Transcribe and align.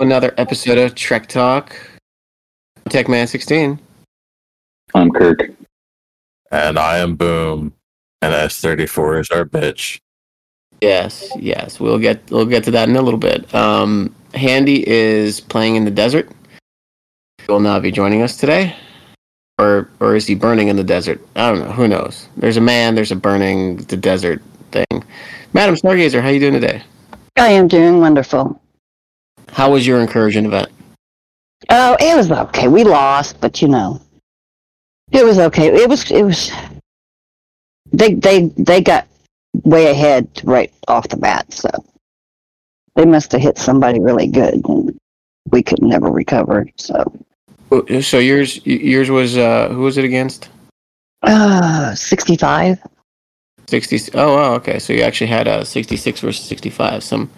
Another 0.00 0.32
episode 0.38 0.78
of 0.78 0.94
Trek 0.94 1.26
Talk. 1.26 1.74
Tech 2.88 3.08
Man 3.08 3.26
16. 3.26 3.80
I'm 4.94 5.10
Kirk. 5.10 5.50
And 6.52 6.78
I 6.78 6.98
am 6.98 7.16
Boom. 7.16 7.74
And 8.22 8.32
S34 8.32 9.22
is 9.22 9.30
our 9.30 9.44
bitch. 9.44 9.98
Yes, 10.80 11.28
yes. 11.36 11.80
We'll 11.80 11.98
get 11.98 12.30
we'll 12.30 12.46
get 12.46 12.62
to 12.64 12.70
that 12.70 12.88
in 12.88 12.94
a 12.94 13.02
little 13.02 13.18
bit. 13.18 13.52
Um, 13.52 14.14
Handy 14.34 14.88
is 14.88 15.40
playing 15.40 15.74
in 15.74 15.84
the 15.84 15.90
desert. 15.90 16.30
He 17.38 17.46
will 17.48 17.58
not 17.58 17.82
be 17.82 17.90
joining 17.90 18.22
us 18.22 18.36
today. 18.36 18.76
Or 19.58 19.90
or 19.98 20.14
is 20.14 20.28
he 20.28 20.36
burning 20.36 20.68
in 20.68 20.76
the 20.76 20.84
desert? 20.84 21.20
I 21.34 21.50
don't 21.50 21.58
know. 21.58 21.72
Who 21.72 21.88
knows? 21.88 22.28
There's 22.36 22.56
a 22.56 22.60
man, 22.60 22.94
there's 22.94 23.10
a 23.10 23.16
burning 23.16 23.78
the 23.78 23.96
desert 23.96 24.40
thing. 24.70 25.04
Madam 25.54 25.74
Stargazer, 25.74 26.22
how 26.22 26.28
you 26.28 26.38
doing 26.38 26.52
today? 26.54 26.84
I 27.36 27.48
am 27.48 27.66
doing 27.66 27.98
wonderful. 27.98 28.60
How 29.52 29.72
was 29.72 29.86
your 29.86 30.00
incursion 30.00 30.46
event? 30.46 30.68
Oh, 31.70 31.96
it 32.00 32.16
was 32.16 32.30
okay. 32.30 32.68
We 32.68 32.84
lost, 32.84 33.40
but 33.40 33.60
you 33.60 33.68
know, 33.68 34.00
it 35.10 35.24
was 35.24 35.38
okay. 35.38 35.66
It 35.66 35.88
was 35.88 36.10
it 36.10 36.22
was. 36.22 36.52
They 37.92 38.14
they 38.14 38.46
they 38.56 38.80
got 38.80 39.06
way 39.64 39.90
ahead 39.90 40.28
right 40.44 40.72
off 40.86 41.08
the 41.08 41.16
bat, 41.16 41.52
so 41.52 41.70
they 42.94 43.04
must 43.04 43.32
have 43.32 43.40
hit 43.40 43.58
somebody 43.58 44.00
really 44.00 44.26
good, 44.28 44.62
and 44.66 44.98
we 45.50 45.62
could 45.62 45.82
never 45.82 46.10
recover. 46.10 46.66
So. 46.76 47.12
So 48.00 48.18
yours 48.18 48.64
yours 48.64 49.10
was 49.10 49.36
uh 49.36 49.68
who 49.68 49.82
was 49.82 49.98
it 49.98 50.04
against? 50.04 50.48
Uh, 51.22 51.94
sixty 51.94 52.36
five. 52.36 52.78
60 53.68 54.12
oh 54.14 54.34
wow 54.34 54.54
okay 54.54 54.78
so 54.78 54.94
you 54.94 55.02
actually 55.02 55.26
had 55.26 55.46
a 55.46 55.62
66 55.62 56.20
versus 56.20 56.42
65 56.46 57.04
some 57.04 57.30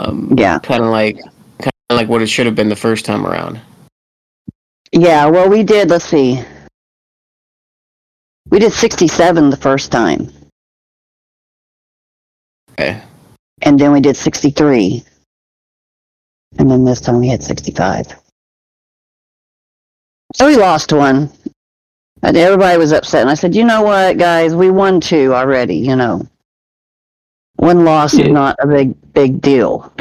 um 0.00 0.34
Yeah. 0.36 0.58
kind 0.58 0.82
of 0.84 0.90
like 0.90 1.16
kind 1.58 1.72
of 1.90 1.96
like 1.96 2.08
what 2.08 2.22
it 2.22 2.28
should 2.28 2.46
have 2.46 2.54
been 2.54 2.68
the 2.68 2.76
first 2.76 3.04
time 3.04 3.26
around 3.26 3.60
Yeah, 4.92 5.26
well, 5.26 5.48
we 5.48 5.62
did. 5.62 5.90
Let's 5.90 6.04
see. 6.06 6.40
We 8.50 8.58
did 8.60 8.72
67 8.72 9.50
the 9.50 9.56
first 9.56 9.90
time, 9.90 10.30
okay 12.72 13.02
and 13.62 13.78
then 13.78 13.92
we 13.92 14.00
did 14.00 14.16
63. 14.16 15.02
And 16.58 16.70
then 16.70 16.84
this 16.84 17.00
time 17.00 17.18
we 17.18 17.28
had 17.28 17.42
65. 17.42 18.06
So 20.34 20.46
we 20.46 20.56
lost 20.56 20.92
one. 20.92 21.30
And 22.22 22.36
everybody 22.36 22.78
was 22.78 22.92
upset. 22.92 23.22
And 23.22 23.30
I 23.30 23.34
said, 23.34 23.54
you 23.54 23.64
know 23.64 23.82
what, 23.82 24.18
guys, 24.18 24.54
we 24.54 24.70
won 24.70 25.00
two 25.00 25.34
already, 25.34 25.76
you 25.76 25.96
know. 25.96 26.26
One 27.56 27.84
loss 27.84 28.14
Yeah. 28.14 28.26
is 28.26 28.30
not 28.32 28.56
a 28.60 28.66
big, 28.66 29.12
big 29.12 29.40
deal. 29.40 29.92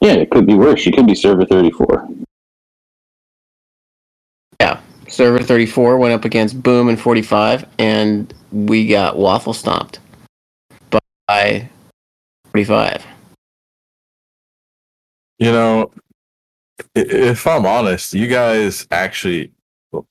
Yeah, 0.00 0.14
it 0.14 0.30
could 0.30 0.46
be 0.46 0.54
worse. 0.54 0.84
You 0.84 0.92
could 0.92 1.06
be 1.06 1.14
server 1.14 1.44
34. 1.44 2.08
Yeah, 4.60 4.80
server 5.08 5.42
34 5.42 5.98
went 5.98 6.14
up 6.14 6.24
against 6.24 6.62
boom 6.62 6.88
and 6.88 7.00
45 7.00 7.66
and 7.78 8.32
we 8.52 8.86
got 8.86 9.16
waffle 9.16 9.52
stomped 9.52 9.98
by 11.26 11.68
45 12.52 13.04
You 15.38 15.50
know, 15.52 15.90
if 16.94 17.46
I'm 17.46 17.66
honest, 17.66 18.14
you 18.14 18.28
guys 18.28 18.86
actually, 18.90 19.50
you 19.92 20.04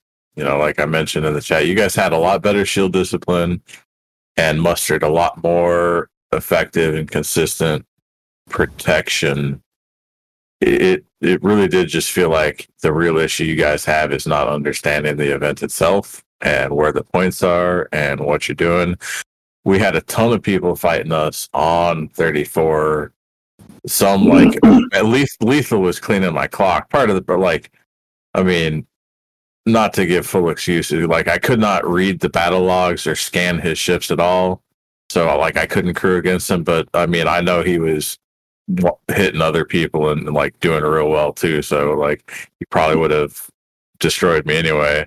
know, 0.44 0.58
like 0.58 0.80
I 0.80 0.86
mentioned 0.86 1.26
in 1.26 1.34
the 1.34 1.42
chat, 1.42 1.66
you 1.68 1.76
guys 1.76 1.96
had 1.96 2.12
a 2.14 2.18
lot 2.18 2.42
better 2.42 2.66
shield 2.66 2.92
discipline 2.94 3.62
and 4.38 4.62
mustered 4.62 5.04
a 5.04 5.10
lot 5.10 5.42
more 5.44 6.10
effective 6.34 6.96
and 6.96 7.10
consistent 7.10 7.86
protection. 8.50 9.62
It 10.60 11.06
it- 11.22 11.44
really 11.44 11.68
did 11.68 11.88
just 11.88 12.12
feel 12.12 12.30
like 12.30 12.68
the 12.82 12.92
real 12.94 13.18
issue 13.18 13.44
you 13.44 13.56
guys 13.56 13.86
have 13.86 14.12
is 14.12 14.26
not 14.26 14.48
understanding 14.48 15.18
the 15.18 15.34
event 15.36 15.62
itself 15.64 16.24
and 16.42 16.74
where 16.76 16.92
the 16.92 17.04
points 17.04 17.44
are 17.44 17.88
and 17.92 18.20
what 18.20 18.48
you're 18.48 18.56
doing. 18.56 18.96
We 19.64 19.78
had 19.78 19.96
a 19.96 20.02
ton 20.02 20.34
of 20.34 20.42
people 20.42 20.76
fighting 20.76 21.12
us 21.12 21.48
on 21.54 22.10
34 22.10 23.14
some 23.88 24.28
like 24.28 24.58
at 24.94 25.06
least 25.06 25.44
lethal 25.44 25.82
was 25.82 26.00
cleaning 26.00 26.34
my 26.34 26.48
clock 26.48 26.90
part 26.90 27.10
of 27.10 27.16
the 27.16 27.22
but 27.22 27.40
like 27.40 27.72
i 28.34 28.44
mean 28.44 28.86
not 29.66 29.94
to 29.94 30.06
give 30.06 30.26
full 30.26 30.50
excuses 30.50 31.08
like 31.08 31.28
i 31.28 31.38
could 31.38 31.60
not 31.60 31.88
read 31.88 32.20
the 32.20 32.30
battle 32.30 32.62
logs 32.62 33.08
or 33.08 33.16
scan 33.16 33.60
his 33.60 33.78
ships 33.78 34.12
at 34.12 34.20
all 34.20 34.62
so 35.12 35.38
like 35.38 35.58
i 35.58 35.66
couldn't 35.66 35.94
crew 35.94 36.18
against 36.18 36.50
him 36.50 36.64
but 36.64 36.88
i 36.94 37.06
mean 37.06 37.28
i 37.28 37.42
know 37.42 37.62
he 37.62 37.80
was 37.80 38.18
hitting 39.08 39.42
other 39.42 39.66
people 39.66 40.10
and 40.10 40.34
like 40.34 40.58
doing 40.60 40.84
real 40.84 41.10
well 41.10 41.34
too 41.34 41.62
so 41.62 41.94
like 41.94 42.50
he 42.60 42.66
probably 42.66 42.96
would 42.96 43.12
have 43.12 43.50
destroyed 44.00 44.46
me 44.46 44.56
anyway 44.56 45.06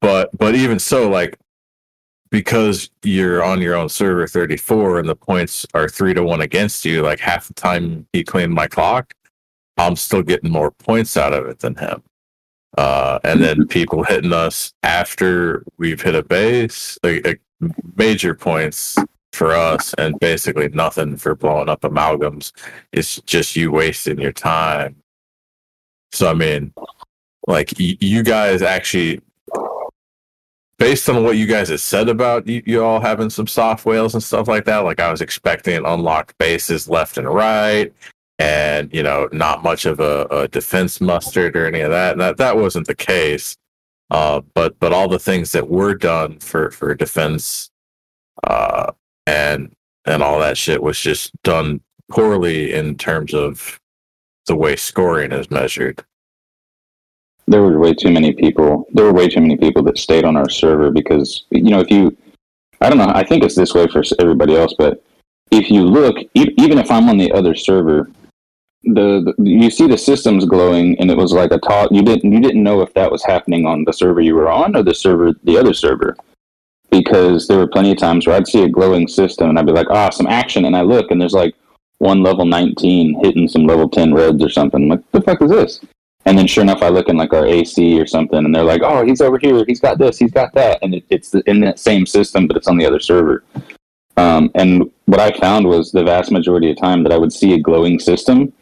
but 0.00 0.30
but 0.38 0.54
even 0.54 0.78
so 0.78 1.08
like 1.08 1.36
because 2.32 2.90
you're 3.02 3.44
on 3.44 3.60
your 3.60 3.76
own 3.76 3.90
server 3.90 4.26
34 4.26 4.98
and 4.98 5.08
the 5.08 5.14
points 5.14 5.66
are 5.74 5.88
three 5.88 6.14
to 6.14 6.24
one 6.24 6.40
against 6.40 6.84
you, 6.84 7.02
like 7.02 7.20
half 7.20 7.46
the 7.46 7.54
time 7.54 8.06
he 8.14 8.24
cleaned 8.24 8.54
my 8.54 8.66
clock, 8.66 9.12
I'm 9.76 9.96
still 9.96 10.22
getting 10.22 10.50
more 10.50 10.70
points 10.70 11.16
out 11.16 11.34
of 11.34 11.46
it 11.46 11.60
than 11.60 11.76
him. 11.76 12.02
Uh, 12.78 13.18
and 13.22 13.42
then 13.42 13.66
people 13.68 14.02
hitting 14.02 14.32
us 14.32 14.72
after 14.82 15.62
we've 15.76 16.00
hit 16.00 16.14
a 16.14 16.22
base, 16.22 16.98
like, 17.02 17.24
like 17.26 17.40
major 17.96 18.34
points 18.34 18.96
for 19.32 19.52
us, 19.52 19.94
and 19.94 20.18
basically 20.20 20.68
nothing 20.68 21.16
for 21.16 21.34
blowing 21.34 21.68
up 21.68 21.82
amalgams. 21.82 22.52
It's 22.92 23.20
just 23.22 23.56
you 23.56 23.70
wasting 23.72 24.20
your 24.20 24.32
time. 24.32 24.96
So 26.12 26.30
I 26.30 26.34
mean, 26.34 26.72
like 27.46 27.72
y- 27.78 27.96
you 28.00 28.22
guys 28.22 28.62
actually 28.62 29.20
based 30.78 31.08
on 31.08 31.22
what 31.22 31.36
you 31.36 31.46
guys 31.46 31.68
have 31.68 31.80
said 31.80 32.08
about 32.08 32.44
you, 32.46 32.60
you 32.66 32.82
all 32.82 33.00
having 33.00 33.30
some 33.30 33.46
soft 33.46 33.86
whales 33.86 34.14
and 34.14 34.22
stuff 34.22 34.48
like 34.48 34.64
that, 34.64 34.78
like 34.78 34.98
I 34.98 35.12
was 35.12 35.20
expecting 35.20 35.84
unlocked 35.86 36.36
bases 36.38 36.88
left 36.88 37.18
and 37.18 37.28
right, 37.28 37.92
and 38.38 38.92
you 38.92 39.02
know, 39.02 39.28
not 39.32 39.62
much 39.62 39.86
of 39.86 40.00
a, 40.00 40.26
a 40.30 40.48
defense 40.48 41.00
mustard 41.00 41.56
or 41.56 41.66
any 41.66 41.80
of 41.80 41.90
that. 41.90 42.12
And 42.12 42.20
that 42.20 42.36
that 42.38 42.56
wasn't 42.56 42.88
the 42.88 42.96
case. 42.96 43.56
Uh, 44.12 44.42
but 44.52 44.78
but 44.78 44.92
all 44.92 45.08
the 45.08 45.18
things 45.18 45.52
that 45.52 45.70
were 45.70 45.94
done 45.94 46.38
for 46.38 46.70
for 46.70 46.94
defense, 46.94 47.70
uh, 48.46 48.92
and 49.26 49.74
and 50.04 50.22
all 50.22 50.38
that 50.38 50.58
shit 50.58 50.82
was 50.82 51.00
just 51.00 51.32
done 51.42 51.80
poorly 52.10 52.74
in 52.74 52.94
terms 52.98 53.32
of 53.32 53.80
the 54.46 54.54
way 54.54 54.76
scoring 54.76 55.32
is 55.32 55.50
measured. 55.50 56.04
There 57.46 57.62
were 57.62 57.78
way 57.78 57.94
too 57.94 58.10
many 58.10 58.34
people. 58.34 58.86
There 58.92 59.06
were 59.06 59.14
way 59.14 59.28
too 59.28 59.40
many 59.40 59.56
people 59.56 59.82
that 59.84 59.96
stayed 59.96 60.26
on 60.26 60.36
our 60.36 60.50
server 60.50 60.90
because, 60.90 61.44
you 61.50 61.70
know, 61.70 61.80
if 61.80 61.90
you, 61.90 62.14
I 62.82 62.90
don't 62.90 62.98
know, 62.98 63.12
I 63.14 63.24
think 63.24 63.42
it's 63.42 63.54
this 63.54 63.72
way 63.72 63.86
for 63.86 64.02
everybody 64.20 64.56
else, 64.56 64.74
but 64.76 65.02
if 65.50 65.70
you 65.70 65.84
look, 65.84 66.16
e- 66.34 66.54
even 66.58 66.78
if 66.78 66.90
I'm 66.90 67.08
on 67.08 67.16
the 67.16 67.32
other 67.32 67.54
server, 67.54 68.10
the, 68.84 69.34
the 69.36 69.50
you 69.50 69.70
see 69.70 69.86
the 69.86 69.98
systems 69.98 70.44
glowing, 70.44 70.98
and 70.98 71.10
it 71.10 71.16
was 71.16 71.32
like 71.32 71.52
a 71.52 71.58
talk. 71.58 71.90
You 71.92 72.02
didn't 72.02 72.32
you 72.32 72.40
didn't 72.40 72.62
know 72.62 72.80
if 72.82 72.92
that 72.94 73.10
was 73.10 73.24
happening 73.24 73.66
on 73.66 73.84
the 73.84 73.92
server 73.92 74.20
you 74.20 74.34
were 74.34 74.50
on 74.50 74.76
or 74.76 74.82
the 74.82 74.94
server 74.94 75.32
the 75.44 75.58
other 75.58 75.74
server, 75.74 76.16
because 76.90 77.46
there 77.46 77.58
were 77.58 77.66
plenty 77.66 77.92
of 77.92 77.98
times 77.98 78.26
where 78.26 78.36
I'd 78.36 78.48
see 78.48 78.64
a 78.64 78.68
glowing 78.68 79.08
system 79.08 79.50
and 79.50 79.58
I'd 79.58 79.66
be 79.66 79.72
like, 79.72 79.90
ah, 79.90 80.10
some 80.10 80.26
action, 80.26 80.64
and 80.64 80.76
I 80.76 80.82
look 80.82 81.10
and 81.10 81.20
there's 81.20 81.34
like 81.34 81.54
one 81.98 82.22
level 82.22 82.44
19 82.44 83.20
hitting 83.22 83.46
some 83.46 83.64
level 83.64 83.88
10 83.88 84.12
reds 84.12 84.42
or 84.42 84.48
something. 84.48 84.82
I'm 84.82 84.88
like, 84.88 85.04
what 85.10 85.12
the 85.12 85.20
fuck 85.22 85.42
is 85.42 85.50
this? 85.50 85.80
And 86.24 86.38
then 86.38 86.46
sure 86.46 86.62
enough, 86.62 86.82
I 86.82 86.88
look 86.88 87.08
in 87.08 87.16
like 87.16 87.32
our 87.32 87.46
AC 87.46 88.00
or 88.00 88.06
something, 88.06 88.38
and 88.38 88.54
they're 88.54 88.62
like, 88.62 88.82
"Oh, 88.84 89.04
he's 89.04 89.20
over 89.20 89.38
here. 89.38 89.64
He's 89.66 89.80
got 89.80 89.98
this. 89.98 90.18
He's 90.18 90.30
got 90.30 90.52
that." 90.54 90.78
And 90.82 90.94
it, 90.94 91.04
it's 91.10 91.34
in 91.34 91.60
that 91.60 91.80
same 91.80 92.06
system, 92.06 92.46
but 92.46 92.56
it's 92.56 92.68
on 92.68 92.76
the 92.76 92.86
other 92.86 93.00
server. 93.00 93.42
Um, 94.16 94.50
and 94.54 94.90
what 95.06 95.20
I 95.20 95.36
found 95.38 95.66
was 95.66 95.90
the 95.90 96.04
vast 96.04 96.30
majority 96.30 96.70
of 96.70 96.76
time 96.76 97.02
that 97.02 97.12
I 97.12 97.18
would 97.18 97.32
see 97.32 97.54
a 97.54 97.58
glowing 97.58 97.98
system, 97.98 98.52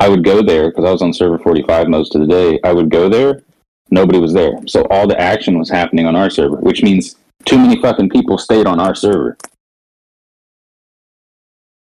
I 0.00 0.08
would 0.08 0.24
go 0.24 0.42
there 0.42 0.70
because 0.70 0.86
I 0.86 0.92
was 0.92 1.02
on 1.02 1.12
server 1.12 1.38
45 1.38 1.88
most 1.88 2.14
of 2.14 2.22
the 2.22 2.26
day. 2.26 2.58
I 2.64 2.72
would 2.72 2.90
go 2.90 3.10
there, 3.10 3.42
nobody 3.90 4.18
was 4.18 4.32
there, 4.32 4.54
so 4.66 4.86
all 4.90 5.06
the 5.06 5.20
action 5.20 5.58
was 5.58 5.68
happening 5.68 6.06
on 6.06 6.16
our 6.16 6.30
server, 6.30 6.56
which 6.56 6.82
means 6.82 7.16
too 7.44 7.58
many 7.58 7.80
fucking 7.80 8.08
people 8.08 8.38
stayed 8.38 8.66
on 8.66 8.80
our 8.80 8.94
server. 8.94 9.36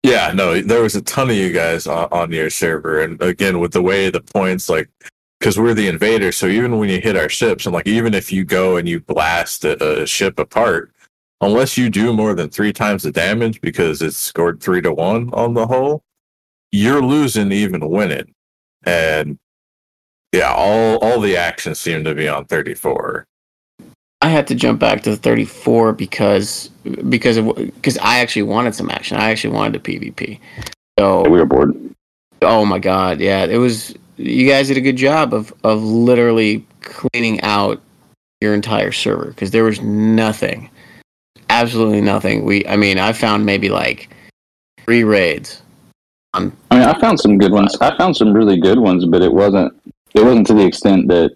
Yeah, 0.02 0.32
no, 0.34 0.62
there 0.62 0.82
was 0.82 0.96
a 0.96 1.02
ton 1.02 1.30
of 1.30 1.36
you 1.36 1.52
guys 1.52 1.88
on, 1.88 2.08
on 2.12 2.32
your 2.32 2.50
server, 2.50 3.02
and 3.02 3.22
again 3.22 3.60
with 3.60 3.74
the 3.74 3.82
way 3.82 4.10
the 4.10 4.22
points, 4.22 4.70
like, 4.70 4.90
because 5.40 5.60
we're 5.60 5.74
the 5.74 5.90
invader, 5.90 6.32
so 6.32 6.48
even 6.48 6.80
when 6.80 6.90
you 6.90 7.02
hit 7.02 7.18
our 7.18 7.28
ships, 7.28 7.66
and 7.66 7.74
like 7.74 7.88
even 7.88 8.14
if 8.14 8.32
you 8.32 8.46
go 8.46 8.78
and 8.78 8.88
you 8.88 9.02
blast 9.02 9.66
a, 9.66 10.04
a 10.04 10.08
ship 10.08 10.40
apart, 10.40 10.94
unless 11.42 11.78
you 11.78 11.90
do 11.90 12.14
more 12.14 12.34
than 12.34 12.50
three 12.50 12.72
times 12.72 13.04
the 13.04 13.12
damage 13.12 13.60
because 13.60 14.02
it's 14.02 14.16
scored 14.16 14.62
three 14.62 14.80
to 14.82 14.94
one 14.94 15.34
on 15.34 15.54
the 15.54 15.68
whole, 15.68 16.02
you're 16.76 17.02
losing 17.02 17.52
even 17.52 17.88
winning, 17.90 18.34
and 18.86 19.38
yeah, 20.34 20.54
all 20.54 20.98
all 20.98 21.20
the 21.20 21.38
action 21.38 21.76
seemed 21.76 22.06
to 22.06 22.16
be 22.16 22.28
on 22.28 22.46
thirty 22.46 22.74
four. 22.74 23.26
I 24.22 24.30
had 24.30 24.48
to 24.48 24.56
jump 24.56 24.80
back 24.80 25.04
to 25.04 25.16
34 25.16 25.94
because 25.94 26.70
because 27.10 27.38
of 27.38 27.54
because 27.56 27.98
I 28.00 28.20
actually 28.20 28.42
wanted 28.42 28.74
some 28.74 28.90
action. 28.90 29.18
I 29.18 29.30
actually 29.30 29.54
wanted 29.54 29.76
a 29.76 29.80
PvP. 29.80 30.40
So 30.98 31.30
We 31.30 31.38
were 31.38 31.46
bored. 31.46 31.76
Oh 32.42 32.66
my 32.66 32.80
god, 32.80 33.20
yeah, 33.20 33.46
it 33.46 33.58
was. 33.58 33.94
You 34.18 34.50
guys 34.50 34.70
did 34.70 34.78
a 34.78 34.82
good 34.82 34.98
job 34.98 35.34
of 35.34 35.54
of 35.64 35.84
literally 35.84 36.66
cleaning 36.82 37.40
out 37.42 37.82
your 38.42 38.54
entire 38.54 38.92
server 38.92 39.28
because 39.28 39.52
there 39.52 39.64
was 39.64 39.82
nothing, 39.82 40.70
absolutely 41.50 42.02
nothing. 42.02 42.46
We, 42.46 42.66
I 42.68 42.78
mean, 42.78 42.98
I 42.98 43.14
found 43.14 43.46
maybe 43.46 43.70
like 43.70 44.10
three 44.86 45.04
raids. 45.04 45.62
On 46.36 46.56
I 46.70 46.76
mean, 46.80 46.84
I 46.84 47.00
found 47.00 47.20
some 47.20 47.38
good 47.38 47.52
ones. 47.52 47.78
I 47.80 47.96
found 47.98 48.16
some 48.16 48.34
really 48.34 48.58
good 48.58 48.78
ones, 48.78 49.06
but 49.06 49.22
it 49.22 49.32
wasn't. 49.32 49.74
It 50.14 50.24
wasn't 50.24 50.48
to 50.48 50.54
the 50.54 50.66
extent 50.66 51.08
that 51.08 51.32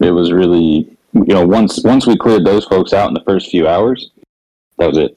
it 0.00 0.10
was 0.10 0.32
really. 0.32 0.90
You 1.14 1.34
know, 1.34 1.46
once 1.46 1.82
once 1.84 2.06
we 2.06 2.16
cleared 2.16 2.44
those 2.44 2.64
folks 2.66 2.92
out 2.92 3.08
in 3.08 3.14
the 3.14 3.24
first 3.24 3.50
few 3.50 3.66
hours, 3.66 4.10
that 4.76 4.88
was 4.88 4.98
it. 4.98 5.16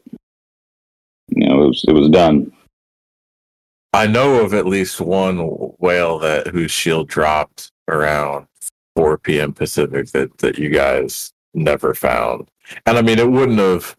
You 1.29 1.47
know, 1.47 1.63
it 1.63 1.67
was 1.67 1.85
it 1.87 1.93
was 1.93 2.09
done. 2.09 2.51
I 3.93 4.07
know 4.07 4.39
of 4.39 4.53
at 4.53 4.65
least 4.67 5.01
one 5.01 5.37
whale 5.79 6.19
that 6.19 6.47
whose 6.47 6.71
shield 6.71 7.09
dropped 7.09 7.71
around 7.89 8.47
4 8.95 9.17
p.m. 9.17 9.51
Pacific 9.51 10.07
that 10.11 10.37
that 10.37 10.57
you 10.57 10.69
guys 10.69 11.31
never 11.53 11.93
found. 11.93 12.47
And 12.85 12.97
I 12.97 13.01
mean, 13.01 13.19
it 13.19 13.29
wouldn't 13.29 13.59
have 13.59 13.95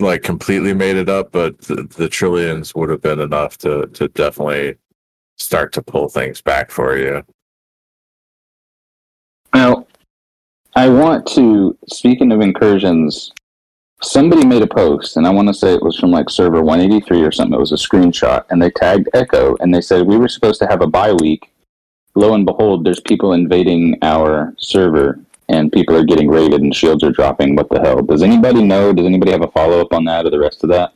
like 0.00 0.22
completely 0.22 0.72
made 0.72 0.96
it 0.96 1.08
up, 1.08 1.32
but 1.32 1.58
the, 1.62 1.82
the 1.96 2.08
trillions 2.08 2.74
would 2.74 2.90
have 2.90 3.02
been 3.02 3.20
enough 3.20 3.58
to 3.58 3.86
to 3.88 4.08
definitely 4.08 4.76
start 5.36 5.72
to 5.72 5.82
pull 5.82 6.08
things 6.08 6.40
back 6.40 6.70
for 6.70 6.96
you. 6.96 7.24
Now, 9.54 9.86
I 10.76 10.88
want 10.88 11.26
to. 11.28 11.76
Speaking 11.88 12.32
of 12.32 12.40
incursions, 12.40 13.32
somebody 14.02 14.46
made 14.46 14.62
a 14.62 14.66
post, 14.66 15.16
and 15.16 15.26
I 15.26 15.30
want 15.30 15.48
to 15.48 15.54
say 15.54 15.74
it 15.74 15.82
was 15.82 15.98
from 15.98 16.10
like 16.10 16.30
server 16.30 16.62
183 16.62 17.22
or 17.22 17.32
something. 17.32 17.54
It 17.54 17.60
was 17.60 17.72
a 17.72 17.76
screenshot, 17.76 18.44
and 18.50 18.62
they 18.62 18.70
tagged 18.70 19.08
Echo, 19.14 19.56
and 19.60 19.74
they 19.74 19.80
said 19.80 20.06
we 20.06 20.18
were 20.18 20.28
supposed 20.28 20.60
to 20.60 20.68
have 20.68 20.82
a 20.82 20.86
bye 20.86 21.12
week. 21.12 21.50
Lo 22.14 22.34
and 22.34 22.46
behold, 22.46 22.84
there's 22.84 23.00
people 23.00 23.32
invading 23.32 23.98
our 24.02 24.54
server, 24.58 25.20
and 25.48 25.72
people 25.72 25.96
are 25.96 26.04
getting 26.04 26.28
raided, 26.28 26.62
and 26.62 26.74
shields 26.74 27.02
are 27.02 27.10
dropping. 27.10 27.56
What 27.56 27.68
the 27.70 27.80
hell? 27.80 28.02
Does 28.02 28.22
anybody 28.22 28.62
know? 28.62 28.92
Does 28.92 29.06
anybody 29.06 29.32
have 29.32 29.42
a 29.42 29.48
follow 29.48 29.80
up 29.80 29.92
on 29.92 30.04
that 30.04 30.26
or 30.26 30.30
the 30.30 30.38
rest 30.38 30.62
of 30.62 30.70
that? 30.70 30.92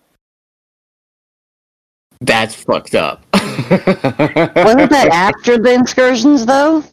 That's 2.20 2.54
fucked 2.54 2.94
up. 2.94 3.25
Wasn't 3.32 4.90
that 4.90 5.08
after 5.12 5.58
the 5.58 5.72
incursions, 5.72 6.46
though? 6.46 6.84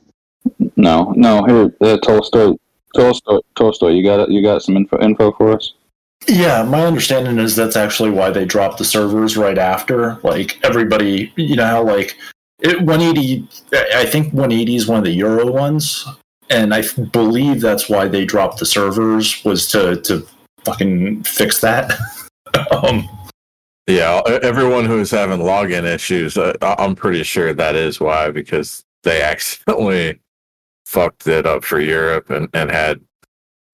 No, 0.75 1.13
no. 1.15 1.44
Here, 1.45 1.75
uh, 1.81 1.97
Tolstoy, 1.97 2.56
Tolstoy, 2.95 3.39
Tolstoy. 3.56 3.89
You 3.89 4.03
got 4.03 4.29
you 4.29 4.41
got 4.41 4.63
some 4.63 4.75
info 4.77 5.00
info 5.01 5.31
for 5.33 5.53
us? 5.53 5.73
Yeah, 6.27 6.63
my 6.63 6.85
understanding 6.85 7.38
is 7.39 7.56
that's 7.56 7.75
actually 7.75 8.09
why 8.09 8.29
they 8.29 8.45
dropped 8.45 8.77
the 8.77 8.85
servers 8.85 9.38
right 9.38 9.57
after. 9.57 10.15
Like 10.23 10.59
everybody, 10.63 11.31
you 11.35 11.56
know 11.56 11.65
how 11.65 11.83
like 11.83 12.17
it, 12.59 12.81
180. 12.81 13.47
I 13.95 14.06
think 14.06 14.33
180 14.33 14.75
is 14.75 14.88
one 14.88 14.97
of 14.97 15.06
the 15.06 15.11
Euro 15.11 15.51
ones, 15.51 16.06
and 16.50 16.74
I 16.74 16.84
believe 17.12 17.62
that's 17.62 17.90
why 17.90 18.07
they 18.07 18.25
dropped 18.25 18.60
the 18.60 18.66
servers 18.66 19.44
was 19.46 19.68
to 19.72 20.01
to 20.01 20.25
fucking 20.66 21.24
fix 21.24 21.62
that. 21.62 21.92
um, 22.72 23.07
Yeah, 23.88 24.22
everyone 24.44 24.86
who's 24.86 25.10
having 25.12 25.40
login 25.40 25.84
issues, 25.84 26.38
uh, 26.38 26.54
I- 26.62 26.75
I'm 26.80 26.96
pretty 26.96 27.24
sure 27.24 27.54
that 27.54 27.75
is 27.75 28.00
why 28.00 28.30
because 28.30 28.84
they 29.04 29.22
accidentally 29.34 30.19
fucked 30.86 31.28
it 31.28 31.46
up 31.46 31.63
for 31.63 31.80
Europe 31.80 32.30
and, 32.30 32.50
and 32.54 32.69
had, 32.72 33.00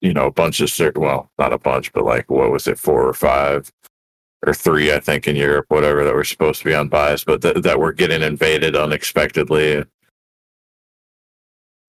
you 0.00 0.12
know, 0.14 0.26
a 0.26 0.30
bunch 0.30 0.60
of 0.60 0.96
well, 0.96 1.30
not 1.38 1.52
a 1.52 1.58
bunch, 1.58 1.92
but 1.92 2.04
like, 2.04 2.30
what 2.30 2.50
was 2.50 2.66
it, 2.66 2.78
four 2.78 3.06
or 3.06 3.12
five 3.14 3.70
or 4.46 4.54
three, 4.54 4.92
I 4.92 5.00
think, 5.00 5.26
in 5.26 5.34
Europe, 5.36 5.66
whatever, 5.68 6.04
that 6.04 6.14
were 6.14 6.24
supposed 6.24 6.60
to 6.60 6.66
be 6.66 6.74
unbiased, 6.74 7.26
but 7.26 7.42
th- 7.42 7.56
that 7.62 7.78
were 7.78 7.92
getting 7.92 8.22
invaded 8.22 8.76
unexpectedly. 8.76 9.84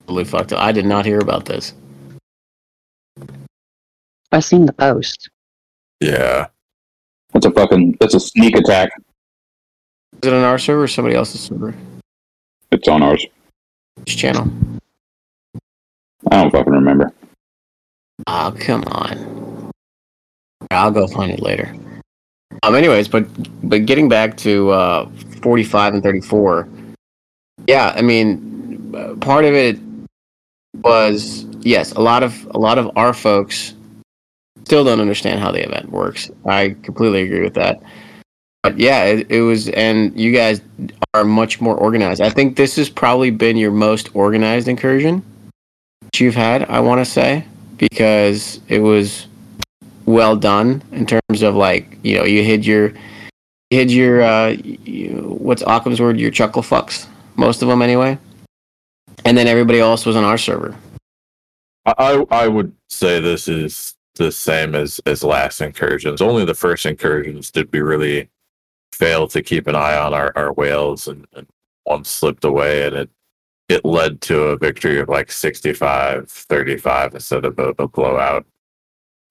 Totally 0.07 0.23
fucked 0.23 0.53
up. 0.53 0.59
I 0.59 0.71
did 0.71 0.85
not 0.85 1.05
hear 1.05 1.19
about 1.19 1.43
this. 1.43 1.73
I 4.31 4.39
seen 4.39 4.65
the 4.65 4.71
post. 4.71 5.29
Yeah. 5.99 6.47
That's 7.33 7.45
a 7.45 7.51
fucking. 7.51 7.97
That's 7.99 8.13
a 8.13 8.19
sneak 8.21 8.55
attack. 8.55 8.89
Is 10.23 10.29
it 10.29 10.33
on 10.33 10.43
our 10.43 10.57
server 10.57 10.83
or 10.83 10.87
somebody 10.87 11.15
else's 11.15 11.41
server? 11.41 11.75
It's 12.71 12.87
on 12.87 13.03
ours. 13.03 13.25
Which 13.95 14.15
channel? 14.15 14.49
I 16.31 16.41
don't 16.41 16.51
fucking 16.51 16.71
remember. 16.71 17.11
Oh, 18.27 18.55
come 18.57 18.85
on. 18.85 19.71
I'll 20.71 20.91
go 20.91 21.07
find 21.07 21.33
it 21.33 21.41
later. 21.41 21.75
Um. 22.63 22.75
Anyways, 22.75 23.09
but 23.09 23.27
but 23.69 23.85
getting 23.85 24.07
back 24.07 24.37
to 24.37 24.69
uh, 24.71 25.09
45 25.41 25.95
and 25.95 26.03
34. 26.03 26.67
Yeah, 27.67 27.93
I 27.93 28.01
mean, 28.01 28.95
uh, 28.95 29.15
part 29.15 29.43
of 29.43 29.53
it 29.53 29.77
was 30.83 31.45
yes, 31.61 31.91
a 31.91 32.01
lot 32.01 32.23
of 32.23 32.45
a 32.51 32.57
lot 32.57 32.77
of 32.77 32.91
our 32.95 33.13
folks 33.13 33.73
still 34.65 34.83
don't 34.83 34.99
understand 34.99 35.39
how 35.39 35.51
the 35.51 35.65
event 35.65 35.89
works. 35.91 36.29
I 36.45 36.75
completely 36.83 37.21
agree 37.21 37.41
with 37.41 37.53
that. 37.55 37.81
But 38.63 38.77
yeah, 38.77 39.05
it, 39.05 39.31
it 39.31 39.41
was, 39.41 39.69
and 39.69 40.17
you 40.19 40.33
guys 40.33 40.61
are 41.13 41.23
much 41.23 41.61
more 41.61 41.75
organized. 41.75 42.21
I 42.21 42.29
think 42.29 42.57
this 42.57 42.75
has 42.75 42.89
probably 42.89 43.29
been 43.29 43.55
your 43.55 43.71
most 43.71 44.09
organized 44.13 44.67
incursion 44.67 45.23
that 46.01 46.19
you've 46.19 46.35
had. 46.35 46.69
I 46.69 46.81
want 46.81 46.99
to 46.99 47.05
say 47.05 47.45
because 47.77 48.59
it 48.67 48.79
was 48.79 49.27
well 50.05 50.35
done 50.35 50.81
in 50.91 51.05
terms 51.05 51.41
of 51.41 51.55
like 51.55 51.97
you 52.03 52.17
know 52.17 52.23
you 52.23 52.43
hid 52.43 52.65
your 52.65 52.89
you 53.69 53.77
hid 53.77 53.91
your 53.91 54.21
uh 54.21 54.47
you, 54.49 55.35
what's 55.39 55.61
Occam's 55.63 55.99
word 55.99 56.19
your 56.19 56.31
chuckle 56.31 56.61
fucks 56.61 57.07
most 57.37 57.61
of 57.61 57.67
them 57.67 57.81
anyway, 57.81 58.17
and 59.25 59.37
then 59.37 59.47
everybody 59.47 59.79
else 59.79 60.05
was 60.05 60.15
on 60.15 60.23
our 60.23 60.37
server. 60.37 60.75
I, 61.85 62.25
I 62.31 62.47
would 62.47 62.73
say 62.89 63.19
this 63.19 63.47
is 63.47 63.95
the 64.15 64.31
same 64.31 64.75
as 64.75 64.99
as 65.05 65.23
last 65.23 65.61
incursions. 65.61 66.21
Only 66.21 66.43
the 66.43 66.53
first 66.53 66.85
incursions 66.85 67.51
did 67.51 67.71
we 67.71 67.79
really 67.79 68.29
fail 68.91 69.27
to 69.27 69.43
keep 69.43 69.67
an 69.67 69.75
eye 69.75 69.97
on 69.97 70.13
our, 70.13 70.31
our 70.35 70.51
whales 70.53 71.07
and, 71.07 71.27
and 71.33 71.47
one 71.83 72.03
slipped 72.03 72.43
away 72.43 72.85
and 72.85 72.95
it 72.95 73.09
it 73.69 73.83
led 73.83 74.21
to 74.21 74.39
a 74.43 74.57
victory 74.57 74.99
of 74.99 75.09
like 75.09 75.31
65 75.31 76.29
35 76.29 77.13
instead 77.13 77.45
of 77.45 77.59
a, 77.59 77.73
a 77.77 77.87
blowout 77.87 78.45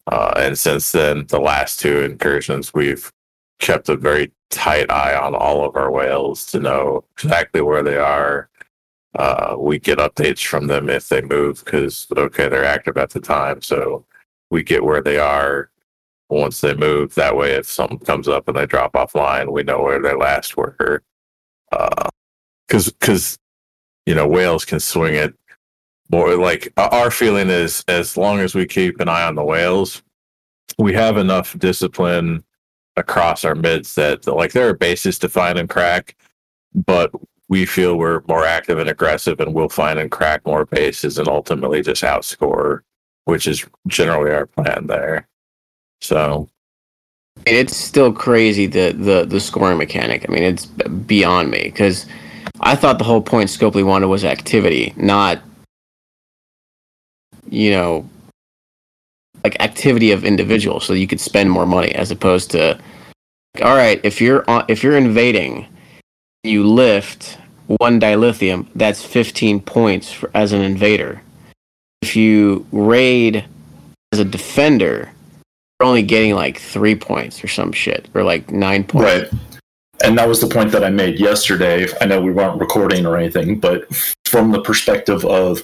uh, 0.07 0.33
and 0.37 0.59
since 0.59 0.93
then 0.93 1.27
the 1.29 1.41
last 1.41 1.81
two 1.81 2.03
incursions 2.03 2.73
we've 2.73 3.11
kept 3.59 3.89
a 3.89 3.97
very 3.97 4.31
tight 4.51 4.91
eye 4.91 5.17
on 5.17 5.35
all 5.35 5.67
of 5.67 5.75
our 5.75 5.91
whales 5.91 6.47
to 6.47 6.61
know 6.61 7.05
exactly 7.19 7.61
where 7.61 7.83
they 7.83 7.97
are 7.97 8.49
uh, 9.17 9.57
we 9.59 9.79
get 9.79 9.99
updates 9.99 10.45
from 10.45 10.67
them 10.67 10.89
if 10.89 11.09
they 11.09 11.23
move 11.23 11.65
because 11.65 12.07
okay 12.17 12.49
they're 12.49 12.65
active 12.65 12.97
at 12.97 13.11
the 13.11 13.21
time 13.21 13.63
so 13.63 14.05
we 14.51 14.63
get 14.63 14.85
where 14.85 15.03
they 15.03 15.19
are 15.19 15.71
once 16.29 16.61
they 16.61 16.75
move. 16.75 17.15
That 17.15 17.37
way 17.37 17.53
if 17.53 17.67
something 17.67 17.99
comes 17.99 18.29
up 18.29 18.49
and 18.49 18.57
they 18.57 18.67
drop 18.67 18.93
offline 18.93 19.53
we 19.53 19.63
know 19.63 19.83
where 19.83 20.01
they 20.01 20.15
last 20.15 20.57
were 20.57 21.03
because 21.71 22.91
because 22.93 23.39
you 24.05 24.15
know 24.15 24.27
whales 24.27 24.65
can 24.65 24.81
swing 24.81 25.15
it 25.15 25.35
more 26.11 26.37
like 26.37 26.73
uh, 26.77 26.89
our 26.93 27.11
feeling 27.11 27.49
is 27.49 27.85
as 27.89 28.17
long 28.17 28.39
as 28.39 28.55
we 28.55 28.67
keep 28.67 29.01
an 29.01 29.09
eye 29.09 29.25
on 29.25 29.35
the 29.35 29.45
whales 29.45 30.03
we 30.79 30.93
have 30.93 31.17
enough 31.17 31.59
discipline 31.59 32.45
across 32.97 33.45
our 33.45 33.55
mids 33.55 33.95
that 33.95 34.27
like 34.27 34.53
there 34.53 34.69
are 34.69 34.75
bases 34.75 35.19
to 35.19 35.29
find 35.29 35.59
and 35.59 35.69
crack 35.69 36.17
but 36.75 37.11
we 37.49 37.65
feel 37.65 37.97
we're 37.97 38.23
more 38.29 38.45
active 38.45 38.79
and 38.79 38.89
aggressive 38.91 39.39
and 39.41 39.55
we'll 39.55 39.69
find 39.69 39.99
and 39.99 40.11
crack 40.11 40.45
more 40.47 40.65
bases 40.67 41.19
and 41.19 41.29
ultimately 41.29 41.83
just 41.83 42.03
outscore 42.03 42.81
which 43.25 43.47
is 43.47 43.65
generally 43.87 44.31
our 44.31 44.47
plan 44.47 44.87
there 44.87 45.27
so 46.01 46.49
It's 47.45 47.77
still 47.77 48.13
crazy 48.13 48.67
the 48.67 48.93
the 48.93 49.25
the 49.25 49.41
scoring 49.41 49.79
mechanic. 49.79 50.25
I 50.29 50.33
mean, 50.33 50.43
it's 50.43 50.67
beyond 50.67 51.51
me 51.51 51.65
because 51.65 52.07
I 52.61 52.75
thought 52.77 52.99
the 52.99 53.05
whole 53.05 53.21
point 53.21 53.51
Scopely 53.51 53.85
wanted 53.85 54.07
was 54.07 54.25
activity, 54.25 54.95
not 54.97 55.41
you 57.49 57.71
know 57.71 58.09
like 59.45 59.61
activity 59.61 60.11
of 60.13 60.25
individuals, 60.25 60.85
so 60.85 60.93
you 60.93 61.07
could 61.07 61.21
spend 61.21 61.51
more 61.51 61.67
money 61.67 61.95
as 61.95 62.11
opposed 62.11 62.51
to 62.53 62.79
all 63.63 63.77
right 63.77 64.01
if 64.03 64.21
you're 64.21 64.45
if 64.69 64.83
you're 64.83 64.97
invading, 64.97 65.69
you 66.47 66.67
lift 66.67 67.39
one 67.67 68.01
dilithium, 68.01 68.67
that's 68.75 69.05
15 69.05 69.61
points 69.61 70.13
for, 70.13 70.31
as 70.35 70.53
an 70.53 70.61
invader. 70.61 71.23
If 72.03 72.17
you 72.17 72.67
raid 72.73 73.45
as 74.13 74.19
a 74.19 74.25
defender, 74.25 75.11
you're 75.81 75.89
only 75.89 76.03
getting 76.03 76.35
like 76.35 76.59
three 76.59 76.95
points 76.95 77.43
or 77.43 77.49
some 77.49 77.73
shit, 77.73 78.09
or 78.15 78.23
like 78.23 78.51
nine 78.51 78.85
points. 78.85 79.33
Right. 79.33 79.41
And 80.05 80.17
that 80.19 80.29
was 80.29 80.41
the 80.41 80.47
point 80.47 80.73
that 80.73 80.85
I 80.85 80.91
made 80.91 81.19
yesterday. 81.19 81.87
I 82.01 82.07
know 82.07 82.21
we 82.21 82.31
weren't 82.31 82.61
recording 82.61 83.07
or 83.07 83.17
anything, 83.17 83.59
but 83.59 83.87
from 84.27 84.53
the 84.53 84.61
perspective 84.61 85.25
of 85.25 85.63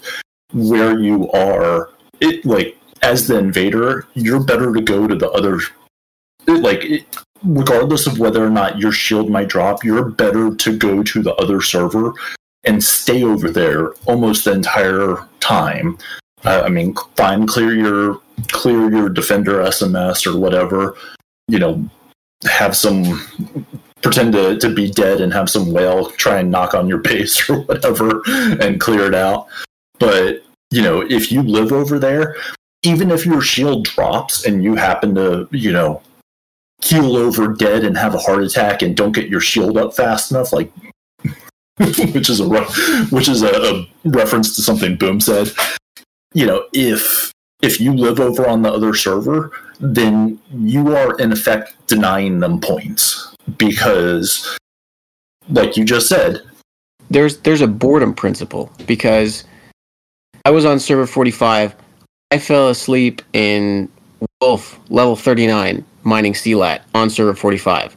where 0.53 0.99
you 0.99 1.31
are, 1.33 1.91
it 2.21 2.45
like 2.45 2.77
as 3.03 3.27
the 3.27 3.39
invader, 3.39 4.07
you're 4.15 4.43
better 4.43 4.73
to 4.73 4.81
go 4.81 5.07
to 5.07 5.15
the 5.15 5.31
other. 5.31 5.61
Like 6.47 7.07
regardless 7.44 8.06
of 8.06 8.18
whether 8.18 8.44
or 8.44 8.50
not 8.50 8.78
your 8.78 8.92
shield 8.92 9.30
might 9.30 9.49
drop, 9.49 9.84
you're 9.84 10.04
better 10.04 10.54
to 10.54 10.76
go 10.76 11.02
to 11.02 11.22
the 11.22 11.34
other 11.34 11.61
server 11.61 12.14
and 12.64 12.82
stay 12.82 13.25
over 13.25 13.50
there 13.50 13.92
almost 14.06 14.44
the 14.44 14.52
entire 14.52 15.16
time. 15.40 15.99
Uh, 16.44 16.62
I 16.64 16.68
mean, 16.68 16.94
fine, 17.16 17.46
clear 17.46 17.75
your 17.75 18.20
clear 18.49 18.90
your 18.90 19.08
defender 19.08 19.58
SMS 19.58 20.26
or 20.26 20.38
whatever. 20.38 20.96
You 21.49 21.58
know, 21.58 21.90
have 22.44 22.76
some 22.76 23.20
pretend 24.02 24.32
to, 24.32 24.58
to 24.58 24.75
be 24.75 24.90
dead 24.90 25.20
and 25.20 25.32
have 25.32 25.49
some 25.49 25.72
whale 25.72 26.11
try 26.11 26.40
and 26.40 26.50
knock 26.50 26.75
on 26.75 26.88
your 26.88 26.99
base 26.99 27.49
or 27.50 27.61
whatever 27.62 28.22
and 28.61 28.80
clear 28.80 29.06
it 29.06 29.14
out. 29.14 29.46
But 29.99 30.42
you 30.70 30.82
know, 30.82 31.02
if 31.02 31.30
you 31.30 31.42
live 31.42 31.72
over 31.72 31.99
there, 31.99 32.37
even 32.82 33.11
if 33.11 33.25
your 33.25 33.40
shield 33.40 33.84
drops 33.84 34.44
and 34.44 34.64
you 34.64 34.75
happen 34.75 35.14
to, 35.14 35.49
you 35.52 35.72
know, 35.72 36.02
keel 36.83 37.17
over 37.17 37.49
dead 37.49 37.85
and 37.85 37.97
have 37.97 38.15
a 38.15 38.19
heart 38.19 38.43
attack 38.43 38.83
and 38.83 38.97
don't 38.97 39.12
get 39.12 39.29
your 39.29 39.41
shield 39.41 39.79
up 39.79 39.95
fast 39.95 40.31
enough, 40.31 40.53
like 40.53 40.71
which 41.79 42.29
is 42.29 42.41
a 42.41 42.49
which 43.07 43.29
is 43.29 43.43
a, 43.43 43.51
a 43.51 43.89
reference 44.05 44.55
to 44.57 44.62
something 44.62 44.97
Boom 44.97 45.21
said. 45.21 45.51
You 46.35 46.47
know, 46.47 46.67
if 46.75 47.33
if 47.62 47.81
you 47.81 47.95
live 47.95 48.21
over 48.21 48.47
on 48.47 48.62
the 48.62 48.73
other 48.73 48.93
server, 48.93 49.53
then 49.81 50.39
you 50.53 50.95
are 50.95 51.17
in 51.19 51.33
effect 51.33 51.75
denying 51.87 52.41
them 52.41 52.61
points 52.61 53.35
because, 53.57 54.59
like 55.49 55.77
you 55.77 55.85
just 55.85 56.09
said, 56.09 56.43
there's 57.11 57.39
there's 57.39 57.61
a 57.61 57.67
boredom 57.67 58.12
principle 58.12 58.71
because 58.87 59.45
I 60.45 60.51
was 60.51 60.65
on 60.65 60.79
server 60.79 61.07
45. 61.07 61.75
I 62.33 62.39
fell 62.39 62.71
asleep 62.71 63.23
in 63.33 63.89
Wolf 64.41 64.81
level 64.91 65.17
39 65.17 65.85
mining 66.04 66.35
CLAT 66.35 66.85
on 66.94 67.11
server 67.11 67.35
45. 67.35 67.97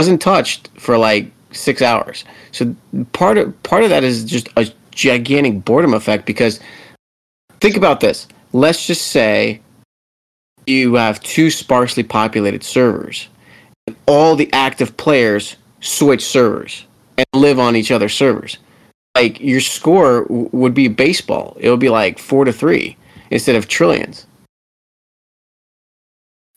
Wasn't 0.00 0.20
touched 0.20 0.68
for 0.78 0.98
like 0.98 1.30
six 1.52 1.82
hours. 1.82 2.24
So 2.52 2.74
part 3.12 3.38
of 3.38 3.62
part 3.62 3.84
of 3.84 3.90
that 3.90 4.04
is 4.04 4.24
just 4.24 4.48
a 4.56 4.66
gigantic 4.90 5.64
boredom 5.64 5.94
effect 5.94 6.26
because 6.26 6.60
think 7.60 7.76
about 7.76 8.00
this. 8.00 8.26
Let's 8.52 8.86
just 8.86 9.08
say 9.08 9.60
you 10.66 10.94
have 10.94 11.20
two 11.20 11.50
sparsely 11.50 12.02
populated 12.02 12.62
servers. 12.62 13.28
And 13.86 13.96
all 14.06 14.34
the 14.34 14.50
active 14.52 14.96
players 14.96 15.56
switch 15.80 16.24
servers 16.24 16.86
and 17.18 17.26
live 17.34 17.58
on 17.58 17.76
each 17.76 17.90
other's 17.90 18.14
servers. 18.14 18.58
Like 19.14 19.40
your 19.40 19.60
score 19.60 20.22
w- 20.22 20.48
would 20.52 20.74
be 20.74 20.88
baseball. 20.88 21.56
It 21.60 21.70
would 21.70 21.80
be 21.80 21.90
like 21.90 22.18
four 22.18 22.44
to 22.44 22.52
three 22.52 22.96
instead 23.30 23.56
of 23.56 23.68
trillions. 23.68 24.26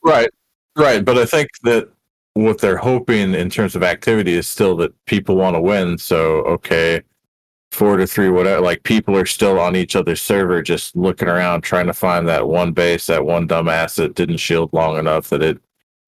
Right, 0.04 0.30
right. 0.78 1.04
But 1.04 1.18
I 1.18 1.26
think 1.26 1.50
that 1.64 1.90
what 2.34 2.60
they're 2.60 2.78
hoping 2.78 3.34
in 3.34 3.50
terms 3.50 3.76
of 3.76 3.84
activity 3.84 4.34
is 4.34 4.48
still 4.48 4.76
that 4.78 4.94
people 5.06 5.36
want 5.36 5.56
to 5.56 5.62
win. 5.62 5.98
So 5.98 6.44
okay, 6.44 7.02
four 7.72 7.98
to 7.98 8.08
three, 8.08 8.30
whatever. 8.30 8.62
Like 8.62 8.84
people 8.84 9.16
are 9.16 9.26
still 9.26 9.60
on 9.60 9.76
each 9.76 9.96
other's 9.96 10.22
server, 10.22 10.62
just 10.62 10.96
looking 10.96 11.28
around, 11.28 11.62
trying 11.62 11.88
to 11.88 11.94
find 11.94 12.28
that 12.28 12.48
one 12.48 12.72
base, 12.72 13.08
that 13.08 13.26
one 13.26 13.48
dumbass 13.48 13.96
that 13.96 14.16
didn't 14.16 14.38
shield 14.38 14.70
long 14.74 14.98
enough 14.98 15.30
that 15.30 15.42
it 15.42 15.60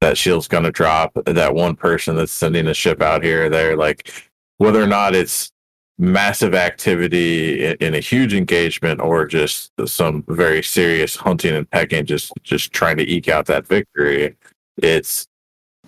that 0.02 0.18
shield's 0.18 0.48
going 0.48 0.64
to 0.64 0.72
drop. 0.72 1.12
That 1.26 1.56
one 1.56 1.76
person 1.76 2.16
that's 2.16 2.32
sending 2.32 2.68
a 2.68 2.74
ship 2.74 3.02
out 3.02 3.24
here 3.24 3.46
or 3.46 3.50
there, 3.50 3.76
like 3.76 4.12
whether 4.58 4.82
or 4.82 4.88
not 4.88 5.16
it's 5.16 5.52
massive 5.98 6.56
activity 6.56 7.66
in, 7.66 7.94
a 7.94 8.00
huge 8.00 8.34
engagement 8.34 9.02
or 9.02 9.26
just 9.28 9.72
some 9.86 10.24
very 10.30 10.64
serious 10.64 11.16
hunting 11.18 11.56
and 11.56 11.70
pecking, 11.70 12.06
just 12.06 12.32
just 12.44 12.72
trying 12.72 12.98
to 12.98 13.10
eke 13.10 13.28
out 13.28 13.46
that 13.48 13.68
victory. 13.68 14.36
It's 14.84 15.28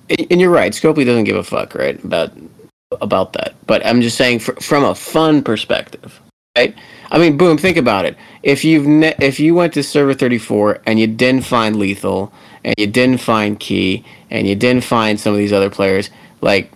And 0.09 0.41
you're 0.41 0.51
right. 0.51 0.73
Scopely 0.73 1.05
doesn't 1.05 1.25
give 1.25 1.35
a 1.35 1.43
fuck, 1.43 1.75
right, 1.75 2.01
about 2.03 2.31
about 3.01 3.33
that. 3.33 3.55
But 3.67 3.85
I'm 3.85 4.01
just 4.01 4.17
saying, 4.17 4.39
fr- 4.39 4.59
from 4.59 4.83
a 4.83 4.95
fun 4.95 5.43
perspective, 5.43 6.19
right? 6.57 6.75
I 7.09 7.17
mean, 7.17 7.37
boom. 7.37 7.57
Think 7.57 7.77
about 7.77 8.05
it. 8.05 8.17
If 8.43 8.63
you've 8.65 8.87
ne- 8.87 9.15
if 9.19 9.39
you 9.39 9.55
went 9.55 9.73
to 9.73 9.83
server 9.83 10.13
34 10.13 10.81
and 10.85 10.99
you 10.99 11.07
didn't 11.07 11.45
find 11.45 11.77
lethal 11.77 12.33
and 12.63 12.75
you 12.77 12.87
didn't 12.87 13.19
find 13.19 13.59
key 13.59 14.03
and 14.29 14.47
you 14.47 14.55
didn't 14.55 14.83
find 14.83 15.19
some 15.19 15.33
of 15.33 15.39
these 15.39 15.53
other 15.53 15.69
players, 15.69 16.09
like, 16.41 16.71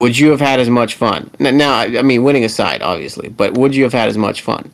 would 0.00 0.18
you 0.18 0.30
have 0.30 0.40
had 0.40 0.60
as 0.60 0.70
much 0.70 0.94
fun? 0.94 1.30
Now, 1.38 1.74
I 1.74 1.98
I 1.98 2.02
mean, 2.02 2.22
winning 2.24 2.44
aside, 2.44 2.82
obviously, 2.82 3.28
but 3.28 3.54
would 3.54 3.74
you 3.74 3.84
have 3.84 3.92
had 3.92 4.08
as 4.08 4.18
much 4.18 4.42
fun? 4.42 4.70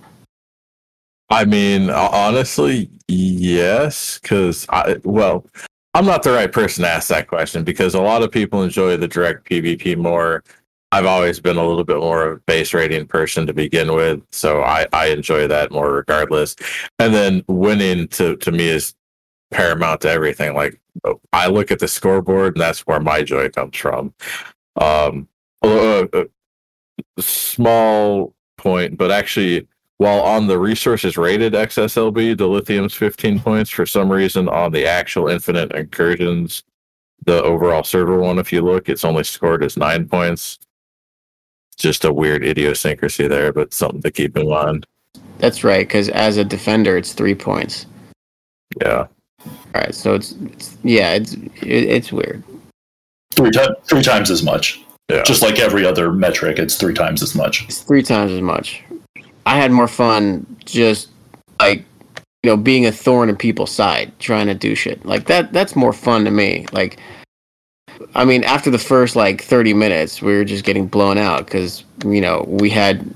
I 1.31 1.45
mean, 1.45 1.91
honestly, 1.91 2.91
yes, 3.07 4.19
because 4.21 4.67
I 4.69 4.97
well, 5.05 5.47
I'm 5.95 6.07
not 6.07 6.23
the 6.23 6.33
right 6.33 6.51
person 6.51 6.85
to 6.85 6.89
ask 6.91 7.09
that 7.09 7.27
question 7.27 7.65
because 7.65 7.95
a 7.95 8.01
lot 8.01 8.23
of 8.23 8.31
people 8.31 8.63
enjoy 8.63 8.97
the 8.97 9.09
direct 9.09 9.49
PvP 9.49 9.97
more. 9.97 10.45
I've 10.93 11.07
always 11.07 11.41
been 11.41 11.57
a 11.57 11.67
little 11.67 11.85
bit 11.85 11.99
more 11.99 12.27
of 12.27 12.37
a 12.39 12.41
base 12.41 12.75
rating 12.75 13.07
person 13.07 13.47
to 13.47 13.53
begin 13.53 13.93
with, 13.93 14.23
so 14.31 14.63
I, 14.63 14.87
I 14.93 15.07
enjoy 15.09 15.47
that 15.47 15.71
more 15.71 15.93
regardless. 15.93 16.57
And 16.99 17.15
then 17.15 17.45
winning 17.49 18.09
to 18.09 18.37
to 18.37 18.53
me 18.53 18.69
is 18.69 18.95
paramount 19.51 20.01
to 20.03 20.11
everything. 20.11 20.55
Like 20.55 20.81
I 21.33 21.47
look 21.47 21.71
at 21.71 21.79
the 21.79 21.89
scoreboard, 21.89 22.55
and 22.55 22.63
that's 22.63 22.81
where 22.81 23.01
my 23.01 23.23
joy 23.23 23.49
comes 23.51 23.77
from. 23.77 24.15
Um, 24.77 25.29
uh, 25.63 26.07
uh, 26.13 26.25
small 27.19 28.35
point, 28.57 28.97
but 28.97 29.11
actually, 29.11 29.69
while 30.01 30.23
on 30.23 30.47
the 30.47 30.59
resources 30.59 31.19
rated 31.19 31.53
XSLB, 31.53 32.39
the 32.39 32.47
lithium's 32.47 32.95
15 32.95 33.39
points. 33.39 33.69
For 33.69 33.85
some 33.85 34.11
reason, 34.11 34.49
on 34.49 34.73
the 34.73 34.87
actual 34.87 35.29
infinite 35.29 35.73
incursions, 35.73 36.63
the 37.27 37.43
overall 37.43 37.85
server 37.85 38.19
one, 38.19 38.39
if 38.39 38.51
you 38.51 38.63
look, 38.63 38.89
it's 38.89 39.05
only 39.05 39.25
scored 39.25 39.63
as 39.63 39.77
nine 39.77 40.09
points. 40.09 40.59
Just 41.77 42.07
a 42.07 42.13
weird 42.15 42.43
idiosyncrasy 42.43 43.29
there, 43.29 43.53
but 43.53 43.75
something 43.75 44.01
to 44.01 44.11
keep 44.11 44.39
in 44.39 44.49
mind. 44.49 44.87
That's 45.37 45.65
right, 45.65 45.87
because 45.87 46.09
as 46.09 46.39
a 46.39 46.45
defender, 46.47 46.97
it's 46.97 47.13
three 47.13 47.35
points. 47.35 47.85
Yeah. 48.81 49.07
All 49.45 49.53
right, 49.75 49.95
so 49.95 50.15
it's, 50.15 50.33
it's 50.33 50.79
yeah, 50.83 51.13
it's 51.13 51.35
it, 51.35 51.51
it's 51.67 52.11
weird. 52.11 52.43
three 53.33 53.51
times 53.51 53.77
three 53.85 54.03
times 54.03 54.31
as 54.31 54.43
much. 54.43 54.81
Yeah. 55.11 55.25
Just 55.25 55.43
like 55.43 55.59
every 55.59 55.85
other 55.85 56.11
metric, 56.11 56.59
it's 56.59 56.77
three 56.77 56.95
times 56.95 57.23
as 57.23 57.35
much. 57.35 57.65
It's 57.65 57.83
three 57.83 58.03
times 58.03 58.33
as 58.33 58.41
much. 58.41 58.83
I 59.51 59.57
had 59.57 59.73
more 59.73 59.89
fun 59.89 60.47
just 60.65 61.09
like 61.59 61.85
you 62.45 62.51
know 62.51 62.57
being 62.57 62.87
a 62.87 62.93
thorn 62.93 63.29
in 63.29 63.35
people's 63.35 63.73
side, 63.73 64.17
trying 64.21 64.47
to 64.47 64.55
do 64.55 64.77
shit 64.77 65.05
like 65.05 65.27
that. 65.27 65.53
That's 65.53 65.75
more 65.75 65.93
fun 65.93 66.25
to 66.25 66.31
me. 66.31 66.67
Like, 66.71 67.01
I 68.15 68.25
mean, 68.25 68.45
after 68.45 68.71
the 68.71 68.79
first 68.79 69.17
like 69.17 69.43
thirty 69.43 69.75
minutes, 69.75 70.23
we 70.23 70.35
were 70.35 70.45
just 70.45 70.65
getting 70.65 70.87
blown 70.87 71.19
out 71.19 71.47
because 71.47 71.83
you 72.05 72.21
know 72.21 72.45
we 72.47 72.71
had 72.71 73.13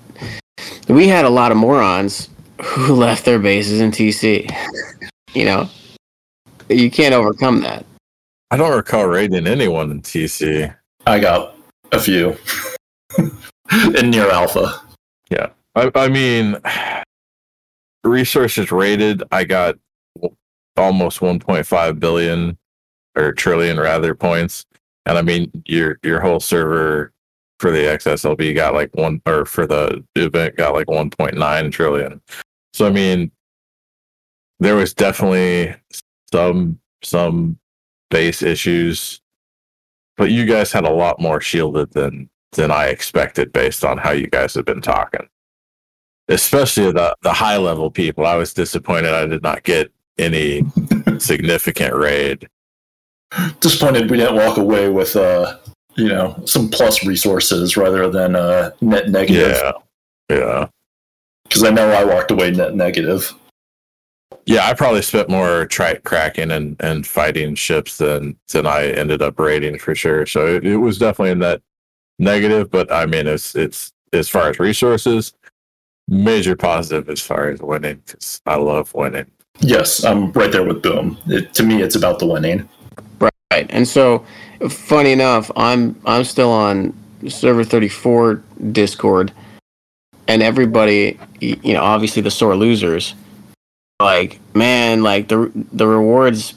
we 0.88 1.07
had 1.07 1.25
a 1.25 1.31
lot 1.31 1.53
of 1.53 1.57
morons 1.57 2.29
who 2.61 2.95
left 2.97 3.25
their 3.25 3.38
bases 3.38 3.81
in 3.81 3.93
TC. 3.93 4.50
you 5.35 5.45
know, 5.45 5.69
you 6.69 6.91
can't 6.91 7.14
overcome 7.14 7.61
that. 7.61 7.87
I 8.50 8.57
don't 8.57 8.76
recall 8.76 9.07
raiding 9.07 9.47
anyone 9.47 9.88
in 9.93 10.03
TC. 10.03 10.75
I 11.07 11.21
got 11.21 11.55
a 11.93 12.00
few 12.00 12.37
in 13.97 14.11
near 14.11 14.29
alpha. 14.31 14.81
I, 15.75 15.90
I 15.95 16.09
mean, 16.09 16.57
resources 18.04 18.71
rated, 18.71 19.23
I 19.33 19.45
got 19.45 19.76
almost 20.76 21.21
1.5 21.21 22.00
billion 22.00 22.59
or 23.16 23.33
trillion 23.33 23.78
rather 23.78 24.14
points, 24.14 24.64
and 25.07 25.19
I 25.19 25.23
mean 25.23 25.50
your 25.66 25.99
your 26.02 26.21
whole 26.21 26.40
server 26.40 27.12
for 27.61 27.71
the 27.71 27.78
XSLB 27.78 28.54
got 28.54 28.75
like 28.75 28.95
one, 28.95 29.21
or 29.26 29.45
for 29.45 29.66
the 29.66 30.04
event 30.16 30.57
got 30.57 30.75
like 30.75 30.88
1.9 30.88 31.73
trillion. 31.73 32.21
So 32.73 32.87
I 32.87 32.90
mean, 32.90 33.31
there 34.59 34.75
was 34.76 34.95
definitely 34.95 35.75
some 36.33 36.81
some 37.02 37.59
base 38.11 38.43
issues, 38.43 39.21
but 40.16 40.31
you 40.31 40.47
guys 40.47 40.73
had 40.73 40.85
a 40.85 40.93
lot 40.93 41.21
more 41.21 41.40
shielded 41.40 41.93
than 41.93 42.28
than 42.52 42.71
I 42.71 42.87
expected 42.87 43.52
based 43.52 43.85
on 43.85 43.99
how 43.99 44.12
you 44.12 44.28
guys 44.28 44.54
have 44.54 44.64
been 44.64 44.81
talking 44.81 45.28
especially 46.28 46.93
the 46.93 47.16
the 47.23 47.33
high 47.33 47.57
level 47.57 47.90
people. 47.90 48.26
I 48.26 48.37
was 48.37 48.52
disappointed 48.54 49.12
I 49.14 49.26
did 49.26 49.43
not 49.43 49.62
get 49.62 49.93
any 50.19 50.62
significant 51.19 51.95
raid. 51.95 52.49
Disappointed 53.61 54.11
we 54.11 54.16
didn't 54.16 54.37
walk 54.37 54.59
away 54.59 54.88
with 54.88 55.16
uh 55.16 55.59
you 55.97 56.09
know 56.09 56.40
some 56.45 56.69
plus 56.69 57.04
resources 57.04 57.76
rather 57.76 58.09
than 58.11 58.37
uh 58.37 58.71
net 58.81 59.09
negative 59.11 59.57
Yeah, 59.57 59.73
yeah, 60.31 60.66
because 61.45 61.64
I 61.64 61.71
know 61.71 61.88
I 61.90 62.04
walked 62.04 62.31
away 62.31 62.50
net 62.52 62.75
negative. 62.76 63.33
yeah. 64.47 64.66
I 64.66 64.75
probably 64.75 65.02
spent 65.02 65.28
more 65.28 65.66
tri- 65.66 65.97
cracking 66.04 66.50
and 66.52 66.76
and 66.81 67.07
fighting 67.07 67.54
ships 67.57 67.99
than 67.99 68.37
than 68.52 68.66
I 68.66 68.87
ended 68.90 69.21
up 69.21 69.38
raiding 69.38 69.78
for 69.78 69.95
sure. 69.97 70.26
So 70.26 70.47
it, 70.47 70.64
it 70.66 70.76
was 70.76 70.99
definitely 70.99 71.33
in 71.33 71.38
that 71.40 71.61
negative. 72.21 72.71
But 72.71 72.93
I 72.93 73.07
mean, 73.07 73.26
it's 73.26 73.54
it's 73.57 73.93
as 74.12 74.28
far 74.28 74.49
as 74.50 74.61
resources, 74.61 75.33
major 76.09 76.57
positive 76.57 77.09
as 77.09 77.21
far 77.21 77.49
as 77.49 77.61
winning 77.61 78.03
because 78.07 78.41
I 78.47 78.57
love 78.57 78.93
winning. 78.95 79.27
Yes, 79.61 80.05
I'm 80.05 80.33
right 80.33 80.51
there 80.51 80.65
with 80.65 80.83
Boom. 80.83 81.19
It, 81.27 81.55
to 81.55 81.63
me, 81.63 81.83
it's 81.83 81.95
about 81.95 82.19
the 82.19 82.27
winning. 82.27 82.69
Right. 83.21 83.67
And 83.71 83.87
so 83.87 84.25
funny 84.69 85.13
enough, 85.13 85.51
I'm 85.57 86.01
I'm 86.07 86.25
still 86.25 86.51
on 86.51 86.93
server 87.29 87.65
34 87.65 88.43
Discord, 88.73 89.33
and 90.29 90.43
everybody, 90.43 91.19
you 91.41 91.73
know, 91.73 91.83
obviously 91.83 92.21
the 92.21 92.31
sore 92.31 92.57
losers, 92.57 93.15
like 94.01 94.41
man, 94.55 95.03
like 95.03 95.29
the 95.29 95.51
the 95.73 95.87
rewards, 95.87 96.55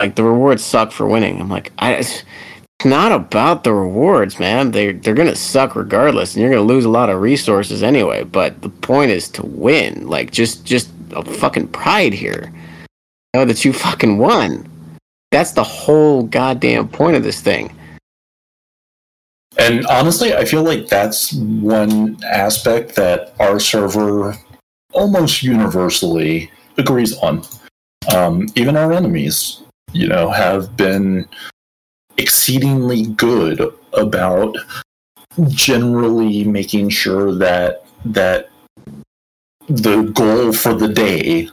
like 0.00 0.16
the 0.16 0.24
rewards 0.24 0.64
suck 0.64 0.90
for 0.92 1.06
winning. 1.06 1.40
I'm 1.40 1.48
like, 1.48 1.72
I. 1.78 2.04
Not 2.84 3.12
about 3.12 3.64
the 3.64 3.74
rewards, 3.74 4.38
man. 4.38 4.70
They 4.70 4.92
they're 4.92 5.14
gonna 5.14 5.36
suck 5.36 5.76
regardless, 5.76 6.34
and 6.34 6.42
you're 6.42 6.50
gonna 6.50 6.62
lose 6.62 6.86
a 6.86 6.90
lot 6.90 7.10
of 7.10 7.20
resources 7.20 7.82
anyway. 7.82 8.24
But 8.24 8.62
the 8.62 8.70
point 8.70 9.10
is 9.10 9.28
to 9.30 9.44
win. 9.44 10.06
Like 10.06 10.30
just 10.30 10.64
just 10.64 10.90
a 11.12 11.22
fucking 11.22 11.68
pride 11.68 12.14
here. 12.14 12.52
Know 13.34 13.44
that 13.44 13.64
you 13.64 13.72
fucking 13.72 14.18
won. 14.18 14.66
That's 15.30 15.52
the 15.52 15.62
whole 15.62 16.24
goddamn 16.24 16.88
point 16.88 17.16
of 17.16 17.22
this 17.22 17.40
thing. 17.40 17.76
And 19.58 19.84
honestly, 19.86 20.34
I 20.34 20.44
feel 20.44 20.62
like 20.62 20.86
that's 20.86 21.32
one 21.34 22.18
aspect 22.24 22.94
that 22.96 23.34
our 23.40 23.60
server 23.60 24.36
almost 24.92 25.42
universally 25.42 26.50
agrees 26.78 27.16
on. 27.18 27.42
Um, 28.14 28.46
even 28.54 28.76
our 28.76 28.92
enemies, 28.92 29.62
you 29.92 30.08
know, 30.08 30.30
have 30.30 30.76
been 30.76 31.28
exceedingly 32.20 33.06
good 33.06 33.60
about 33.94 34.54
generally 35.48 36.44
making 36.44 36.90
sure 36.90 37.34
that 37.34 37.84
that 38.04 38.50
the 39.68 40.02
goal 40.14 40.52
for 40.52 40.74
the 40.74 40.88
day 40.88 41.48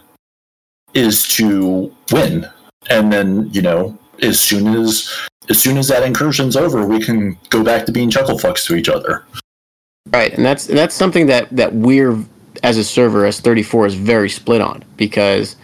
is 0.94 1.28
to 1.28 1.94
win. 2.12 2.46
And 2.90 3.12
then 3.12 3.50
you 3.52 3.62
know 3.62 3.98
as 4.22 4.40
soon 4.40 4.68
as 4.68 5.10
as 5.50 5.62
soon 5.62 5.78
as 5.78 5.88
that 5.88 6.04
incursion's 6.04 6.56
over 6.56 6.86
we 6.86 7.00
can 7.00 7.38
go 7.50 7.64
back 7.64 7.86
to 7.86 7.92
being 7.92 8.10
chuckle 8.10 8.38
fucks 8.38 8.66
to 8.68 8.76
each 8.76 8.90
other. 8.90 9.26
Right, 10.12 10.34
and 10.34 10.46
that's 10.46 10.68
that's 10.68 10.96
something 10.96 11.28
that 11.28 11.50
that 11.52 11.74
we're 11.74 12.24
as 12.64 12.78
a 12.78 12.84
server 12.84 13.26
as 13.26 13.40
34 13.40 13.88
is 13.88 13.94
very 13.94 14.30
split 14.30 14.62
on 14.62 14.84
because 14.96 15.56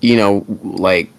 you 0.00 0.16
know 0.16 0.44
like 0.62 1.10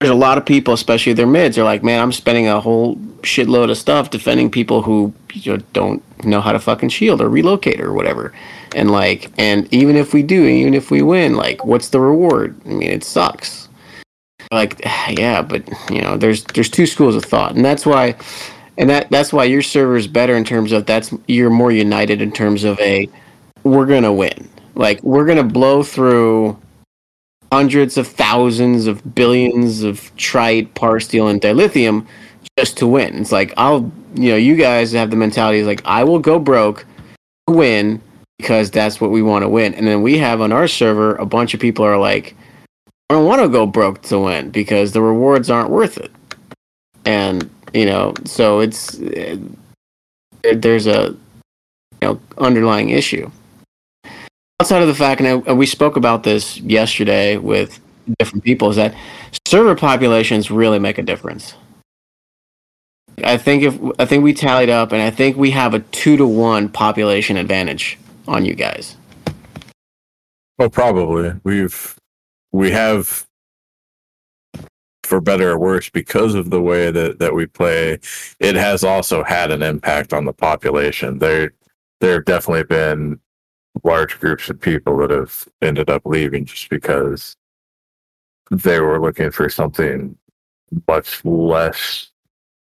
there's 0.00 0.10
a 0.10 0.14
lot 0.14 0.38
of 0.38 0.44
people 0.44 0.74
especially 0.74 1.12
their 1.12 1.26
mids 1.26 1.56
are 1.56 1.64
like 1.64 1.82
man 1.82 2.00
i'm 2.00 2.12
spending 2.12 2.48
a 2.48 2.60
whole 2.60 2.96
shitload 3.22 3.70
of 3.70 3.76
stuff 3.76 4.10
defending 4.10 4.50
people 4.50 4.82
who 4.82 5.12
you 5.32 5.56
know, 5.56 5.62
don't 5.72 6.24
know 6.24 6.40
how 6.40 6.52
to 6.52 6.58
fucking 6.58 6.88
shield 6.88 7.20
or 7.20 7.28
relocate 7.28 7.80
or 7.80 7.92
whatever. 7.92 8.32
And 8.74 8.90
like 8.90 9.30
and 9.38 9.72
even 9.72 9.96
if 9.96 10.12
we 10.12 10.22
do 10.22 10.44
even 10.44 10.74
if 10.74 10.90
we 10.90 11.02
win 11.02 11.34
like 11.34 11.64
what's 11.64 11.88
the 11.88 12.00
reward? 12.00 12.58
I 12.66 12.70
mean 12.70 12.90
it 12.90 13.04
sucks. 13.04 13.68
Like 14.50 14.80
yeah 15.10 15.42
but 15.42 15.68
you 15.90 16.00
know 16.00 16.16
there's 16.16 16.44
there's 16.44 16.70
two 16.70 16.86
schools 16.86 17.16
of 17.16 17.24
thought. 17.24 17.54
And 17.54 17.64
that's 17.64 17.86
why 17.86 18.16
and 18.78 18.88
that 18.90 19.10
that's 19.10 19.32
why 19.32 19.44
your 19.44 19.62
server 19.62 19.96
is 19.96 20.06
better 20.06 20.36
in 20.36 20.44
terms 20.44 20.72
of 20.72 20.86
that's 20.86 21.12
you're 21.26 21.50
more 21.50 21.72
united 21.72 22.22
in 22.22 22.32
terms 22.32 22.64
of 22.64 22.78
a 22.80 23.08
we're 23.64 23.86
gonna 23.86 24.12
win. 24.12 24.48
Like 24.74 25.02
we're 25.02 25.26
gonna 25.26 25.44
blow 25.44 25.82
through 25.82 26.58
hundreds 27.52 27.96
of 27.98 28.06
thousands 28.06 28.86
of 28.86 29.14
billions 29.14 29.82
of 29.82 30.14
trite 30.16 30.72
par 30.74 31.00
steel 31.00 31.28
and 31.28 31.40
dilithium 31.40 32.06
just 32.58 32.76
to 32.78 32.86
win. 32.86 33.16
It's 33.16 33.32
like 33.32 33.52
i'll 33.56 33.90
you 34.14 34.30
know 34.30 34.36
you 34.36 34.56
guys 34.56 34.92
have 34.92 35.10
the 35.10 35.16
mentality 35.16 35.58
is 35.58 35.66
like 35.66 35.82
i 35.84 36.02
will 36.04 36.18
go 36.18 36.38
broke 36.38 36.84
to 37.46 37.54
win 37.54 38.00
because 38.38 38.70
that's 38.70 39.00
what 39.00 39.10
we 39.10 39.22
want 39.22 39.42
to 39.42 39.48
win. 39.48 39.74
And 39.74 39.86
then 39.86 40.02
we 40.02 40.18
have 40.18 40.40
on 40.40 40.52
our 40.52 40.66
server 40.66 41.14
a 41.16 41.26
bunch 41.26 41.54
of 41.54 41.60
people 41.60 41.84
are 41.84 41.98
like 41.98 42.34
i 43.08 43.14
don't 43.14 43.26
want 43.26 43.42
to 43.42 43.48
go 43.48 43.66
broke 43.66 44.02
to 44.02 44.18
win 44.18 44.50
because 44.50 44.92
the 44.92 45.02
rewards 45.02 45.50
aren't 45.50 45.70
worth 45.70 45.98
it. 45.98 46.10
And 47.04 47.50
you 47.74 47.86
know 47.86 48.14
so 48.24 48.60
it's 48.60 48.92
there- 48.96 49.38
there's 50.54 50.86
a 50.86 51.14
you 52.00 52.08
know 52.08 52.20
underlying 52.38 52.90
issue 52.90 53.30
outside 54.60 54.82
of 54.82 54.88
the 54.88 54.94
fact 54.94 55.20
and 55.20 55.58
we 55.58 55.66
spoke 55.66 55.96
about 55.96 56.22
this 56.22 56.58
yesterday 56.58 57.36
with 57.36 57.80
different 58.18 58.44
people 58.44 58.70
is 58.70 58.76
that 58.76 58.94
server 59.48 59.74
populations 59.74 60.50
really 60.50 60.78
make 60.78 60.98
a 60.98 61.02
difference 61.02 61.54
i 63.24 63.36
think 63.36 63.62
if 63.62 63.78
i 63.98 64.04
think 64.04 64.22
we 64.22 64.32
tallied 64.32 64.70
up 64.70 64.92
and 64.92 65.02
i 65.02 65.10
think 65.10 65.36
we 65.36 65.50
have 65.50 65.74
a 65.74 65.80
two 65.80 66.16
to 66.16 66.26
one 66.26 66.68
population 66.68 67.36
advantage 67.36 67.98
on 68.28 68.44
you 68.44 68.54
guys 68.54 68.96
Oh, 70.60 70.68
probably. 70.68 71.32
We've 71.42 71.96
we 72.52 72.70
have 72.70 73.26
for 75.04 75.20
better 75.22 75.52
or 75.52 75.58
worse 75.58 75.88
because 75.88 76.34
of 76.34 76.50
the 76.50 76.60
way 76.60 76.90
that 76.90 77.18
that 77.18 77.34
we 77.34 77.46
play. 77.46 77.98
It 78.40 78.56
has 78.56 78.84
also 78.84 79.24
had 79.24 79.50
an 79.52 79.62
impact 79.62 80.12
on 80.12 80.26
the 80.26 80.34
population. 80.34 81.18
There 81.18 81.52
there 82.00 82.16
have 82.16 82.26
definitely 82.26 82.64
been 82.64 83.20
large 83.84 84.18
groups 84.20 84.48
of 84.50 84.60
people 84.60 84.96
that 84.98 85.10
have 85.10 85.46
ended 85.62 85.88
up 85.88 86.02
leaving 86.04 86.44
just 86.44 86.68
because 86.68 87.36
they 88.50 88.80
were 88.80 89.00
looking 89.00 89.30
for 89.30 89.48
something 89.48 90.16
much 90.88 91.24
less 91.24 92.10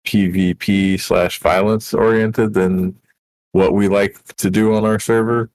PvP 0.07 1.01
slash 1.01 1.39
violence 1.39 1.95
oriented 1.95 2.55
than 2.55 2.97
what 3.53 3.75
we 3.75 3.89
like 3.89 4.23
to 4.37 4.51
do 4.51 4.75
on 4.75 4.85
our 4.85 4.99
server. 4.99 5.51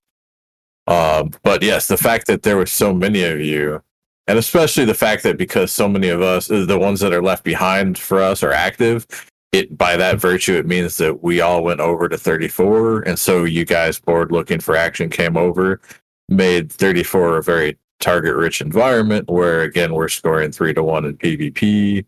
Um, 0.87 1.31
but 1.43 1.63
yes, 1.63 1.87
the 1.87 1.97
fact 1.97 2.27
that 2.27 2.43
there 2.43 2.57
were 2.57 2.65
so 2.65 2.93
many 2.93 3.23
of 3.23 3.39
you, 3.39 3.81
and 4.27 4.37
especially 4.37 4.85
the 4.85 4.93
fact 4.93 5.23
that 5.23 5.37
because 5.37 5.71
so 5.71 5.87
many 5.87 6.09
of 6.09 6.21
us, 6.21 6.47
the 6.47 6.77
ones 6.79 6.99
that 6.99 7.13
are 7.13 7.23
left 7.23 7.43
behind 7.43 7.97
for 7.97 8.21
us, 8.21 8.43
are 8.43 8.51
active, 8.51 9.07
it 9.55 9.77
by 9.77 9.95
that 9.97 10.19
virtue, 10.19 10.55
it 10.55 10.65
means 10.65 10.97
that 10.97 11.23
we 11.23 11.41
all 11.41 11.63
went 11.63 11.79
over 11.79 12.09
to 12.09 12.17
34, 12.17 13.01
and 13.01 13.17
so 13.17 13.45
you 13.45 13.65
guys 13.65 13.99
bored 13.99 14.31
looking 14.31 14.59
for 14.59 14.75
action 14.75 15.09
came 15.09 15.37
over, 15.37 15.81
made 16.29 16.71
34 16.71 17.37
a 17.37 17.43
very 17.43 17.77
target-rich 18.01 18.61
environment 18.61 19.29
where 19.29 19.61
again 19.61 19.93
we're 19.93 20.09
scoring 20.09 20.51
three 20.51 20.73
to 20.73 20.83
one 20.83 21.05
in 21.05 21.17
PvP, 21.17 22.05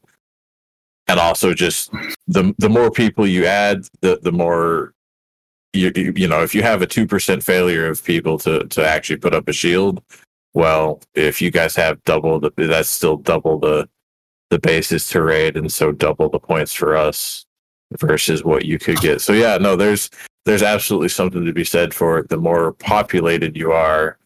and 1.08 1.20
also 1.20 1.54
just 1.54 1.92
the 2.28 2.54
the 2.58 2.70
more 2.70 2.92
people 2.92 3.26
you 3.26 3.46
add, 3.46 3.88
the 4.02 4.20
the 4.22 4.32
more 4.32 4.94
you 5.74 5.92
you 5.96 6.28
know 6.28 6.44
if 6.44 6.54
you 6.54 6.64
have 6.64 6.82
a 6.82 6.88
two 6.88 7.08
percent 7.08 7.44
failure 7.44 7.88
of 7.88 8.04
people 8.04 8.38
to 8.40 8.66
to 8.68 8.86
actually 8.86 9.18
put 9.18 9.34
up 9.34 9.48
a 9.48 9.54
shield, 9.54 10.04
well, 10.54 11.02
if 11.16 11.42
you 11.42 11.52
guys 11.52 11.76
have 11.76 12.04
double 12.04 12.40
the 12.40 12.52
that's 12.58 12.90
still 12.90 13.18
double 13.18 13.60
the 13.60 13.88
the 14.50 14.60
bases 14.60 15.08
to 15.10 15.22
raid, 15.22 15.58
and 15.58 15.72
so 15.72 15.92
double 15.92 16.30
the 16.30 16.40
points 16.40 16.74
for 16.74 16.96
us 16.96 17.46
versus 18.00 18.44
what 18.44 18.66
you 18.66 18.78
could 18.78 18.98
get. 18.98 19.22
So 19.22 19.34
yeah, 19.34 19.58
no, 19.58 19.76
there's 19.76 20.10
there's 20.46 20.64
absolutely 20.64 21.10
something 21.10 21.46
to 21.46 21.54
be 21.54 21.66
said 21.66 21.94
for 21.94 22.20
it. 22.20 22.30
The 22.30 22.38
more 22.38 22.74
populated 22.74 23.58
you 23.58 23.72
are, 23.72 24.18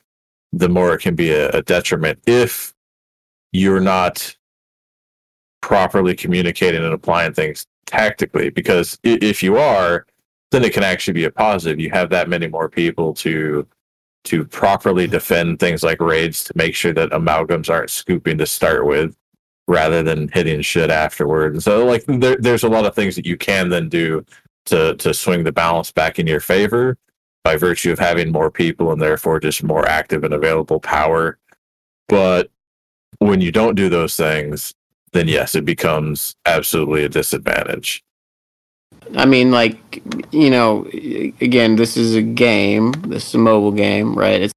the 0.54 0.70
more 0.70 0.94
it 0.94 1.02
can 1.02 1.16
be 1.16 1.32
a, 1.32 1.50
a 1.50 1.62
detriment 1.62 2.20
if 2.28 2.74
you're 3.52 3.80
not 3.80 4.36
properly 5.62 6.16
communicating 6.16 6.84
and 6.84 6.94
applying 6.94 7.34
things 7.34 7.66
tactically. 7.86 8.50
Because 8.50 9.00
if 9.04 9.44
you 9.44 9.58
are, 9.58 10.06
then 10.52 10.64
it 10.64 10.74
can 10.74 10.84
actually 10.84 11.14
be 11.14 11.26
a 11.26 11.32
positive. 11.32 11.80
You 11.80 11.90
have 11.92 12.10
that 12.10 12.30
many 12.30 12.48
more 12.48 12.70
people 12.70 13.14
to 13.16 13.68
to 14.24 14.46
properly 14.46 15.08
defend 15.08 15.60
things 15.60 15.82
like 15.82 16.00
raids 16.00 16.44
to 16.44 16.54
make 16.56 16.76
sure 16.76 16.94
that 16.94 17.10
amalgams 17.10 17.72
aren't 17.72 17.90
scooping 17.90 18.38
to 18.38 18.46
start 18.46 18.86
with 18.86 19.16
rather 19.72 20.04
than 20.04 20.28
hitting 20.28 20.62
shit 20.62 20.92
afterward. 20.92 21.54
And 21.54 21.64
so 21.64 21.86
like 21.86 22.04
there, 22.06 22.36
there's 22.38 22.64
a 22.64 22.70
lot 22.70 22.86
of 22.86 22.94
things 22.94 23.16
that 23.16 23.26
you 23.26 23.38
can 23.38 23.70
then 23.70 23.88
do 23.88 24.26
to 24.66 24.96
to 24.98 25.14
swing 25.14 25.46
the 25.46 25.52
balance 25.52 25.92
back 25.92 26.20
in 26.20 26.28
your 26.28 26.42
favor 26.42 26.98
by 27.44 27.56
virtue 27.56 27.92
of 27.92 27.98
having 27.98 28.32
more 28.32 28.52
people 28.52 28.92
and 28.92 29.02
therefore 29.02 29.40
just 29.40 29.64
more 29.64 29.88
active 29.88 30.26
and 30.26 30.34
available 30.34 30.80
power. 30.80 31.38
But 32.10 32.52
when 33.20 33.40
you 33.40 33.52
don't 33.52 33.76
do 33.76 33.88
those 33.88 34.16
things, 34.16 34.74
then 35.14 35.30
yes, 35.30 35.56
it 35.56 35.64
becomes 35.64 36.36
absolutely 36.46 37.06
a 37.06 37.10
disadvantage. 37.10 38.04
I 39.16 39.26
mean, 39.26 39.52
like, 39.52 40.04
you 40.32 40.50
know, 40.50 40.86
again, 41.42 41.78
this 41.78 41.98
is 41.98 42.14
a 42.16 42.22
game. 42.22 42.92
This 43.08 43.30
is 43.30 43.36
a 43.36 43.40
mobile 43.40 43.72
game, 43.72 44.16
right? 44.16 44.42
It's, 44.42 44.54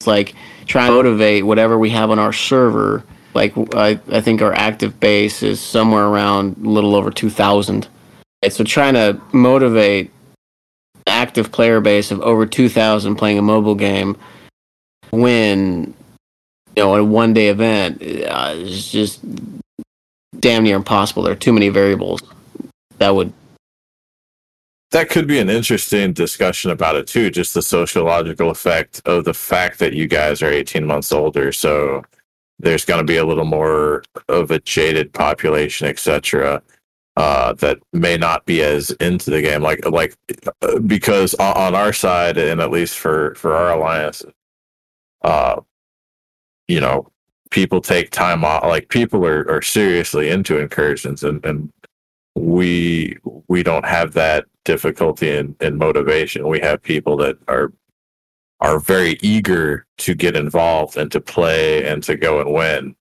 it's 0.00 0.06
like 0.06 0.34
trying 0.66 0.88
to 0.88 0.94
motivate 0.94 1.46
whatever 1.46 1.78
we 1.78 1.90
have 1.90 2.10
on 2.10 2.18
our 2.18 2.32
server. 2.32 3.04
Like, 3.34 3.54
I, 3.74 4.00
I 4.10 4.20
think 4.20 4.42
our 4.42 4.52
active 4.52 4.98
base 4.98 5.42
is 5.42 5.60
somewhere 5.60 6.04
around 6.04 6.56
a 6.58 6.68
little 6.68 6.94
over 6.94 7.10
2,000. 7.10 7.88
Right? 8.42 8.52
So 8.52 8.64
trying 8.64 8.94
to 8.94 9.20
motivate 9.32 10.10
active 11.06 11.52
player 11.52 11.80
base 11.80 12.10
of 12.10 12.20
over 12.20 12.46
2,000 12.46 13.16
playing 13.16 13.38
a 13.38 13.42
mobile 13.42 13.74
game 13.74 14.16
when, 15.10 15.94
you 16.76 16.82
know, 16.82 16.94
a 16.96 17.04
one 17.04 17.32
day 17.32 17.48
event 17.48 18.02
uh, 18.02 18.54
is 18.56 18.90
just 18.90 19.20
damn 20.38 20.64
near 20.64 20.76
impossible. 20.76 21.22
There 21.22 21.32
are 21.32 21.36
too 21.36 21.52
many 21.52 21.68
variables 21.68 22.22
that 23.00 23.14
would 23.14 23.32
that 24.92 25.08
could 25.08 25.26
be 25.26 25.38
an 25.38 25.48
interesting 25.48 26.12
discussion 26.12 26.70
about 26.70 26.94
it 26.94 27.06
too 27.06 27.30
just 27.30 27.54
the 27.54 27.62
sociological 27.62 28.50
effect 28.50 29.02
of 29.06 29.24
the 29.24 29.34
fact 29.34 29.78
that 29.80 29.94
you 29.94 30.06
guys 30.06 30.42
are 30.42 30.50
18 30.50 30.86
months 30.86 31.10
older 31.10 31.50
so 31.50 32.04
there's 32.60 32.84
going 32.84 32.98
to 32.98 33.04
be 33.04 33.16
a 33.16 33.24
little 33.24 33.44
more 33.44 34.02
of 34.28 34.50
a 34.50 34.60
jaded 34.60 35.12
population 35.12 35.86
etc 35.86 36.62
uh, 37.16 37.52
that 37.54 37.78
may 37.92 38.16
not 38.16 38.46
be 38.46 38.62
as 38.62 38.92
into 38.92 39.30
the 39.30 39.42
game, 39.42 39.62
like 39.62 39.84
like 39.84 40.16
uh, 40.62 40.78
because 40.78 41.34
on, 41.34 41.74
our 41.74 41.92
side, 41.92 42.38
and 42.38 42.60
at 42.60 42.70
least 42.70 42.98
for 42.98 43.34
for 43.34 43.54
our 43.54 43.72
alliance, 43.72 44.24
uh, 45.22 45.60
you 46.68 46.80
know, 46.80 47.10
people 47.50 47.80
take 47.80 48.10
time 48.10 48.44
off. 48.44 48.64
Like 48.64 48.88
people 48.88 49.26
are 49.26 49.48
are 49.50 49.60
seriously 49.60 50.30
into 50.30 50.58
incursions, 50.58 51.22
and 51.22 51.44
and 51.44 51.70
we 52.36 53.18
we 53.48 53.62
don't 53.62 53.84
have 53.84 54.14
that 54.14 54.46
difficulty 54.64 55.28
in 55.28 55.76
motivation. 55.76 56.48
We 56.48 56.60
have 56.60 56.80
people 56.80 57.16
that 57.18 57.36
are 57.48 57.72
are 58.60 58.78
very 58.78 59.18
eager 59.22 59.86
to 59.98 60.14
get 60.14 60.36
involved 60.36 60.96
and 60.96 61.10
to 61.12 61.20
play 61.20 61.86
and 61.86 62.02
to 62.04 62.16
go 62.16 62.40
and 62.40 62.52
win. 62.52 62.94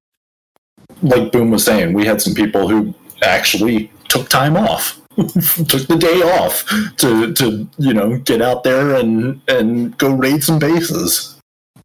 Like 1.01 1.31
Boom 1.31 1.51
was 1.51 1.65
saying, 1.65 1.93
we 1.93 2.05
had 2.05 2.21
some 2.21 2.33
people 2.33 2.67
who 2.67 2.93
actually 3.21 3.91
took 4.07 4.29
time 4.29 4.55
off, 4.55 4.99
took 5.17 5.87
the 5.87 5.97
day 5.99 6.21
off 6.21 6.65
to 6.97 7.33
to 7.33 7.69
you 7.77 7.93
know 7.93 8.17
get 8.19 8.41
out 8.41 8.63
there 8.63 8.95
and 8.95 9.41
and 9.47 9.97
go 9.97 10.13
raid 10.13 10.43
some 10.43 10.59
bases. 10.59 11.35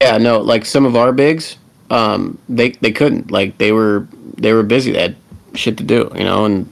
Yeah, 0.00 0.18
no, 0.18 0.40
like 0.40 0.64
some 0.64 0.86
of 0.86 0.96
our 0.96 1.12
bigs, 1.12 1.56
um, 1.90 2.38
they 2.48 2.70
they 2.70 2.92
couldn't. 2.92 3.30
Like 3.30 3.58
they 3.58 3.72
were 3.72 4.08
they 4.36 4.52
were 4.52 4.62
busy. 4.62 4.92
They 4.92 5.02
had 5.02 5.16
shit 5.54 5.76
to 5.78 5.84
do, 5.84 6.10
you 6.14 6.24
know, 6.24 6.44
and 6.44 6.66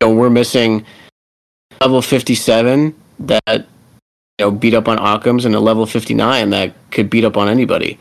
you 0.00 0.08
know, 0.08 0.14
we're 0.14 0.30
missing 0.30 0.84
level 1.80 2.02
fifty 2.02 2.34
seven 2.34 2.94
that 3.20 3.42
you 3.48 3.64
know 4.40 4.50
beat 4.50 4.74
up 4.74 4.88
on 4.88 4.98
Occams 4.98 5.44
and 5.44 5.54
a 5.54 5.60
level 5.60 5.86
fifty 5.86 6.14
nine 6.14 6.50
that 6.50 6.74
could 6.90 7.08
beat 7.10 7.24
up 7.24 7.36
on 7.36 7.48
anybody. 7.48 7.98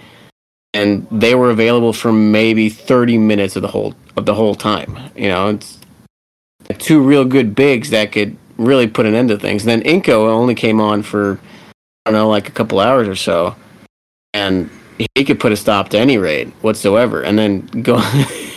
And 0.74 1.08
they 1.10 1.34
were 1.36 1.50
available 1.50 1.94
for 1.94 2.12
maybe 2.12 2.70
thirty 2.70 3.18
minutes 3.18 3.56
of 3.56 3.62
the 3.62 3.68
whole 3.68 3.96
of 4.16 4.26
the 4.26 4.36
whole 4.36 4.56
time. 4.56 4.98
You 5.16 5.30
know, 5.30 5.50
it's 5.50 5.80
two 6.78 7.02
real 7.02 7.26
good 7.26 7.56
bigs 7.56 7.90
that 7.90 8.12
could 8.12 8.38
really 8.58 8.88
put 8.88 9.06
an 9.06 9.16
end 9.16 9.30
to 9.30 9.40
things. 9.40 9.66
And 9.66 9.70
then 9.70 10.02
Inko 10.02 10.30
only 10.30 10.56
came 10.56 10.80
on 10.80 11.02
for 11.04 11.40
I 12.06 12.12
don't 12.12 12.20
know, 12.20 12.30
like 12.30 12.48
a 12.48 12.52
couple 12.52 12.80
hours 12.80 13.08
or 13.08 13.16
so. 13.16 13.56
And 14.34 14.70
he 15.16 15.24
could 15.24 15.40
put 15.40 15.52
a 15.52 15.58
stop 15.58 15.90
to 15.90 16.00
any 16.00 16.18
raid 16.18 16.50
whatsoever 16.62 17.22
and 17.22 17.38
then 17.40 17.62
go 17.82 18.02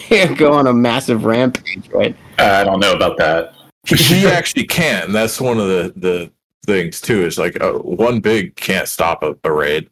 go 0.37 0.53
on 0.53 0.67
a 0.67 0.73
massive 0.73 1.25
rampage, 1.25 1.89
right? 1.91 2.17
Uh, 2.39 2.45
I 2.45 2.65
don't 2.65 2.81
know 2.81 2.93
about 2.93 3.17
that. 3.19 3.55
he 3.87 4.27
actually 4.27 4.65
can. 4.65 5.13
That's 5.13 5.41
one 5.41 5.59
of 5.59 5.69
the 5.69 5.93
the 5.97 6.31
things 6.67 7.01
too. 7.01 7.25
Is 7.25 7.39
like 7.39 7.61
uh, 7.63 7.73
one 7.73 8.21
big 8.21 8.57
can't 8.57 8.89
stop 8.89 9.23
a, 9.23 9.37
a 9.45 9.53
raid. 9.53 9.89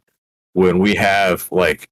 When 0.53 0.79
we 0.79 0.95
have 0.97 1.49
like 1.51 1.89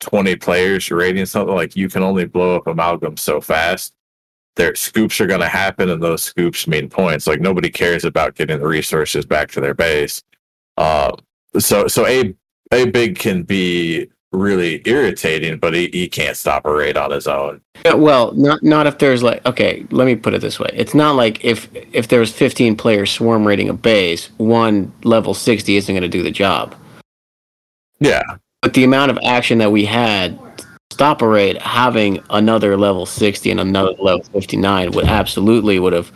twenty 0.00 0.36
players 0.36 0.90
raiding 0.90 1.26
something, 1.26 1.54
like 1.54 1.76
you 1.76 1.88
can 1.88 2.02
only 2.02 2.26
blow 2.26 2.56
up 2.56 2.66
amalgam 2.66 3.16
so 3.16 3.40
fast. 3.40 3.94
Their 4.56 4.74
scoops 4.74 5.18
are 5.20 5.26
going 5.26 5.40
to 5.40 5.48
happen, 5.48 5.88
and 5.88 6.02
those 6.02 6.22
scoops 6.22 6.66
mean 6.66 6.90
points. 6.90 7.26
Like 7.26 7.40
nobody 7.40 7.70
cares 7.70 8.04
about 8.04 8.34
getting 8.34 8.58
the 8.58 8.66
resources 8.66 9.24
back 9.24 9.50
to 9.52 9.60
their 9.60 9.74
base. 9.74 10.22
Uh, 10.76 11.16
so 11.58 11.86
so 11.88 12.06
a 12.06 12.34
a 12.72 12.86
big 12.86 13.18
can 13.18 13.42
be 13.42 14.10
really 14.32 14.82
irritating, 14.84 15.58
but 15.58 15.74
he, 15.74 15.88
he 15.92 16.08
can't 16.08 16.36
stop 16.36 16.64
a 16.64 16.72
raid 16.72 16.96
on 16.96 17.10
his 17.10 17.26
own. 17.26 17.60
Yeah, 17.84 17.94
well, 17.94 18.32
not 18.32 18.62
not 18.62 18.86
if 18.86 18.98
there's 18.98 19.22
like 19.22 19.44
okay, 19.46 19.86
let 19.90 20.06
me 20.06 20.16
put 20.16 20.34
it 20.34 20.40
this 20.40 20.58
way. 20.58 20.70
It's 20.72 20.94
not 20.94 21.16
like 21.16 21.44
if 21.44 21.68
if 21.92 22.08
there's 22.08 22.32
15 22.32 22.76
players 22.76 23.10
swarm 23.10 23.46
raiding 23.46 23.68
a 23.68 23.74
base, 23.74 24.30
one 24.38 24.92
level 25.04 25.34
60 25.34 25.76
isn't 25.76 25.94
going 25.94 26.02
to 26.02 26.08
do 26.08 26.22
the 26.22 26.30
job. 26.30 26.74
Yeah. 28.00 28.22
But 28.62 28.74
the 28.74 28.84
amount 28.84 29.10
of 29.10 29.18
action 29.24 29.58
that 29.58 29.72
we 29.72 29.84
had 29.84 30.38
stop 30.92 31.22
a 31.22 31.26
raid 31.26 31.56
having 31.62 32.22
another 32.30 32.76
level 32.76 33.06
60 33.06 33.50
and 33.50 33.60
another 33.60 33.94
level 33.98 34.22
59 34.24 34.92
would 34.92 35.06
absolutely 35.06 35.78
would 35.78 35.92
have 35.92 36.12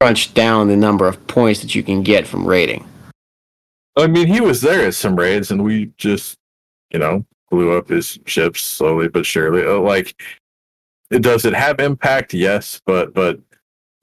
crunched 0.00 0.34
down 0.34 0.68
the 0.68 0.76
number 0.76 1.06
of 1.06 1.24
points 1.26 1.60
that 1.60 1.74
you 1.74 1.82
can 1.82 2.02
get 2.02 2.26
from 2.26 2.46
raiding. 2.46 2.86
I 3.96 4.06
mean, 4.06 4.26
he 4.26 4.40
was 4.40 4.62
there 4.62 4.86
at 4.86 4.94
some 4.94 5.14
raids, 5.16 5.50
and 5.50 5.62
we 5.62 5.92
just, 5.98 6.38
you 6.90 6.98
know, 6.98 7.24
blew 7.50 7.76
up 7.76 7.88
his 7.88 8.18
ships 8.26 8.62
slowly 8.62 9.08
but 9.08 9.26
surely. 9.26 9.64
Uh, 9.66 9.80
Like, 9.80 10.20
does 11.10 11.44
it 11.44 11.54
have 11.54 11.80
impact? 11.80 12.32
Yes, 12.32 12.80
but 12.86 13.12
but 13.14 13.40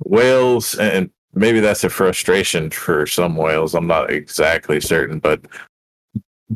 whales, 0.04 0.76
and 0.76 1.10
maybe 1.34 1.60
that's 1.60 1.84
a 1.84 1.90
frustration 1.90 2.70
for 2.70 3.08
some 3.08 3.36
whales. 3.36 3.74
I'm 3.74 3.88
not 3.88 4.12
exactly 4.12 4.82
certain, 4.82 5.20
but 5.20 5.42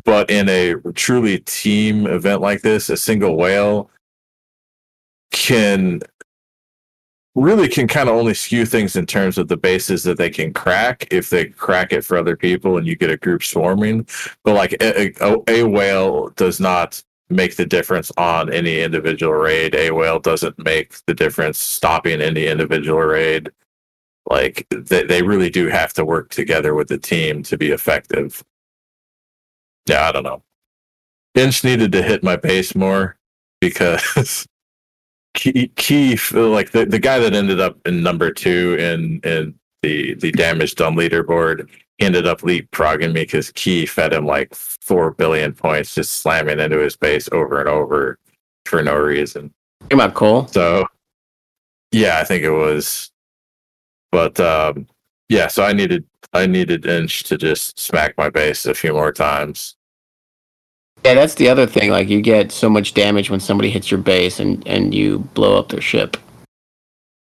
but 0.04 0.30
in 0.30 0.48
a 0.48 0.74
truly 0.94 1.40
team 1.40 2.06
event 2.06 2.40
like 2.40 2.62
this, 2.62 2.88
a 2.90 2.96
single 2.96 3.36
whale 3.36 3.90
can 5.30 6.00
really 7.34 7.68
can 7.68 7.88
kind 7.88 8.08
of 8.08 8.14
only 8.14 8.34
skew 8.34 8.66
things 8.66 8.94
in 8.94 9.06
terms 9.06 9.38
of 9.38 9.48
the 9.48 9.56
bases 9.56 10.02
that 10.02 10.18
they 10.18 10.28
can 10.28 10.52
crack 10.52 11.06
if 11.10 11.30
they 11.30 11.46
crack 11.46 11.92
it 11.92 12.04
for 12.04 12.16
other 12.16 12.36
people 12.36 12.76
and 12.76 12.86
you 12.86 12.94
get 12.94 13.10
a 13.10 13.16
group 13.16 13.42
swarming. 13.42 14.06
But 14.44 14.54
like 14.54 14.72
a, 14.74 15.06
a, 15.06 15.12
oh, 15.20 15.44
a 15.48 15.62
whale 15.62 16.28
does 16.30 16.60
not 16.60 17.02
make 17.30 17.56
the 17.56 17.64
difference 17.64 18.12
on 18.18 18.52
any 18.52 18.80
individual 18.82 19.32
raid. 19.32 19.74
A 19.74 19.90
whale 19.90 20.18
doesn't 20.18 20.62
make 20.62 20.94
the 21.06 21.14
difference 21.14 21.58
stopping 21.58 22.20
any 22.20 22.46
individual 22.46 23.00
raid. 23.00 23.50
Like 24.28 24.66
they, 24.70 25.04
they 25.04 25.22
really 25.22 25.50
do 25.50 25.68
have 25.68 25.94
to 25.94 26.04
work 26.04 26.30
together 26.30 26.74
with 26.74 26.88
the 26.88 26.98
team 26.98 27.42
to 27.44 27.56
be 27.56 27.70
effective. 27.70 28.44
Yeah, 29.86 30.08
I 30.08 30.12
don't 30.12 30.22
know. 30.22 30.42
Inch 31.34 31.64
needed 31.64 31.92
to 31.92 32.02
hit 32.02 32.22
my 32.22 32.36
base 32.36 32.74
more 32.74 33.16
because 33.60 34.46
Key, 35.34 35.68
Keith, 35.76 36.32
like 36.32 36.72
the, 36.72 36.84
the 36.84 36.98
guy 36.98 37.18
that 37.18 37.34
ended 37.34 37.60
up 37.60 37.78
in 37.86 38.02
number 38.02 38.30
two 38.30 38.76
in 38.78 39.20
in 39.28 39.54
the 39.82 40.14
the 40.14 40.30
damage 40.32 40.74
done 40.74 40.94
leaderboard, 40.94 41.68
ended 41.98 42.26
up 42.26 42.40
leapfrogging 42.42 43.12
me 43.12 43.22
because 43.22 43.50
Key 43.52 43.86
fed 43.86 44.12
him 44.12 44.26
like 44.26 44.54
four 44.54 45.12
billion 45.12 45.52
points, 45.52 45.94
just 45.94 46.14
slamming 46.14 46.60
into 46.60 46.78
his 46.78 46.96
base 46.96 47.28
over 47.32 47.60
and 47.60 47.68
over 47.68 48.18
for 48.66 48.82
no 48.82 48.96
reason. 48.96 49.52
Talking 49.82 49.98
about 49.98 50.14
Cole? 50.14 50.46
So, 50.48 50.86
yeah, 51.90 52.18
I 52.18 52.24
think 52.24 52.44
it 52.44 52.50
was. 52.50 53.10
But 54.10 54.38
um, 54.38 54.86
yeah, 55.28 55.46
so 55.46 55.64
I 55.64 55.72
needed 55.72 56.04
I 56.34 56.46
needed 56.46 56.86
Inch 56.86 57.24
to 57.24 57.38
just 57.38 57.78
smack 57.78 58.16
my 58.16 58.30
base 58.30 58.66
a 58.66 58.74
few 58.74 58.92
more 58.92 59.12
times. 59.12 59.76
Yeah, 61.04 61.14
that's 61.14 61.34
the 61.34 61.48
other 61.48 61.66
thing. 61.66 61.90
Like 61.90 62.08
you 62.08 62.20
get 62.20 62.52
so 62.52 62.70
much 62.70 62.94
damage 62.94 63.28
when 63.28 63.40
somebody 63.40 63.70
hits 63.70 63.90
your 63.90 64.00
base 64.00 64.38
and 64.38 64.66
and 64.66 64.94
you 64.94 65.20
blow 65.34 65.58
up 65.58 65.68
their 65.68 65.80
ship. 65.80 66.16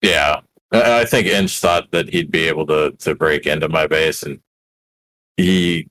Yeah, 0.02 0.40
I 0.72 1.00
I 1.00 1.04
think 1.04 1.26
Inch 1.26 1.58
thought 1.58 1.90
that 1.90 2.08
he'd 2.08 2.30
be 2.30 2.48
able 2.48 2.66
to 2.66 2.92
to 2.92 3.14
break 3.14 3.46
into 3.46 3.68
my 3.68 3.86
base, 3.86 4.22
and 4.22 4.40
he 5.36 5.86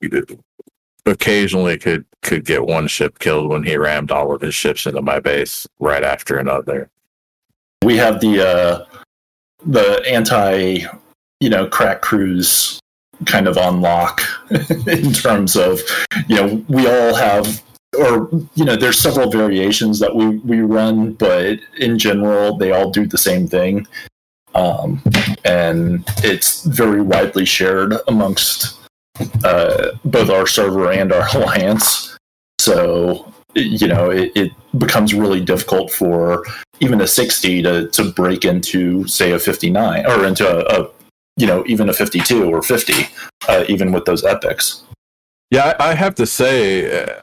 occasionally 1.06 1.78
could 1.78 2.06
could 2.24 2.44
get 2.46 2.66
one 2.66 2.88
ship 2.88 3.20
killed 3.20 3.50
when 3.50 3.64
he 3.64 3.78
rammed 3.78 4.12
all 4.12 4.34
of 4.34 4.42
his 4.42 4.56
ships 4.56 4.88
into 4.88 5.02
my 5.02 5.20
base 5.20 5.68
right 5.80 6.04
after 6.04 6.38
another. 6.38 6.90
We 7.84 7.98
have 7.98 8.20
the 8.20 8.48
uh, 8.48 8.86
the 9.66 10.04
anti, 10.08 10.80
you 11.40 11.50
know, 11.50 11.68
crack 11.68 12.02
crews 12.02 12.80
kind 13.26 13.48
of 13.48 13.58
on 13.58 13.82
lock 13.82 14.22
in 14.88 15.14
terms 15.14 15.56
of, 15.56 15.80
you 16.28 16.36
know, 16.36 16.66
we 16.68 16.88
all 16.88 17.16
have 17.16 17.64
or 17.96 18.30
you 18.56 18.66
know 18.66 18.76
there's 18.76 19.00
several 19.00 19.30
variations 19.30 20.00
that 20.00 20.16
we 20.16 20.38
we 20.38 20.62
run 20.62 21.14
but 21.14 21.60
in 21.78 21.98
general 21.98 22.58
they 22.58 22.72
all 22.72 22.92
do 22.92 23.06
the 23.06 23.18
same 23.18 23.48
thing. 23.48 23.88
Um, 24.54 25.02
and 25.44 26.04
it's 26.24 26.64
very 26.64 27.02
widely 27.02 27.44
shared 27.44 27.96
amongst 28.08 28.80
uh, 29.44 29.92
both 30.06 30.30
our 30.30 30.48
server 30.48 30.92
and 30.92 31.12
our 31.12 31.28
alliance. 31.36 32.18
So 32.60 33.32
you 33.54 33.88
know 33.88 34.10
it, 34.10 34.32
it 34.36 34.52
becomes 34.78 35.14
really 35.14 35.44
difficult 35.44 35.92
for 35.92 36.44
even 36.82 37.00
a 37.00 37.08
60 37.08 37.62
to, 37.64 37.90
to 37.90 38.12
break 38.12 38.44
into 38.44 39.08
say 39.08 39.32
a 39.32 39.40
59 39.40 40.06
or 40.08 40.26
into 40.26 40.46
a, 40.46 40.82
a 40.82 40.90
you 41.38 41.48
know 41.48 41.64
even 41.68 41.90
a 41.90 41.94
52 41.94 42.54
or 42.54 42.62
50 42.62 42.94
uh, 43.48 43.64
even 43.70 43.92
with 43.92 44.06
those 44.06 44.24
epics. 44.24 44.84
Yeah, 45.52 45.76
I, 45.80 45.94
have 45.94 46.16
to 46.16 46.26
say, 46.26 47.04
uh, 47.04 47.22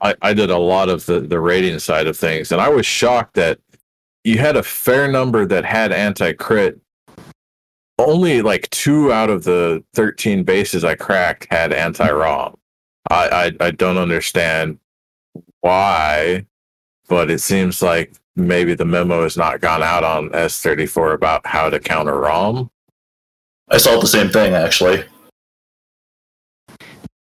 I, 0.00 0.14
I 0.22 0.34
did 0.34 0.50
a 0.50 0.58
lot 0.58 0.88
of 0.88 1.06
the, 1.06 1.20
the 1.20 1.40
rating 1.40 1.78
side 1.78 2.06
of 2.06 2.16
things, 2.16 2.52
and 2.52 2.60
I 2.60 2.68
was 2.68 2.86
shocked 2.86 3.34
that 3.34 3.58
you 4.24 4.38
had 4.38 4.56
a 4.56 4.62
fair 4.62 5.08
number 5.08 5.46
that 5.46 5.64
had 5.64 5.92
anti 5.92 6.32
crit. 6.32 6.80
Only 7.98 8.40
like 8.40 8.68
two 8.70 9.12
out 9.12 9.28
of 9.28 9.44
the 9.44 9.84
13 9.94 10.42
bases 10.42 10.84
I 10.84 10.94
cracked 10.94 11.46
had 11.50 11.72
anti 11.72 12.10
ROM. 12.10 12.56
I, 13.10 13.52
I, 13.60 13.66
I 13.66 13.70
don't 13.72 13.98
understand 13.98 14.78
why, 15.60 16.46
but 17.08 17.30
it 17.30 17.40
seems 17.40 17.82
like 17.82 18.14
maybe 18.36 18.74
the 18.74 18.84
memo 18.84 19.22
has 19.22 19.36
not 19.36 19.60
gone 19.60 19.82
out 19.82 20.04
on 20.04 20.30
S34 20.30 21.14
about 21.14 21.46
how 21.46 21.68
to 21.68 21.78
counter 21.78 22.18
ROM. 22.18 22.70
i 23.68 23.76
saw 23.76 24.00
the 24.00 24.06
same 24.06 24.30
thing 24.30 24.54
actually 24.54 25.04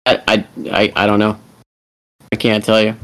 I 0.06 0.22
I 0.28 0.46
I, 0.70 0.92
I 0.96 1.06
don't 1.06 1.18
know. 1.18 1.38
I 2.32 2.36
can't 2.36 2.64
tell 2.64 2.82
you. 2.82 2.96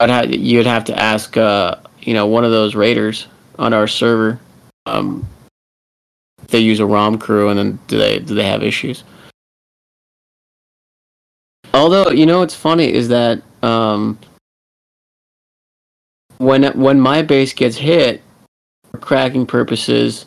I'd 0.00 0.34
you'd 0.34 0.66
have 0.66 0.84
to 0.84 0.98
ask, 0.98 1.36
uh, 1.36 1.76
you 2.00 2.14
know, 2.14 2.26
one 2.26 2.44
of 2.44 2.50
those 2.50 2.74
raiders 2.74 3.26
on 3.58 3.72
our 3.72 3.88
server 3.88 4.38
um, 4.88 5.28
they 6.48 6.60
use 6.60 6.80
a 6.80 6.86
ROM 6.86 7.18
crew, 7.18 7.48
and 7.48 7.58
then 7.58 7.78
do 7.88 7.98
they 7.98 8.18
do 8.18 8.34
they 8.34 8.46
have 8.46 8.62
issues? 8.62 9.04
Although 11.74 12.10
you 12.10 12.26
know 12.26 12.40
what's 12.40 12.54
funny 12.54 12.92
is 12.92 13.08
that 13.08 13.42
um, 13.62 14.18
when 16.38 16.64
when 16.78 17.00
my 17.00 17.22
base 17.22 17.52
gets 17.52 17.76
hit 17.76 18.22
for 18.90 18.98
cracking 18.98 19.46
purposes, 19.46 20.24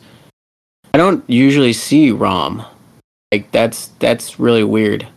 I 0.94 0.98
don't 0.98 1.28
usually 1.28 1.72
see 1.72 2.12
ROM. 2.12 2.64
Like 3.32 3.50
that's 3.50 3.88
that's 3.98 4.38
really 4.38 4.64
weird. 4.64 5.08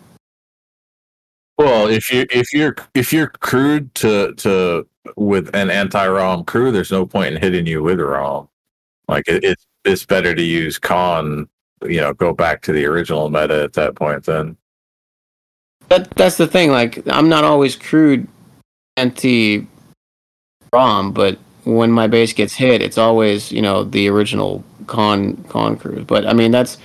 Well, 1.57 1.87
if 1.87 2.11
you 2.11 2.25
if 2.29 2.51
you're 2.53 2.75
if 2.93 3.13
you're 3.13 3.27
crewed 3.27 3.93
to 3.95 4.33
to 4.35 4.87
with 5.15 5.55
an 5.55 5.69
anti-ROM 5.69 6.43
crew, 6.45 6.71
there's 6.71 6.91
no 6.91 7.05
point 7.05 7.35
in 7.35 7.41
hitting 7.41 7.65
you 7.65 7.81
with 7.81 7.99
ROM. 7.99 8.49
Like 9.07 9.27
it, 9.27 9.43
it's 9.43 9.65
it's 9.85 10.05
better 10.05 10.35
to 10.35 10.41
use 10.41 10.77
Khan. 10.77 11.47
You 11.83 12.01
know, 12.01 12.13
go 12.13 12.33
back 12.33 12.61
to 12.63 12.73
the 12.73 12.85
original 12.85 13.29
meta 13.29 13.63
at 13.63 13.73
that 13.73 13.95
point. 13.95 14.25
Then 14.25 14.57
That 15.87 16.09
that's 16.11 16.37
the 16.37 16.47
thing. 16.47 16.71
Like 16.71 17.07
I'm 17.07 17.29
not 17.29 17.43
always 17.43 17.75
crewed 17.75 18.27
anti 18.97 19.67
ROM, 20.73 21.13
but 21.13 21.37
when 21.63 21.91
my 21.91 22.07
base 22.07 22.33
gets 22.33 22.53
hit, 22.53 22.81
it's 22.81 22.97
always 22.97 23.51
you 23.51 23.61
know 23.61 23.83
the 23.85 24.09
original 24.09 24.63
Khan 24.87 25.35
Khan 25.49 25.77
crew. 25.77 26.03
But 26.03 26.25
I 26.25 26.33
mean 26.33 26.51
that's 26.51 26.77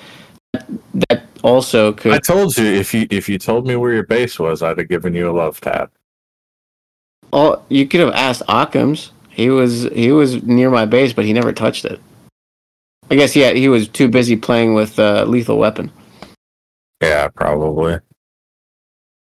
that 0.53 1.27
also 1.43 1.93
could 1.93 2.13
I 2.13 2.19
told 2.19 2.57
you 2.57 2.65
if 2.65 2.93
you 2.95 3.07
if 3.11 3.29
you 3.29 3.39
told 3.39 3.67
me 3.67 3.77
where 3.77 3.93
your 3.93 4.07
base 4.07 4.39
was, 4.39 4.63
I'd 4.63 4.79
have 4.79 4.89
given 4.89 5.15
you 5.15 5.31
a 5.31 5.33
love 5.33 5.61
tap. 5.61 5.93
Oh, 7.33 7.63
you 7.69 7.87
could 7.87 8.01
have 8.01 8.13
asked 8.15 8.43
Occam's. 8.49 9.13
He 9.29 9.51
was 9.51 9.85
he 9.93 10.13
was 10.13 10.43
near 10.43 10.71
my 10.71 10.87
base, 10.87 11.13
but 11.13 11.25
he 11.25 11.33
never 11.33 11.53
touched 11.53 11.85
it. 11.85 12.01
I 13.11 13.17
guess 13.17 13.35
yeah, 13.35 13.53
he 13.53 13.69
was 13.69 13.89
too 13.89 14.09
busy 14.09 14.37
playing 14.37 14.75
with 14.75 14.99
uh, 14.99 15.25
Lethal 15.25 15.59
Weapon. 15.59 15.91
Yeah, 17.03 17.29
probably. 17.29 17.99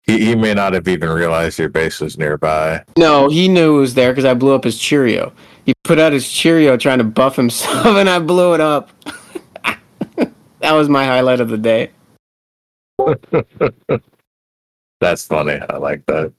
He 0.03 0.25
he 0.25 0.35
may 0.35 0.53
not 0.53 0.73
have 0.73 0.87
even 0.87 1.09
realized 1.09 1.59
your 1.59 1.69
base 1.69 1.99
was 1.99 2.17
nearby. 2.17 2.83
No, 2.97 3.29
he 3.29 3.47
knew 3.47 3.77
it 3.77 3.81
was 3.81 3.93
there 3.93 4.11
because 4.11 4.25
I 4.25 4.33
blew 4.33 4.53
up 4.53 4.63
his 4.63 4.77
Cheerio. 4.77 5.31
He 5.65 5.73
put 5.83 5.99
out 5.99 6.13
his 6.13 6.29
Cheerio 6.29 6.77
trying 6.77 6.97
to 6.97 7.03
buff 7.03 7.35
himself, 7.35 7.85
and 7.85 8.09
I 8.09 8.19
blew 8.19 8.53
it 8.55 8.61
up. 8.61 8.89
that 10.15 10.73
was 10.73 10.89
my 10.89 11.05
highlight 11.05 11.39
of 11.39 11.49
the 11.49 11.57
day. 11.57 11.91
That's 14.99 15.25
funny. 15.25 15.59
I 15.69 15.77
like 15.77 16.05
that. 16.07 16.33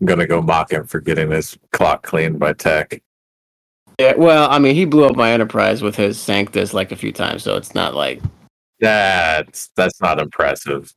I'm 0.00 0.06
gonna 0.06 0.26
go 0.26 0.42
mock 0.42 0.72
him 0.72 0.86
for 0.86 1.00
getting 1.00 1.30
his 1.30 1.56
clock 1.72 2.02
cleaned 2.02 2.38
by 2.38 2.52
tech. 2.54 3.02
Yeah, 3.98 4.14
well, 4.16 4.50
I 4.50 4.58
mean, 4.58 4.74
he 4.74 4.84
blew 4.84 5.04
up 5.04 5.16
my 5.16 5.32
Enterprise 5.32 5.82
with 5.82 5.96
his 5.96 6.18
Sanctus 6.18 6.74
like 6.74 6.92
a 6.92 6.96
few 6.96 7.12
times, 7.12 7.42
so 7.42 7.56
it's 7.56 7.74
not 7.74 7.94
like 7.94 8.20
That's 8.80 9.68
that's 9.76 10.00
not 10.00 10.18
impressive. 10.18 10.92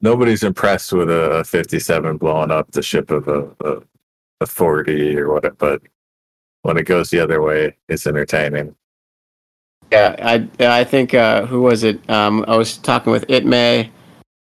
Nobody's 0.00 0.42
impressed 0.42 0.92
with 0.92 1.08
a 1.10 1.44
57 1.46 2.16
blowing 2.16 2.50
up 2.50 2.70
the 2.72 2.82
ship 2.82 3.10
of 3.12 3.28
a, 3.28 3.48
a, 3.64 3.82
a 4.40 4.46
40 4.46 5.16
or 5.16 5.32
whatever, 5.32 5.54
but 5.54 5.82
when 6.62 6.76
it 6.76 6.86
goes 6.86 7.10
the 7.10 7.20
other 7.20 7.40
way, 7.40 7.76
it's 7.88 8.06
entertaining. 8.06 8.74
Yeah, 9.92 10.16
I 10.22 10.48
I 10.58 10.84
think 10.84 11.12
uh, 11.12 11.44
who 11.44 11.60
was 11.60 11.84
it? 11.84 12.00
Um, 12.08 12.46
I 12.48 12.56
was 12.56 12.78
talking 12.78 13.12
with 13.12 13.26
Itmay, 13.26 13.90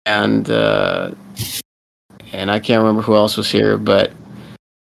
and 0.07 0.49
uh, 0.49 1.11
and 2.33 2.53
I 2.53 2.61
can't 2.61 2.79
remember 2.79 3.03
who 3.03 3.17
else 3.17 3.37
was 3.37 3.51
here, 3.51 3.77
but 3.77 4.13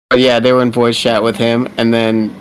but 0.09 0.19
yeah, 0.19 0.41
they 0.41 0.51
were 0.51 0.61
in 0.61 0.69
voice 0.69 0.99
chat 0.99 1.23
with 1.23 1.37
him, 1.37 1.73
and 1.77 1.93
then 1.93 2.35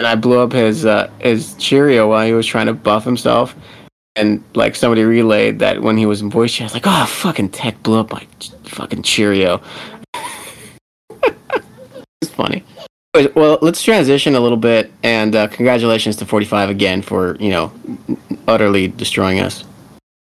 and 0.00 0.08
I 0.08 0.16
blew 0.16 0.40
up 0.40 0.50
his 0.50 0.84
uh, 0.84 1.08
his 1.20 1.54
Cheerio 1.54 2.08
while 2.08 2.26
he 2.26 2.32
was 2.32 2.48
trying 2.48 2.66
to 2.66 2.74
buff 2.74 3.04
himself, 3.04 3.54
and 4.16 4.42
like 4.56 4.74
somebody 4.74 5.04
relayed 5.04 5.60
that 5.60 5.82
when 5.82 5.96
he 5.96 6.04
was 6.04 6.22
in 6.22 6.30
voice 6.30 6.52
chat, 6.52 6.62
I 6.62 6.64
was 6.64 6.74
like, 6.74 6.82
oh 6.88 7.06
fucking 7.06 7.50
tech 7.50 7.80
blew 7.84 8.00
up 8.00 8.10
my 8.10 8.26
fucking 8.64 9.04
Cheerio. 9.04 9.62
it's 11.22 12.32
funny. 12.32 12.64
Well, 13.34 13.58
let's 13.62 13.82
transition 13.82 14.34
a 14.34 14.40
little 14.40 14.58
bit, 14.58 14.92
and 15.02 15.34
uh, 15.34 15.48
congratulations 15.48 16.16
to 16.16 16.26
45 16.26 16.68
again 16.68 17.00
for 17.00 17.36
you 17.36 17.48
know 17.48 17.72
utterly 18.46 18.88
destroying 18.88 19.40
us. 19.40 19.64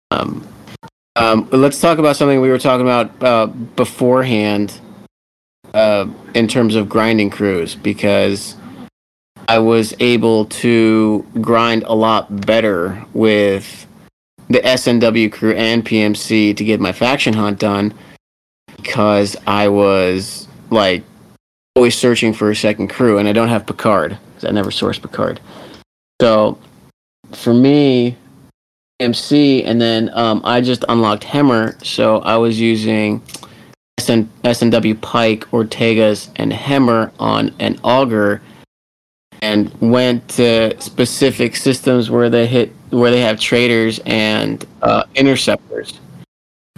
Um, 0.10 0.47
um, 1.15 1.47
let's 1.52 1.80
talk 1.80 1.99
about 1.99 2.15
something 2.15 2.41
we 2.41 2.49
were 2.49 2.58
talking 2.58 2.82
about 2.82 3.23
uh, 3.23 3.45
beforehand, 3.45 4.80
uh, 5.75 6.08
in 6.34 6.47
terms 6.47 6.75
of 6.75 6.89
grinding 6.89 7.30
crews, 7.30 7.75
because 7.75 8.56
I 9.47 9.60
was 9.60 9.93
able 9.99 10.45
to 10.45 11.28
grind 11.41 11.84
a 11.84 11.93
lot 11.93 12.43
better 12.47 13.06
with 13.13 13.86
the 14.47 14.62
SNW 14.62 15.32
crew 15.32 15.54
and 15.54 15.86
PMC 15.86 16.58
to 16.58 16.63
get 16.63 16.80
my 16.80 16.91
faction 16.91 17.36
hunt 17.36 17.60
done, 17.60 17.93
because 18.78 19.36
I 19.45 19.67
was 19.67 20.47
like 20.71 21.04
always 21.79 21.97
searching 21.97 22.33
for 22.33 22.51
a 22.51 22.55
second 22.55 22.89
crew, 22.89 23.19
and 23.19 23.25
I 23.29 23.31
don't 23.31 23.47
have 23.47 23.65
Picard 23.65 24.17
because 24.35 24.43
I 24.43 24.51
never 24.51 24.69
sourced 24.69 25.01
Picard. 25.01 25.39
So 26.19 26.59
for 27.31 27.53
me, 27.53 28.17
MC, 28.99 29.63
and 29.63 29.79
then 29.79 30.09
um, 30.13 30.41
I 30.43 30.59
just 30.59 30.83
unlocked 30.89 31.23
Hemmer, 31.23 31.81
so 31.81 32.19
I 32.19 32.35
was 32.35 32.59
using 32.59 33.21
SN, 33.97 34.29
SNW 34.43 34.99
Pike, 34.99 35.45
Ortegas, 35.51 36.27
and 36.35 36.51
Hemmer 36.51 37.13
on 37.17 37.55
an 37.59 37.79
auger, 37.81 38.41
and 39.41 39.73
went 39.79 40.27
to 40.31 40.75
specific 40.81 41.55
systems 41.55 42.09
where 42.09 42.29
they 42.29 42.45
hit 42.45 42.73
where 42.89 43.09
they 43.09 43.21
have 43.21 43.39
traders 43.39 44.01
and 44.05 44.65
uh, 44.81 45.05
interceptors. 45.15 45.97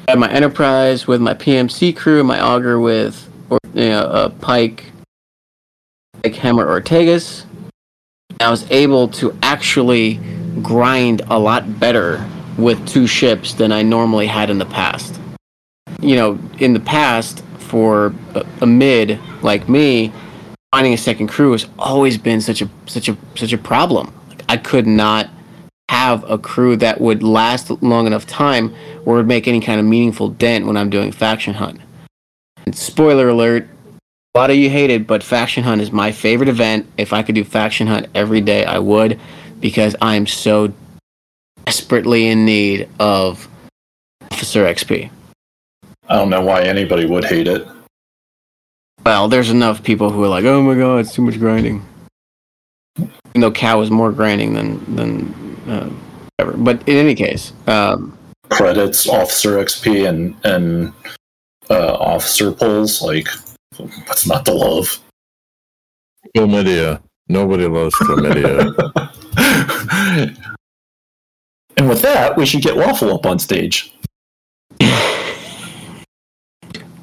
I 0.07 0.11
had 0.11 0.19
my 0.19 0.31
Enterprise 0.31 1.07
with 1.07 1.21
my 1.21 1.33
PMC 1.33 1.97
crew, 1.97 2.23
my 2.23 2.39
auger 2.39 2.79
with 2.79 3.27
or 3.51 3.59
you 3.73 3.89
know, 3.89 3.99
uh, 3.99 4.29
Pike, 4.29 4.85
like 6.23 6.33
Hemmer 6.33 6.65
Ortegas. 6.65 7.45
I 8.39 8.49
was 8.49 8.69
able 8.71 9.07
to 9.09 9.37
actually 9.41 10.19
grind 10.61 11.21
a 11.29 11.37
lot 11.37 11.79
better 11.79 12.25
with 12.57 12.85
two 12.87 13.07
ships 13.07 13.53
than 13.53 13.71
I 13.71 13.81
normally 13.81 14.27
had 14.27 14.49
in 14.49 14.57
the 14.57 14.65
past. 14.65 15.19
You 15.99 16.15
know, 16.15 16.39
in 16.59 16.73
the 16.73 16.79
past, 16.79 17.43
for 17.71 18.13
a, 18.35 18.45
a 18.61 18.65
mid 18.65 19.19
like 19.41 19.69
me, 19.69 20.11
finding 20.73 20.93
a 20.93 20.97
second 20.97 21.27
crew 21.27 21.53
has 21.53 21.67
always 21.79 22.17
been 22.17 22.41
such 22.41 22.61
a 22.61 22.69
such 22.85 23.07
a 23.07 23.17
such 23.35 23.53
a 23.53 23.57
problem. 23.57 24.13
Like, 24.27 24.43
I 24.49 24.57
could 24.57 24.87
not 24.87 25.29
have 25.89 26.29
a 26.29 26.37
crew 26.37 26.75
that 26.77 26.99
would 26.99 27.23
last 27.23 27.69
long 27.81 28.07
enough 28.07 28.25
time 28.25 28.73
or 29.05 29.15
would 29.15 29.27
make 29.27 29.47
any 29.47 29.61
kind 29.61 29.79
of 29.79 29.85
meaningful 29.85 30.29
dent 30.29 30.65
when 30.65 30.77
I'm 30.77 30.89
doing 30.89 31.11
faction 31.11 31.53
hunt. 31.53 31.79
And 32.65 32.75
spoiler 32.75 33.29
alert, 33.29 33.67
a 34.33 34.37
lot 34.37 34.49
of 34.49 34.55
you 34.55 34.69
hate 34.69 34.89
it, 34.89 35.07
but 35.07 35.23
Faction 35.23 35.63
Hunt 35.63 35.81
is 35.81 35.91
my 35.91 36.11
favorite 36.11 36.47
event. 36.47 36.89
If 36.97 37.11
I 37.11 37.21
could 37.21 37.35
do 37.35 37.43
Faction 37.43 37.87
Hunt 37.87 38.07
every 38.15 38.39
day, 38.39 38.63
I 38.63 38.79
would, 38.79 39.19
because 39.59 39.95
I 40.01 40.15
am 40.15 40.25
so 40.25 40.73
desperately 41.65 42.27
in 42.27 42.45
need 42.45 42.87
of 42.99 43.47
Officer 44.31 44.63
XP. 44.63 45.09
I 46.07 46.15
don't 46.15 46.29
know 46.29 46.41
why 46.41 46.63
anybody 46.63 47.05
would 47.05 47.25
hate 47.25 47.47
it. 47.47 47.67
Well, 49.05 49.27
there's 49.27 49.49
enough 49.49 49.83
people 49.83 50.11
who 50.11 50.23
are 50.23 50.29
like, 50.29 50.45
"Oh 50.45 50.61
my 50.61 50.75
god, 50.75 50.97
it's 50.97 51.13
too 51.13 51.23
much 51.23 51.37
grinding." 51.39 51.85
Even 52.97 53.41
though 53.41 53.51
Cow 53.51 53.81
is 53.81 53.91
more 53.91 54.11
grinding 54.11 54.53
than 54.53 54.95
than 54.95 55.57
uh, 55.67 55.89
whatever. 56.37 56.57
But 56.57 56.87
in 56.87 56.97
any 56.97 57.15
case, 57.15 57.51
um, 57.67 58.17
Credits, 58.49 59.09
Officer 59.09 59.57
XP, 59.57 60.07
and 60.07 60.35
and 60.45 60.93
uh, 61.69 61.95
Officer 61.95 62.51
pulls. 62.51 63.01
Like, 63.01 63.27
what's 63.77 64.27
not 64.27 64.45
to 64.45 64.53
love? 64.53 64.99
Chlamydia. 66.35 67.01
Nobody 67.27 67.65
loves 67.65 67.95
chlamydia. 67.95 68.75
and 71.77 71.89
with 71.89 72.01
that, 72.01 72.35
we 72.37 72.45
should 72.45 72.61
get 72.61 72.75
Waffle 72.75 73.13
up 73.13 73.25
on 73.25 73.39
stage. 73.39 73.93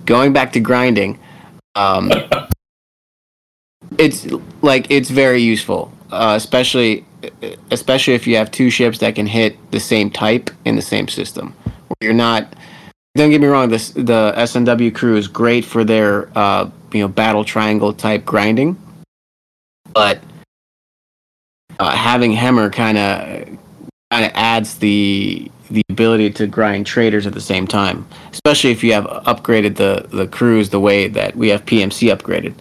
going 0.09 0.33
back 0.33 0.53
to 0.53 0.61
grinding, 0.61 1.19
um, 1.75 2.11
it's 3.99 4.27
like 4.63 4.91
it's 4.91 5.11
very 5.11 5.41
useful, 5.41 5.93
uh, 6.11 6.35
especially 6.37 7.05
especially 7.71 8.15
if 8.15 8.27
you 8.27 8.37
have 8.37 8.51
two 8.51 8.71
ships 8.71 8.99
that 8.99 9.15
can 9.15 9.27
hit 9.27 9.57
the 9.71 9.81
same 9.81 10.11
type 10.11 10.51
in 10.65 10.77
the 10.77 10.83
same 10.83 11.07
system. 11.09 11.55
Where 11.63 11.97
you're 12.03 12.13
not. 12.15 12.55
Don't 13.19 13.31
get 13.31 13.41
me 13.41 13.49
wrong. 13.49 13.69
This 13.69 13.91
the 13.91 14.33
SNW 14.37 14.95
crew 14.95 15.17
is 15.17 15.27
great 15.27 15.65
for 15.65 15.83
their 15.83 16.31
uh, 16.39 16.71
you 16.93 17.01
know 17.01 17.09
battle 17.09 17.45
triangle 17.45 17.93
type 17.93 18.25
grinding, 18.25 18.81
but 19.93 20.21
uh, 21.81 21.97
having 21.97 22.31
Hemmer 22.31 22.73
kind 22.73 22.97
of 22.97 23.59
kind 24.13 24.25
of 24.25 24.31
adds 24.37 24.77
the 24.77 25.51
the 25.69 25.83
ability 25.91 26.31
to 26.31 26.47
grind 26.47 26.87
traders 26.87 27.27
at 27.27 27.35
the 27.35 27.41
same 27.41 27.67
time, 27.67 28.07
especially 28.31 28.71
if 28.71 28.85
you 28.85 28.93
have 28.93 29.07
upgraded 29.27 29.75
the 29.75 30.07
the 30.17 30.29
crews 30.29 30.71
the 30.71 30.79
way 30.79 31.09
that 31.09 31.35
we 31.35 31.49
have 31.49 31.65
PMC 31.67 32.17
upgraded. 32.17 32.55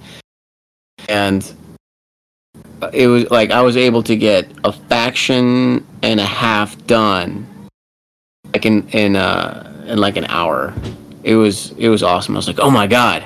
And 1.08 1.54
it 2.94 3.06
was 3.06 3.30
like 3.30 3.52
I 3.52 3.62
was 3.62 3.78
able 3.78 4.02
to 4.02 4.16
get 4.16 4.50
a 4.64 4.72
faction 4.72 5.86
and 6.02 6.20
a 6.20 6.26
half 6.26 6.84
done, 6.88 7.46
like 8.56 8.66
in 8.66 8.90
in 8.90 9.16
uh 9.16 9.76
in 9.88 9.98
like 9.98 10.18
an 10.18 10.26
hour. 10.26 10.74
It 11.24 11.36
was 11.36 11.72
it 11.72 11.90
was 11.90 12.04
awesome. 12.04 12.36
I 12.36 12.38
was 12.38 12.48
like, 12.48 12.60
oh 12.60 12.70
my 12.70 12.88
god, 12.88 13.24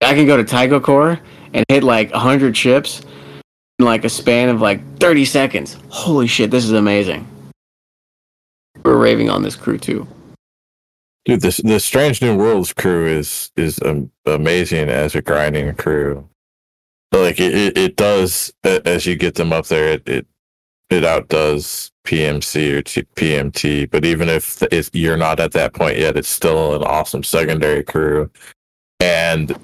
I 0.00 0.14
can 0.14 0.26
go 0.26 0.36
to 0.36 0.44
Tycho 0.44 0.80
Core 0.80 1.20
and 1.52 1.64
hit 1.68 1.82
like 1.82 2.10
hundred 2.12 2.56
ships 2.56 3.02
in 3.78 3.84
like 3.84 4.04
a 4.04 4.08
span 4.08 4.48
of 4.48 4.60
like 4.60 4.98
thirty 4.98 5.24
seconds. 5.24 5.76
Holy 5.88 6.26
shit, 6.26 6.50
this 6.50 6.64
is 6.64 6.72
amazing. 6.72 7.26
We're 8.84 8.96
raving 8.96 9.30
on 9.30 9.42
this 9.42 9.56
crew 9.56 9.78
too. 9.78 10.06
Dude, 11.24 11.40
this 11.40 11.58
the 11.58 11.78
Strange 11.78 12.20
New 12.20 12.36
Worlds 12.36 12.72
crew 12.72 13.06
is 13.06 13.52
is 13.56 13.80
um, 13.84 14.10
amazing 14.26 14.88
as 14.88 15.14
a 15.14 15.22
grinding 15.22 15.74
crew. 15.74 16.28
Like 17.12 17.38
it, 17.38 17.54
it, 17.54 17.78
it 17.78 17.96
does 17.96 18.52
as 18.64 19.06
you 19.06 19.16
get 19.16 19.34
them 19.34 19.52
up 19.52 19.66
there, 19.66 19.88
it 19.88 20.08
it, 20.08 20.26
it 20.92 21.04
outdoes 21.04 21.90
PMC 22.04 22.72
or 22.74 22.82
T- 22.82 23.06
PMT. 23.16 23.90
But 23.90 24.04
even 24.04 24.28
if 24.28 24.62
you're 24.92 25.16
not 25.16 25.40
at 25.40 25.52
that 25.52 25.74
point 25.74 25.98
yet, 25.98 26.16
it's 26.16 26.28
still 26.28 26.74
an 26.76 26.82
awesome 26.82 27.22
secondary 27.22 27.82
crew, 27.82 28.30
and 29.00 29.56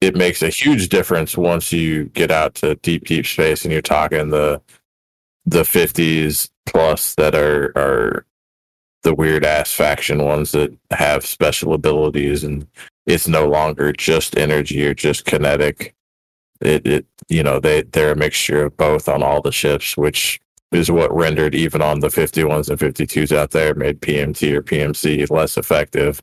it 0.00 0.16
makes 0.16 0.42
a 0.42 0.48
huge 0.48 0.88
difference 0.88 1.36
once 1.36 1.72
you 1.72 2.04
get 2.06 2.30
out 2.30 2.54
to 2.56 2.76
deep, 2.76 3.04
deep 3.06 3.26
space 3.26 3.64
and 3.64 3.72
you're 3.72 3.82
talking 3.82 4.30
the 4.30 4.60
the 5.46 5.64
fifties 5.64 6.50
plus 6.66 7.14
that 7.14 7.34
are 7.34 7.72
are 7.76 8.26
the 9.02 9.14
weird 9.14 9.44
ass 9.44 9.72
faction 9.72 10.22
ones 10.22 10.52
that 10.52 10.76
have 10.90 11.24
special 11.24 11.72
abilities 11.72 12.44
and 12.44 12.66
it's 13.06 13.26
no 13.26 13.48
longer 13.48 13.92
just 13.92 14.36
energy 14.36 14.86
or 14.86 14.94
just 14.94 15.24
kinetic. 15.24 15.94
It 16.60 16.86
it 16.86 17.06
you 17.28 17.42
know, 17.42 17.58
they 17.58 17.82
they're 17.82 18.12
a 18.12 18.16
mixture 18.16 18.66
of 18.66 18.76
both 18.76 19.08
on 19.08 19.22
all 19.22 19.40
the 19.40 19.52
ships, 19.52 19.96
which 19.96 20.40
is 20.72 20.90
what 20.90 21.14
rendered 21.14 21.54
even 21.54 21.80
on 21.80 22.00
the 22.00 22.08
51s 22.08 22.68
and 22.68 22.78
52s 22.78 23.36
out 23.36 23.52
there 23.52 23.74
made 23.74 24.00
PMT 24.00 24.52
or 24.54 24.62
PMC 24.62 25.30
less 25.30 25.56
effective. 25.56 26.22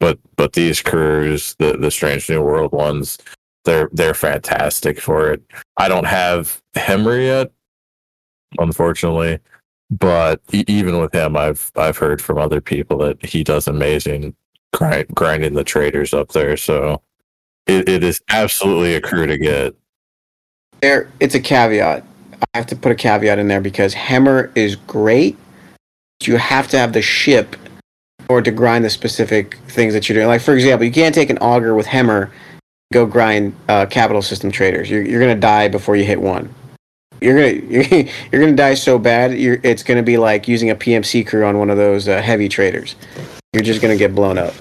But 0.00 0.18
but 0.36 0.54
these 0.54 0.82
crews, 0.82 1.54
the 1.58 1.76
the 1.76 1.90
Strange 1.90 2.28
New 2.28 2.42
World 2.42 2.72
ones, 2.72 3.18
they're 3.64 3.88
they're 3.92 4.14
fantastic 4.14 5.00
for 5.00 5.32
it. 5.32 5.42
I 5.76 5.88
don't 5.88 6.06
have 6.06 6.60
Hemmer 6.74 7.18
yet, 7.24 7.52
unfortunately 8.58 9.38
but 9.90 10.40
even 10.52 10.98
with 10.98 11.14
him, 11.14 11.36
I've 11.36 11.70
I've 11.76 11.96
heard 11.96 12.20
from 12.20 12.38
other 12.38 12.60
people 12.60 12.98
that 12.98 13.24
he 13.24 13.44
does 13.44 13.68
amazing 13.68 14.34
grind, 14.72 15.08
grinding 15.14 15.54
the 15.54 15.64
traders 15.64 16.14
up 16.14 16.32
there. 16.32 16.56
So 16.56 17.02
it, 17.66 17.88
it 17.88 18.02
is 18.02 18.20
absolutely 18.30 18.94
a 18.94 19.00
crew 19.00 19.26
to 19.26 19.38
get. 19.38 19.74
There, 20.80 21.10
it's 21.20 21.34
a 21.34 21.40
caveat. 21.40 22.04
I 22.52 22.58
have 22.58 22.66
to 22.66 22.76
put 22.76 22.92
a 22.92 22.94
caveat 22.94 23.38
in 23.38 23.48
there 23.48 23.60
because 23.60 23.94
Hemmer 23.94 24.50
is 24.54 24.76
great. 24.76 25.38
You 26.22 26.36
have 26.36 26.68
to 26.68 26.78
have 26.78 26.92
the 26.92 27.02
ship 27.02 27.56
or 28.28 28.40
to 28.40 28.50
grind 28.50 28.84
the 28.84 28.90
specific 28.90 29.56
things 29.68 29.92
that 29.94 30.08
you're 30.08 30.16
doing. 30.16 30.28
Like 30.28 30.40
for 30.40 30.54
example, 30.54 30.86
you 30.86 30.92
can't 30.92 31.14
take 31.14 31.30
an 31.30 31.38
auger 31.38 31.74
with 31.74 31.86
Hemmer, 31.86 32.30
go 32.92 33.06
grind 33.06 33.54
uh, 33.68 33.86
capital 33.86 34.22
system 34.22 34.50
traders. 34.50 34.90
You're 34.90 35.02
you're 35.02 35.20
gonna 35.20 35.34
die 35.34 35.68
before 35.68 35.96
you 35.96 36.04
hit 36.04 36.20
one. 36.20 36.54
You're 37.20 37.36
gonna 37.36 37.66
you're, 37.68 37.84
you're 38.32 38.40
gonna 38.40 38.56
die 38.56 38.74
so 38.74 38.98
bad. 38.98 39.36
You're, 39.38 39.60
it's 39.62 39.82
gonna 39.82 40.02
be 40.02 40.16
like 40.16 40.48
using 40.48 40.70
a 40.70 40.76
PMC 40.76 41.26
crew 41.26 41.44
on 41.44 41.58
one 41.58 41.70
of 41.70 41.76
those 41.76 42.08
uh, 42.08 42.22
heavy 42.22 42.48
traders. 42.48 42.96
You're 43.52 43.62
just 43.62 43.82
gonna 43.82 43.96
get 43.96 44.14
blown 44.14 44.38
up. 44.38 44.54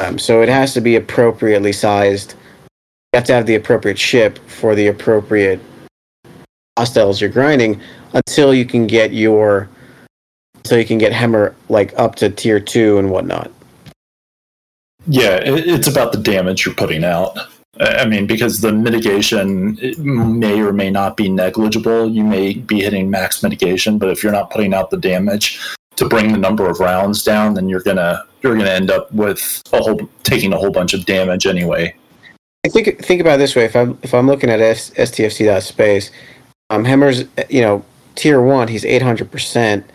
Um, 0.00 0.18
so 0.18 0.42
it 0.42 0.48
has 0.48 0.74
to 0.74 0.80
be 0.80 0.96
appropriately 0.96 1.72
sized. 1.72 2.34
You 3.12 3.18
have 3.18 3.24
to 3.24 3.32
have 3.32 3.46
the 3.46 3.54
appropriate 3.54 3.98
ship 3.98 4.38
for 4.48 4.74
the 4.74 4.88
appropriate 4.88 5.60
hostiles 6.76 7.20
you're 7.20 7.30
grinding 7.30 7.80
until 8.12 8.54
you 8.54 8.64
can 8.64 8.86
get 8.86 9.12
your 9.12 9.68
until 10.56 10.78
you 10.78 10.84
can 10.84 10.98
get 10.98 11.12
Hemmer 11.12 11.54
like 11.68 11.92
up 11.98 12.16
to 12.16 12.30
tier 12.30 12.58
two 12.58 12.98
and 12.98 13.10
whatnot. 13.10 13.50
Yeah, 15.06 15.40
it's 15.42 15.88
about 15.88 16.12
the 16.12 16.18
damage 16.18 16.64
you're 16.64 16.74
putting 16.74 17.04
out. 17.04 17.36
I 17.80 17.96
I 17.98 18.06
mean, 18.06 18.26
because 18.26 18.60
the 18.60 18.72
mitigation 18.72 19.78
may 19.98 20.60
or 20.60 20.72
may 20.72 20.90
not 20.90 21.16
be 21.16 21.28
negligible. 21.28 22.08
You 22.08 22.24
may 22.24 22.54
be 22.54 22.80
hitting 22.80 23.10
max 23.10 23.42
mitigation, 23.42 23.98
but 23.98 24.08
if 24.08 24.22
you're 24.22 24.32
not 24.32 24.50
putting 24.50 24.72
out 24.72 24.90
the 24.90 24.96
damage 24.96 25.60
to 25.96 26.08
bring 26.08 26.32
the 26.32 26.38
number 26.38 26.68
of 26.68 26.80
rounds 26.80 27.22
down, 27.22 27.54
then 27.54 27.68
you're 27.68 27.82
gonna 27.82 28.24
you're 28.42 28.56
gonna 28.56 28.70
end 28.70 28.90
up 28.90 29.12
with 29.12 29.62
a 29.72 29.82
whole 29.82 30.00
taking 30.22 30.52
a 30.52 30.56
whole 30.56 30.70
bunch 30.70 30.94
of 30.94 31.04
damage 31.04 31.46
anyway. 31.46 31.94
I 32.64 32.68
think 32.70 33.04
think 33.04 33.20
about 33.20 33.34
it 33.34 33.38
this 33.38 33.54
way: 33.54 33.64
if 33.64 33.76
I'm 33.76 33.98
if 34.02 34.14
I'm 34.14 34.26
looking 34.26 34.50
at 34.50 34.60
S, 34.60 34.90
STFC.space, 34.90 36.10
um, 36.70 36.84
Hemmer's 36.84 37.24
you 37.48 37.60
know 37.60 37.84
tier 38.14 38.40
one, 38.40 38.68
he's 38.68 38.84
800 38.84 39.30
percent 39.30 39.88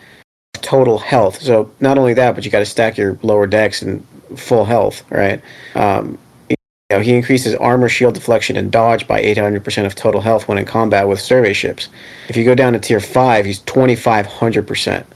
total 0.54 0.98
health. 0.98 1.40
So 1.40 1.70
not 1.80 1.98
only 1.98 2.14
that, 2.14 2.34
but 2.34 2.44
you 2.44 2.50
got 2.50 2.60
to 2.60 2.66
stack 2.66 2.96
your 2.96 3.18
lower 3.22 3.46
decks 3.46 3.82
and 3.82 4.06
full 4.36 4.64
health, 4.64 5.04
right? 5.10 5.42
Um, 5.74 6.18
you 6.48 6.56
know, 6.90 7.00
he 7.00 7.14
increases 7.14 7.54
armor, 7.54 7.88
shield 7.88 8.14
deflection, 8.14 8.56
and 8.56 8.70
dodge 8.70 9.06
by 9.06 9.20
800 9.20 9.64
percent 9.64 9.86
of 9.86 9.94
total 9.94 10.20
health 10.20 10.48
when 10.48 10.58
in 10.58 10.64
combat 10.64 11.08
with 11.08 11.20
survey 11.20 11.52
ships. 11.52 11.88
If 12.28 12.36
you 12.36 12.44
go 12.44 12.54
down 12.54 12.72
to 12.74 12.78
tier 12.78 13.00
five, 13.00 13.44
he's 13.44 13.60
2,500 13.60 14.66
percent. 14.66 15.06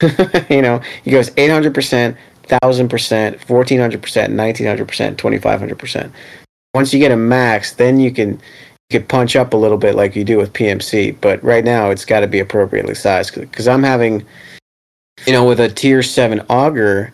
you 0.48 0.62
know, 0.62 0.80
he 1.02 1.10
goes 1.10 1.32
800 1.36 1.74
percent, 1.74 2.16
thousand 2.44 2.88
percent, 2.88 3.36
1,400 3.48 4.00
percent, 4.00 4.30
1,900 4.30 4.86
percent, 4.86 5.18
2,500 5.18 5.78
percent 5.78 6.12
once 6.74 6.92
you 6.92 7.00
get 7.00 7.10
a 7.10 7.16
max, 7.16 7.72
then 7.74 7.98
you 7.98 8.12
can 8.12 8.40
can 8.90 9.04
punch 9.04 9.36
up 9.36 9.52
a 9.52 9.56
little 9.56 9.76
bit 9.76 9.94
like 9.94 10.16
you 10.16 10.24
do 10.24 10.38
with 10.38 10.52
PMC. 10.52 11.16
But 11.20 11.42
right 11.44 11.64
now, 11.64 11.90
it's 11.90 12.04
got 12.04 12.20
to 12.20 12.26
be 12.26 12.40
appropriately 12.40 12.94
sized 12.94 13.34
because 13.34 13.68
I'm 13.68 13.82
having, 13.82 14.24
you 15.26 15.32
know, 15.32 15.44
with 15.44 15.60
a 15.60 15.68
tier 15.68 16.02
seven 16.02 16.40
auger, 16.48 17.12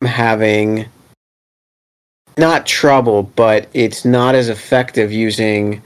I'm 0.00 0.06
having 0.06 0.86
not 2.36 2.66
trouble, 2.66 3.24
but 3.24 3.68
it's 3.74 4.04
not 4.04 4.36
as 4.36 4.48
effective 4.48 5.10
using 5.10 5.82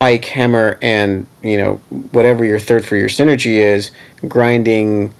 pike, 0.00 0.24
Hemmer, 0.24 0.78
and 0.82 1.26
you 1.42 1.56
know 1.56 1.76
whatever 2.10 2.44
your 2.44 2.58
third 2.58 2.84
for 2.84 2.96
your 2.96 3.08
synergy 3.08 3.58
is, 3.58 3.92
grinding 4.26 5.14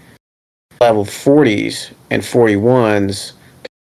level 0.81 1.05
40s 1.05 1.93
and 2.11 2.23
41s 2.23 3.35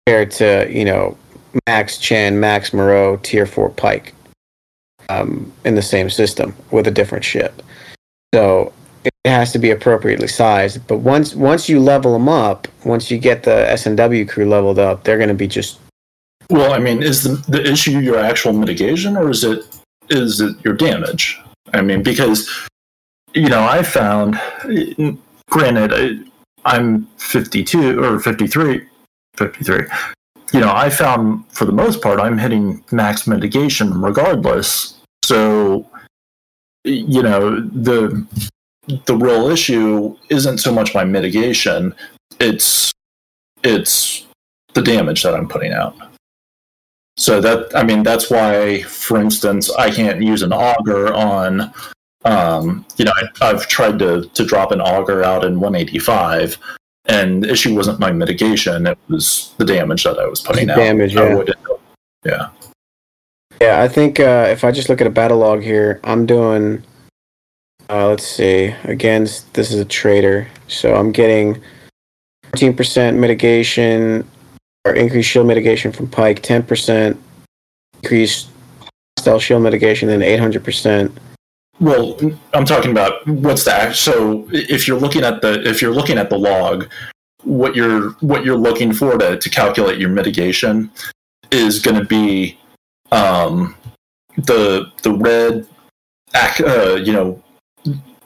compared 0.06 0.30
to 0.30 0.68
you 0.70 0.84
know 0.84 1.18
Max 1.66 1.98
Chen, 1.98 2.38
Max 2.38 2.72
Moreau, 2.72 3.16
Tier 3.16 3.46
4 3.46 3.70
Pike 3.70 4.14
um, 5.08 5.52
in 5.64 5.74
the 5.74 5.82
same 5.82 6.10
system 6.10 6.54
with 6.70 6.86
a 6.86 6.90
different 6.90 7.24
ship. 7.24 7.62
So 8.34 8.72
it 9.04 9.12
has 9.24 9.52
to 9.52 9.58
be 9.58 9.70
appropriately 9.70 10.28
sized. 10.28 10.86
But 10.86 10.98
once 10.98 11.34
once 11.34 11.68
you 11.68 11.80
level 11.80 12.12
them 12.12 12.28
up, 12.28 12.68
once 12.84 13.10
you 13.10 13.18
get 13.18 13.42
the 13.42 13.66
SNW 13.70 14.28
crew 14.28 14.48
leveled 14.48 14.78
up, 14.78 15.04
they're 15.04 15.18
going 15.18 15.28
to 15.28 15.34
be 15.34 15.48
just 15.48 15.78
Well, 16.50 16.72
I 16.72 16.78
mean, 16.78 17.02
is 17.02 17.22
the 17.22 17.34
the 17.48 17.62
issue 17.62 17.98
your 17.98 18.18
actual 18.18 18.52
mitigation, 18.52 19.16
or 19.16 19.30
is 19.30 19.44
it 19.44 19.64
is 20.10 20.40
it 20.40 20.56
your 20.64 20.74
damage? 20.74 21.40
I 21.72 21.82
mean, 21.82 22.02
because 22.02 22.48
you 23.34 23.48
know, 23.48 23.64
I 23.64 23.82
found, 23.82 24.40
granted, 25.50 25.92
I, 25.92 26.76
I'm 26.76 27.06
52 27.18 28.02
or 28.02 28.20
53, 28.20 28.86
53. 29.36 29.80
You 30.54 30.60
know, 30.60 30.72
I 30.72 30.88
found 30.88 31.44
for 31.50 31.64
the 31.64 31.72
most 31.72 32.00
part, 32.00 32.20
I'm 32.20 32.38
hitting 32.38 32.84
max 32.92 33.26
mitigation 33.26 34.00
regardless. 34.00 35.00
So, 35.24 35.84
you 36.84 37.24
know, 37.24 37.58
the 37.60 38.24
the 39.06 39.16
real 39.16 39.48
issue 39.48 40.16
isn't 40.28 40.58
so 40.58 40.72
much 40.72 40.94
my 40.94 41.02
mitigation; 41.02 41.92
it's 42.38 42.92
it's 43.64 44.26
the 44.74 44.82
damage 44.82 45.24
that 45.24 45.34
I'm 45.34 45.48
putting 45.48 45.72
out. 45.72 45.96
So 47.16 47.40
that 47.40 47.74
I 47.74 47.82
mean 47.82 48.04
that's 48.04 48.30
why, 48.30 48.82
for 48.82 49.20
instance, 49.20 49.72
I 49.72 49.90
can't 49.90 50.22
use 50.22 50.42
an 50.42 50.52
auger 50.52 51.12
on. 51.12 51.72
Um, 52.24 52.86
you 52.96 53.04
know, 53.04 53.12
I, 53.16 53.50
I've 53.50 53.66
tried 53.66 53.98
to 53.98 54.30
to 54.32 54.44
drop 54.44 54.70
an 54.70 54.80
auger 54.80 55.24
out 55.24 55.44
in 55.44 55.58
185, 55.58 56.58
and 57.06 57.42
the 57.42 57.50
issue 57.50 57.74
wasn't 57.74 58.00
my 58.00 58.12
mitigation; 58.12 58.86
it 58.86 58.98
was 59.08 59.52
the 59.58 59.64
damage 59.64 60.04
that 60.04 60.18
I 60.18 60.26
was 60.26 60.40
putting 60.40 60.70
out. 60.70 60.76
Damage, 60.76 61.14
yeah. 61.14 61.34
would- 61.34 61.54
yeah. 62.24 62.48
Yeah, 63.60 63.80
I 63.82 63.88
think 63.88 64.18
uh, 64.18 64.46
if 64.50 64.64
I 64.64 64.72
just 64.72 64.88
look 64.88 65.00
at 65.00 65.06
a 65.06 65.10
battle 65.10 65.38
log 65.38 65.62
here, 65.62 66.00
I'm 66.04 66.26
doing. 66.26 66.82
Uh, 67.88 68.08
let's 68.08 68.26
see. 68.26 68.74
Against 68.84 69.52
this 69.54 69.70
is 69.70 69.78
a 69.78 69.84
trader, 69.84 70.48
so 70.68 70.94
I'm 70.94 71.12
getting 71.12 71.62
14% 72.52 73.16
mitigation 73.16 74.26
or 74.84 74.94
increased 74.94 75.30
shield 75.30 75.46
mitigation 75.46 75.92
from 75.92 76.08
Pike, 76.08 76.42
10% 76.42 77.16
increased 78.02 78.48
hostile 79.18 79.38
shield 79.38 79.62
mitigation, 79.62 80.08
then 80.08 80.20
800%. 80.20 81.12
Well, 81.80 82.18
I'm 82.52 82.64
talking 82.64 82.90
about 82.90 83.26
what's 83.26 83.64
that? 83.64 83.96
So 83.96 84.48
if 84.52 84.86
you're 84.86 84.98
looking 84.98 85.24
at 85.24 85.42
the 85.42 85.66
if 85.68 85.82
you're 85.82 85.94
looking 85.94 86.18
at 86.18 86.30
the 86.30 86.38
log, 86.38 86.88
what 87.42 87.74
you're 87.74 88.10
what 88.20 88.44
you're 88.44 88.56
looking 88.56 88.92
for 88.92 89.18
to, 89.18 89.36
to 89.38 89.50
calculate 89.50 89.98
your 89.98 90.10
mitigation 90.10 90.90
is 91.50 91.80
going 91.80 91.98
to 91.98 92.04
be 92.04 92.58
um, 93.12 93.74
the 94.36 94.90
the 95.02 95.12
red 95.12 95.66
uh, 96.34 97.00
you 97.02 97.12
know, 97.12 97.42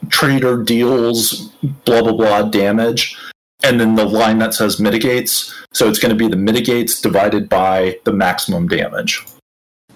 trader 0.09 0.63
deals 0.63 1.51
blah 1.85 2.03
blah 2.03 2.13
blah 2.13 2.43
damage, 2.43 3.17
and 3.63 3.81
then 3.81 3.95
the 3.95 4.05
line 4.05 4.39
that 4.39 4.55
says 4.55 4.81
mitigates. 4.81 5.55
So 5.73 5.89
it's 5.89 5.99
going 5.99 6.17
to 6.17 6.17
be 6.17 6.29
the 6.29 6.37
mitigates 6.37 7.01
divided 7.01 7.49
by 7.49 7.99
the 8.05 8.13
maximum 8.13 8.69
damage. 8.69 9.25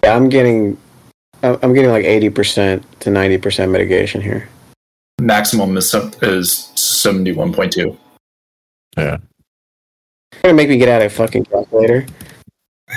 Yeah, 0.04 0.16
I'm 0.16 0.28
getting, 0.28 0.76
I'm 1.42 1.58
I'm 1.62 1.74
getting 1.74 1.90
like 1.90 2.04
eighty 2.04 2.30
percent 2.30 2.84
to 3.00 3.10
ninety 3.10 3.38
percent 3.38 3.72
mitigation 3.72 4.20
here. 4.20 4.48
Maximum 5.20 5.76
is 5.76 5.94
is 6.22 6.72
seventy 6.74 7.32
one 7.32 7.52
point 7.52 7.72
two. 7.72 7.96
You're 8.96 9.20
gonna 10.42 10.54
make 10.54 10.68
me 10.68 10.76
get 10.76 10.88
out 10.88 11.02
a 11.02 11.10
fucking 11.10 11.44
calculator. 11.46 12.06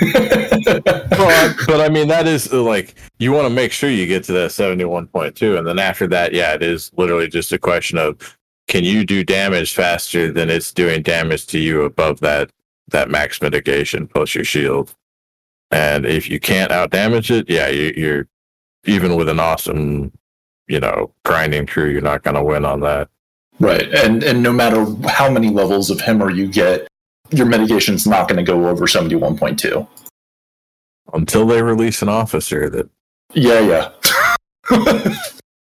Well, 1.18 1.54
but 1.66 1.80
I 1.80 1.88
mean, 1.88 2.08
that 2.08 2.26
is 2.26 2.52
uh, 2.52 2.62
like 2.62 2.96
you 3.18 3.32
want 3.32 3.46
to 3.46 3.54
make 3.54 3.72
sure 3.72 3.88
you 3.88 4.06
get 4.06 4.24
to 4.24 4.32
that 4.32 4.52
seventy-one 4.52 5.06
point 5.06 5.34
two, 5.36 5.56
and 5.56 5.66
then 5.66 5.78
after 5.78 6.06
that, 6.08 6.34
yeah, 6.34 6.52
it 6.54 6.62
is 6.62 6.90
literally 6.96 7.28
just 7.28 7.52
a 7.52 7.58
question 7.58 7.98
of 7.98 8.36
can 8.68 8.84
you 8.84 9.04
do 9.04 9.24
damage 9.24 9.74
faster 9.74 10.30
than 10.32 10.50
it's 10.50 10.72
doing 10.72 11.02
damage 11.02 11.46
to 11.46 11.58
you 11.58 11.82
above 11.82 12.20
that 12.20 12.50
that 12.88 13.10
max 13.10 13.40
mitigation 13.40 14.06
plus 14.06 14.34
your 14.34 14.44
shield. 14.44 14.94
And 15.70 16.04
if 16.06 16.28
you 16.28 16.38
can't 16.38 16.70
out 16.70 16.90
damage 16.90 17.30
it, 17.30 17.48
yeah, 17.48 17.68
you, 17.68 17.92
you're 17.96 18.28
even 18.86 19.16
with 19.16 19.28
an 19.28 19.40
awesome, 19.40 20.12
you 20.68 20.80
know, 20.80 21.12
grinding 21.24 21.66
crew, 21.66 21.90
you're 21.90 22.00
not 22.00 22.22
going 22.22 22.34
to 22.36 22.42
win 22.42 22.64
on 22.64 22.80
that. 22.80 23.08
Right, 23.58 23.88
and 23.94 24.22
and 24.22 24.42
no 24.42 24.52
matter 24.52 24.84
how 25.08 25.30
many 25.30 25.48
levels 25.50 25.90
of 25.90 25.98
Hemmer 25.98 26.30
you 26.34 26.46
get, 26.46 26.86
your 27.30 27.46
mitigation's 27.46 28.06
not 28.06 28.28
going 28.28 28.36
to 28.36 28.42
go 28.42 28.68
over 28.68 28.86
seventy 28.86 29.14
one 29.14 29.36
point 29.38 29.58
two. 29.58 29.86
until 31.14 31.46
they 31.46 31.62
release 31.62 32.02
an 32.02 32.08
officer 32.08 32.68
that 32.68 32.88
Yeah, 33.32 33.60
yeah. 33.60 35.16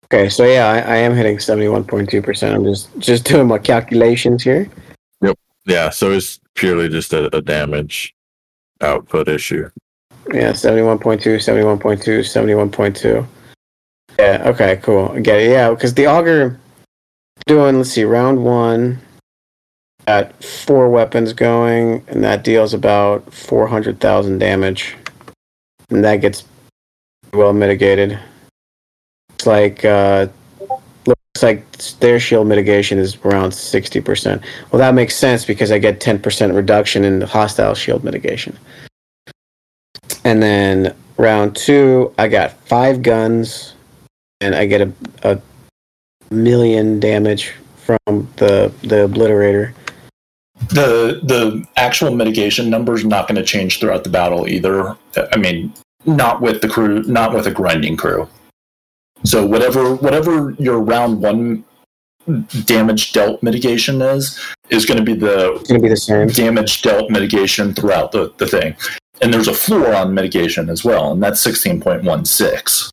Okay, 0.05 0.30
so 0.30 0.45
yeah, 0.45 0.68
I, 0.68 0.78
I 0.80 0.95
am 0.97 1.16
hitting 1.16 1.39
seventy-one 1.39 1.84
point 1.84 2.09
two 2.09 2.22
percent. 2.22 2.55
I'm 2.55 2.63
just 2.63 2.89
just 2.99 3.26
doing 3.26 3.47
my 3.47 3.57
calculations 3.57 4.43
here. 4.43 4.70
Yep. 5.22 5.38
yeah 5.66 5.89
so 5.89 6.11
it's 6.11 6.39
purely 6.55 6.89
just 6.89 7.13
a, 7.13 7.36
a 7.36 7.41
damage 7.41 8.16
output 8.82 9.28
issue 9.28 9.70
Yeah, 10.34 10.51
71.2, 10.51 11.19
71.2, 11.19 12.19
71.2. 12.19 13.28
Yeah, 14.17 14.43
okay, 14.45 14.78
cool. 14.78 15.11
I 15.13 15.19
get 15.19 15.41
it. 15.41 15.51
Yeah, 15.51 15.69
because 15.69 15.93
the 15.93 16.07
auger 16.07 16.59
doing, 17.45 17.78
let's 17.78 17.91
see, 17.91 18.03
round 18.03 18.43
one, 18.43 18.99
got 20.07 20.43
four 20.43 20.89
weapons 20.89 21.34
going, 21.34 22.03
and 22.07 22.23
that 22.23 22.43
deals 22.43 22.73
about 22.73 23.32
400,000 23.34 24.39
damage. 24.39 24.95
And 25.89 26.03
that 26.03 26.17
gets 26.17 26.43
well 27.34 27.53
mitigated. 27.53 28.17
It's 29.34 29.45
like, 29.45 29.86
uh, 29.86 30.28
looks 31.05 31.43
like 31.43 31.69
their 31.99 32.19
shield 32.19 32.47
mitigation 32.47 32.97
is 32.97 33.17
around 33.26 33.51
60%. 33.51 34.41
Well, 34.71 34.80
that 34.80 34.93
makes 34.95 35.15
sense 35.15 35.45
because 35.45 35.71
I 35.71 35.78
get 35.78 35.99
10% 35.99 36.55
reduction 36.55 37.03
in 37.03 37.19
the 37.19 37.28
hostile 37.28 37.76
shield 37.76 38.03
mitigation. 38.03 38.57
And 40.26 40.41
then 40.41 40.95
round 41.17 41.55
two, 41.55 42.13
I 42.17 42.28
got 42.28 42.53
five 42.67 43.03
guns, 43.03 43.76
and 44.41 44.55
I 44.55 44.65
get 44.65 44.82
a, 44.82 44.91
a 45.23 45.41
million 46.32 46.99
damage 46.99 47.53
from 47.78 48.28
the 48.38 48.73
the 48.82 49.07
obliterator. 49.07 49.73
the 50.69 51.21
the 51.23 51.63
actual 51.78 52.15
mitigation 52.15 52.69
number 52.69 52.95
is 52.95 53.05
not 53.05 53.28
going 53.28 53.36
to 53.36 53.43
change 53.43 53.80
throughout 53.80 54.03
the 54.03 54.09
battle 54.09 54.47
either. 54.47 54.97
I 55.32 55.38
mean, 55.38 55.71
not 56.05 56.41
with 56.41 56.61
the 56.61 56.69
crew, 56.69 57.03
not 57.03 57.34
with 57.34 57.45
a 57.45 57.51
grinding 57.51 57.95
crew. 57.95 58.28
So 59.23 59.45
whatever 59.45 59.95
whatever 59.95 60.55
your 60.57 60.80
round 60.80 61.21
one 61.21 61.63
damage 62.65 63.11
dealt 63.11 63.43
mitigation 63.43 64.01
is 64.01 64.39
is 64.71 64.86
going 64.86 64.97
to 64.97 65.03
be 65.03 65.13
the 65.13 65.63
gonna 65.67 65.80
be 65.80 65.89
the 65.89 65.97
same. 65.97 66.28
damage 66.30 66.82
dealt 66.82 67.11
mitigation 67.11 67.73
throughout 67.76 68.11
the, 68.11 68.34
the 68.38 68.47
thing. 68.47 68.76
And 69.22 69.34
there's 69.34 69.47
a 69.47 69.53
floor 69.53 69.95
on 69.95 70.13
mitigation 70.13 70.70
as 70.70 70.84
well, 70.84 71.11
and 71.11 71.24
that's 71.24 71.45
16.16. 71.45 72.91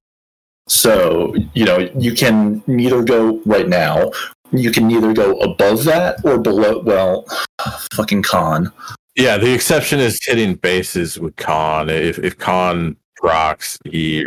So, 0.69 1.35
you 1.55 1.65
know, 1.65 1.79
you 1.99 2.15
can 2.15 2.63
neither 2.67 3.03
go 3.03 3.41
right 3.45 3.69
now, 3.69 4.13
you 4.53 4.71
can 4.71 4.87
neither 4.87 5.13
go 5.13 5.39
above 5.41 5.85
that 5.85 6.25
or 6.25 6.39
below, 6.39 6.81
well, 6.81 7.27
fucking 7.95 8.23
Khan. 8.23 8.73
yeah 9.17 9.37
the 9.37 9.53
exception 9.53 10.01
is 10.01 10.19
hitting 10.25 10.55
bases 10.55 11.19
with 11.19 11.37
Khan 11.37 11.91
if, 11.91 12.19
if 12.19 12.39
Khan 12.39 12.97
rocks 13.23 13.79
he 13.85 14.27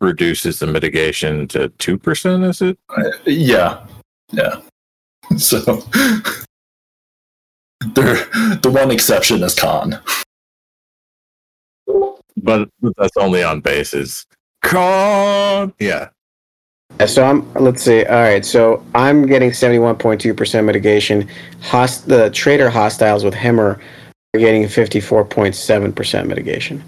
reduces 0.00 0.58
the 0.58 0.66
mitigation 0.66 1.46
to 1.48 1.68
2% 1.68 2.48
is 2.48 2.62
it 2.62 2.78
uh, 2.96 3.10
Yeah. 3.24 3.86
Yeah. 4.32 4.60
So, 5.36 5.60
there, 7.94 8.16
the 8.64 8.70
one 8.72 8.90
exception 8.90 9.44
is 9.44 9.54
Khan. 9.54 10.00
But 12.42 12.68
that's 12.96 13.16
only 13.16 13.42
on 13.42 13.60
bases 13.60 14.26
Khan 14.62 15.72
yeah 15.78 16.08
Yeah, 16.98 17.06
so 17.06 17.24
I'm 17.24 17.52
let's 17.54 17.82
see. 17.82 18.04
All 18.04 18.20
right, 18.20 18.44
so 18.44 18.84
I'm 18.94 19.26
getting 19.26 19.50
71.2% 19.50 20.64
mitigation. 20.64 21.28
Host 21.62 22.08
the 22.08 22.30
trader 22.30 22.68
hostiles 22.68 23.24
with 23.24 23.34
Hemmer 23.34 23.80
are 24.34 24.40
getting 24.40 24.64
54.7% 24.64 26.26
mitigation. 26.26 26.82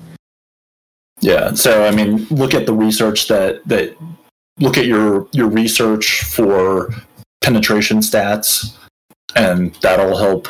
Yeah. 1.20 1.54
So 1.54 1.84
I 1.84 1.92
mean, 1.92 2.26
look 2.30 2.52
at 2.52 2.66
the 2.66 2.74
research 2.74 3.28
that 3.28 3.66
that 3.66 3.96
look 4.58 4.76
at 4.76 4.86
your 4.86 5.28
your 5.32 5.48
research 5.48 6.24
for 6.24 6.92
penetration 7.42 7.98
stats, 7.98 8.76
and 9.36 9.72
that'll 9.76 10.16
help 10.16 10.48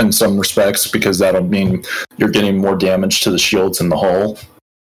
in 0.00 0.12
some 0.12 0.38
respects 0.38 0.86
because 0.86 1.18
that'll 1.18 1.44
mean 1.44 1.84
you're 2.16 2.30
getting 2.30 2.58
more 2.58 2.76
damage 2.76 3.20
to 3.22 3.30
the 3.30 3.38
shields 3.38 3.80
in 3.80 3.88
the 3.88 3.96
hull 3.96 4.38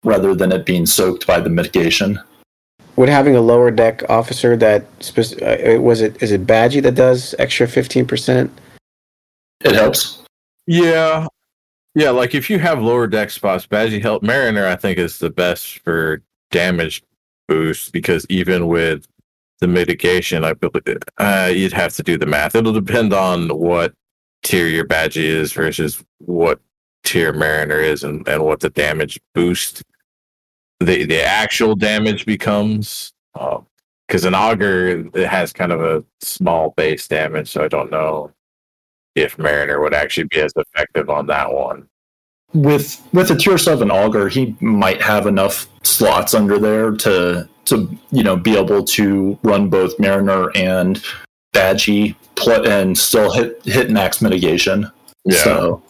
rather 0.05 0.35
than 0.35 0.53
it 0.53 0.65
being 0.65 0.87
soaked 0.87 1.27
by 1.27 1.41
the 1.41 1.51
mitigation. 1.51 2.19
Would 2.97 3.09
having 3.09 3.37
a 3.37 3.41
lower 3.41 3.71
deck 3.71 4.03
officer 4.09 4.57
that 4.57 4.87
spec- 5.01 5.43
uh, 5.43 5.81
was 5.81 6.01
it 6.01 6.23
is 6.23 6.33
it 6.33 6.47
Badgey 6.47 6.83
that 6.83 6.95
does 6.95 7.35
extra 7.39 7.67
15%? 7.67 8.51
It 9.65 9.75
helps. 9.75 10.23
Yeah. 10.67 11.27
Yeah, 11.95 12.11
like 12.11 12.35
if 12.35 12.51
you 12.51 12.59
have 12.59 12.81
lower 12.81 13.07
deck 13.07 13.31
spots, 13.31 13.67
Badgey 13.67 14.03
Help 14.03 14.23
Mariner, 14.23 14.67
I 14.67 14.77
think, 14.77 14.99
is 14.99 15.19
the 15.19 15.31
best 15.31 15.79
for 15.79 16.23
damage 16.51 17.03
boost 17.49 17.93
because 17.93 18.27
even 18.29 18.67
with 18.67 19.07
the 19.61 19.67
mitigation, 19.67 20.45
I 20.45 20.53
believe 20.53 20.99
uh, 21.19 21.51
you'd 21.55 21.73
have 21.73 21.95
to 21.95 22.03
do 22.03 22.19
the 22.19 22.27
math. 22.27 22.55
It'll 22.55 22.73
depend 22.73 23.15
on 23.15 23.49
what 23.49 23.95
tier 24.43 24.67
your 24.67 24.87
Badgey 24.87 25.25
is 25.25 25.53
versus 25.53 26.05
what 26.19 26.61
tier 27.05 27.33
Mariner 27.33 27.79
is 27.79 28.05
and, 28.05 28.27
and 28.29 28.45
what 28.45 28.61
the 28.61 28.71
damage 28.71 29.21
boost 29.35 29.83
the 30.81 31.05
the 31.05 31.23
actual 31.23 31.75
damage 31.75 32.27
becomes. 32.27 33.13
Um, 33.39 33.67
because 34.07 34.25
an 34.25 34.35
auger 34.37 35.11
it 35.15 35.27
has 35.27 35.53
kind 35.53 35.73
of 35.73 35.83
a 35.83 36.05
small 36.21 36.71
base 36.77 37.09
damage, 37.09 37.49
so 37.51 37.65
I 37.65 37.69
don't 37.69 37.91
know 37.91 38.33
if 39.17 39.37
Mariner 39.39 39.81
would 39.81 39.95
actually 39.95 40.29
be 40.29 40.41
as 40.41 40.53
effective 40.57 41.11
on 41.11 41.27
that 41.27 41.53
one. 41.53 41.89
with 42.55 43.03
with 43.13 43.31
a 43.31 43.37
tier 43.37 43.59
seven 43.59 43.91
auger, 43.91 44.29
he 44.29 44.57
might 44.61 45.03
have 45.03 45.27
enough 45.27 45.69
slots 45.83 46.35
under 46.35 46.59
there 46.59 46.93
to 46.93 47.49
to 47.67 47.99
you 48.11 48.23
know 48.23 48.37
be 48.37 48.57
able 48.57 48.85
to 48.85 49.39
run 49.43 49.69
both 49.69 49.99
Mariner 49.99 50.51
and 50.55 51.03
Badgey 51.53 52.15
pl- 52.37 52.69
and 52.69 52.97
still 52.97 53.33
hit 53.33 53.63
hit 53.65 53.91
max 53.91 54.21
mitigation. 54.23 54.91
So 55.31 55.83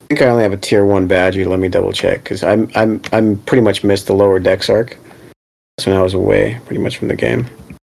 I 0.00 0.04
think 0.06 0.22
I 0.22 0.26
only 0.26 0.42
have 0.42 0.52
a 0.52 0.56
tier 0.56 0.86
1 0.86 1.08
Badgey. 1.08 1.46
Let 1.46 1.58
me 1.58 1.68
double 1.68 1.92
check 1.92 2.24
cuz 2.24 2.42
I'm 2.42 2.70
I'm 2.74 3.02
I'm 3.12 3.36
pretty 3.38 3.62
much 3.62 3.84
missed 3.84 4.06
the 4.06 4.14
lower 4.14 4.38
decks 4.38 4.70
arc. 4.70 4.96
That's 5.76 5.86
when 5.86 5.96
I 5.96 6.02
was 6.02 6.14
away 6.14 6.58
pretty 6.66 6.82
much 6.82 6.96
from 6.96 7.08
the 7.08 7.16
game. 7.16 7.46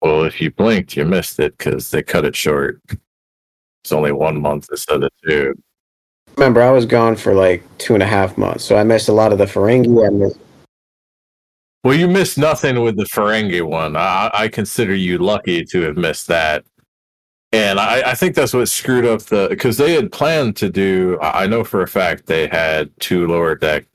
Well, 0.02 0.24
if 0.24 0.40
you 0.40 0.50
blinked, 0.50 0.96
you 0.96 1.04
missed 1.04 1.38
it 1.40 1.56
because 1.56 1.90
they 1.90 2.02
cut 2.02 2.24
it 2.24 2.36
short. 2.36 2.80
It's 3.82 3.92
only 3.92 4.12
one 4.12 4.40
month 4.40 4.68
instead 4.70 5.02
of 5.02 5.10
two. 5.24 5.54
Remember, 6.36 6.62
I 6.62 6.70
was 6.70 6.86
gone 6.86 7.16
for 7.16 7.34
like 7.34 7.62
two 7.78 7.94
and 7.94 8.02
a 8.02 8.06
half 8.06 8.38
months, 8.38 8.64
so 8.64 8.76
I 8.76 8.84
missed 8.84 9.08
a 9.08 9.12
lot 9.12 9.32
of 9.32 9.38
the 9.38 9.44
Ferengi. 9.44 10.06
I 10.06 10.10
missed 10.10 10.38
Well, 11.84 11.94
you 11.94 12.08
missed 12.08 12.38
nothing 12.38 12.80
with 12.82 12.96
the 12.96 13.04
Ferengi 13.04 13.62
one. 13.62 13.96
I, 13.96 14.30
I 14.32 14.48
consider 14.48 14.94
you 14.94 15.18
lucky 15.18 15.64
to 15.66 15.82
have 15.82 15.96
missed 15.96 16.26
that. 16.28 16.64
And 17.52 17.78
I, 17.78 18.12
I 18.12 18.14
think 18.14 18.34
that's 18.34 18.54
what 18.54 18.68
screwed 18.68 19.04
up 19.04 19.22
the 19.22 19.46
because 19.50 19.76
they 19.76 19.92
had 19.92 20.10
planned 20.10 20.56
to 20.56 20.70
do. 20.70 21.18
I 21.20 21.46
know 21.46 21.64
for 21.64 21.82
a 21.82 21.88
fact 21.88 22.26
they 22.26 22.48
had 22.48 22.90
two 22.98 23.26
lower 23.26 23.54
deck 23.54 23.86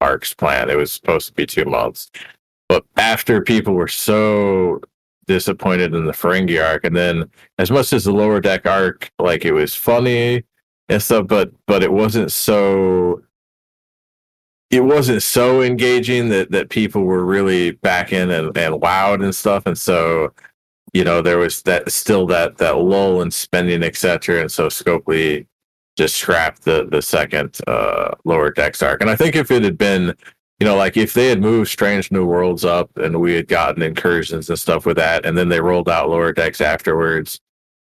arcs 0.00 0.34
planned. 0.34 0.70
It 0.70 0.76
was 0.76 0.92
supposed 0.92 1.28
to 1.28 1.34
be 1.34 1.46
two 1.46 1.64
months, 1.64 2.10
but 2.68 2.84
after 2.96 3.40
people 3.42 3.74
were 3.74 3.88
so 3.88 4.80
disappointed 5.26 5.94
in 5.94 6.04
the 6.04 6.12
Ferengi 6.12 6.64
arc, 6.64 6.84
and 6.84 6.96
then 6.96 7.30
as 7.58 7.70
much 7.70 7.92
as 7.92 8.04
the 8.04 8.12
lower 8.12 8.40
deck 8.40 8.66
arc, 8.66 9.10
like 9.18 9.44
it 9.44 9.52
was 9.52 9.74
funny 9.74 10.44
and 10.88 11.02
stuff, 11.02 11.26
but 11.28 11.52
but 11.66 11.82
it 11.82 11.92
wasn't 11.92 12.32
so 12.32 13.22
it 14.70 14.80
wasn't 14.80 15.22
so 15.22 15.62
engaging 15.62 16.28
that 16.30 16.50
that 16.50 16.70
people 16.70 17.04
were 17.04 17.24
really 17.24 17.72
back 17.72 18.12
in 18.12 18.30
and, 18.30 18.56
and 18.56 18.80
wowed 18.80 19.22
and 19.22 19.34
stuff. 19.34 19.64
And 19.66 19.78
so, 19.78 20.32
you 20.96 21.04
know, 21.04 21.20
there 21.20 21.36
was 21.36 21.60
that 21.62 21.92
still 21.92 22.26
that 22.28 22.56
that 22.56 22.78
lull 22.78 23.20
in 23.20 23.30
spending, 23.30 23.82
etc. 23.82 24.40
And 24.40 24.50
so 24.50 24.68
Scopely 24.68 25.46
just 25.98 26.16
scrapped 26.16 26.62
the 26.64 26.86
the 26.90 27.02
second 27.02 27.58
uh, 27.66 28.12
lower 28.24 28.50
decks 28.50 28.80
arc. 28.80 29.02
And 29.02 29.10
I 29.10 29.16
think 29.16 29.36
if 29.36 29.50
it 29.50 29.62
had 29.62 29.76
been 29.76 30.14
you 30.58 30.66
know, 30.66 30.76
like 30.76 30.96
if 30.96 31.12
they 31.12 31.28
had 31.28 31.42
moved 31.42 31.68
Strange 31.68 32.10
New 32.10 32.24
Worlds 32.24 32.64
up 32.64 32.96
and 32.96 33.20
we 33.20 33.34
had 33.34 33.46
gotten 33.46 33.82
incursions 33.82 34.48
and 34.48 34.58
stuff 34.58 34.86
with 34.86 34.96
that, 34.96 35.26
and 35.26 35.36
then 35.36 35.50
they 35.50 35.60
rolled 35.60 35.90
out 35.90 36.08
lower 36.08 36.32
decks 36.32 36.62
afterwards, 36.62 37.40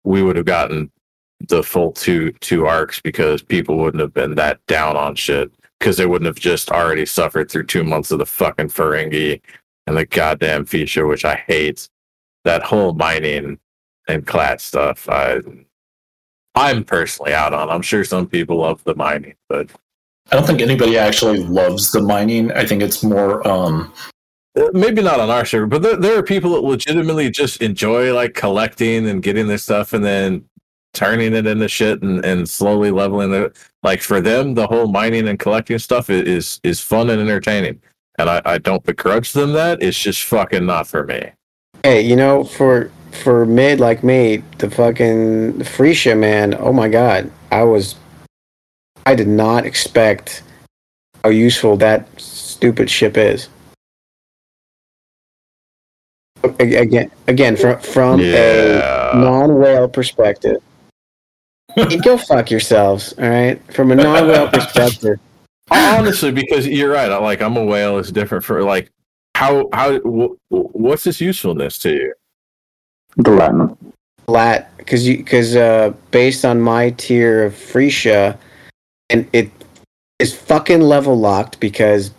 we 0.03 0.23
would 0.23 0.35
have 0.35 0.47
gotten 0.47 0.91
the 1.47 1.61
full 1.61 1.91
two 1.91 2.31
two 2.39 2.65
arcs 2.65 2.99
because 2.99 3.43
people 3.43 3.77
wouldn't 3.77 4.01
have 4.01 4.15
been 4.15 4.33
that 4.33 4.65
down 4.65 4.97
on 4.97 5.13
shit 5.13 5.51
because 5.79 5.97
they 5.97 6.07
wouldn't 6.07 6.25
have 6.25 6.39
just 6.39 6.71
already 6.71 7.05
suffered 7.05 7.51
through 7.51 7.65
two 7.65 7.83
months 7.83 8.09
of 8.09 8.17
the 8.17 8.25
fucking 8.25 8.69
Ferengi 8.69 9.39
and 9.85 9.95
the 9.95 10.07
goddamn 10.07 10.65
feature, 10.65 11.05
which 11.05 11.23
I 11.23 11.35
hate. 11.35 11.87
That 12.45 12.63
whole 12.63 12.93
mining 12.93 13.59
and 14.07 14.25
clat 14.25 14.61
stuff, 14.61 15.09
I 15.09 15.41
I'm 16.55 16.85
personally 16.85 17.33
out 17.33 17.53
on. 17.53 17.69
I'm 17.69 17.81
sure 17.81 18.03
some 18.03 18.27
people 18.27 18.57
love 18.57 18.83
the 18.85 18.95
mining, 18.95 19.35
but 19.49 19.69
I 20.31 20.35
don't 20.35 20.47
think 20.47 20.61
anybody 20.61 20.97
actually 20.97 21.39
loves 21.43 21.91
the 21.91 22.01
mining. 22.01 22.51
I 22.53 22.65
think 22.65 22.81
it's 22.81 23.03
more 23.03 23.45
um 23.47 23.93
maybe 24.71 25.01
not 25.01 25.19
on 25.19 25.29
our 25.29 25.45
server, 25.45 25.67
but 25.67 25.81
there, 25.81 25.97
there 25.97 26.17
are 26.17 26.23
people 26.23 26.53
that 26.53 26.61
legitimately 26.61 27.29
just 27.29 27.61
enjoy 27.61 28.13
like 28.13 28.33
collecting 28.33 29.09
and 29.09 29.21
getting 29.21 29.47
their 29.47 29.57
stuff 29.57 29.91
and 29.93 30.03
then 30.03 30.45
turning 30.93 31.33
it 31.33 31.45
into 31.45 31.67
shit 31.67 32.01
and, 32.01 32.23
and 32.25 32.49
slowly 32.49 32.89
leveling 32.89 33.33
it. 33.33 33.57
Like 33.83 34.01
for 34.01 34.21
them, 34.21 34.53
the 34.53 34.65
whole 34.65 34.87
mining 34.87 35.27
and 35.27 35.37
collecting 35.37 35.77
stuff 35.77 36.09
is 36.09 36.59
is 36.63 36.79
fun 36.79 37.09
and 37.09 37.21
entertaining. 37.21 37.81
And 38.17 38.29
I, 38.29 38.41
I 38.45 38.57
don't 38.59 38.83
begrudge 38.83 39.33
them 39.33 39.51
that. 39.53 39.83
It's 39.83 39.99
just 39.99 40.23
fucking 40.23 40.65
not 40.65 40.87
for 40.87 41.05
me. 41.05 41.31
Hey, 41.85 42.01
you 42.01 42.15
know, 42.15 42.43
for 42.43 42.89
for 43.11 43.45
mid 43.45 43.79
like 43.79 44.03
me, 44.03 44.37
the 44.57 44.71
fucking 44.71 45.53
Freesia 45.59 46.17
man, 46.17 46.55
oh 46.57 46.73
my 46.73 46.89
god. 46.89 47.29
I 47.51 47.61
was 47.61 47.93
I 49.05 49.13
did 49.13 49.27
not 49.27 49.67
expect 49.67 50.41
how 51.23 51.29
useful 51.29 51.77
that 51.77 52.07
stupid 52.19 52.89
ship 52.89 53.17
is. 53.17 53.49
Again, 56.57 57.11
again, 57.27 57.55
from 57.55 57.79
from 57.81 58.19
Yeah. 58.19 59.15
a 59.15 59.19
non-whale 59.19 59.87
perspective, 59.87 60.63
you 61.77 62.01
go 62.01 62.17
fuck 62.17 62.49
yourselves. 62.49 63.13
All 63.19 63.29
right, 63.29 63.61
from 63.71 63.91
a 63.91 63.95
non-whale 63.95 64.47
perspective, 64.47 65.19
Honestly, 65.69 66.31
because 66.31 66.67
you're 66.67 66.89
right. 66.91 67.11
I- 67.11 67.17
Like 67.19 67.43
I'm 67.43 67.55
a 67.57 67.63
whale 67.63 67.99
is 67.99 68.11
different 68.11 68.43
for 68.43 68.63
like 68.63 68.89
how 69.35 69.67
how 69.73 69.99
wh- 69.99 70.31
what's 70.49 71.05
its 71.05 71.19
usefulness 71.19 71.77
to 71.79 71.91
you? 71.91 72.13
The 73.17 73.31
Latin. 73.31 73.77
lat 74.27 74.75
because 74.77 75.07
you 75.07 75.17
because 75.17 75.55
uh, 75.55 75.93
based 76.11 76.45
on 76.45 76.61
my 76.61 76.91
tier 76.91 77.43
of 77.43 77.53
Freesia, 77.53 78.37
and 79.09 79.27
it 79.33 79.51
is 80.19 80.33
fucking 80.33 80.81
level 80.81 81.19
locked 81.19 81.59
because 81.59 82.11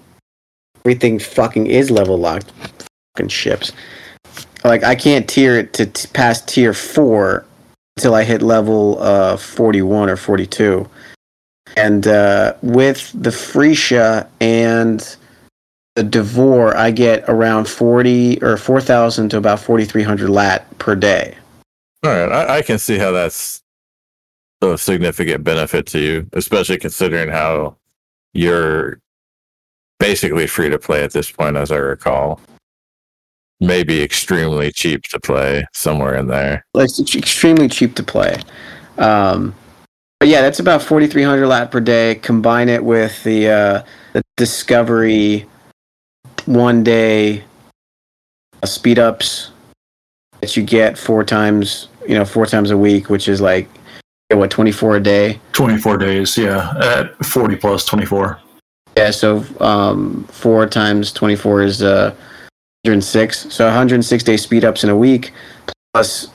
everything 0.84 1.18
fucking 1.18 1.66
is 1.66 1.90
level 1.90 2.18
locked. 2.18 2.52
Fucking 3.16 3.28
ships. 3.28 3.72
Like 4.62 4.84
I 4.84 4.94
can't 4.94 5.26
tier 5.26 5.58
it 5.58 5.72
to 5.74 5.86
t- 5.86 6.08
past 6.12 6.48
tier 6.48 6.74
four 6.74 7.46
until 7.96 8.14
I 8.14 8.24
hit 8.24 8.42
level 8.42 8.98
uh, 9.00 9.38
forty 9.38 9.80
one 9.80 10.10
or 10.10 10.16
forty 10.16 10.46
two, 10.46 10.86
and 11.78 12.06
uh, 12.06 12.54
with 12.60 13.10
the 13.14 13.30
Freesia 13.30 14.28
and 14.40 15.16
the 15.96 16.02
Devore, 16.02 16.76
I 16.76 16.90
get 16.90 17.24
around 17.28 17.68
forty 17.68 18.40
or 18.42 18.56
four 18.56 18.80
thousand 18.80 19.30
to 19.30 19.38
about 19.38 19.60
forty 19.60 19.84
three 19.84 20.02
hundred 20.02 20.30
lat 20.30 20.78
per 20.78 20.94
day. 20.94 21.36
All 22.04 22.10
right, 22.12 22.30
I, 22.30 22.58
I 22.58 22.62
can 22.62 22.78
see 22.78 22.98
how 22.98 23.10
that's 23.10 23.62
a 24.62 24.78
significant 24.78 25.42
benefit 25.42 25.86
to 25.86 25.98
you, 25.98 26.28
especially 26.34 26.78
considering 26.78 27.30
how 27.30 27.76
you're 28.34 29.00
basically 29.98 30.46
free 30.46 30.68
to 30.68 30.78
play 30.78 31.02
at 31.02 31.12
this 31.12 31.30
point, 31.30 31.56
as 31.56 31.72
I 31.72 31.76
recall. 31.76 32.40
Maybe 33.58 34.02
extremely 34.02 34.70
cheap 34.70 35.04
to 35.04 35.18
play 35.18 35.64
somewhere 35.72 36.14
in 36.16 36.26
there. 36.26 36.66
like 36.74 36.90
it's 36.98 37.16
extremely 37.16 37.68
cheap 37.68 37.94
to 37.94 38.02
play. 38.02 38.38
Um, 38.98 39.54
but 40.20 40.28
yeah, 40.28 40.42
that's 40.42 40.60
about 40.60 40.82
4,300 40.82 41.46
lat 41.46 41.70
per 41.70 41.80
day. 41.80 42.16
Combine 42.16 42.68
it 42.68 42.84
with 42.84 43.22
the 43.24 43.48
uh, 43.48 43.82
the 44.12 44.22
Discovery 44.36 45.46
one 46.46 46.82
day 46.82 47.44
uh, 48.62 48.66
speed 48.66 48.98
ups 48.98 49.50
that 50.40 50.56
you 50.56 50.62
get 50.62 50.96
four 50.96 51.24
times, 51.24 51.88
you 52.08 52.14
know, 52.14 52.24
four 52.24 52.46
times 52.46 52.70
a 52.70 52.78
week, 52.78 53.10
which 53.10 53.28
is 53.28 53.40
like 53.40 53.68
what 54.30 54.50
24 54.50 54.96
a 54.96 55.00
day. 55.00 55.40
24 55.52 55.98
days, 55.98 56.36
yeah. 56.36 56.72
At 56.80 57.24
40 57.24 57.56
plus 57.56 57.84
24. 57.84 58.40
Yeah, 58.96 59.10
so 59.10 59.44
um, 59.60 60.24
four 60.24 60.66
times 60.66 61.12
24 61.12 61.62
is 61.62 61.82
uh, 61.82 62.14
106. 62.84 63.52
So 63.52 63.66
106 63.66 64.24
day 64.24 64.36
speed 64.36 64.64
ups 64.64 64.84
in 64.84 64.90
a 64.90 64.96
week, 64.96 65.32
plus, 65.92 66.28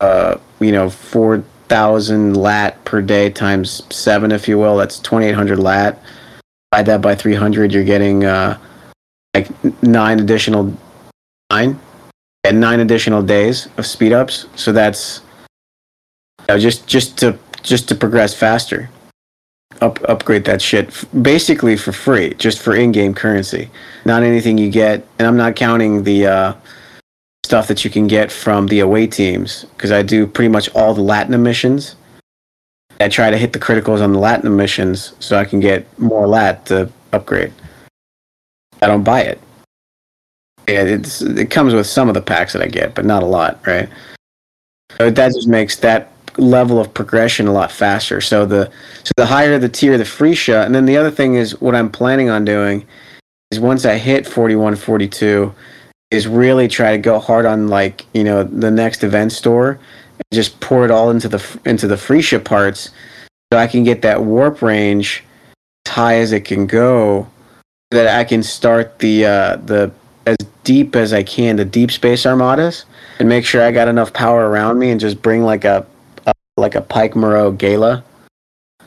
uh, 0.00 0.38
you 0.60 0.72
know, 0.72 0.88
4,000 0.88 2.34
lat 2.34 2.82
per 2.84 3.02
day 3.02 3.28
times 3.28 3.82
seven, 3.94 4.32
if 4.32 4.48
you 4.48 4.58
will. 4.58 4.76
That's 4.76 4.98
2,800 4.98 5.58
lat. 5.58 6.00
Divide 6.72 6.86
that 6.86 7.02
by 7.02 7.14
300, 7.14 7.72
you're 7.72 7.84
getting 7.84 8.24
uh, 8.24 8.58
like 9.36 9.82
nine 9.82 10.20
additional 10.20 10.72
nine 11.50 11.78
and 12.44 12.60
nine 12.60 12.80
additional 12.80 13.22
days 13.22 13.68
of 13.76 13.84
speed 13.84 14.12
ups. 14.12 14.46
So 14.56 14.72
that's 14.72 15.20
you 16.40 16.54
know, 16.54 16.58
just 16.58 16.86
just 16.86 17.18
to 17.18 17.38
just 17.62 17.88
to 17.88 17.94
progress 17.94 18.34
faster 18.34 18.88
up 19.82 20.02
upgrade 20.08 20.44
that 20.44 20.62
shit 20.62 20.88
f- 20.88 21.04
basically 21.20 21.76
for 21.76 21.92
free, 21.92 22.32
just 22.34 22.60
for 22.62 22.74
in-game 22.74 23.12
currency, 23.14 23.68
not 24.06 24.22
anything 24.22 24.56
you 24.56 24.70
get. 24.70 25.06
And 25.18 25.28
I'm 25.28 25.36
not 25.36 25.54
counting 25.54 26.04
the 26.04 26.26
uh, 26.26 26.54
stuff 27.44 27.68
that 27.68 27.84
you 27.84 27.90
can 27.90 28.06
get 28.06 28.32
from 28.32 28.68
the 28.68 28.80
away 28.80 29.06
teams 29.06 29.64
because 29.76 29.92
I 29.92 30.02
do 30.02 30.26
pretty 30.26 30.48
much 30.48 30.74
all 30.74 30.94
the 30.94 31.02
Latin 31.02 31.42
missions. 31.42 31.96
I 33.00 33.10
try 33.10 33.30
to 33.30 33.36
hit 33.36 33.52
the 33.52 33.58
criticals 33.58 34.00
on 34.00 34.14
the 34.14 34.18
Latin 34.18 34.56
missions 34.56 35.12
so 35.20 35.36
I 35.36 35.44
can 35.44 35.60
get 35.60 35.86
more 35.98 36.26
lat 36.26 36.64
to 36.66 36.90
upgrade. 37.12 37.52
I 38.82 38.86
don't 38.86 39.04
buy 39.04 39.22
it. 39.22 39.40
Yeah, 40.68 40.82
it's 40.82 41.22
it 41.22 41.50
comes 41.50 41.74
with 41.74 41.86
some 41.86 42.08
of 42.08 42.14
the 42.14 42.22
packs 42.22 42.52
that 42.52 42.62
I 42.62 42.66
get, 42.66 42.94
but 42.94 43.04
not 43.04 43.22
a 43.22 43.26
lot, 43.26 43.64
right? 43.66 43.88
So 44.98 45.10
that 45.10 45.32
just 45.32 45.48
makes 45.48 45.76
that 45.76 46.10
level 46.38 46.80
of 46.80 46.92
progression 46.92 47.46
a 47.46 47.52
lot 47.52 47.70
faster. 47.70 48.20
So 48.20 48.46
the 48.46 48.70
so 49.04 49.12
the 49.16 49.26
higher 49.26 49.58
the 49.58 49.68
tier, 49.68 49.96
the 49.96 50.04
Freesia, 50.04 50.64
and 50.64 50.74
then 50.74 50.86
the 50.86 50.96
other 50.96 51.10
thing 51.10 51.34
is 51.34 51.60
what 51.60 51.74
I'm 51.74 51.90
planning 51.90 52.30
on 52.30 52.44
doing 52.44 52.86
is 53.50 53.60
once 53.60 53.84
I 53.84 53.96
hit 53.98 54.26
41, 54.26 54.76
42, 54.76 55.54
is 56.10 56.26
really 56.26 56.68
try 56.68 56.92
to 56.92 56.98
go 56.98 57.18
hard 57.18 57.46
on 57.46 57.68
like 57.68 58.04
you 58.14 58.24
know 58.24 58.42
the 58.42 58.70
next 58.70 59.04
event 59.04 59.32
store, 59.32 59.70
and 59.70 60.24
just 60.32 60.58
pour 60.60 60.84
it 60.84 60.90
all 60.90 61.10
into 61.10 61.28
the 61.28 61.60
into 61.64 61.86
the 61.86 61.96
Freesia 61.96 62.44
parts, 62.44 62.90
so 63.52 63.58
I 63.58 63.66
can 63.66 63.84
get 63.84 64.02
that 64.02 64.24
warp 64.24 64.62
range 64.62 65.22
as 65.86 65.92
high 65.92 66.16
as 66.16 66.32
it 66.32 66.44
can 66.44 66.66
go, 66.66 67.28
that 67.90 68.08
I 68.08 68.24
can 68.24 68.42
start 68.42 68.98
the 68.98 69.26
uh, 69.26 69.56
the 69.56 69.92
as 70.26 70.36
deep 70.64 70.96
as 70.96 71.12
I 71.12 71.22
can 71.22 71.56
the 71.56 71.64
deep 71.64 71.92
space 71.92 72.26
armadas 72.26 72.84
and 73.20 73.28
make 73.28 73.44
sure 73.44 73.62
I 73.62 73.70
got 73.70 73.88
enough 73.88 74.12
power 74.12 74.48
around 74.48 74.78
me 74.78 74.90
and 74.90 75.00
just 75.00 75.22
bring 75.22 75.44
like 75.44 75.64
a 75.64 75.86
like 76.56 76.74
a 76.74 76.80
Pike 76.80 77.14
Moreau 77.14 77.52
Gala 77.52 78.04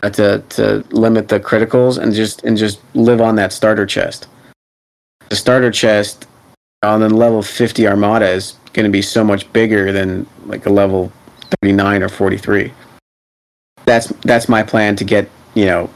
uh, 0.04 0.10
to 0.12 0.43
to 0.50 0.84
limit 0.91 1.30
the 1.30 1.39
criticals 1.39 1.97
and 1.97 2.14
just 2.14 2.43
and 2.43 2.58
just 2.58 2.82
live 2.93 3.22
on 3.22 3.36
that 3.36 3.54
starter 3.54 3.86
chest. 3.86 4.28
The 5.30 5.36
starter 5.36 5.72
chest 5.72 6.28
on 6.82 7.02
the 7.02 7.10
level 7.10 7.41
50 7.41 7.88
Armada 7.88 8.28
is 8.28 8.56
going 8.74 8.86
to 8.86 8.91
be 8.91 9.02
so 9.02 9.24
much 9.24 9.52
bigger 9.54 9.91
than 9.91 10.26
like 10.45 10.66
a 10.66 10.70
level 10.70 11.12
39 11.62 12.04
or 12.04 12.10
43. 12.10 12.74
That's 13.86 14.08
that's 14.24 14.50
my 14.50 14.64
plan 14.64 14.95
to 14.97 15.04
get 15.04 15.30
you 15.54 15.66
know 15.66 15.89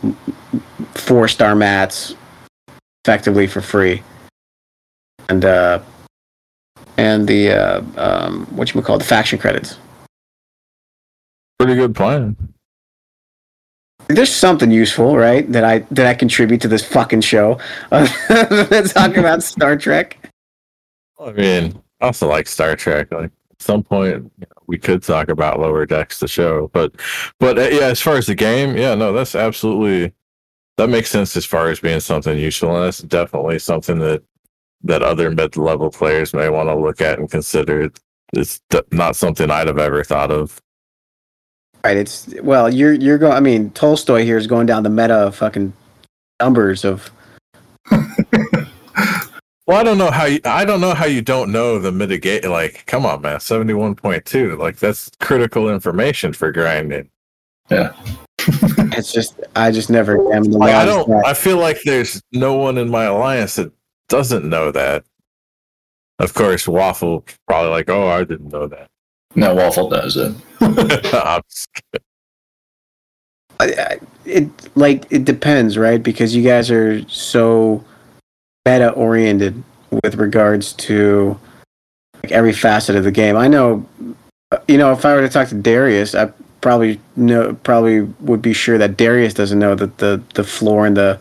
four 0.93 1.27
star 1.27 1.55
mats 1.55 2.15
effectively 3.03 3.47
for 3.47 3.61
free, 3.61 4.01
and 5.29 5.43
uh, 5.43 5.79
and 6.97 7.27
the 7.27 7.51
uh, 7.51 7.81
um, 7.97 8.45
what 8.55 8.69
you 8.69 8.77
would 8.77 8.85
call 8.85 8.97
the 8.97 9.03
faction 9.03 9.37
credits. 9.37 9.77
Pretty 11.59 11.75
good 11.75 11.95
plan. 11.95 12.35
there's 14.07 14.33
something 14.33 14.71
useful, 14.71 15.15
right? 15.17 15.49
That 15.51 15.63
I 15.63 15.79
that 15.91 16.05
I 16.05 16.13
contribute 16.13 16.61
to 16.61 16.67
this 16.67 16.85
fucking 16.85 17.21
show. 17.21 17.59
Let's 17.91 18.93
talk 18.93 19.17
about 19.17 19.43
Star 19.43 19.75
Trek. 19.77 20.31
I 21.19 21.31
mean, 21.31 21.81
I 22.01 22.07
also 22.07 22.27
like 22.27 22.47
Star 22.47 22.75
Trek. 22.75 23.11
Like 23.11 23.31
at 23.51 23.61
some 23.61 23.83
point, 23.83 24.15
you 24.15 24.31
know, 24.41 24.61
we 24.67 24.77
could 24.77 25.03
talk 25.03 25.29
about 25.29 25.59
Lower 25.59 25.85
Decks, 25.85 26.19
the 26.19 26.27
show, 26.27 26.69
but 26.73 26.93
but 27.39 27.57
uh, 27.57 27.63
yeah, 27.63 27.87
as 27.87 28.01
far 28.01 28.15
as 28.15 28.27
the 28.27 28.35
game, 28.35 28.77
yeah, 28.77 28.95
no, 28.95 29.13
that's 29.13 29.35
absolutely 29.35 30.13
that 30.77 30.89
makes 30.89 31.09
sense 31.09 31.35
as 31.37 31.45
far 31.45 31.69
as 31.69 31.79
being 31.79 31.99
something 31.99 32.37
useful, 32.37 32.75
and 32.75 32.85
that's 32.85 32.99
definitely 32.99 33.59
something 33.59 33.99
that 33.99 34.23
that 34.83 35.01
other 35.01 35.31
mid 35.31 35.55
level 35.55 35.89
players 35.89 36.33
may 36.33 36.49
want 36.49 36.69
to 36.69 36.75
look 36.75 37.01
at 37.01 37.19
and 37.19 37.29
consider. 37.29 37.91
It's 38.33 38.61
not 38.91 39.15
something 39.15 39.51
I'd 39.51 39.67
have 39.67 39.77
ever 39.77 40.03
thought 40.03 40.31
of. 40.31 40.59
Right. 41.83 41.97
It's 41.97 42.33
well, 42.41 42.73
you're 42.73 42.93
you're 42.93 43.17
going. 43.17 43.33
I 43.33 43.39
mean, 43.39 43.69
Tolstoy 43.71 44.23
here 44.23 44.37
is 44.37 44.47
going 44.47 44.65
down 44.65 44.83
the 44.83 44.89
meta 44.89 45.15
of 45.15 45.35
fucking 45.35 45.73
numbers 46.39 46.85
of. 46.85 47.11
Well, 49.65 49.79
I 49.79 49.83
don't 49.83 49.97
know 49.97 50.11
how 50.11 50.25
you. 50.25 50.41
I 50.43 50.65
don't 50.65 50.81
know 50.81 50.93
how 50.93 51.05
you 51.05 51.21
don't 51.21 51.49
know 51.49 51.79
the 51.79 51.91
mitigate. 51.91 52.43
Like, 52.43 52.85
come 52.85 53.05
on, 53.05 53.21
man, 53.21 53.39
seventy 53.39 53.73
one 53.73 53.95
point 53.95 54.25
two. 54.25 54.57
Like, 54.57 54.75
that's 54.75 55.09
critical 55.21 55.69
information 55.69 56.33
for 56.33 56.51
grinding. 56.51 57.09
It's 58.95 59.11
just 59.11 59.39
I 59.55 59.71
just 59.71 59.89
never 59.89 60.15
examined 60.15 60.53
the 60.53 60.57
Like, 60.59 60.75
I 60.75 60.85
don't. 60.85 61.09
that- 61.09 61.25
I 61.25 61.33
feel 61.33 61.57
like 61.57 61.81
there's 61.83 62.21
no 62.31 62.53
one 62.53 62.77
in 62.77 62.89
my 62.89 63.05
alliance 63.05 63.55
that 63.55 63.71
doesn't 64.09 64.47
know 64.47 64.71
that. 64.71 65.03
Of 66.19 66.33
course, 66.35 66.67
Waffle 66.67 67.25
probably 67.47 67.71
like, 67.71 67.89
oh, 67.89 68.07
I 68.07 68.23
didn't 68.23 68.51
know 68.53 68.67
that. 68.67 68.87
No, 69.35 69.55
Waffle 69.55 69.89
does 69.89 70.15
it. 70.15 70.35
I'm 70.61 71.41
just 71.49 71.67
I, 73.59 73.65
I, 73.65 73.99
it 74.25 74.49
like 74.75 75.11
it 75.11 75.25
depends, 75.25 75.77
right? 75.77 76.01
Because 76.01 76.35
you 76.35 76.43
guys 76.43 76.69
are 76.69 77.07
so 77.09 77.83
meta 78.65 78.91
oriented 78.91 79.63
with 80.03 80.15
regards 80.15 80.73
to 80.73 81.37
like 82.21 82.31
every 82.31 82.53
facet 82.53 82.95
of 82.95 83.03
the 83.03 83.11
game. 83.11 83.35
I 83.35 83.47
know, 83.47 83.85
uh, 84.51 84.57
you 84.67 84.77
know, 84.77 84.91
if 84.91 85.05
I 85.05 85.15
were 85.15 85.21
to 85.21 85.29
talk 85.29 85.49
to 85.49 85.55
Darius, 85.55 86.15
I 86.15 86.31
probably 86.63 86.97
know 87.17 87.53
probably 87.63 88.01
would 88.21 88.41
be 88.41 88.53
sure 88.53 88.77
that 88.77 88.95
Darius 88.95 89.33
doesn't 89.33 89.59
know 89.59 89.75
that 89.75 89.97
the 89.97 90.23
the 90.33 90.45
floor 90.45 90.87
and 90.87 90.95
the 90.95 91.19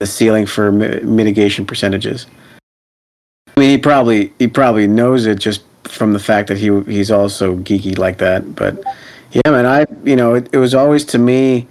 the 0.00 0.06
ceiling 0.06 0.46
for 0.46 0.72
mi- 0.72 1.00
mitigation 1.00 1.66
percentages. 1.66 2.26
I 3.54 3.60
mean, 3.60 3.70
he 3.70 3.78
probably 3.78 4.32
he 4.38 4.48
probably 4.48 4.86
knows 4.86 5.26
it 5.26 5.38
just 5.38 5.62
from 5.84 6.14
the 6.14 6.18
fact 6.18 6.48
that 6.48 6.56
he 6.56 6.80
he's 6.84 7.10
also 7.10 7.56
geeky 7.58 7.98
like 7.98 8.18
that. 8.18 8.56
But 8.56 8.82
yeah, 9.30 9.50
man, 9.50 9.66
I 9.66 9.86
you 10.04 10.16
know 10.16 10.34
it, 10.34 10.48
it 10.52 10.58
was 10.58 10.74
always 10.74 11.04
to 11.06 11.18
me 11.18 11.68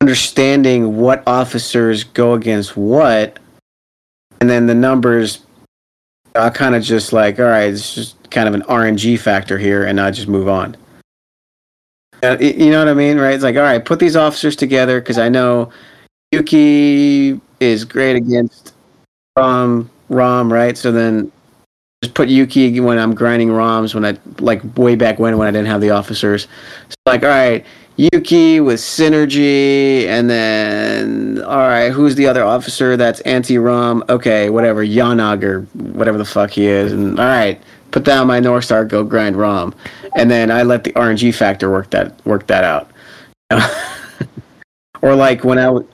understanding 0.00 0.98
what 0.98 1.24
officers 1.26 2.04
go 2.04 2.34
against 2.34 2.76
what, 2.76 3.40
and 4.40 4.48
then 4.48 4.66
the 4.66 4.74
numbers. 4.74 5.40
I 6.34 6.48
kind 6.48 6.74
of 6.74 6.82
just 6.82 7.12
like, 7.12 7.38
all 7.38 7.44
right, 7.44 7.70
it's 7.70 7.94
just 7.94 8.30
kind 8.30 8.48
of 8.48 8.54
an 8.54 8.62
RNG 8.62 9.18
factor 9.18 9.58
here, 9.58 9.84
and 9.84 10.00
I 10.00 10.10
just 10.10 10.28
move 10.28 10.48
on. 10.48 10.76
Uh, 12.22 12.36
y- 12.40 12.54
you 12.56 12.70
know 12.70 12.78
what 12.78 12.88
I 12.88 12.94
mean, 12.94 13.18
right? 13.18 13.34
It's 13.34 13.42
like, 13.42 13.56
all 13.56 13.62
right, 13.62 13.84
put 13.84 13.98
these 13.98 14.16
officers 14.16 14.54
together 14.54 15.00
because 15.00 15.18
I 15.18 15.28
know 15.28 15.72
Yuki 16.30 17.40
is 17.60 17.84
great 17.84 18.16
against 18.16 18.74
Rom, 19.36 19.90
Rom, 20.08 20.52
right? 20.52 20.76
So 20.78 20.92
then 20.92 21.32
just 22.02 22.14
put 22.14 22.28
Yuki 22.28 22.78
when 22.80 22.98
I'm 22.98 23.14
grinding 23.14 23.48
Roms 23.48 23.94
when 23.94 24.04
I 24.04 24.16
like 24.38 24.60
way 24.76 24.94
back 24.94 25.18
when 25.18 25.36
when 25.38 25.48
I 25.48 25.50
didn't 25.50 25.66
have 25.68 25.80
the 25.80 25.90
officers. 25.90 26.44
So 26.88 26.94
like, 27.06 27.22
all 27.22 27.28
right, 27.28 27.64
Yuki 27.96 28.60
with 28.60 28.80
synergy, 28.80 30.06
and 30.06 30.30
then 30.30 31.42
all 31.42 31.68
right, 31.68 31.90
who's 31.90 32.14
the 32.14 32.26
other 32.26 32.44
officer 32.44 32.96
that's 32.96 33.20
anti-Rom? 33.20 34.04
Okay, 34.08 34.48
whatever, 34.48 34.84
Yanag 34.84 35.42
or 35.42 35.62
whatever 35.92 36.18
the 36.18 36.24
fuck 36.24 36.50
he 36.50 36.66
is, 36.66 36.92
and 36.92 37.18
all 37.18 37.26
right, 37.26 37.60
put 37.92 38.04
down 38.04 38.26
my 38.26 38.40
North 38.40 38.64
Star, 38.64 38.84
go 38.84 39.04
grind 39.04 39.36
Rom, 39.36 39.74
and 40.16 40.30
then 40.30 40.50
I 40.50 40.62
let 40.62 40.82
the 40.84 40.92
RNG 40.92 41.34
factor 41.34 41.70
work 41.70 41.90
that 41.90 42.24
work 42.26 42.46
that 42.48 42.64
out. 42.64 42.90
or 45.02 45.14
like 45.14 45.44
when 45.44 45.58
I 45.58 45.64
w- 45.64 45.88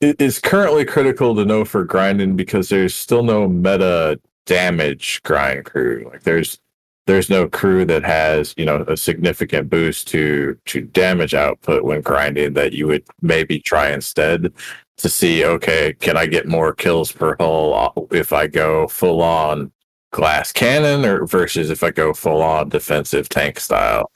it 0.00 0.20
is 0.20 0.38
currently 0.38 0.84
critical 0.84 1.34
to 1.34 1.44
know 1.44 1.64
for 1.64 1.84
grinding 1.84 2.36
because 2.36 2.68
there's 2.68 2.94
still 2.94 3.22
no 3.22 3.48
meta 3.48 4.20
damage 4.46 5.22
grind 5.24 5.64
crew. 5.64 6.08
Like 6.10 6.22
there's 6.22 6.58
there's 7.06 7.30
no 7.30 7.48
crew 7.48 7.84
that 7.84 8.04
has 8.04 8.54
you 8.56 8.64
know 8.64 8.84
a 8.88 8.96
significant 8.96 9.68
boost 9.68 10.08
to 10.08 10.56
to 10.66 10.82
damage 10.82 11.34
output 11.34 11.84
when 11.84 12.00
grinding 12.00 12.54
that 12.54 12.72
you 12.72 12.86
would 12.86 13.04
maybe 13.22 13.58
try 13.60 13.90
instead 13.90 14.52
to 14.96 15.08
see 15.08 15.44
okay 15.44 15.94
can 16.00 16.16
I 16.16 16.26
get 16.26 16.48
more 16.48 16.74
kills 16.74 17.12
per 17.12 17.36
hull 17.38 18.08
if 18.10 18.32
I 18.32 18.46
go 18.46 18.88
full 18.88 19.22
on 19.22 19.70
glass 20.12 20.52
cannon 20.52 21.04
or 21.04 21.26
versus 21.26 21.70
if 21.70 21.82
I 21.82 21.90
go 21.90 22.12
full 22.12 22.42
on 22.42 22.68
defensive 22.68 23.28
tank 23.28 23.60
style. 23.60 24.10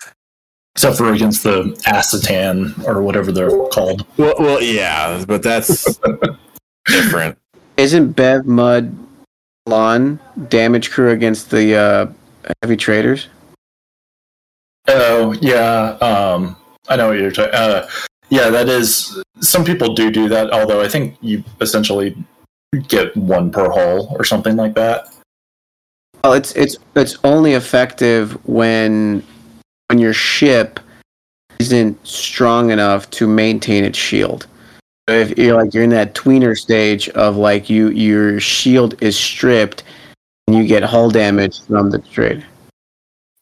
Except 0.76 0.96
for 0.96 1.12
against 1.12 1.42
the 1.42 1.64
acetan 1.86 2.86
or 2.86 3.02
whatever 3.02 3.32
they're 3.32 3.50
called. 3.68 4.06
Well, 4.16 4.34
well, 4.38 4.62
yeah, 4.62 5.24
but 5.26 5.42
that's 5.42 5.98
different. 6.86 7.36
isn't 7.76 8.12
Bev 8.12 8.46
Mud 8.46 8.96
Lawn 9.66 10.20
damage 10.48 10.90
crew 10.90 11.10
against 11.10 11.50
the 11.50 11.74
uh, 11.74 12.06
heavy 12.62 12.76
traders? 12.76 13.28
Oh 14.86 15.32
yeah, 15.40 15.98
um, 16.00 16.56
I 16.88 16.96
know 16.96 17.08
what 17.08 17.18
you're 17.18 17.30
talking. 17.30 17.54
Uh, 17.54 17.88
yeah, 18.30 18.48
that 18.48 18.68
is. 18.68 19.22
Some 19.40 19.64
people 19.64 19.94
do 19.94 20.10
do 20.10 20.28
that, 20.28 20.50
although 20.52 20.80
I 20.80 20.88
think 20.88 21.16
you 21.20 21.42
essentially 21.60 22.16
get 22.88 23.14
one 23.16 23.50
per 23.50 23.68
hull 23.70 24.14
or 24.16 24.24
something 24.24 24.56
like 24.56 24.74
that. 24.74 25.12
Well, 26.22 26.34
it's 26.34 26.52
it's 26.52 26.76
it's 26.96 27.16
only 27.24 27.54
effective 27.54 28.32
when 28.46 29.22
when 29.88 29.98
your 29.98 30.12
ship 30.12 30.78
isn't 31.58 32.06
strong 32.06 32.70
enough 32.70 33.08
to 33.10 33.26
maintain 33.26 33.84
its 33.84 33.98
shield. 33.98 34.46
If 35.08 35.36
you're 35.38 35.56
like 35.56 35.72
you're 35.72 35.82
in 35.82 35.90
that 35.90 36.14
tweener 36.14 36.56
stage 36.56 37.08
of 37.10 37.36
like 37.36 37.70
you 37.70 37.88
your 37.90 38.38
shield 38.38 39.02
is 39.02 39.18
stripped 39.18 39.82
and 40.46 40.56
you 40.56 40.66
get 40.66 40.82
hull 40.82 41.10
damage 41.10 41.62
from 41.62 41.90
the 41.90 41.98
trade. 41.98 42.44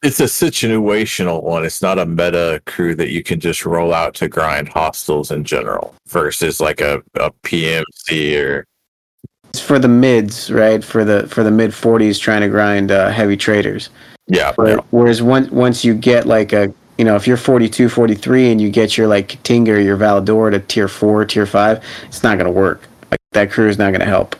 it's 0.02 0.20
a 0.20 0.24
situational 0.24 1.42
one. 1.42 1.64
It's 1.64 1.82
not 1.82 1.98
a 1.98 2.06
meta 2.06 2.62
crew 2.66 2.94
that 2.94 3.10
you 3.10 3.22
can 3.24 3.40
just 3.40 3.66
roll 3.66 3.92
out 3.92 4.14
to 4.16 4.28
grind 4.28 4.68
hostiles 4.68 5.32
in 5.32 5.42
general 5.42 5.94
versus 6.06 6.60
like 6.60 6.80
a, 6.80 7.02
a 7.14 7.32
PMC 7.42 8.40
or 8.40 8.64
for 9.56 9.78
the 9.78 9.88
mids, 9.88 10.50
right? 10.50 10.82
For 10.84 11.04
the 11.04 11.26
for 11.28 11.42
the 11.42 11.50
mid 11.50 11.70
40s 11.70 12.20
trying 12.20 12.40
to 12.42 12.48
grind 12.48 12.90
uh, 12.90 13.10
heavy 13.10 13.36
traders. 13.36 13.90
yeah. 14.26 14.52
Where- 14.56 14.78
Whereas 14.90 15.22
once 15.22 15.50
once 15.50 15.84
you 15.84 15.94
get 15.94 16.26
like 16.26 16.52
a 16.52 16.72
you 16.98 17.04
know 17.04 17.16
if 17.16 17.26
you're 17.26 17.36
42, 17.36 17.88
43 17.88 18.50
and 18.50 18.60
you 18.60 18.70
get 18.70 18.96
your 18.98 19.06
like 19.08 19.42
Tinga, 19.42 19.82
your 19.82 19.96
Valador 19.96 20.50
to 20.50 20.58
tier 20.60 20.88
four, 20.88 21.24
tier 21.24 21.46
five, 21.46 21.82
it's 22.06 22.22
not 22.22 22.38
gonna 22.38 22.50
work. 22.50 22.82
Like 23.10 23.20
that 23.32 23.50
crew 23.50 23.68
is 23.68 23.78
not 23.78 23.92
gonna 23.92 24.04
help. 24.04 24.36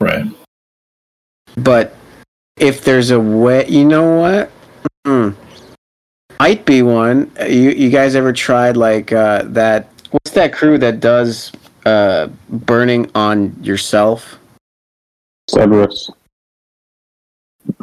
Right. 0.00 0.24
But 1.56 1.94
if 2.58 2.84
there's 2.84 3.10
a 3.10 3.18
way, 3.20 3.66
you 3.68 3.84
know 3.84 4.18
what? 4.20 4.50
Hmm. 5.06 5.30
Might 6.40 6.64
be 6.64 6.82
one. 6.82 7.30
You 7.48 7.70
you 7.70 7.90
guys 7.90 8.14
ever 8.14 8.32
tried 8.32 8.76
like 8.76 9.12
uh, 9.12 9.42
that? 9.46 9.88
What's 10.10 10.30
that 10.32 10.52
crew 10.52 10.78
that 10.78 11.00
does 11.00 11.50
uh, 11.88 12.28
burning 12.50 13.10
on 13.14 13.56
yourself? 13.62 14.38
Cerberus. 15.50 16.10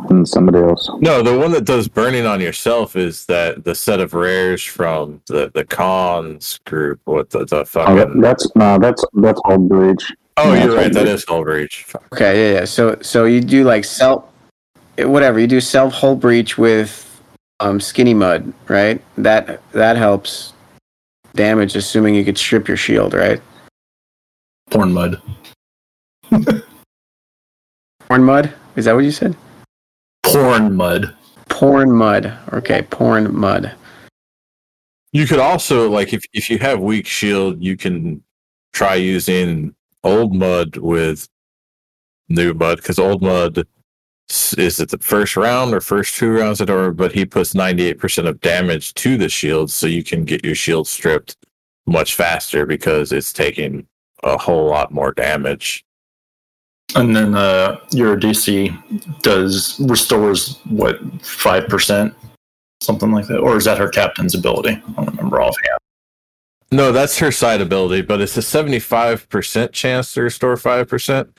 And 0.09 0.27
somebody 0.27 0.59
else. 0.59 0.89
No, 0.99 1.21
the 1.21 1.37
one 1.37 1.51
that 1.51 1.65
does 1.65 1.87
burning 1.87 2.25
on 2.25 2.41
yourself 2.41 2.95
is 2.95 3.25
that 3.27 3.63
the 3.63 3.75
set 3.75 3.99
of 3.99 4.13
rares 4.13 4.63
from 4.63 5.21
the 5.27 5.51
the 5.53 5.63
cons 5.63 6.59
group. 6.65 6.99
What 7.05 7.29
the, 7.29 7.45
the 7.45 7.59
Oh, 7.61 7.65
fucking? 7.65 8.21
that's 8.21 8.47
no, 8.55 8.79
that's 8.79 9.03
that's 9.13 9.39
all 9.45 9.57
breach. 9.59 10.03
Oh, 10.37 10.53
yeah, 10.53 10.65
you're 10.65 10.75
right. 10.75 10.91
That 10.91 11.07
is 11.07 11.07
Hull 11.07 11.15
is 11.15 11.25
Hull 11.25 11.43
Breach. 11.43 11.85
Okay, 12.13 12.33
yeah, 12.53 12.59
yeah. 12.59 12.65
So 12.65 12.97
so 13.01 13.25
you 13.25 13.41
do 13.41 13.63
like 13.63 13.85
self, 13.85 14.25
whatever 14.97 15.39
you 15.39 15.47
do 15.47 15.61
self 15.61 15.93
whole 15.93 16.15
breach 16.15 16.57
with 16.57 17.03
um, 17.59 17.79
skinny 17.79 18.13
mud, 18.13 18.53
right? 18.67 19.01
That 19.17 19.61
that 19.71 19.97
helps 19.97 20.53
damage, 21.35 21.75
assuming 21.75 22.15
you 22.15 22.25
could 22.25 22.37
strip 22.37 22.67
your 22.67 22.77
shield, 22.77 23.13
right? 23.13 23.41
Porn 24.71 24.93
mud. 24.93 25.21
Porn 28.07 28.23
mud, 28.23 28.53
is 28.75 28.85
that 28.85 28.95
what 28.95 29.03
you 29.03 29.11
said? 29.11 29.35
Porn 30.23 30.75
mud. 30.75 31.15
Porn 31.49 31.91
mud. 31.91 32.37
Okay, 32.53 32.81
porn 32.83 33.35
mud. 33.35 33.73
You 35.11 35.25
could 35.25 35.39
also 35.39 35.89
like 35.89 36.13
if 36.13 36.23
if 36.33 36.49
you 36.49 36.57
have 36.59 36.79
weak 36.79 37.07
shield, 37.07 37.63
you 37.63 37.77
can 37.77 38.21
try 38.73 38.95
using 38.95 39.73
old 40.03 40.35
mud 40.35 40.77
with 40.77 41.29
new 42.29 42.53
mud 42.53 42.77
because 42.77 42.99
old 42.99 43.21
mud 43.21 43.65
is 44.57 44.79
it 44.79 44.89
the 44.89 44.97
first 44.97 45.37
round 45.37 45.73
or 45.73 45.79
first 45.79 46.15
two 46.15 46.29
rounds 46.31 46.59
I 46.59 46.65
don't 46.65 46.95
but 46.95 47.11
he 47.11 47.25
puts 47.25 47.53
98% 47.53 48.27
of 48.27 48.41
damage 48.41 48.93
to 48.95 49.17
the 49.17 49.29
shield 49.29 49.71
so 49.71 49.85
you 49.87 50.03
can 50.03 50.25
get 50.25 50.43
your 50.43 50.55
shield 50.55 50.87
stripped 50.87 51.37
much 51.85 52.15
faster 52.15 52.65
because 52.65 53.11
it's 53.11 53.31
taking 53.31 53.87
a 54.23 54.37
whole 54.37 54.67
lot 54.67 54.91
more 54.91 55.11
damage. 55.11 55.83
And 56.95 57.15
then 57.15 57.35
uh, 57.35 57.79
your 57.91 58.15
DC 58.17 59.21
does 59.21 59.79
restores 59.79 60.59
what 60.69 60.99
five 61.25 61.67
percent, 61.67 62.13
something 62.81 63.11
like 63.11 63.27
that, 63.27 63.39
or 63.39 63.57
is 63.57 63.65
that 63.65 63.77
her 63.77 63.89
captain's 63.89 64.35
ability? 64.35 64.81
I 64.87 64.91
don't 64.93 65.07
remember 65.07 65.41
offhand. 65.41 65.79
No, 66.71 66.91
that's 66.91 67.17
her 67.19 67.31
side 67.31 67.61
ability, 67.61 68.01
but 68.01 68.21
it's 68.21 68.37
a 68.37 68.41
75% 68.41 69.71
chance 69.71 70.13
to 70.13 70.21
restore 70.21 70.55
5%. 70.55 71.29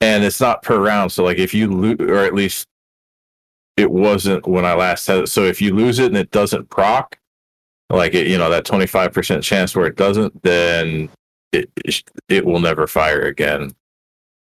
And 0.00 0.24
it's 0.24 0.40
not 0.40 0.62
per 0.62 0.78
round. 0.78 1.12
So, 1.12 1.24
like, 1.24 1.38
if 1.38 1.54
you 1.54 1.68
lose, 1.68 1.96
or 2.00 2.18
at 2.18 2.34
least 2.34 2.66
it 3.76 3.90
wasn't 3.90 4.46
when 4.46 4.64
I 4.64 4.74
last 4.74 5.06
had 5.06 5.18
it. 5.20 5.28
So, 5.28 5.44
if 5.44 5.62
you 5.62 5.74
lose 5.74 5.98
it 5.98 6.06
and 6.06 6.16
it 6.16 6.30
doesn't 6.32 6.68
proc, 6.68 7.16
like, 7.88 8.14
it, 8.14 8.26
you 8.26 8.36
know, 8.36 8.50
that 8.50 8.64
25% 8.64 9.42
chance 9.42 9.74
where 9.74 9.86
it 9.86 9.96
doesn't, 9.96 10.42
then 10.42 11.08
it, 11.54 12.02
it 12.28 12.44
will 12.44 12.60
never 12.60 12.86
fire 12.86 13.22
again. 13.22 13.72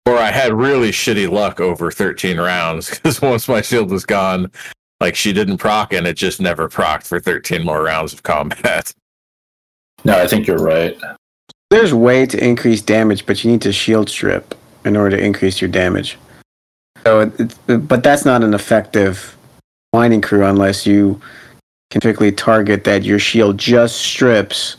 Or 0.06 0.18
I 0.18 0.32
had 0.32 0.54
really 0.54 0.92
shitty 0.92 1.30
luck 1.30 1.60
over 1.60 1.92
13 1.92 2.40
rounds 2.40 2.90
because 2.96 3.22
once 3.22 3.48
my 3.48 3.62
shield 3.62 3.92
was 3.92 4.06
gone, 4.06 4.52
like, 5.00 5.16
she 5.16 5.34
didn't 5.34 5.58
proc 5.58 5.94
and 5.94 6.08
it 6.08 6.16
just 6.16 6.40
never 6.42 6.70
procced 6.70 7.08
for 7.08 7.20
13 7.20 7.64
more 7.64 7.84
rounds 7.84 8.14
of 8.14 8.24
combat. 8.24 8.94
No, 10.04 10.20
I 10.20 10.26
think 10.26 10.48
you're 10.48 10.58
right. 10.58 11.00
There's 11.70 11.94
way 11.94 12.26
to 12.26 12.44
increase 12.44 12.82
damage, 12.82 13.28
but 13.28 13.44
you 13.44 13.52
need 13.52 13.62
to 13.62 13.72
shield 13.72 14.10
strip 14.10 14.56
in 14.84 14.98
order 14.98 15.16
to 15.16 15.24
increase 15.24 15.62
your 15.62 15.70
damage. 15.70 16.18
So, 17.04 17.20
it, 17.20 17.56
it, 17.68 17.88
but 17.88 18.02
that's 18.02 18.26
not 18.26 18.44
an 18.44 18.56
effective 18.56 19.38
mining 19.94 20.22
crew 20.22 20.44
unless 20.44 20.88
you 20.88 21.22
can 21.92 22.02
typically 22.02 22.32
target 22.32 22.84
that 22.86 23.04
your 23.04 23.20
shield 23.20 23.60
just 23.60 23.98
strips 23.98 24.78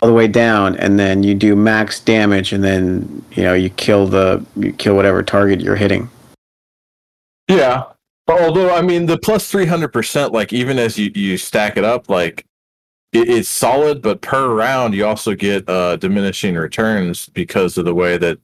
all 0.00 0.08
the 0.08 0.14
way 0.14 0.28
down, 0.28 0.76
and 0.76 0.98
then 0.98 1.22
you 1.22 1.34
do 1.34 1.56
max 1.56 2.00
damage, 2.00 2.52
and 2.52 2.62
then 2.62 3.24
you 3.32 3.42
know 3.42 3.54
you 3.54 3.70
kill 3.70 4.06
the 4.06 4.44
you 4.56 4.72
kill 4.72 4.94
whatever 4.96 5.22
target 5.22 5.60
you're 5.60 5.76
hitting. 5.76 6.08
Yeah. 7.48 7.84
Although 8.28 8.74
I 8.74 8.82
mean 8.82 9.06
the 9.06 9.18
plus 9.18 9.50
three 9.50 9.66
hundred 9.66 9.88
percent, 9.88 10.32
like 10.32 10.52
even 10.52 10.78
as 10.78 10.98
you, 10.98 11.10
you 11.14 11.38
stack 11.38 11.76
it 11.76 11.84
up, 11.84 12.08
like 12.08 12.44
it, 13.12 13.28
it's 13.28 13.48
solid, 13.48 14.02
but 14.02 14.20
per 14.20 14.54
round 14.54 14.94
you 14.94 15.06
also 15.06 15.34
get 15.34 15.68
uh, 15.68 15.96
diminishing 15.96 16.54
returns 16.54 17.28
because 17.30 17.78
of 17.78 17.86
the 17.86 17.94
way 17.94 18.18
that 18.18 18.38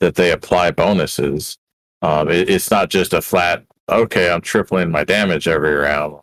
that 0.00 0.14
they 0.14 0.30
apply 0.30 0.70
bonuses. 0.72 1.56
Um, 2.02 2.28
it, 2.28 2.50
it's 2.50 2.70
not 2.70 2.90
just 2.90 3.12
a 3.14 3.22
flat. 3.22 3.64
Okay, 3.88 4.30
I'm 4.30 4.40
tripling 4.40 4.90
my 4.90 5.04
damage 5.04 5.48
every 5.48 5.74
round. 5.74 6.20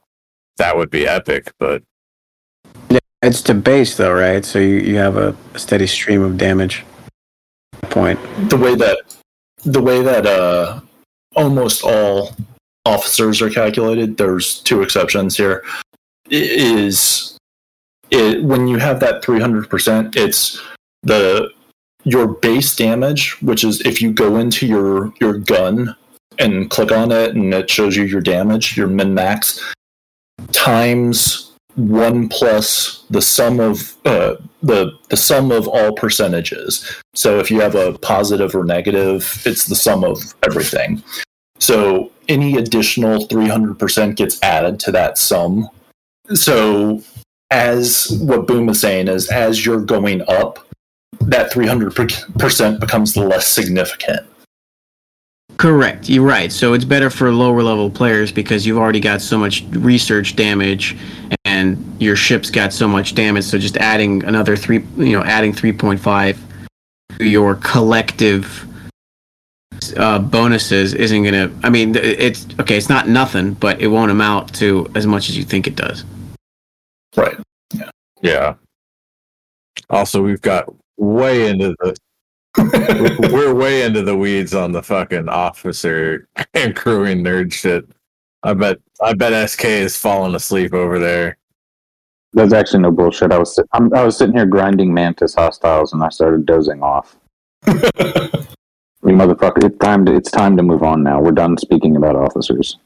That 0.57 0.77
would 0.77 0.89
be 0.89 1.07
epic, 1.07 1.51
but 1.59 1.83
It's 3.21 3.41
to 3.43 3.53
base 3.53 3.97
though, 3.97 4.13
right? 4.13 4.45
So 4.45 4.59
you, 4.59 4.77
you 4.77 4.95
have 4.97 5.17
a, 5.17 5.35
steady 5.55 5.87
stream 5.87 6.21
of 6.21 6.37
damage. 6.37 6.85
Point. 7.89 8.19
The 8.49 8.57
way 8.57 8.75
that 8.75 8.99
the 9.63 9.81
way 9.81 10.01
that 10.01 10.25
uh, 10.25 10.81
almost 11.35 11.83
all 11.83 12.35
officers 12.85 13.41
are 13.41 13.49
calculated, 13.49 14.17
there's 14.17 14.59
two 14.61 14.81
exceptions 14.81 15.35
here. 15.35 15.63
Is 16.29 17.37
it 18.11 18.43
when 18.43 18.67
you 18.67 18.77
have 18.77 18.99
that 18.99 19.23
300%, 19.23 20.15
it's 20.15 20.61
the 21.03 21.49
your 22.03 22.27
base 22.27 22.75
damage, 22.75 23.41
which 23.41 23.63
is 23.63 23.81
if 23.81 24.01
you 24.01 24.13
go 24.13 24.37
into 24.37 24.67
your 24.67 25.13
your 25.19 25.37
gun 25.37 25.95
and 26.39 26.69
click 26.69 26.91
on 26.91 27.11
it 27.11 27.35
and 27.35 27.53
it 27.53 27.69
shows 27.69 27.95
you 27.95 28.03
your 28.03 28.21
damage, 28.21 28.77
your 28.77 28.87
min 28.87 29.13
max 29.13 29.73
times 30.51 31.46
one 31.77 32.27
plus 32.27 33.05
the 33.11 33.21
sum 33.21 33.59
of 33.59 33.95
uh, 34.05 34.35
the 34.63 34.91
the 35.09 35.17
sum 35.17 35.51
of 35.51 35.67
all 35.67 35.93
percentages. 35.93 37.01
So 37.13 37.39
if 37.39 37.49
you 37.49 37.61
have 37.61 37.75
a 37.75 37.97
positive 37.99 38.53
or 38.55 38.65
negative, 38.65 39.41
it's 39.45 39.65
the 39.65 39.75
sum 39.75 40.03
of 40.03 40.19
everything. 40.43 41.03
So 41.59 42.11
any 42.27 42.57
additional 42.57 43.27
300% 43.27 44.15
gets 44.15 44.41
added 44.43 44.79
to 44.81 44.91
that 44.91 45.17
sum. 45.17 45.69
So 46.33 47.01
as 47.51 48.07
what 48.21 48.47
Boom 48.47 48.69
is 48.69 48.81
saying 48.81 49.07
is 49.07 49.29
as 49.29 49.65
you're 49.65 49.81
going 49.81 50.21
up, 50.27 50.67
that 51.21 51.51
300% 51.51 52.79
becomes 52.79 53.17
less 53.17 53.47
significant. 53.47 54.27
Correct. 55.57 56.07
You're 56.07 56.25
right. 56.25 56.51
So 56.51 56.73
it's 56.73 56.85
better 56.85 57.09
for 57.09 57.31
lower 57.31 57.63
level 57.63 57.89
players 57.89 58.31
because 58.31 58.67
you've 58.67 58.77
already 58.77 58.99
got 58.99 59.21
so 59.21 59.39
much 59.39 59.63
research 59.71 60.35
damage 60.35 60.95
and 61.57 62.01
your 62.01 62.15
ship's 62.15 62.51
got 62.51 62.71
so 62.71 62.87
much 62.87 63.15
damage. 63.15 63.45
So 63.45 63.57
just 63.57 63.77
adding 63.77 64.23
another 64.23 64.55
three, 64.55 64.85
you 64.97 65.13
know, 65.13 65.23
adding 65.23 65.53
3.5 65.53 66.37
to 67.17 67.25
your 67.25 67.55
collective 67.55 68.65
uh, 69.97 70.19
bonuses 70.19 70.93
isn't 70.93 71.23
going 71.23 71.33
to, 71.33 71.51
I 71.65 71.69
mean, 71.69 71.95
it's 71.95 72.45
okay. 72.59 72.77
It's 72.77 72.89
not 72.89 73.07
nothing, 73.07 73.53
but 73.53 73.81
it 73.81 73.87
won't 73.87 74.11
amount 74.11 74.53
to 74.55 74.89
as 74.93 75.07
much 75.07 75.29
as 75.29 75.37
you 75.37 75.43
think 75.43 75.65
it 75.65 75.75
does. 75.75 76.05
Right. 77.15 77.37
yeah. 78.21 78.53
Also, 79.89 80.21
we've 80.21 80.41
got 80.41 80.71
way 80.97 81.49
into 81.49 81.75
the 81.79 81.97
we're 83.31 83.53
way 83.53 83.83
into 83.83 84.01
the 84.01 84.17
weeds 84.17 84.55
on 84.55 84.71
the 84.71 84.81
fucking 84.81 85.29
officer 85.29 86.27
and 86.53 86.75
crewing 86.75 87.23
nerd 87.23 87.51
shit. 87.53 87.87
I 88.43 88.53
bet 88.53 88.79
I 89.01 89.13
bet 89.13 89.49
SK 89.49 89.65
is 89.65 89.97
falling 89.97 90.35
asleep 90.35 90.73
over 90.73 90.99
there. 90.99 91.37
That's 92.33 92.53
actually 92.53 92.81
no 92.81 92.91
bullshit. 92.91 93.31
I 93.31 93.37
was 93.37 93.55
sit- 93.55 93.67
I'm, 93.73 93.93
I 93.93 94.03
was 94.03 94.17
sitting 94.17 94.35
here 94.35 94.45
grinding 94.45 94.93
Mantis 94.93 95.33
hostiles, 95.35 95.93
and 95.93 96.03
I 96.03 96.09
started 96.09 96.45
dozing 96.45 96.83
off. 96.83 97.17
You 99.03 99.13
motherfucker! 99.13 99.63
It's 99.63 99.77
time 99.77 100.05
to 100.05 100.15
it's 100.15 100.29
time 100.31 100.57
to 100.57 100.63
move 100.63 100.83
on 100.83 101.01
now. 101.03 101.21
We're 101.21 101.31
done 101.31 101.55
speaking 101.57 101.95
about 101.95 102.15
officers. 102.17 102.77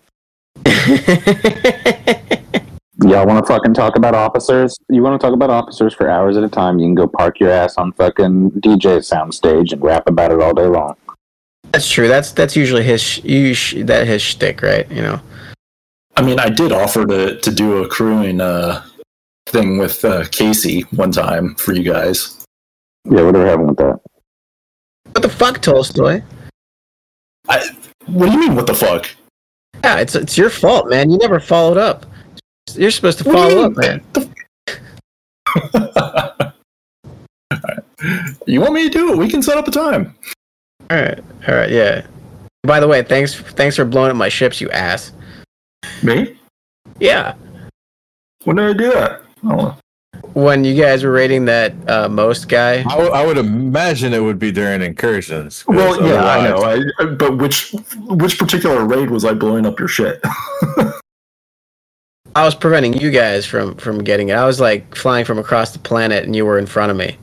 Y'all 3.04 3.26
want 3.26 3.44
to 3.44 3.52
fucking 3.52 3.74
talk 3.74 3.96
about 3.96 4.14
officers? 4.14 4.78
You 4.90 5.02
want 5.02 5.20
to 5.20 5.26
talk 5.26 5.34
about 5.34 5.50
officers 5.50 5.96
for 5.96 6.08
hours 6.10 6.38
at 6.38 6.44
a 6.44 6.50
time? 6.50 6.78
You 6.78 6.86
can 6.88 6.96
go 6.96 7.08
park 7.08 7.40
your 7.40 7.50
ass 7.50 7.76
on 7.78 7.94
fucking 7.94 8.52
DJ 8.52 8.98
soundstage 9.00 9.72
and 9.72 9.82
rap 9.82 10.08
about 10.08 10.32
it 10.32 10.42
all 10.42 10.54
day 10.54 10.68
long. 10.68 10.96
That's 11.72 11.90
true. 11.90 12.08
That's 12.08 12.34
that's 12.34 12.56
usually 12.56 12.84
his 12.84 13.02
sh- 13.02 13.24
you 13.24 13.54
sh- 13.56 13.78
that 13.80 14.06
his 14.06 14.22
shtick, 14.22 14.62
right? 14.62 14.92
You 14.92 15.02
know. 15.02 15.22
I 16.18 16.22
mean, 16.22 16.40
I 16.40 16.50
did 16.50 16.72
offer 16.72 17.08
to, 17.08 17.40
to 17.40 17.52
do 17.52 17.84
a 17.84 17.88
crewing 17.88 18.42
uh, 18.42 18.84
thing 19.52 19.78
with 19.78 20.04
uh, 20.06 20.26
Casey 20.32 20.82
one 20.92 21.12
time 21.12 21.56
for 21.56 21.74
you 21.74 21.84
guys. 21.84 22.46
Yeah, 23.06 23.22
what 23.24 23.36
are 23.36 23.44
we 23.44 23.50
having 23.50 23.68
with 23.68 23.78
that? 23.78 24.00
What 25.12 25.22
the 25.22 25.30
fuck, 25.30 25.62
Tolstoy? 25.62 26.22
What 27.46 27.64
do 28.08 28.32
you 28.32 28.40
mean, 28.40 28.56
what 28.56 28.68
the 28.68 28.74
fuck? 28.74 29.10
Yeah, 29.84 29.98
it's 30.00 30.16
it's 30.16 30.38
your 30.38 30.50
fault, 30.50 30.90
man. 30.90 31.10
You 31.10 31.18
never 31.18 31.40
followed 31.40 31.78
up. 31.78 32.06
You're 32.76 32.92
supposed 32.92 33.18
to 33.20 33.24
What 33.26 33.34
follow 33.34 33.66
up, 33.66 33.78
mean? 33.78 34.02
man. 34.14 34.26
you 38.48 38.62
want 38.62 38.74
me 38.74 38.84
to 38.84 38.90
do 38.90 39.12
it? 39.12 39.18
We 39.18 39.30
can 39.30 39.42
set 39.42 39.58
up 39.58 39.68
a 39.68 39.72
time. 39.72 40.16
All 40.90 40.98
right, 40.98 41.20
all 41.48 41.56
right, 41.56 41.70
yeah. 41.70 42.06
By 42.64 42.80
the 42.80 42.88
way, 42.88 43.02
thanks 43.04 43.34
thanks 43.36 43.76
for 43.76 43.86
blowing 43.86 44.12
up 44.12 44.18
my 44.18 44.30
ships, 44.30 44.62
you 44.62 44.70
ass. 44.70 45.12
Me? 46.04 46.38
Yeah, 47.00 47.34
When 48.44 48.58
did 48.58 48.70
I 48.70 48.74
do 48.74 48.92
that? 48.94 49.21
Oh, 49.44 49.78
when 50.34 50.64
you 50.64 50.80
guys 50.82 51.04
were 51.04 51.12
rating 51.12 51.46
that 51.46 51.74
uh, 51.90 52.08
most 52.08 52.48
guy, 52.48 52.80
I, 52.80 52.84
w- 52.84 53.10
I 53.12 53.26
would 53.26 53.38
imagine 53.38 54.14
it 54.14 54.20
would 54.22 54.40
be 54.40 54.52
during 54.52 54.82
incursions. 54.82 55.66
well, 55.68 56.02
yeah, 56.08 56.24
I 56.24 56.48
know. 56.48 56.64
I, 56.64 57.06
but 57.06 57.38
which 57.38 57.74
which 58.08 58.38
particular 58.40 58.86
raid 58.86 59.10
was 59.10 59.26
I 59.26 59.34
blowing 59.34 59.66
up 59.66 59.80
your 59.80 59.88
shit? 59.88 60.22
I 62.34 62.46
was 62.46 62.56
preventing 62.56 62.94
you 62.94 63.12
guys 63.12 63.46
from 63.46 63.76
from 63.76 64.04
getting 64.04 64.30
it. 64.30 64.34
I 64.34 64.46
was 64.46 64.60
like 64.60 64.96
flying 64.96 65.26
from 65.26 65.38
across 65.38 65.72
the 65.74 65.80
planet, 65.80 66.24
and 66.24 66.36
you 66.36 66.46
were 66.46 66.58
in 66.58 66.66
front 66.66 66.92
of 66.92 66.98
me. 66.98 67.18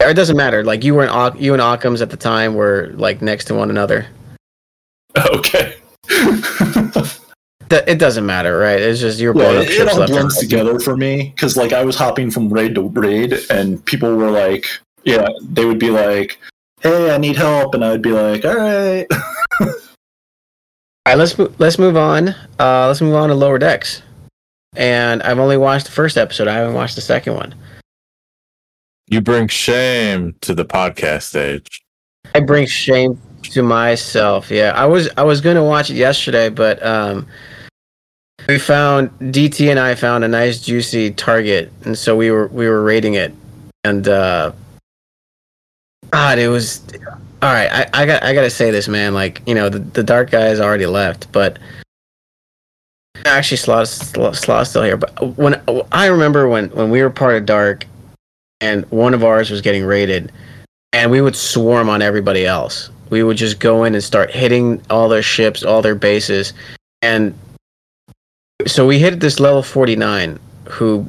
Or 0.00 0.08
it 0.10 0.14
doesn't 0.14 0.36
matter. 0.36 0.62
Like 0.62 0.84
you 0.84 0.94
were 0.94 1.02
in 1.02 1.08
Oc- 1.08 1.40
you 1.40 1.52
and 1.52 1.60
Occam's 1.62 2.00
at 2.00 2.10
the 2.10 2.16
time 2.16 2.54
were 2.54 2.90
like 2.94 3.20
next 3.22 3.46
to 3.46 3.54
one 3.54 3.70
another. 3.70 4.06
okay. 5.16 5.74
Th- 7.70 7.84
It 7.86 7.98
doesn't 7.98 8.24
matter, 8.26 8.58
right? 8.58 8.80
It's 8.80 9.00
just 9.00 9.18
you 9.20 9.28
were 9.28 9.34
blowing 9.34 9.56
Yeah, 9.56 9.62
it, 9.62 9.80
it 9.80 9.88
all 9.88 10.06
blends 10.06 10.34
right. 10.36 10.40
together 10.40 10.78
for 10.78 10.96
me 10.96 11.32
because 11.34 11.56
like 11.56 11.72
I 11.72 11.84
was 11.84 11.96
hopping 11.96 12.30
from 12.30 12.48
raid 12.52 12.74
to 12.76 12.82
raid 12.88 13.34
and 13.50 13.84
people 13.84 14.14
were 14.16 14.30
like, 14.30 14.66
yeah, 15.04 15.28
they 15.42 15.64
would 15.64 15.78
be 15.78 15.90
like, 15.90 16.38
hey, 16.80 17.14
I 17.14 17.18
need 17.18 17.36
help, 17.36 17.74
and 17.74 17.84
I 17.84 17.90
would 17.90 18.02
be 18.02 18.12
like, 18.12 18.44
all 18.44 18.56
right. 18.56 19.06
All 21.06 21.14
right, 21.14 21.18
let's 21.20 21.38
mo- 21.38 21.52
let's 21.58 21.78
move 21.78 21.96
on. 21.96 22.28
Uh, 22.60 22.86
let's 22.88 23.00
move 23.00 23.14
on 23.14 23.30
to 23.30 23.34
lower 23.34 23.58
decks. 23.58 24.02
And 24.76 25.22
I've 25.22 25.38
only 25.38 25.56
watched 25.56 25.86
the 25.86 25.92
first 25.92 26.18
episode. 26.18 26.48
I 26.48 26.52
haven't 26.54 26.74
watched 26.74 26.96
the 26.96 27.00
second 27.00 27.34
one. 27.34 27.54
You 29.06 29.22
bring 29.22 29.48
shame 29.48 30.34
to 30.42 30.54
the 30.54 30.66
podcast 30.66 31.22
stage. 31.22 31.80
I 32.34 32.40
bring 32.40 32.66
shame 32.66 33.18
to 33.44 33.62
myself. 33.62 34.50
Yeah, 34.50 34.72
I 34.76 34.84
was 34.84 35.08
I 35.16 35.22
was 35.22 35.40
gonna 35.40 35.64
watch 35.64 35.88
it 35.88 35.94
yesterday, 35.94 36.50
but 36.50 36.84
um, 36.84 37.26
we 38.46 38.58
found 38.58 39.10
DT 39.18 39.70
and 39.70 39.78
I 39.78 39.94
found 39.94 40.24
a 40.24 40.28
nice 40.28 40.60
juicy 40.60 41.10
target, 41.10 41.72
and 41.84 41.96
so 41.96 42.16
we 42.16 42.30
were 42.30 42.46
we 42.48 42.68
were 42.68 42.82
rating 42.82 43.14
it, 43.14 43.34
and 43.84 44.06
uh, 44.06 44.52
God, 46.10 46.38
it 46.38 46.48
was 46.48 46.82
all 47.42 47.52
right. 47.52 47.70
I, 47.70 48.02
I 48.02 48.06
got 48.06 48.22
I 48.22 48.34
gotta 48.34 48.50
say 48.50 48.70
this, 48.70 48.88
man. 48.88 49.14
Like 49.14 49.42
you 49.46 49.54
know, 49.54 49.68
the, 49.68 49.80
the 49.80 50.02
dark 50.02 50.30
guy 50.30 50.42
has 50.46 50.60
already 50.60 50.86
left, 50.86 51.30
but 51.32 51.58
actually, 53.24 53.56
Slot 53.56 53.88
Slot's 53.88 54.70
still 54.70 54.82
here. 54.82 54.96
But 54.96 55.36
when 55.36 55.60
I 55.92 56.06
remember 56.06 56.48
when 56.48 56.70
when 56.70 56.90
we 56.90 57.02
were 57.02 57.10
part 57.10 57.36
of 57.36 57.46
Dark, 57.46 57.86
and 58.60 58.84
one 58.90 59.14
of 59.14 59.24
ours 59.24 59.50
was 59.50 59.60
getting 59.60 59.84
raided, 59.84 60.32
and 60.92 61.10
we 61.10 61.20
would 61.20 61.36
swarm 61.36 61.88
on 61.88 62.02
everybody 62.02 62.46
else. 62.46 62.90
We 63.10 63.22
would 63.22 63.36
just 63.36 63.58
go 63.58 63.84
in 63.84 63.94
and 63.94 64.04
start 64.04 64.30
hitting 64.30 64.82
all 64.90 65.08
their 65.08 65.22
ships, 65.22 65.62
all 65.62 65.80
their 65.80 65.94
bases, 65.94 66.52
and 67.02 67.34
so 68.66 68.86
we 68.86 68.98
hit 68.98 69.20
this 69.20 69.38
level 69.38 69.62
49 69.62 70.38
who 70.68 71.08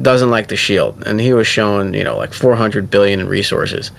doesn't 0.00 0.30
like 0.30 0.48
the 0.48 0.56
shield, 0.56 1.02
and 1.06 1.20
he 1.20 1.32
was 1.32 1.46
shown, 1.46 1.94
you 1.94 2.04
know 2.04 2.16
like 2.16 2.32
400 2.32 2.90
billion 2.90 3.20
in 3.20 3.28
resources. 3.28 3.90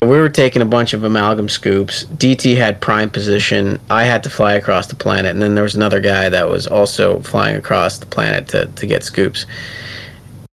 We 0.00 0.08
were 0.08 0.28
taking 0.28 0.62
a 0.62 0.66
bunch 0.66 0.94
of 0.94 1.04
amalgam 1.04 1.48
scoops. 1.48 2.04
DT 2.04 2.56
had 2.56 2.80
prime 2.80 3.10
position. 3.10 3.78
I 3.90 4.04
had 4.04 4.22
to 4.24 4.30
fly 4.30 4.54
across 4.54 4.86
the 4.88 4.96
planet, 4.96 5.30
and 5.32 5.42
then 5.42 5.54
there 5.54 5.62
was 5.62 5.74
another 5.74 6.00
guy 6.00 6.28
that 6.28 6.48
was 6.48 6.66
also 6.66 7.20
flying 7.20 7.56
across 7.56 7.98
the 7.98 8.06
planet 8.06 8.48
to, 8.48 8.66
to 8.66 8.86
get 8.86 9.04
scoops. 9.04 9.46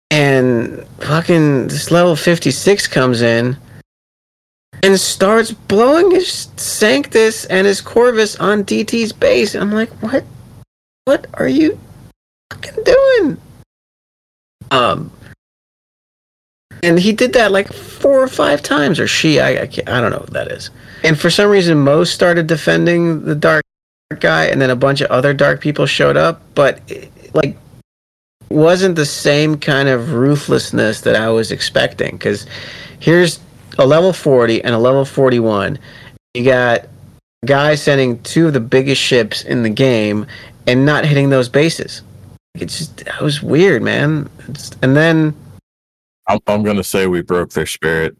And 0.09 0.86
fucking 0.99 1.67
this 1.67 1.91
level 1.91 2.15
56 2.15 2.88
comes 2.88 3.21
in 3.21 3.57
and 4.82 4.99
starts 4.99 5.51
blowing 5.51 6.11
his 6.11 6.49
Sanctus 6.55 7.45
and 7.45 7.67
his 7.67 7.82
Corvus 7.82 8.36
on 8.38 8.63
DT's 8.63 9.11
base. 9.11 9.55
I'm 9.55 9.71
like, 9.71 9.89
what? 10.01 10.23
What 11.05 11.27
are 11.35 11.47
you 11.47 11.79
fucking 12.51 12.83
doing? 12.83 13.37
Um, 14.71 15.11
and 16.83 16.99
he 16.99 17.13
did 17.13 17.33
that 17.33 17.51
like 17.51 17.71
four 17.71 18.21
or 18.21 18.27
five 18.27 18.61
times, 18.61 18.99
or 18.99 19.07
she. 19.07 19.39
I 19.39 19.49
I, 19.49 19.69
I 19.87 20.01
don't 20.01 20.11
know 20.11 20.19
what 20.19 20.33
that 20.33 20.51
is. 20.51 20.69
And 21.03 21.19
for 21.19 21.29
some 21.29 21.49
reason, 21.49 21.79
Mo 21.79 22.03
started 22.03 22.47
defending 22.47 23.23
the 23.23 23.35
dark 23.35 23.63
guy, 24.19 24.45
and 24.45 24.61
then 24.61 24.69
a 24.69 24.75
bunch 24.75 25.01
of 25.01 25.09
other 25.11 25.33
dark 25.33 25.61
people 25.61 25.85
showed 25.85 26.17
up, 26.17 26.41
but 26.55 26.81
it, 26.87 27.11
like 27.33 27.57
wasn't 28.49 28.95
the 28.95 29.05
same 29.05 29.57
kind 29.57 29.89
of 29.89 30.13
ruthlessness 30.13 31.01
that 31.01 31.15
I 31.15 31.29
was 31.29 31.51
expecting. 31.51 32.11
Because 32.11 32.45
here's 32.99 33.39
a 33.77 33.85
level 33.85 34.13
40 34.13 34.63
and 34.63 34.73
a 34.73 34.77
level 34.77 35.05
41. 35.05 35.77
You 36.33 36.43
got 36.43 36.87
guy 37.45 37.75
sending 37.75 38.21
two 38.23 38.47
of 38.47 38.53
the 38.53 38.59
biggest 38.59 39.01
ships 39.01 39.43
in 39.43 39.63
the 39.63 39.69
game 39.69 40.25
and 40.68 40.86
not 40.86 41.05
hitting 41.05 41.30
those 41.30 41.49
bases. 41.49 42.01
It's 42.55 42.78
just 42.78 43.01
it 43.01 43.22
was 43.22 43.41
weird, 43.41 43.82
man. 43.82 44.30
It's, 44.47 44.72
and 44.82 44.95
then 44.95 45.36
I'm, 46.28 46.39
I'm 46.47 46.63
going 46.63 46.78
to 46.78 46.84
say 46.84 47.07
we 47.07 47.22
broke 47.22 47.51
their 47.51 47.66
spirit. 47.66 48.16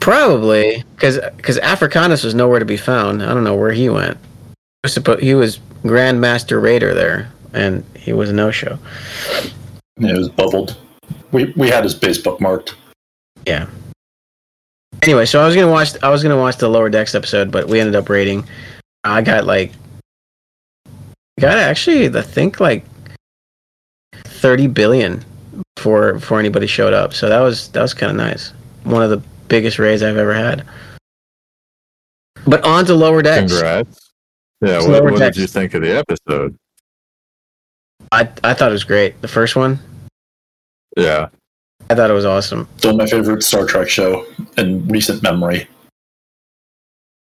probably 0.00 0.84
because 0.94 1.18
because 1.36 1.58
Africanus 1.58 2.22
was 2.22 2.34
nowhere 2.34 2.58
to 2.58 2.64
be 2.64 2.76
found. 2.76 3.22
I 3.22 3.34
don't 3.34 3.44
know 3.44 3.56
where 3.56 3.72
he 3.72 3.88
went. 3.88 4.16
He 4.16 4.84
was, 4.84 4.94
suppo- 4.94 5.20
he 5.20 5.34
was 5.34 5.58
Grandmaster 5.82 6.62
Raider 6.62 6.94
there, 6.94 7.32
and 7.52 7.84
he 7.96 8.12
was 8.12 8.30
a 8.30 8.32
no 8.32 8.50
show. 8.50 8.78
Yeah, 9.98 10.10
it 10.10 10.18
was 10.18 10.28
bubbled. 10.28 10.76
We 11.32 11.52
we 11.56 11.68
had 11.68 11.84
his 11.84 11.94
base 11.94 12.18
bookmarked. 12.18 12.74
Yeah. 13.46 13.68
Anyway, 15.02 15.26
so 15.26 15.40
I 15.40 15.46
was 15.46 15.54
gonna 15.54 15.70
watch. 15.70 16.00
I 16.02 16.10
was 16.10 16.22
gonna 16.22 16.38
watch 16.38 16.58
the 16.58 16.68
lower 16.68 16.88
decks 16.88 17.14
episode, 17.14 17.50
but 17.50 17.68
we 17.68 17.80
ended 17.80 17.96
up 17.96 18.08
rating. 18.08 18.46
I 19.02 19.20
got 19.20 19.44
like, 19.44 19.72
got 21.40 21.58
actually, 21.58 22.06
I 22.16 22.22
think 22.22 22.60
like 22.60 22.84
thirty 24.12 24.66
billion 24.66 25.24
before 25.76 26.14
before 26.14 26.38
anybody 26.38 26.66
showed 26.66 26.92
up. 26.92 27.14
So 27.14 27.28
that 27.28 27.40
was 27.40 27.68
that 27.70 27.82
was 27.82 27.94
kind 27.94 28.10
of 28.10 28.16
nice. 28.16 28.52
One 28.84 29.02
of 29.02 29.10
the 29.10 29.22
biggest 29.48 29.78
raids 29.78 30.02
I've 30.02 30.16
ever 30.16 30.34
had. 30.34 30.66
But 32.46 32.64
on 32.64 32.84
to 32.86 32.94
lower 32.94 33.22
decks. 33.22 33.52
Congrats. 33.52 34.10
Yeah, 34.60 34.86
what, 34.86 35.04
what 35.04 35.18
did 35.18 35.36
you 35.36 35.46
think 35.46 35.74
of 35.74 35.82
the 35.82 35.96
episode? 35.98 36.56
I 38.12 38.28
I 38.42 38.54
thought 38.54 38.68
it 38.70 38.72
was 38.72 38.84
great. 38.84 39.20
The 39.22 39.28
first 39.28 39.56
one, 39.56 39.78
Yeah. 40.96 41.28
I 41.90 41.94
thought 41.94 42.08
it 42.10 42.14
was 42.14 42.24
awesome. 42.24 42.66
Still 42.78 42.96
my 42.96 43.06
favorite 43.06 43.42
Star 43.42 43.66
Trek 43.66 43.88
show 43.90 44.24
in 44.56 44.86
recent 44.88 45.22
memory. 45.22 45.68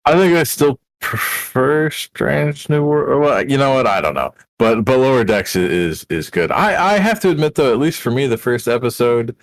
I 0.07 0.13
think 0.13 0.35
I 0.37 0.43
still 0.45 0.79
prefer 1.01 1.91
Strange 1.91 2.69
New 2.69 2.85
World. 2.85 3.23
Well, 3.23 3.49
you 3.49 3.57
know 3.57 3.75
what? 3.75 3.87
I 3.87 4.01
don't 4.01 4.15
know, 4.15 4.33
but 4.59 4.85
but 4.85 4.99
Lower 4.99 5.25
Decks 5.25 5.57
is 5.57 6.07
is 6.11 6.31
good. 6.31 6.51
I 6.53 6.95
I 6.95 6.99
have 6.99 7.21
to 7.21 7.31
admit 7.31 7.55
though, 7.55 7.73
at 7.73 7.79
least 7.79 8.01
for 8.01 8.11
me, 8.11 8.27
the 8.27 8.39
first 8.39 8.69
episode, 8.69 9.37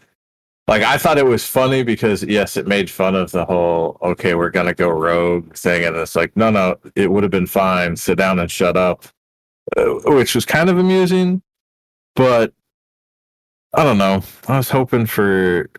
like 0.67 0.83
I 0.83 0.97
thought 0.97 1.17
it 1.17 1.25
was 1.25 1.45
funny 1.45 1.83
because 1.83 2.23
yes, 2.23 2.57
it 2.57 2.67
made 2.67 2.89
fun 2.89 3.15
of 3.15 3.31
the 3.31 3.45
whole 3.45 3.97
okay, 4.01 4.35
we're 4.35 4.49
gonna 4.49 4.73
go 4.73 4.89
rogue 4.89 5.53
thing, 5.55 5.85
and 5.85 5.95
it's 5.95 6.15
like 6.15 6.35
no, 6.35 6.49
no, 6.49 6.77
it 6.95 7.11
would 7.11 7.23
have 7.23 7.31
been 7.31 7.47
fine. 7.47 7.95
Sit 7.95 8.17
down 8.17 8.39
and 8.39 8.49
shut 8.51 8.77
up, 8.77 9.05
uh, 9.77 9.85
which 10.05 10.35
was 10.35 10.45
kind 10.45 10.69
of 10.69 10.77
amusing, 10.77 11.41
but 12.15 12.53
I 13.73 13.83
don't 13.83 13.97
know. 13.97 14.23
I 14.47 14.57
was 14.57 14.69
hoping 14.69 15.05
for 15.05 15.69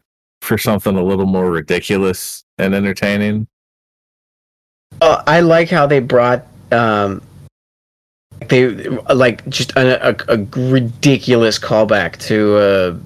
for 0.41 0.59
something 0.59 0.97
a 0.97 1.03
little 1.03 1.27
more 1.27 1.51
ridiculous 1.51 2.45
and 2.59 2.75
entertaining. 2.75 3.49
Uh, 5.01 5.23
I 5.27 5.41
like 5.41 5.69
how 5.69 5.87
they 5.87 6.01
brought 6.01 6.47
um, 6.73 7.23
they 8.49 8.73
like 9.15 9.47
just 9.49 9.73
a, 9.77 10.11
a, 10.11 10.17
a 10.29 10.47
ridiculous 10.57 11.59
callback 11.59 12.17
to 12.27 12.57
uh, 12.57 12.97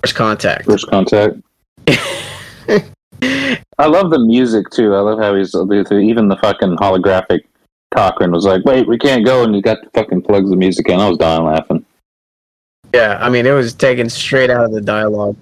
first 0.00 0.14
contact. 0.14 0.64
First 0.64 0.86
contact. 0.88 1.36
I 3.78 3.86
love 3.86 4.10
the 4.10 4.18
music 4.18 4.70
too. 4.70 4.94
I 4.94 5.00
love 5.00 5.18
how 5.18 5.34
he's 5.34 5.54
even 5.54 6.28
the 6.28 6.38
fucking 6.42 6.76
holographic 6.76 7.40
Cochrane 7.94 8.32
was 8.32 8.44
like, 8.44 8.64
"Wait, 8.64 8.86
we 8.86 8.98
can't 8.98 9.24
go," 9.24 9.44
and 9.44 9.54
he 9.54 9.60
got 9.60 9.82
the 9.82 9.90
fucking 9.90 10.22
plugs 10.22 10.50
the 10.50 10.56
music 10.56 10.88
in. 10.88 11.00
I 11.00 11.08
was 11.08 11.18
dying 11.18 11.44
laughing. 11.44 11.84
yeah, 12.94 13.18
I 13.20 13.28
mean 13.28 13.46
it 13.46 13.52
was 13.52 13.74
taken 13.74 14.08
straight 14.08 14.50
out 14.50 14.64
of 14.64 14.72
the 14.72 14.80
dialogue. 14.80 15.36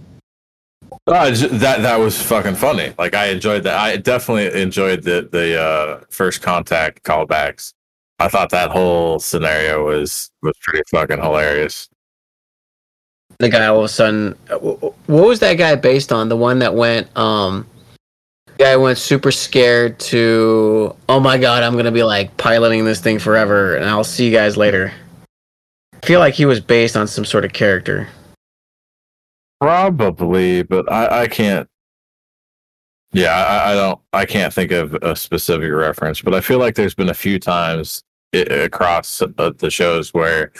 Uh, 1.06 1.30
that 1.30 1.82
that 1.82 1.98
was 1.98 2.20
fucking 2.20 2.54
funny. 2.54 2.92
Like 2.98 3.14
I 3.14 3.26
enjoyed 3.26 3.62
that. 3.64 3.74
I 3.74 3.96
definitely 3.96 4.60
enjoyed 4.60 5.02
the 5.02 5.28
the 5.30 5.60
uh, 5.60 6.00
first 6.10 6.42
contact 6.42 7.02
callbacks. 7.02 7.72
I 8.18 8.28
thought 8.28 8.50
that 8.50 8.70
whole 8.70 9.18
scenario 9.18 9.86
was 9.86 10.30
was 10.42 10.54
pretty 10.62 10.82
fucking 10.90 11.18
hilarious. 11.18 11.88
The 13.38 13.48
guy 13.48 13.66
all 13.66 13.78
of 13.78 13.84
a 13.84 13.88
sudden, 13.88 14.36
uh, 14.50 14.58
wh- 14.58 14.78
wh- 14.78 15.08
what 15.08 15.26
was 15.26 15.40
that 15.40 15.54
guy 15.54 15.74
based 15.74 16.12
on? 16.12 16.28
The 16.28 16.36
one 16.36 16.58
that 16.58 16.74
went, 16.74 17.16
um, 17.16 17.66
guy 18.58 18.76
went 18.76 18.98
super 18.98 19.32
scared 19.32 19.98
to, 20.00 20.94
oh 21.08 21.20
my 21.20 21.38
god, 21.38 21.62
I'm 21.62 21.74
gonna 21.76 21.90
be 21.90 22.02
like 22.02 22.36
piloting 22.36 22.84
this 22.84 23.00
thing 23.00 23.18
forever, 23.18 23.76
and 23.76 23.86
I'll 23.86 24.04
see 24.04 24.26
you 24.26 24.32
guys 24.32 24.58
later. 24.58 24.92
I 26.02 26.06
feel 26.06 26.20
like 26.20 26.34
he 26.34 26.44
was 26.44 26.60
based 26.60 26.96
on 26.96 27.06
some 27.06 27.24
sort 27.24 27.46
of 27.46 27.54
character. 27.54 28.08
Probably, 29.60 30.62
but 30.62 30.90
I 30.90 31.22
I 31.22 31.28
can't. 31.28 31.68
Yeah, 33.12 33.34
I, 33.34 33.72
I 33.72 33.74
don't. 33.74 34.00
I 34.12 34.24
can't 34.24 34.52
think 34.52 34.72
of 34.72 34.94
a 34.94 35.14
specific 35.14 35.70
reference, 35.70 36.22
but 36.22 36.34
I 36.34 36.40
feel 36.40 36.58
like 36.58 36.74
there's 36.74 36.94
been 36.94 37.10
a 37.10 37.14
few 37.14 37.38
times 37.38 38.02
i 38.34 38.38
across 38.38 39.20
uh, 39.22 39.50
the 39.58 39.70
shows 39.70 40.14
where 40.14 40.52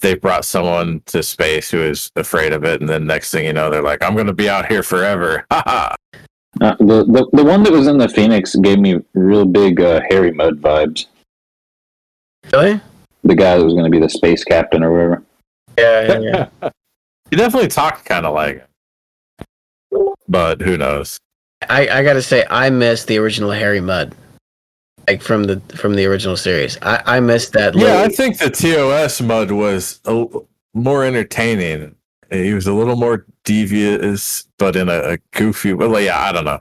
they 0.00 0.14
brought 0.14 0.44
someone 0.44 1.02
to 1.06 1.22
space 1.22 1.70
who 1.70 1.82
is 1.82 2.10
afraid 2.16 2.52
of 2.52 2.64
it, 2.64 2.80
and 2.80 2.88
then 2.88 3.06
next 3.06 3.30
thing 3.30 3.44
you 3.44 3.52
know, 3.52 3.70
they're 3.70 3.82
like, 3.82 4.02
"I'm 4.02 4.14
going 4.14 4.26
to 4.26 4.32
be 4.32 4.48
out 4.48 4.66
here 4.66 4.82
forever." 4.82 5.46
Ha 5.52 5.62
ha. 5.66 5.96
Uh, 6.60 6.76
the, 6.80 7.04
the 7.04 7.28
the 7.32 7.44
one 7.44 7.62
that 7.62 7.72
was 7.72 7.86
in 7.86 7.96
the 7.96 8.08
Phoenix 8.08 8.54
gave 8.56 8.78
me 8.78 9.00
real 9.14 9.44
big 9.44 9.80
uh, 9.80 10.00
Harry 10.10 10.32
Mudd 10.32 10.60
vibes. 10.60 11.06
Really? 12.52 12.80
The 13.24 13.34
guy 13.34 13.56
that 13.56 13.64
was 13.64 13.74
going 13.74 13.84
to 13.84 13.90
be 13.90 14.00
the 14.00 14.10
space 14.10 14.44
captain 14.44 14.82
or 14.82 14.92
whatever. 14.92 15.22
Yeah, 15.78 16.18
yeah, 16.18 16.48
yeah. 16.62 16.70
He 17.32 17.36
definitely 17.36 17.68
talked 17.68 18.04
kind 18.04 18.26
of 18.26 18.34
like 18.34 18.56
it. 19.40 19.46
But 20.28 20.60
who 20.60 20.76
knows? 20.76 21.18
I, 21.70 21.88
I 21.88 22.02
gotta 22.04 22.20
say, 22.20 22.44
I 22.50 22.68
miss 22.68 23.06
the 23.06 23.16
original 23.16 23.50
Harry 23.50 23.80
Mudd, 23.80 24.14
like 25.08 25.22
from 25.22 25.44
the 25.44 25.58
from 25.74 25.94
the 25.94 26.04
original 26.04 26.36
series. 26.36 26.76
I 26.82 27.02
I 27.06 27.20
miss 27.20 27.48
that. 27.50 27.74
Yeah, 27.74 28.02
I 28.02 28.08
think 28.08 28.36
the 28.36 28.50
TOS 28.50 29.22
Mudd 29.22 29.50
was 29.50 29.98
a, 30.04 30.26
more 30.74 31.04
entertaining. 31.06 31.94
He 32.30 32.52
was 32.52 32.66
a 32.66 32.72
little 32.74 32.96
more 32.96 33.24
devious, 33.44 34.46
but 34.58 34.76
in 34.76 34.90
a, 34.90 35.12
a 35.12 35.18
goofy. 35.30 35.72
Well, 35.72 35.98
yeah, 36.00 36.20
I 36.20 36.32
don't 36.32 36.44
know. 36.44 36.60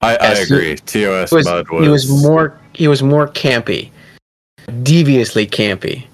I, 0.00 0.16
I 0.16 0.28
Yes, 0.30 0.48
he- 0.48 0.54
agree. 0.54 0.76
TOS 0.76 1.28
he 1.30 1.36
was, 1.36 1.44
Mudd 1.46 1.68
was. 1.68 1.84
he 1.84 1.88
was 1.90 2.22
more 2.22 2.58
he 2.72 2.88
was 2.88 3.02
more 3.02 3.28
campy, 3.28 3.90
deviously 4.82 5.46
campy. 5.46 6.06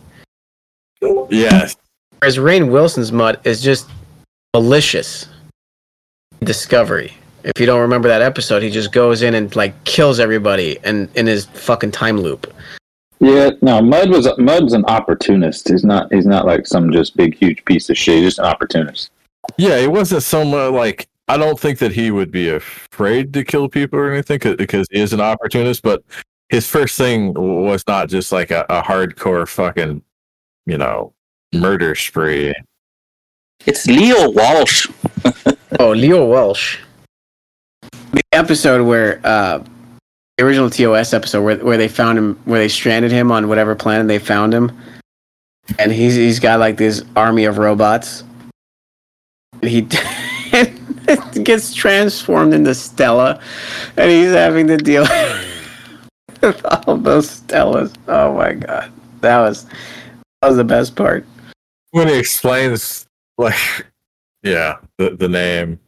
Yes, 1.30 1.76
Whereas 2.20 2.38
Rainn 2.38 2.70
Wilson's 2.70 3.12
Mudd 3.12 3.40
is 3.44 3.60
just 3.62 3.88
malicious. 4.54 5.28
Discovery. 6.42 7.14
If 7.44 7.60
you 7.60 7.66
don't 7.66 7.80
remember 7.80 8.08
that 8.08 8.22
episode, 8.22 8.62
he 8.62 8.70
just 8.70 8.92
goes 8.92 9.22
in 9.22 9.34
and 9.34 9.54
like 9.54 9.84
kills 9.84 10.18
everybody 10.18 10.78
and 10.84 11.08
in 11.14 11.26
his 11.26 11.46
fucking 11.46 11.92
time 11.92 12.18
loop. 12.18 12.52
Yeah, 13.20 13.50
no, 13.62 13.80
Mudd 13.80 14.10
was 14.10 14.28
Mudd's 14.38 14.72
an 14.72 14.84
opportunist. 14.86 15.68
He's 15.68 15.84
not. 15.84 16.12
He's 16.12 16.26
not 16.26 16.44
like 16.44 16.66
some 16.66 16.92
just 16.92 17.16
big 17.16 17.34
huge 17.34 17.64
piece 17.64 17.88
of 17.88 17.96
shit. 17.96 18.16
He's 18.16 18.24
just 18.24 18.38
an 18.38 18.44
opportunist. 18.46 19.10
yeah. 19.56 19.76
It 19.76 19.90
wasn't 19.90 20.22
so 20.22 20.44
much 20.44 20.72
like 20.72 21.08
I 21.28 21.36
don't 21.36 21.58
think 21.58 21.78
that 21.78 21.92
he 21.92 22.10
would 22.10 22.30
be 22.30 22.50
afraid 22.50 23.32
to 23.34 23.44
kill 23.44 23.68
people 23.68 23.98
or 23.98 24.12
anything 24.12 24.38
because 24.56 24.86
he 24.90 25.00
is 25.00 25.12
an 25.12 25.20
opportunist. 25.20 25.82
But 25.82 26.02
his 26.50 26.68
first 26.68 26.98
thing 26.98 27.32
was 27.34 27.82
not 27.88 28.08
just 28.08 28.32
like 28.32 28.50
a, 28.50 28.66
a 28.68 28.82
hardcore 28.82 29.48
fucking, 29.48 30.02
you 30.66 30.78
know, 30.78 31.12
murder 31.60 31.94
spree. 31.94 32.54
It's 33.66 33.86
Leo 33.86 34.30
Walsh. 34.30 34.88
oh, 35.80 35.90
Leo 35.90 36.26
Walsh. 36.26 36.78
The 38.12 38.22
episode 38.32 38.86
where 38.86 39.20
uh, 39.24 39.62
the 40.36 40.44
original 40.44 40.70
TOS 40.70 41.14
episode 41.14 41.42
where 41.42 41.56
where 41.58 41.78
they 41.78 41.88
found 41.88 42.18
him, 42.18 42.38
where 42.44 42.58
they 42.58 42.68
stranded 42.68 43.10
him 43.10 43.32
on 43.32 43.48
whatever 43.48 43.74
planet 43.74 44.06
they 44.06 44.18
found 44.18 44.52
him, 44.52 44.70
and 45.78 45.90
he's 45.90 46.14
he's 46.14 46.38
got 46.38 46.60
like 46.60 46.76
this 46.76 47.02
army 47.16 47.44
of 47.44 47.58
robots. 47.58 48.22
And 49.62 49.70
he 49.70 49.80
gets 51.42 51.74
transformed 51.74 52.52
into 52.52 52.74
Stella, 52.74 53.40
and 53.96 54.10
he's 54.10 54.32
having 54.32 54.66
to 54.66 54.76
deal 54.76 55.02
with 56.42 56.64
all 56.64 56.98
those 56.98 57.40
Stellas. 57.40 57.94
Oh 58.06 58.34
my 58.34 58.52
god, 58.52 58.92
that 59.22 59.40
was 59.40 59.64
that 59.64 60.48
was 60.48 60.56
the 60.56 60.64
best 60.64 60.94
part. 60.94 61.26
When 61.96 62.08
he 62.08 62.18
explains 62.18 63.06
like 63.38 63.56
yeah 64.42 64.76
the, 64.98 65.10
the 65.10 65.28
name 65.28 65.78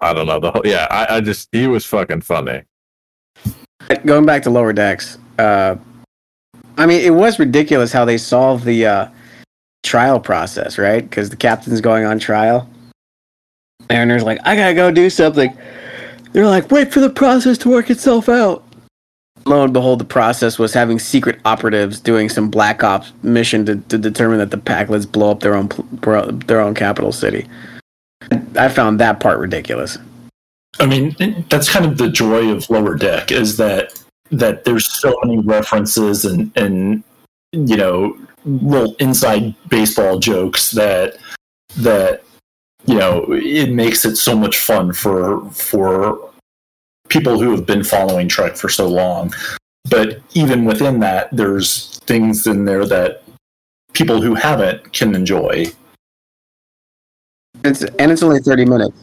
i 0.00 0.12
don't 0.12 0.26
know 0.26 0.38
the 0.38 0.50
whole 0.50 0.62
yeah 0.64 0.86
I, 0.90 1.16
I 1.16 1.20
just 1.20 1.48
he 1.52 1.66
was 1.66 1.84
fucking 1.86 2.20
funny 2.20 2.62
Going 4.04 4.26
back 4.26 4.42
to 4.42 4.50
lower 4.50 4.72
decks, 4.74 5.16
uh, 5.38 5.76
I 6.76 6.84
mean, 6.84 7.00
it 7.00 7.14
was 7.14 7.38
ridiculous 7.38 7.90
how 7.90 8.04
they 8.04 8.18
solved 8.18 8.64
the 8.64 8.86
uh, 8.86 9.08
trial 9.82 10.20
process, 10.20 10.76
right? 10.76 11.08
Because 11.08 11.30
the 11.30 11.36
captain's 11.36 11.80
going 11.80 12.04
on 12.04 12.18
trial. 12.18 12.68
Mariner's 13.88 14.24
like, 14.24 14.40
I 14.44 14.56
gotta 14.56 14.74
go 14.74 14.90
do 14.90 15.08
something. 15.08 15.56
They're 16.32 16.46
like, 16.46 16.70
wait 16.70 16.92
for 16.92 17.00
the 17.00 17.08
process 17.08 17.56
to 17.58 17.70
work 17.70 17.88
itself 17.88 18.28
out. 18.28 18.62
Lo 19.48 19.64
and 19.64 19.72
behold, 19.72 19.98
the 19.98 20.04
process 20.04 20.58
was 20.58 20.74
having 20.74 20.98
secret 20.98 21.40
operatives 21.44 22.00
doing 22.00 22.28
some 22.28 22.50
black 22.50 22.84
ops 22.84 23.12
mission 23.22 23.64
to, 23.64 23.76
to 23.76 23.96
determine 23.96 24.38
that 24.38 24.50
the 24.50 24.58
Pakleds 24.58 25.10
blow 25.10 25.30
up 25.30 25.40
their 25.40 25.54
own 25.54 25.68
their 26.46 26.60
own 26.60 26.74
capital 26.74 27.12
city. 27.12 27.48
I 28.56 28.68
found 28.68 29.00
that 29.00 29.20
part 29.20 29.38
ridiculous. 29.38 29.96
I 30.80 30.86
mean, 30.86 31.16
that's 31.48 31.70
kind 31.70 31.86
of 31.86 31.96
the 31.98 32.10
joy 32.10 32.50
of 32.50 32.68
Lower 32.68 32.94
Deck 32.94 33.32
is 33.32 33.56
that 33.56 33.98
that 34.30 34.64
there's 34.64 34.90
so 35.00 35.18
many 35.24 35.40
references 35.40 36.24
and 36.24 36.52
and 36.56 37.02
you 37.52 37.76
know 37.76 38.16
little 38.44 38.94
inside 38.96 39.54
baseball 39.68 40.18
jokes 40.18 40.72
that 40.72 41.16
that 41.78 42.22
you 42.84 42.94
know 42.94 43.24
it 43.30 43.70
makes 43.70 44.04
it 44.04 44.16
so 44.16 44.36
much 44.36 44.58
fun 44.58 44.92
for 44.92 45.48
for 45.50 46.30
people 47.08 47.40
who 47.40 47.50
have 47.52 47.66
been 47.66 47.84
following 47.84 48.28
Trek 48.28 48.56
for 48.56 48.68
so 48.68 48.86
long. 48.88 49.32
But 49.90 50.20
even 50.34 50.64
within 50.64 51.00
that, 51.00 51.28
there's 51.32 51.98
things 52.00 52.46
in 52.46 52.64
there 52.64 52.84
that 52.86 53.22
people 53.94 54.20
who 54.20 54.34
haven't 54.34 54.92
can 54.92 55.14
enjoy. 55.14 55.66
It's 57.64 57.82
and 57.82 58.12
it's 58.12 58.22
only 58.22 58.40
thirty 58.40 58.64
minutes. 58.64 58.96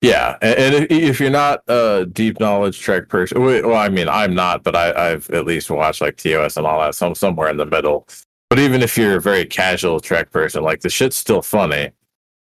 yeah 0.00 0.36
and, 0.42 0.58
and 0.58 0.74
if, 0.74 0.90
if 0.90 1.20
you're 1.20 1.30
not 1.30 1.62
a 1.68 2.06
deep 2.12 2.40
knowledge 2.40 2.78
trek 2.80 3.08
person 3.08 3.40
well 3.42 3.74
i 3.76 3.88
mean 3.88 4.08
i'm 4.08 4.34
not 4.34 4.62
but 4.62 4.74
I, 4.76 5.12
i've 5.12 5.30
at 5.30 5.46
least 5.46 5.70
watched 5.70 6.00
like 6.00 6.16
tos 6.16 6.56
and 6.56 6.66
all 6.66 6.80
that 6.80 6.94
some 6.94 7.14
somewhere 7.14 7.48
in 7.48 7.56
the 7.56 7.64
middle 7.66 8.06
but 8.50 8.58
even 8.58 8.82
if 8.82 8.98
you're 8.98 9.16
a 9.16 9.20
very 9.20 9.46
casual 9.46 10.00
trek 10.00 10.30
person 10.30 10.62
like 10.62 10.80
the 10.80 10.90
shit's 10.90 11.16
still 11.16 11.40
funny 11.40 11.90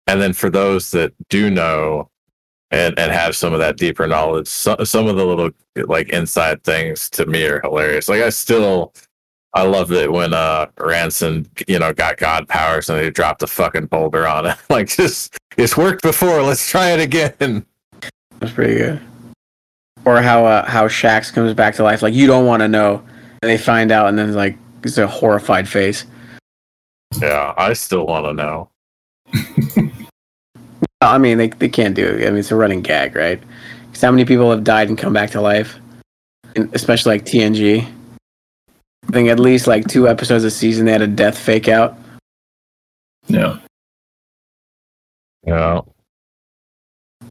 and 0.07 0.21
then 0.21 0.33
for 0.35 0.51
those 0.51 0.91
that 0.93 1.13
do 1.29 1.51
know 1.51 2.09
and 2.71 2.99
and 2.99 3.11
have 3.13 3.35
some 3.37 3.53
of 3.53 3.59
that 3.61 3.77
deeper 3.77 4.07
knowledge. 4.07 4.49
So, 4.49 4.77
some 4.85 5.07
of 5.07 5.17
the 5.17 5.25
little 5.25 5.51
like 5.87 6.09
inside 6.11 6.63
things 6.65 7.09
to 7.11 7.27
me 7.27 7.45
are 7.45 7.61
hilarious. 7.61 8.09
Like 8.09 8.23
i 8.23 8.29
still 8.31 8.93
i 9.55 9.63
love 9.63 9.93
it 9.93 10.13
when 10.13 10.35
uh 10.35 10.67
Ransom 10.79 11.47
you 11.67 11.79
know 11.79 11.93
got 11.95 12.19
god 12.19 12.47
powers 12.49 12.91
and 12.91 12.99
they 12.99 13.11
dropped 13.11 13.43
a 13.43 13.47
fucking 13.47 13.87
boulder 13.87 14.27
on 14.27 14.47
it. 14.47 14.57
Like 14.71 14.89
just 14.89 15.37
it's 15.57 15.77
worked 15.77 16.03
before. 16.03 16.43
Let's 16.43 16.69
try 16.69 16.91
it 16.91 17.01
again. 17.01 17.65
That's 18.39 18.53
pretty 18.53 18.75
good. 18.77 19.01
Or 20.05 20.23
how 20.23 20.45
uh, 20.47 20.67
how 20.69 20.89
Shax 20.89 21.33
comes 21.33 21.53
back 21.55 21.75
to 21.77 21.83
life. 21.83 22.03
Like 22.03 22.15
you 22.15 22.27
don't 22.27 22.47
want 22.47 22.61
to 22.61 22.69
know, 22.69 23.03
and 23.43 23.51
they 23.51 23.59
find 23.59 23.91
out, 23.91 24.09
and 24.09 24.17
then 24.19 24.33
like 24.35 24.57
it's 24.85 24.97
a 24.99 25.07
horrified 25.07 25.69
face. 25.69 26.07
yeah 27.21 27.53
i 27.57 27.73
still 27.73 28.07
want 28.07 28.25
to 28.27 28.33
know 28.35 28.69
I 31.01 31.19
mean, 31.19 31.39
they 31.39 31.49
they 31.49 31.69
can't 31.69 31.95
do 31.95 32.05
it. 32.07 32.27
I 32.27 32.31
mean, 32.31 32.39
it's 32.41 32.51
a 32.51 32.57
running 32.57 32.83
gag, 32.83 33.15
right? 33.15 33.41
'Cause 33.93 34.01
how 34.03 34.11
many 34.11 34.25
people 34.25 34.51
have 34.51 34.65
died 34.65 34.89
and 34.89 34.99
come 34.99 35.13
back 35.13 35.31
to 35.31 35.41
life, 35.41 35.77
and 36.57 36.73
especially 36.75 37.15
like 37.15 37.25
TNG. 37.25 37.87
I 39.09 39.13
think 39.13 39.29
at 39.31 39.41
least 39.41 39.67
like 39.67 39.87
two 39.87 40.07
episodes 40.09 40.45
a 40.45 40.51
season 40.51 40.85
they 40.85 40.93
had 40.93 41.01
a 41.03 41.07
death 41.07 41.39
fake 41.39 41.67
out. 41.69 41.97
Yeah. 43.27 43.59
yeah 45.47 45.81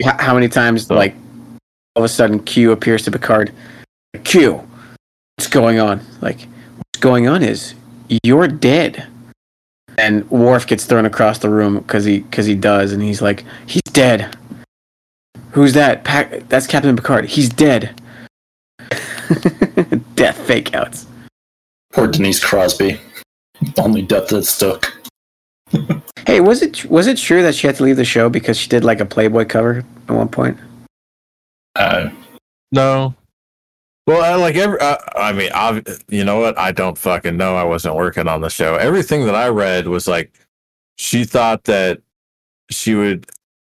H- 0.02 0.16
how 0.20 0.34
many 0.34 0.48
times 0.48 0.90
like 0.90 1.16
all 1.96 2.04
of 2.04 2.06
a 2.06 2.10
sudden 2.10 2.40
Q 2.40 2.72
appears 2.72 3.04
to 3.04 3.12
Picard? 3.12 3.52
Q, 4.24 4.62
what's 5.36 5.48
going 5.50 5.80
on? 5.80 6.02
Like, 6.22 6.40
what's 6.78 7.00
going 7.00 7.28
on 7.28 7.44
is 7.44 7.76
you're 8.24 8.48
dead. 8.48 9.06
And 9.98 10.30
Worf 10.30 10.68
gets 10.68 10.86
thrown 10.86 11.06
across 11.06 11.40
the 11.40 11.50
room 11.50 11.78
because 11.78 12.06
he 12.06 12.20
because 12.20 12.46
he 12.46 12.56
does, 12.56 12.92
and 12.94 13.02
he's 13.02 13.22
like, 13.22 13.44
he's 13.66 13.82
dead. 13.92 14.36
Who's 15.52 15.74
that? 15.74 16.04
Pac- 16.04 16.48
that's 16.50 16.68
Captain 16.68 16.96
Picard. 16.96 17.26
He's 17.26 17.50
dead. 17.50 18.00
Death 20.16 20.38
fake 20.46 20.74
outs. 20.76 21.08
Poor 21.94 22.08
Denise 22.08 22.44
Crosby. 22.44 23.00
Only 23.78 24.04
death 24.04 24.28
that 24.30 24.44
stuck. 24.44 24.94
Hey, 26.26 26.42
was 26.42 26.62
it 26.62 26.84
was 26.84 27.08
it 27.08 27.18
true 27.18 27.42
that 27.42 27.56
she 27.56 27.68
had 27.68 27.78
to 27.78 27.84
leave 27.84 27.96
the 27.96 28.04
show 28.04 28.28
because 28.30 28.58
she 28.58 28.68
did 28.68 28.84
like 28.84 29.00
a 29.00 29.06
Playboy 29.06 29.46
cover 29.46 29.86
at 30.10 30.14
one 30.14 30.28
point? 30.28 30.58
Uh, 31.74 32.10
no 32.74 33.16
well 34.08 34.24
I, 34.24 34.36
like 34.36 34.56
every 34.56 34.80
uh, 34.80 34.98
i 35.16 35.32
mean 35.32 35.52
I, 35.54 35.84
you 36.08 36.24
know 36.24 36.40
what? 36.40 36.58
I 36.58 36.72
don't 36.72 36.98
fucking 36.98 37.38
know. 37.38 37.56
I 37.56 37.64
wasn't 37.64 37.96
working 37.96 38.28
on 38.28 38.42
the 38.42 38.50
show. 38.50 38.76
Everything 38.76 39.26
that 39.26 39.36
i 39.36 39.48
read 39.48 39.88
was 39.88 40.08
like 40.08 40.34
she 40.98 41.24
thought 41.24 41.66
that 41.66 42.02
she 42.72 42.96
would 42.96 43.30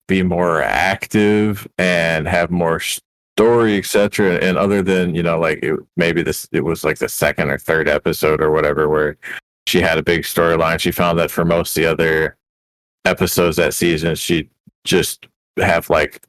be 0.09 0.23
more 0.23 0.63
active 0.63 1.69
and 1.79 2.27
have 2.27 2.51
more 2.51 2.81
story 2.81 3.79
etc 3.79 4.39
and 4.39 4.59
other 4.59 4.83
than 4.83 5.15
you 5.15 5.23
know 5.23 5.39
like 5.39 5.61
it, 5.63 5.79
maybe 5.97 6.23
this 6.23 6.49
it 6.53 6.65
was 6.65 6.85
like 6.85 6.99
the 6.99 7.09
second 7.09 7.51
or 7.51 7.59
third 7.59 7.89
episode 7.89 8.43
or 8.43 8.51
whatever 8.51 8.89
where 8.89 9.17
she 9.67 9.81
had 9.81 9.99
a 9.99 10.03
big 10.03 10.23
storyline. 10.23 10.79
She 10.79 10.91
found 10.91 11.19
that 11.19 11.31
for 11.31 11.45
most 11.45 11.77
of 11.77 11.83
the 11.83 11.91
other 11.91 12.37
episodes 13.05 13.57
that 13.57 13.75
season 13.75 14.15
she 14.15 14.49
just 14.85 15.27
have 15.57 15.91
like 15.91 16.23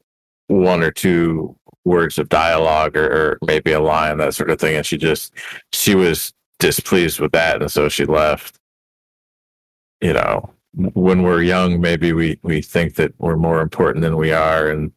one 0.48 0.84
or 0.84 0.92
two 0.92 1.56
words 1.86 2.18
of 2.18 2.30
dialogue 2.30 2.96
or, 2.96 3.06
or 3.06 3.38
maybe 3.46 3.72
a 3.72 3.80
line 3.80 4.18
that 4.18 4.34
sort 4.34 4.50
of 4.50 4.60
thing. 4.60 4.76
And 4.76 4.86
she 4.86 4.98
just 4.98 5.34
she 5.72 5.96
was 5.96 6.34
displeased 6.60 7.20
with 7.20 7.32
that. 7.34 7.62
And 7.62 7.72
so 7.72 7.90
she 7.90 8.06
left. 8.06 8.60
You 10.02 10.14
know 10.14 10.54
when 10.76 11.22
we're 11.22 11.44
young 11.44 11.80
maybe 11.80 12.14
we 12.14 12.40
we 12.42 12.60
think 12.62 12.96
that 12.96 13.14
we're 13.20 13.36
more 13.36 13.62
important 13.62 14.02
than 14.02 14.18
we 14.18 14.32
are. 14.32 14.70
And 14.70 14.92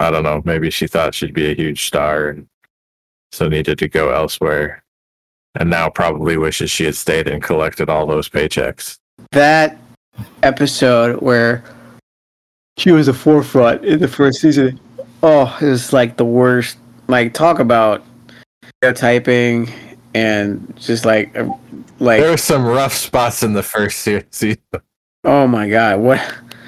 i 0.00 0.10
don't 0.10 0.24
know 0.24 0.42
maybe 0.44 0.70
she 0.70 0.86
thought 0.86 1.14
she'd 1.14 1.34
be 1.34 1.50
a 1.50 1.54
huge 1.54 1.86
star 1.86 2.28
and 2.28 2.48
so 3.32 3.48
needed 3.48 3.78
to 3.78 3.88
go 3.88 4.10
elsewhere. 4.10 4.84
And 5.58 5.68
now 5.68 5.90
probably 5.90 6.36
wishes 6.36 6.70
she 6.70 6.84
had 6.84 6.94
stayed 6.94 7.28
and 7.28 7.42
collected 7.42 7.90
all 7.90 8.06
those 8.06 8.28
paychecks. 8.28 8.98
That 9.32 9.76
episode 10.42 11.20
where 11.20 11.62
she 12.78 12.90
was 12.90 13.08
a 13.08 13.14
forefront 13.14 13.84
in 13.84 14.00
the 14.00 14.08
first 14.08 14.40
season. 14.40 14.80
Oh, 15.22 15.56
it 15.60 15.66
was 15.66 15.92
like 15.92 16.16
the 16.16 16.24
worst. 16.24 16.78
Like 17.08 17.34
talk 17.34 17.58
about 17.58 18.04
stereotyping 18.80 19.70
and 20.14 20.74
just 20.76 21.04
like 21.04 21.36
uh, 21.36 21.48
like 21.98 22.20
there 22.20 22.30
were 22.30 22.36
some 22.36 22.64
rough 22.66 22.92
spots 22.94 23.42
in 23.42 23.52
the 23.54 23.62
first 23.62 24.00
season 24.00 24.58
Oh 25.24 25.46
my 25.46 25.68
god, 25.68 26.00
what 26.00 26.20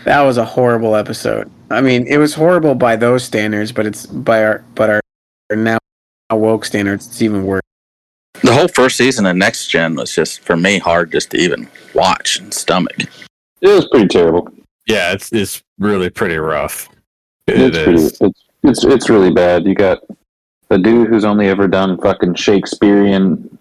that 0.05 0.20
was 0.22 0.38
a 0.38 0.44
horrible 0.44 0.94
episode. 0.94 1.50
I 1.70 1.80
mean, 1.80 2.07
it 2.07 2.18
was 2.18 2.34
horrible 2.34 2.74
by 2.74 2.94
those 2.94 3.24
standards, 3.24 3.72
but 3.72 3.86
it's 3.86 4.07
by 4.07 4.44
our 4.44 4.64
but 4.74 4.90
our, 4.90 5.00
our 5.50 5.57
now 5.57 5.78
woke 6.30 6.64
standards, 6.64 7.07
it's 7.07 7.22
even 7.22 7.44
worse. 7.44 7.62
The 8.42 8.52
whole 8.52 8.68
first 8.68 8.96
season 8.96 9.26
of 9.26 9.36
Next 9.36 9.68
Gen 9.68 9.94
was 9.96 10.14
just 10.14 10.40
for 10.40 10.57
me 10.57 10.78
hard 10.78 11.11
just 11.11 11.30
to 11.30 11.36
even 11.38 11.68
watch 11.94 12.38
and 12.38 12.52
stomach. 12.52 12.96
It 13.61 13.68
was 13.68 13.88
pretty 13.88 14.09
terrible. 14.09 14.48
yeah 14.86 15.12
it's 15.12 15.32
it's 15.32 15.62
really 15.78 16.11
pretty 16.11 16.36
rough 16.36 16.88
It 17.47 17.61
it's 17.61 17.76
is. 17.76 17.84
pretty. 17.84 18.03
It's, 18.03 18.40
it's 18.62 18.84
it's 18.84 19.11
really 19.11 19.30
bad. 19.32 19.66
You 19.66 19.74
got 19.74 20.03
a 20.70 20.78
dude 20.78 21.09
who's 21.09 21.24
only 21.24 21.49
ever 21.49 21.68
done 21.68 21.99
fucking 21.99 22.34
Shakespearean 22.34 23.59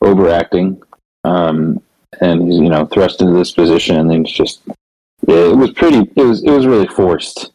overacting, 0.00 0.82
um, 1.24 1.80
and 2.20 2.42
he's 2.42 2.56
you 2.56 2.68
know 2.68 2.86
thrust 2.86 3.20
into 3.20 3.34
this 3.34 3.52
position, 3.52 3.96
and 3.96 4.26
it's 4.26 4.32
just 4.32 4.62
it 5.26 5.56
was 5.56 5.72
pretty. 5.72 6.10
It 6.16 6.22
was 6.24 6.42
it 6.42 6.50
was 6.50 6.66
really 6.66 6.88
forced 6.88 7.52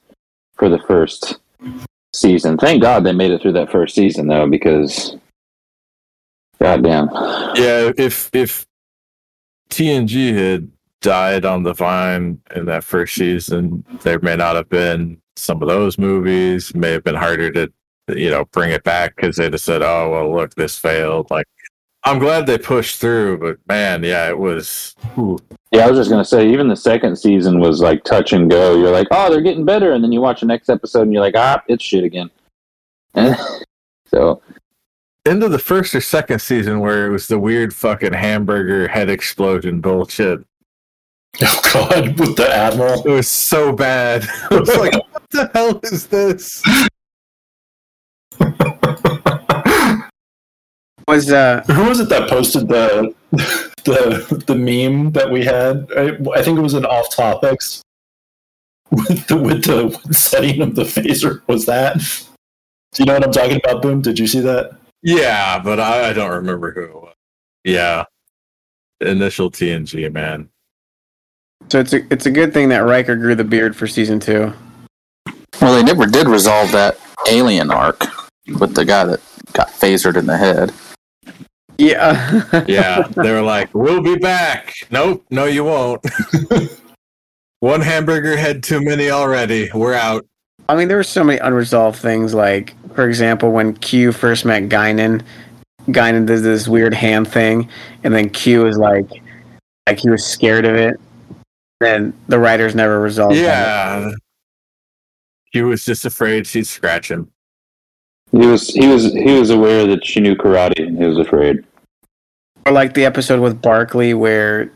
for 0.55 0.69
the 0.69 0.79
first 0.79 1.39
season. 2.13 2.57
Thank 2.57 2.81
God 2.81 3.03
they 3.03 3.13
made 3.13 3.31
it 3.31 3.41
through 3.41 3.53
that 3.53 3.71
first 3.71 3.95
season 3.95 4.27
though, 4.27 4.47
because 4.47 5.15
goddamn, 6.61 7.09
Yeah, 7.55 7.91
if 7.97 8.29
if 8.33 8.65
TNG 9.69 10.33
had 10.35 10.71
died 11.01 11.45
on 11.45 11.63
the 11.63 11.73
vine 11.73 12.39
in 12.55 12.65
that 12.65 12.83
first 12.83 13.15
season, 13.15 13.83
there 14.03 14.19
may 14.19 14.35
not 14.35 14.55
have 14.55 14.69
been 14.69 15.21
some 15.35 15.61
of 15.61 15.67
those 15.67 15.97
movies. 15.97 16.73
May 16.75 16.91
have 16.91 17.03
been 17.03 17.15
harder 17.15 17.51
to, 17.51 17.71
you 18.09 18.29
know, 18.29 18.45
bring 18.45 18.71
it 18.71 18.83
back 18.83 19.15
because 19.15 19.35
they'd 19.35 19.53
have 19.53 19.61
said, 19.61 19.81
"Oh, 19.81 20.09
well, 20.11 20.33
look, 20.33 20.55
this 20.55 20.77
failed." 20.77 21.29
Like, 21.31 21.47
I'm 22.03 22.19
glad 22.19 22.45
they 22.45 22.57
pushed 22.57 22.99
through, 22.99 23.39
but 23.39 23.57
man, 23.67 24.03
yeah, 24.03 24.29
it 24.29 24.37
was. 24.37 24.95
Ooh. 25.17 25.37
Yeah, 25.71 25.85
I 25.85 25.89
was 25.89 25.99
just 25.99 26.09
gonna 26.09 26.25
say, 26.25 26.49
even 26.49 26.67
the 26.67 26.75
second 26.75 27.15
season 27.17 27.59
was 27.59 27.81
like 27.81 28.03
touch 28.03 28.33
and 28.33 28.49
go. 28.49 28.77
You're 28.77 28.91
like, 28.91 29.07
oh, 29.11 29.29
they're 29.29 29.41
getting 29.41 29.65
better, 29.65 29.93
and 29.93 30.03
then 30.03 30.11
you 30.11 30.21
watch 30.21 30.41
the 30.41 30.45
next 30.45 30.69
episode, 30.69 31.03
and 31.03 31.13
you're 31.13 31.21
like, 31.21 31.35
ah, 31.37 31.61
it's 31.67 31.83
shit 31.83 32.03
again. 32.03 32.29
so 34.07 34.41
Into 35.25 35.49
the 35.49 35.59
first 35.59 35.93
or 35.93 36.01
second 36.01 36.39
season 36.39 36.79
where 36.79 37.05
it 37.05 37.09
was 37.09 37.27
the 37.27 37.37
weird 37.37 37.73
fucking 37.73 38.13
hamburger 38.13 38.87
head 38.87 39.09
explosion 39.09 39.81
bullshit. 39.81 40.39
Oh 41.43 41.61
God, 41.73 42.19
with 42.19 42.35
the 42.35 42.53
admiral. 42.53 43.01
It 43.03 43.09
was 43.09 43.27
so 43.27 43.71
bad. 43.71 44.27
I 44.51 44.55
was 44.59 44.75
like, 44.75 44.93
what 44.93 45.29
the 45.31 45.49
hell 45.53 45.79
is 45.83 46.07
this? 46.07 46.61
Was 51.07 51.31
uh 51.31 51.63
Who 51.67 51.85
was 51.85 51.99
it 51.99 52.09
that 52.09 52.29
posted 52.29 52.67
the 52.67 53.15
the 53.31 54.43
the 54.45 54.55
meme 54.55 55.11
that 55.11 55.31
we 55.31 55.43
had? 55.43 55.87
I, 55.97 56.17
I 56.37 56.43
think 56.43 56.59
it 56.59 56.61
was 56.61 56.73
an 56.73 56.85
off 56.85 57.13
topics 57.15 57.81
with 58.91 59.27
the 59.27 59.37
with 59.37 59.63
the 59.63 60.13
setting 60.13 60.61
of 60.61 60.75
the 60.75 60.83
phaser. 60.83 61.41
Was 61.47 61.65
that? 61.65 61.97
Do 62.93 63.03
you 63.03 63.05
know 63.05 63.13
what 63.13 63.23
I'm 63.23 63.31
talking 63.31 63.59
about? 63.63 63.81
Boom! 63.81 64.01
Did 64.01 64.19
you 64.19 64.27
see 64.27 64.41
that? 64.41 64.77
Yeah, 65.01 65.59
but 65.59 65.79
I, 65.79 66.09
I 66.09 66.13
don't 66.13 66.31
remember 66.31 66.71
who 66.71 66.83
it 66.83 66.93
was. 66.93 67.15
Yeah. 67.63 68.05
Initial 68.99 69.49
TNG, 69.49 70.11
man. 70.11 70.49
So 71.69 71.79
it's 71.79 71.93
a 71.93 72.05
it's 72.11 72.25
a 72.25 72.31
good 72.31 72.53
thing 72.53 72.69
that 72.69 72.79
Riker 72.79 73.15
grew 73.15 73.35
the 73.35 73.43
beard 73.43 73.75
for 73.75 73.87
season 73.87 74.19
two. 74.19 74.53
Well, 75.61 75.75
they 75.75 75.83
never 75.83 76.05
did 76.05 76.27
resolve 76.27 76.71
that 76.71 76.97
alien 77.29 77.71
arc 77.71 78.05
with 78.59 78.73
the 78.73 78.85
guy 78.85 79.05
that 79.05 79.21
got 79.53 79.69
phasered 79.69 80.17
in 80.17 80.25
the 80.25 80.37
head. 80.37 80.71
Yeah. 81.77 82.63
Yeah, 82.67 83.07
they 83.15 83.31
were 83.31 83.41
like, 83.41 83.73
"We'll 83.73 84.01
be 84.01 84.15
back." 84.15 84.73
Nope, 84.91 85.25
no, 85.29 85.45
you 85.45 85.63
won't. 85.63 86.05
One 87.59 87.81
hamburger 87.81 88.37
head 88.37 88.63
too 88.63 88.81
many 88.81 89.09
already. 89.09 89.69
We're 89.73 89.93
out. 89.93 90.25
I 90.67 90.75
mean, 90.75 90.87
there 90.87 90.97
were 90.97 91.03
so 91.03 91.23
many 91.23 91.37
unresolved 91.39 91.99
things. 91.99 92.33
Like, 92.33 92.75
for 92.95 93.07
example, 93.07 93.51
when 93.51 93.73
Q 93.75 94.11
first 94.11 94.45
met 94.45 94.63
Guinan, 94.63 95.21
Guinan 95.87 96.25
did 96.25 96.43
this 96.43 96.67
weird 96.67 96.93
hand 96.93 97.27
thing, 97.27 97.69
and 98.03 98.13
then 98.13 98.29
Q 98.29 98.63
was 98.63 98.77
like, 98.77 99.07
like 99.87 99.99
he 99.99 100.09
was 100.09 100.25
scared 100.25 100.65
of 100.65 100.75
it. 100.75 100.99
Then 101.81 102.13
the 102.27 102.37
writers 102.37 102.75
never 102.75 103.01
resolved. 103.01 103.35
that. 103.37 104.01
Yeah. 104.01 104.11
He 105.51 105.63
was 105.63 105.83
just 105.83 106.05
afraid 106.05 106.45
she'd 106.45 106.67
scratch 106.67 107.09
him. 107.09 107.31
he 108.31 108.45
was 108.45 108.67
he 108.67 108.87
was 108.87 109.11
he 109.11 109.37
was 109.37 109.49
aware 109.49 109.87
that 109.87 110.05
she 110.05 110.19
knew 110.19 110.35
karate, 110.35 110.87
and 110.87 110.95
he 110.95 111.03
was 111.03 111.17
afraid. 111.17 111.65
Or 112.67 112.71
like 112.71 112.93
the 112.93 113.03
episode 113.03 113.39
with 113.41 113.63
Barkley 113.63 114.13
where, 114.13 114.71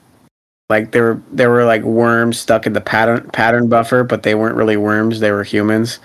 like 0.68 0.92
there 0.92 1.04
were 1.04 1.22
there 1.32 1.52
were 1.52 1.64
like 1.64 1.84
worms 1.84 2.40
stuck 2.40 2.66
in 2.66 2.74
the 2.74 2.82
pattern 2.82 3.30
pattern 3.30 3.70
buffer, 3.70 4.04
but 4.04 4.24
they 4.24 4.34
weren't 4.34 4.56
really 4.56 4.76
worms; 4.76 5.20
they 5.20 5.32
were 5.32 5.44
humans. 5.44 6.00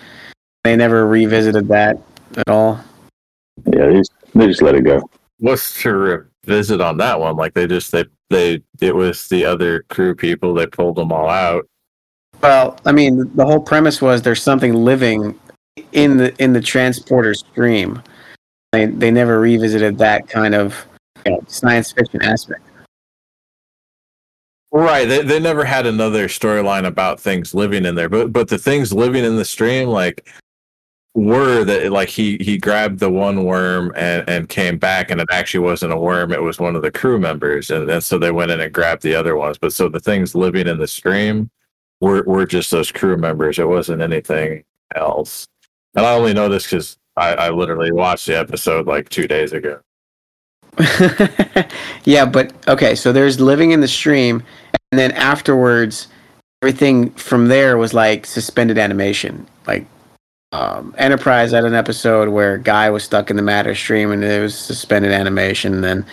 They 0.64 0.76
never 0.76 1.06
revisited 1.06 1.66
that 1.68 1.96
at 2.36 2.50
all. 2.50 2.78
Yeah, 3.72 3.86
they 3.86 3.94
just, 3.94 4.12
they 4.34 4.46
just 4.46 4.60
let 4.60 4.74
it 4.74 4.84
go. 4.84 5.00
What's 5.38 5.80
to 5.80 6.28
revisit 6.44 6.82
on 6.82 6.98
that 6.98 7.18
one? 7.18 7.36
Like 7.36 7.54
they 7.54 7.66
just 7.66 7.90
they 7.90 8.04
they 8.30 8.62
it 8.80 8.94
was 8.94 9.28
the 9.28 9.44
other 9.44 9.84
crew 9.90 10.14
people. 10.14 10.54
They 10.54 10.66
pulled 10.66 10.96
them 10.96 11.12
all 11.12 11.28
out. 11.28 11.68
Well, 12.42 12.78
I 12.86 12.92
mean, 12.92 13.30
the 13.34 13.44
whole 13.44 13.60
premise 13.60 14.00
was 14.00 14.22
there's 14.22 14.42
something 14.42 14.72
living 14.72 15.38
in 15.92 16.16
the 16.16 16.34
in 16.42 16.52
the 16.52 16.60
transporter 16.60 17.34
stream. 17.34 18.02
They 18.72 18.86
they 18.86 19.10
never 19.10 19.40
revisited 19.40 19.98
that 19.98 20.28
kind 20.28 20.54
of 20.54 20.86
you 21.26 21.32
know, 21.32 21.40
science 21.48 21.92
fiction 21.92 22.22
aspect. 22.22 22.62
Right. 24.72 25.06
They 25.06 25.22
they 25.22 25.40
never 25.40 25.64
had 25.64 25.84
another 25.86 26.28
storyline 26.28 26.86
about 26.86 27.20
things 27.20 27.54
living 27.54 27.84
in 27.84 27.96
there, 27.96 28.08
but 28.08 28.32
but 28.32 28.48
the 28.48 28.58
things 28.58 28.92
living 28.92 29.24
in 29.24 29.36
the 29.36 29.44
stream 29.44 29.88
like 29.88 30.28
were 31.14 31.64
that 31.64 31.90
like 31.90 32.08
he 32.08 32.36
he 32.40 32.56
grabbed 32.56 33.00
the 33.00 33.10
one 33.10 33.44
worm 33.44 33.92
and 33.96 34.28
and 34.28 34.48
came 34.48 34.78
back 34.78 35.10
and 35.10 35.20
it 35.20 35.26
actually 35.32 35.58
wasn't 35.58 35.92
a 35.92 35.96
worm 35.96 36.32
it 36.32 36.40
was 36.40 36.60
one 36.60 36.76
of 36.76 36.82
the 36.82 36.90
crew 36.90 37.18
members 37.18 37.68
and, 37.68 38.02
so 38.02 38.16
they 38.16 38.30
went 38.30 38.52
in 38.52 38.60
and 38.60 38.72
grabbed 38.72 39.02
the 39.02 39.14
other 39.14 39.34
ones 39.34 39.58
but 39.58 39.72
so 39.72 39.88
the 39.88 39.98
things 39.98 40.36
living 40.36 40.68
in 40.68 40.78
the 40.78 40.86
stream 40.86 41.50
were 42.00 42.22
were 42.22 42.46
just 42.46 42.70
those 42.70 42.92
crew 42.92 43.16
members 43.16 43.58
it 43.58 43.68
wasn't 43.68 44.00
anything 44.00 44.62
else 44.94 45.48
and 45.96 46.06
i 46.06 46.14
only 46.14 46.32
know 46.32 46.48
this 46.48 46.64
because 46.64 46.96
I, 47.16 47.34
I 47.34 47.50
literally 47.50 47.90
watched 47.90 48.26
the 48.26 48.38
episode 48.38 48.86
like 48.86 49.08
two 49.08 49.26
days 49.26 49.52
ago 49.52 49.80
yeah, 52.04 52.24
but 52.24 52.52
okay, 52.68 52.94
so 52.94 53.12
there's 53.12 53.40
living 53.40 53.72
in 53.72 53.80
the 53.80 53.88
stream, 53.88 54.42
and 54.92 54.98
then 54.98 55.10
afterwards, 55.12 56.08
everything 56.62 57.10
from 57.10 57.48
there 57.48 57.76
was 57.76 57.92
like 57.92 58.24
suspended 58.24 58.78
animation. 58.78 59.46
Like 59.66 59.84
um, 60.52 60.94
Enterprise 60.98 61.52
had 61.52 61.64
an 61.64 61.74
episode 61.74 62.28
where 62.28 62.58
Guy 62.58 62.90
was 62.90 63.04
stuck 63.04 63.30
in 63.30 63.36
the 63.36 63.42
matter 63.42 63.74
stream, 63.74 64.10
and 64.10 64.24
it 64.24 64.40
was 64.40 64.58
suspended 64.58 65.12
animation. 65.12 65.74
And 65.74 65.84
then 65.84 66.06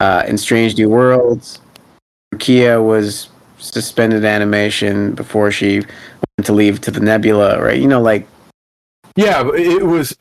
uh, 0.00 0.24
in 0.26 0.38
Strange 0.38 0.76
New 0.76 0.88
Worlds, 0.88 1.60
Kia 2.38 2.82
was 2.82 3.28
suspended 3.58 4.24
animation 4.24 5.14
before 5.14 5.50
she 5.50 5.78
went 5.78 6.46
to 6.46 6.52
leave 6.52 6.80
to 6.82 6.90
the 6.90 7.00
nebula, 7.00 7.62
right? 7.62 7.80
You 7.80 7.88
know, 7.88 8.00
like 8.00 8.26
Yeah, 9.14 9.48
it 9.54 9.86
was 9.86 10.16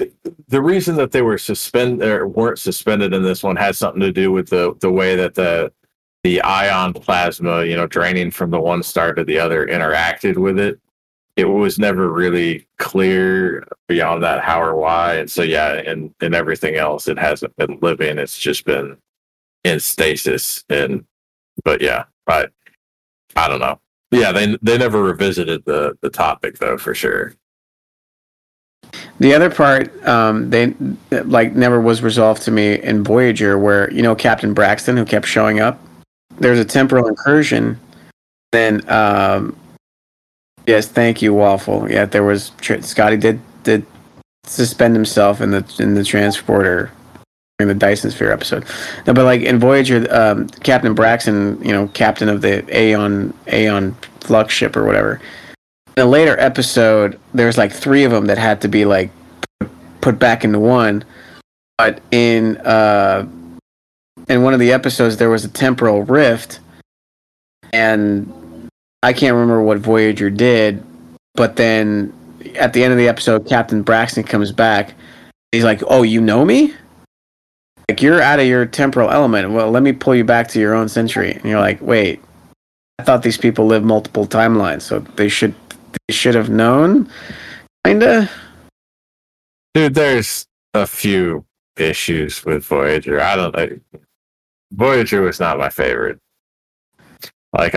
the 0.47 0.61
reason 0.61 0.95
that 0.95 1.11
they 1.11 1.21
were 1.21 1.37
suspend 1.37 2.01
or 2.01 2.27
weren't 2.27 2.59
suspended 2.59 3.13
in 3.13 3.23
this 3.23 3.43
one 3.43 3.55
had 3.55 3.75
something 3.75 4.01
to 4.01 4.11
do 4.11 4.31
with 4.31 4.49
the 4.49 4.75
the 4.79 4.91
way 4.91 5.15
that 5.15 5.35
the 5.35 5.71
the 6.23 6.41
ion 6.41 6.93
plasma, 6.93 7.65
you 7.65 7.75
know, 7.75 7.87
draining 7.87 8.31
from 8.31 8.51
the 8.51 8.59
one 8.59 8.83
star 8.83 9.13
to 9.13 9.23
the 9.23 9.37
other 9.37 9.67
interacted 9.67 10.37
with 10.37 10.57
it. 10.57 10.79
It 11.35 11.45
was 11.45 11.77
never 11.77 12.09
really 12.09 12.65
clear 12.77 13.67
beyond 13.87 14.23
that 14.23 14.41
how 14.41 14.61
or 14.61 14.75
why. 14.75 15.15
And 15.15 15.29
so 15.29 15.41
yeah, 15.43 15.73
and 15.73 16.13
and 16.21 16.33
everything 16.33 16.75
else 16.75 17.07
it 17.07 17.19
hasn't 17.19 17.55
been 17.57 17.77
living. 17.81 18.17
It's 18.17 18.37
just 18.37 18.65
been 18.65 18.97
in 19.63 19.79
stasis. 19.79 20.63
And 20.69 21.05
but 21.63 21.81
yeah, 21.81 22.05
I 22.27 22.47
I 23.35 23.47
don't 23.47 23.59
know. 23.59 23.79
Yeah, 24.11 24.31
they 24.31 24.57
they 24.61 24.77
never 24.77 25.03
revisited 25.03 25.65
the 25.65 25.97
the 26.01 26.09
topic 26.09 26.59
though 26.59 26.77
for 26.77 26.95
sure. 26.95 27.33
The 29.19 29.33
other 29.33 29.49
part, 29.49 30.05
um, 30.05 30.49
they 30.49 30.73
like 31.11 31.55
never 31.55 31.79
was 31.79 32.01
resolved 32.01 32.43
to 32.43 32.51
me 32.51 32.81
in 32.81 33.03
Voyager, 33.03 33.57
where 33.57 33.91
you 33.91 34.01
know 34.01 34.15
Captain 34.15 34.53
Braxton, 34.53 34.97
who 34.97 35.05
kept 35.05 35.25
showing 35.25 35.59
up. 35.59 35.79
There's 36.37 36.59
a 36.59 36.65
temporal 36.65 37.07
incursion. 37.07 37.79
Then, 38.51 38.87
um, 38.89 39.55
yes, 40.67 40.87
thank 40.87 41.21
you, 41.21 41.33
Waffle. 41.33 41.89
Yeah, 41.89 42.05
there 42.05 42.23
was 42.23 42.51
tr- 42.61 42.81
Scotty 42.81 43.17
did 43.17 43.39
did 43.63 43.85
suspend 44.45 44.95
himself 44.95 45.41
in 45.41 45.51
the 45.51 45.75
in 45.79 45.95
the 45.95 46.03
transporter 46.03 46.91
in 47.59 47.67
the 47.67 47.73
Dyson 47.73 48.11
Sphere 48.11 48.31
episode. 48.31 48.65
No, 49.07 49.13
but 49.13 49.23
like 49.23 49.41
in 49.41 49.59
Voyager, 49.59 50.07
um, 50.11 50.47
Captain 50.49 50.93
Braxton, 50.93 51.61
you 51.63 51.71
know, 51.71 51.87
captain 51.89 52.29
of 52.29 52.41
the 52.41 52.65
Aeon 52.77 53.33
Aeon 53.51 53.95
Flux 54.19 54.53
ship 54.53 54.75
or 54.75 54.83
whatever. 54.83 55.21
In 55.97 56.03
a 56.03 56.07
later 56.07 56.37
episode, 56.39 57.19
there's 57.33 57.57
like 57.57 57.71
three 57.71 58.03
of 58.03 58.11
them 58.11 58.25
that 58.25 58.37
had 58.37 58.61
to 58.61 58.67
be 58.67 58.83
like 58.83 59.09
put 60.01 60.19
back 60.19 60.43
into 60.43 60.59
one. 60.59 61.05
But 61.77 62.01
in 62.11 62.57
uh, 62.57 63.27
in 64.27 64.43
one 64.43 64.53
of 64.53 64.59
the 64.59 64.71
episodes, 64.71 65.17
there 65.17 65.29
was 65.29 65.45
a 65.45 65.49
temporal 65.49 66.03
rift, 66.03 66.59
and 67.71 68.31
I 69.05 69.13
can't 69.13 69.35
remember 69.35 69.61
what 69.61 69.77
Voyager 69.77 70.31
did. 70.31 70.83
But 71.35 71.57
then 71.57 72.11
at 72.55 72.73
the 72.73 72.83
end 72.83 72.91
of 72.91 72.97
the 72.97 73.07
episode, 73.07 73.47
Captain 73.47 73.83
Braxton 73.83 74.23
comes 74.23 74.51
back. 74.51 74.95
He's 75.51 75.63
like, 75.63 75.83
"Oh, 75.85 76.01
you 76.01 76.19
know 76.19 76.43
me? 76.43 76.73
Like 77.87 78.01
you're 78.01 78.19
out 78.19 78.39
of 78.39 78.47
your 78.47 78.65
temporal 78.65 79.11
element. 79.11 79.51
Well, 79.51 79.69
let 79.69 79.83
me 79.83 79.91
pull 79.91 80.15
you 80.15 80.23
back 80.23 80.47
to 80.49 80.59
your 80.59 80.73
own 80.73 80.89
century." 80.89 81.33
And 81.33 81.45
you're 81.45 81.59
like, 81.59 81.79
"Wait, 81.81 82.19
I 82.97 83.03
thought 83.03 83.21
these 83.21 83.37
people 83.37 83.67
live 83.67 83.83
multiple 83.83 84.25
timelines, 84.25 84.81
so 84.81 84.99
they 84.99 85.29
should 85.29 85.53
they 86.07 86.13
should 86.13 86.33
have 86.33 86.49
known." 86.49 87.07
Kinda. 87.85 88.27
Dude, 89.75 89.93
there's 89.93 90.47
a 90.73 90.87
few 90.87 91.45
issues 91.77 92.43
with 92.43 92.65
Voyager. 92.65 93.21
I 93.21 93.35
don't 93.35 93.55
know. 93.55 93.99
Voyager 94.71 95.21
was 95.21 95.39
not 95.39 95.59
my 95.59 95.69
favorite. 95.69 96.17
Like, 97.53 97.75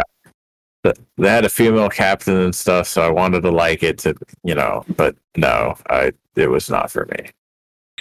they 1.17 1.29
had 1.29 1.45
a 1.45 1.49
female 1.49 1.89
captain 1.89 2.37
and 2.37 2.55
stuff, 2.55 2.87
so 2.89 3.03
I 3.03 3.11
wanted 3.11 3.43
to 3.43 3.51
like 3.51 3.83
it 3.83 3.99
to, 3.99 4.15
you 4.45 4.55
know, 4.55 4.85
but 4.97 5.17
no, 5.37 5.77
I 5.89 6.13
it 6.37 6.49
was 6.49 6.71
not 6.71 6.91
for 6.91 7.07
me. 7.07 7.31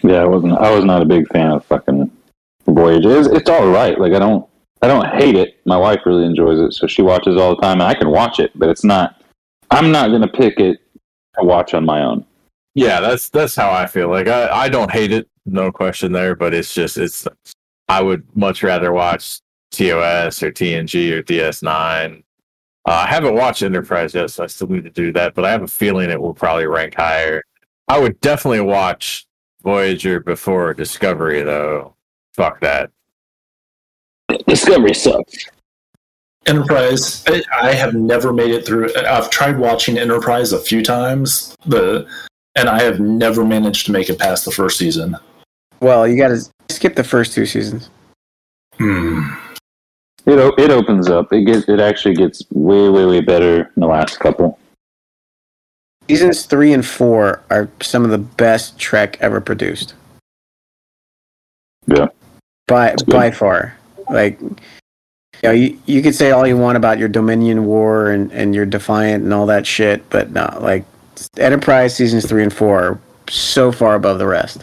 Yeah, 0.04 0.22
I 0.22 0.26
wasn't. 0.26 0.54
I 0.54 0.72
was 0.72 0.86
not 0.86 1.02
a 1.02 1.06
big 1.06 1.28
fan 1.30 1.52
of 1.52 1.66
fucking 1.66 2.12
Voyager. 2.68 3.20
It's, 3.20 3.30
it's 3.30 3.50
all 3.50 3.68
right. 3.70 4.00
Like 4.00 4.14
I 4.14 4.20
don't. 4.20 4.48
I 4.82 4.88
don't 4.88 5.08
hate 5.08 5.36
it. 5.36 5.60
My 5.66 5.78
wife 5.78 6.02
really 6.06 6.26
enjoys 6.26 6.60
it, 6.60 6.72
so 6.74 6.86
she 6.86 7.02
watches 7.02 7.36
all 7.36 7.56
the 7.56 7.62
time, 7.62 7.82
and 7.82 7.90
I 7.90 7.96
can 7.96 8.12
watch 8.12 8.40
it, 8.40 8.52
but 8.54 8.70
it's 8.70 8.84
not. 8.84 9.22
I'm 9.72 9.92
not 9.92 10.12
gonna 10.12 10.28
pick 10.28 10.60
it 10.60 10.80
to 11.38 11.46
watch 11.46 11.74
on 11.74 11.84
my 11.84 12.04
own. 12.04 12.26
Yeah, 12.76 13.00
that's 13.00 13.30
that's 13.30 13.56
how 13.56 13.72
I 13.72 13.88
feel. 13.88 14.10
Like 14.10 14.28
I, 14.28 14.50
I 14.50 14.70
don't 14.70 14.92
hate 14.92 15.12
it, 15.12 15.28
no 15.48 15.72
question 15.72 16.12
there, 16.12 16.36
but 16.36 16.54
it's 16.54 16.74
just 16.74 16.98
it's 16.98 17.28
I 17.90 18.02
would 18.02 18.24
much 18.36 18.62
rather 18.62 18.92
watch 18.92 19.40
TOS 19.72 20.44
or 20.44 20.52
TNG 20.52 21.12
or 21.12 21.24
DS9. 21.24 22.24
Uh, 22.88 23.04
I 23.06 23.08
haven't 23.08 23.36
watched 23.36 23.64
Enterprise 23.64 24.14
yet, 24.14 24.32
so 24.32 24.46
I 24.46 24.48
still 24.48 24.68
need 24.68 24.86
to 24.86 24.90
do 24.90 25.12
that, 25.12 25.36
but 25.36 25.44
I 25.44 25.52
have 25.52 25.62
a 25.62 25.68
feeling 25.68 26.10
it 26.10 26.22
will 26.22 26.34
probably 26.34 26.68
rank 26.68 26.96
higher. 26.96 27.44
I 27.90 28.00
would 28.00 28.20
definitely 28.22 28.62
watch 28.62 29.28
Voyager 29.62 30.22
before 30.22 30.74
Discovery 30.74 31.42
though. 31.42 31.96
Fuck 32.34 32.62
that. 32.62 32.92
Discovery 34.48 34.94
sucks. 34.94 35.50
Enterprise, 36.46 37.26
I, 37.28 37.44
I 37.62 37.74
have 37.74 37.94
never 37.94 38.32
made 38.32 38.52
it 38.52 38.66
through. 38.66 38.96
I've 38.96 39.30
tried 39.30 39.60
watching 39.60 39.98
Enterprise 39.98 40.54
a 40.54 40.60
few 40.60 40.82
times, 40.82 41.58
the 41.66 42.08
and 42.56 42.70
I 42.70 42.82
have 42.84 43.02
never 43.02 43.44
managed 43.44 43.86
to 43.88 43.92
make 43.92 44.10
it 44.10 44.18
past 44.18 44.46
the 44.46 44.52
first 44.52 44.78
season. 44.78 45.18
Well, 45.82 46.08
you 46.08 46.16
got 46.18 46.30
to 46.30 46.42
skip 46.70 46.96
the 46.96 47.04
first 47.04 47.34
two 47.34 47.46
seasons. 47.46 47.90
Hmm. 48.78 49.20
It 50.28 50.60
it 50.60 50.72
opens 50.72 51.10
up. 51.10 51.32
It 51.32 51.46
gets 51.46 51.70
it 51.70 51.80
actually 51.80 52.16
gets 52.16 52.44
way 52.52 52.90
way 52.90 53.06
way 53.06 53.22
better 53.22 53.72
in 53.76 53.80
the 53.80 53.88
last 53.88 54.20
couple. 54.20 54.60
Seasons 56.10 56.46
three 56.46 56.74
and 56.74 56.86
four 56.86 57.42
are 57.50 57.70
some 57.82 58.04
of 58.04 58.12
the 58.12 58.18
best 58.18 58.78
Trek 58.78 59.18
ever 59.22 59.40
produced. 59.40 59.94
Yeah. 61.88 62.08
by 62.68 62.96
by 63.08 63.32
far. 63.32 63.78
Like, 64.10 64.40
you 64.42 64.56
know, 65.44 65.52
you, 65.52 65.80
you 65.86 66.02
could 66.02 66.16
say 66.16 66.32
all 66.32 66.46
you 66.46 66.58
want 66.58 66.76
about 66.76 66.98
your 66.98 67.08
Dominion 67.08 67.66
War 67.66 68.12
and 68.12 68.30
and 68.34 68.54
your 68.54 68.66
Defiant 68.66 69.24
and 69.24 69.34
all 69.34 69.46
that 69.46 69.66
shit, 69.66 70.10
but 70.10 70.32
no, 70.32 70.58
like 70.60 70.84
Enterprise 71.38 71.96
seasons 71.96 72.26
three 72.26 72.44
and 72.44 72.54
four 72.54 72.84
are 72.84 73.00
so 73.30 73.72
far 73.72 73.96
above 73.96 74.20
the 74.20 74.28
rest. 74.28 74.62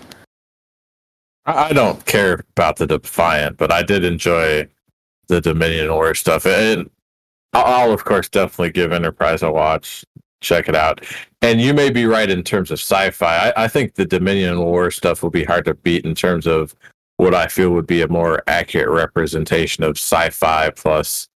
I 1.47 1.70
I 1.70 1.73
don't 1.73 2.05
care 2.05 2.45
about 2.51 2.77
the 2.77 2.86
Defiant, 2.86 3.57
but 3.57 3.73
I 3.73 3.82
did 3.82 4.05
enjoy 4.05 4.69
the 5.29 5.41
Dominion 5.41 5.93
War 5.93 6.15
stuff. 6.15 6.47
And 6.47 6.91
I'll, 7.53 7.93
of 7.93 8.05
course, 8.05 8.29
definitely 8.29 8.71
give 8.71 8.93
Enterprise 8.93 9.43
a 9.43 9.51
watch. 9.51 10.05
Check 10.41 10.69
it 10.69 10.75
out. 10.75 11.05
And 11.41 11.61
you 11.61 11.73
may 11.73 11.91
be 11.91 12.07
right 12.07 12.29
in 12.29 12.43
terms 12.43 12.71
of 12.71 12.79
sci-fi. 12.79 13.51
I, 13.51 13.65
I 13.65 13.69
think 13.69 13.95
the 13.95 14.05
Dominion 14.05 14.61
War 14.61 14.91
stuff 14.91 15.23
will 15.23 15.31
be 15.31 15.45
hard 15.45 15.65
to 15.67 15.75
beat 15.75 16.05
in 16.05 16.15
terms 16.15 16.47
of 16.47 16.75
what 17.17 17.35
I 17.35 17.47
feel 17.47 17.71
would 17.71 17.87
be 17.87 18.03
a 18.03 18.09
more 18.09 18.43
accurate 18.47 18.91
representation 18.91 19.85
of 19.85 19.97
sci-fi 19.97 20.71
plus, 20.71 21.29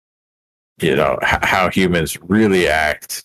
you 0.83 0.97
know, 0.97 1.19
h- 1.23 1.39
how 1.43 1.71
humans 1.71 2.19
really 2.23 2.69
act. 2.69 3.25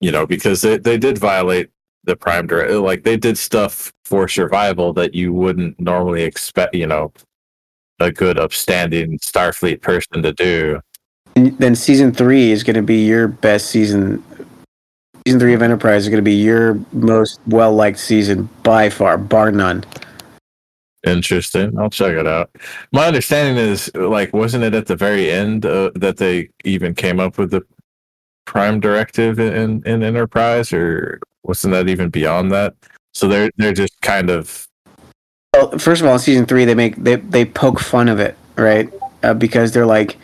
You 0.00 0.12
know, 0.12 0.26
because 0.26 0.60
they, 0.60 0.76
they 0.76 0.98
did 0.98 1.16
violate 1.16 1.70
the 2.06 2.16
prime 2.16 2.46
directive. 2.46 2.82
like 2.82 3.02
they 3.02 3.16
did 3.16 3.36
stuff 3.36 3.92
for 4.04 4.28
survival 4.28 4.92
that 4.92 5.14
you 5.14 5.32
wouldn't 5.32 5.78
normally 5.78 6.22
expect 6.22 6.74
you 6.74 6.86
know 6.86 7.12
a 8.00 8.12
good 8.12 8.38
upstanding 8.38 9.18
starfleet 9.18 9.80
person 9.82 10.22
to 10.22 10.32
do 10.32 10.80
And 11.34 11.56
then 11.58 11.74
season 11.74 12.12
three 12.12 12.50
is 12.52 12.62
going 12.62 12.76
to 12.76 12.82
be 12.82 13.04
your 13.06 13.28
best 13.28 13.66
season. 13.66 14.22
Season 15.26 15.40
three 15.40 15.54
of 15.54 15.62
Enterprise 15.62 16.02
is 16.02 16.08
going 16.08 16.18
to 16.18 16.22
be 16.22 16.34
your 16.34 16.78
most 16.92 17.40
well 17.46 17.72
liked 17.74 17.98
season 17.98 18.48
by 18.62 18.90
far, 18.90 19.18
bar 19.18 19.50
none. 19.50 19.84
interesting 21.06 21.78
i'll 21.78 21.90
check 21.90 22.14
it 22.14 22.26
out 22.26 22.50
my 22.92 23.06
understanding 23.06 23.56
is 23.56 23.90
like 23.94 24.32
wasn't 24.32 24.62
it 24.62 24.74
at 24.74 24.86
the 24.86 24.96
very 24.96 25.30
end 25.30 25.64
uh, 25.64 25.90
that 25.94 26.16
they 26.16 26.48
even 26.64 26.94
came 26.94 27.20
up 27.20 27.38
with 27.38 27.50
the 27.52 27.62
prime 28.44 28.80
directive 28.80 29.38
in 29.38 29.82
in 29.86 30.02
enterprise 30.02 30.72
or 30.72 31.20
wasn't 31.44 31.72
that 31.72 31.88
even 31.88 32.08
beyond 32.08 32.50
that 32.50 32.74
so 33.14 33.28
they're 33.28 33.50
they're 33.56 33.72
just 33.72 34.00
kind 34.00 34.30
of 34.30 34.65
Well, 35.56 35.78
first 35.78 36.02
of 36.02 36.06
all, 36.06 36.14
in 36.14 36.18
season 36.18 36.46
three, 36.46 36.64
they 36.64 36.74
make 36.74 36.96
they 36.96 37.16
they 37.16 37.44
poke 37.44 37.80
fun 37.80 38.08
of 38.08 38.20
it, 38.20 38.36
right? 38.56 38.92
Uh, 39.22 39.34
because 39.34 39.72
they're 39.72 39.86
like, 39.86 40.16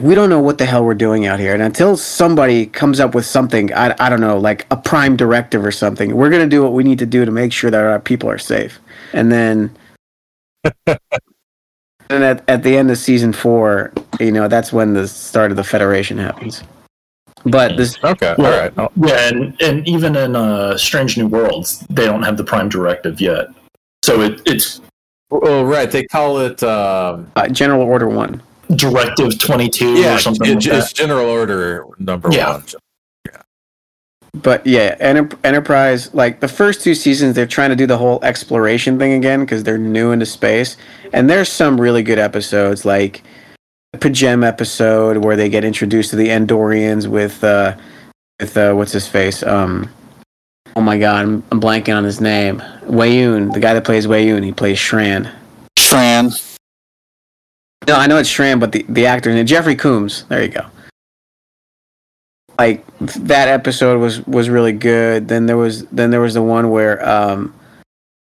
we 0.00 0.14
don't 0.14 0.30
know 0.30 0.40
what 0.40 0.58
the 0.58 0.64
hell 0.64 0.84
we're 0.84 0.94
doing 0.94 1.26
out 1.26 1.38
here, 1.38 1.52
and 1.52 1.62
until 1.62 1.96
somebody 1.96 2.66
comes 2.66 3.00
up 3.00 3.14
with 3.14 3.26
something, 3.26 3.72
I 3.74 3.94
I 3.98 4.08
don't 4.08 4.20
know, 4.20 4.38
like 4.38 4.66
a 4.70 4.76
prime 4.76 5.16
directive 5.16 5.64
or 5.64 5.72
something, 5.72 6.16
we're 6.16 6.30
gonna 6.30 6.48
do 6.48 6.62
what 6.62 6.72
we 6.72 6.84
need 6.84 6.98
to 7.00 7.06
do 7.06 7.24
to 7.24 7.30
make 7.30 7.52
sure 7.52 7.70
that 7.70 7.84
our 7.84 8.00
people 8.00 8.30
are 8.30 8.38
safe. 8.38 8.78
And 9.12 9.30
then, 9.30 9.76
and 10.86 10.98
at 12.10 12.48
at 12.48 12.62
the 12.62 12.76
end 12.76 12.90
of 12.90 12.98
season 12.98 13.32
four, 13.32 13.92
you 14.18 14.32
know, 14.32 14.48
that's 14.48 14.72
when 14.72 14.94
the 14.94 15.06
start 15.06 15.50
of 15.50 15.56
the 15.56 15.64
Federation 15.64 16.18
happens. 16.18 16.62
But 17.44 17.76
this, 17.76 17.96
okay 18.02 18.34
Well, 18.38 18.52
all 18.52 18.58
right 18.58 18.72
Oh, 18.76 18.90
Yeah, 18.96 19.28
and, 19.28 19.62
and 19.62 19.86
even 19.86 20.16
in 20.16 20.34
uh, 20.34 20.76
Strange 20.76 21.16
New 21.16 21.28
Worlds, 21.28 21.86
they 21.88 22.04
don't 22.04 22.22
have 22.22 22.36
the 22.36 22.42
Prime 22.42 22.68
Directive 22.68 23.20
yet. 23.20 23.46
So 24.06 24.20
it, 24.22 24.40
it's 24.46 24.80
oh 25.32 25.64
right 25.64 25.90
they 25.90 26.04
call 26.04 26.38
it 26.38 26.62
um 26.62 27.30
uh, 27.34 27.48
General 27.48 27.82
Order 27.82 28.08
One. 28.08 28.40
Directive 28.76 29.38
22 29.38 29.94
yeah 30.00 30.14
or 30.14 30.18
something 30.18 30.46
it- 30.50 30.54
like 30.54 30.66
it's 30.66 30.88
that. 30.88 30.94
general 30.94 31.28
order 31.28 31.84
number 31.98 32.28
Yeah. 32.32 32.52
one 32.52 32.64
Yeah. 33.26 33.42
But 34.34 34.66
yeah, 34.66 34.96
Enter- 35.00 35.36
Enterprise, 35.44 36.12
like 36.14 36.40
the 36.40 36.48
first 36.48 36.82
two 36.82 36.94
seasons, 36.94 37.34
they're 37.36 37.46
trying 37.46 37.70
to 37.70 37.76
do 37.76 37.86
the 37.86 37.96
whole 37.98 38.18
exploration 38.22 38.98
thing 38.98 39.12
again 39.14 39.40
because 39.40 39.62
they're 39.64 39.78
new 39.78 40.10
into 40.12 40.26
space. 40.26 40.76
And 41.12 41.28
there's 41.30 41.48
some 41.50 41.80
really 41.80 42.02
good 42.02 42.18
episodes, 42.18 42.84
like 42.84 43.22
the 43.92 43.98
P'Jem 43.98 44.44
episode 44.46 45.24
where 45.24 45.36
they 45.36 45.48
get 45.48 45.64
introduced 45.64 46.10
to 46.10 46.16
the 46.16 46.28
Andorians 46.28 47.06
with, 47.08 47.42
uh, 47.42 47.76
with 48.40 48.56
uh, 48.56 48.74
what's 48.74 48.92
his 48.92 49.06
face? 49.08 49.42
Um, 49.42 49.88
oh 50.76 50.82
my 50.82 50.98
god, 50.98 51.24
I'm, 51.24 51.42
I'm 51.50 51.60
blanking 51.60 51.96
on 51.96 52.04
his 52.04 52.20
name. 52.20 52.62
Weyoun, 52.84 53.52
the 53.52 53.60
guy 53.60 53.74
that 53.74 53.84
plays 53.84 54.06
Weyoun, 54.06 54.44
he 54.44 54.52
plays 54.52 54.78
Shran. 54.78 55.32
Shran. 55.78 56.56
No, 57.88 57.96
I 57.96 58.06
know 58.06 58.18
it's 58.18 58.30
Shran, 58.30 58.60
but 58.60 58.72
the 58.72 58.84
the 58.88 59.06
actor 59.06 59.30
and 59.30 59.48
Jeffrey 59.48 59.74
Combs. 59.74 60.24
There 60.24 60.42
you 60.42 60.48
go. 60.48 60.66
Like 62.58 62.86
that 62.98 63.48
episode 63.48 63.98
was 63.98 64.24
was 64.26 64.50
really 64.50 64.72
good. 64.72 65.28
Then 65.28 65.46
there 65.46 65.56
was 65.56 65.86
then 65.86 66.10
there 66.10 66.20
was 66.20 66.34
the 66.34 66.42
one 66.42 66.70
where 66.70 67.06
um, 67.08 67.54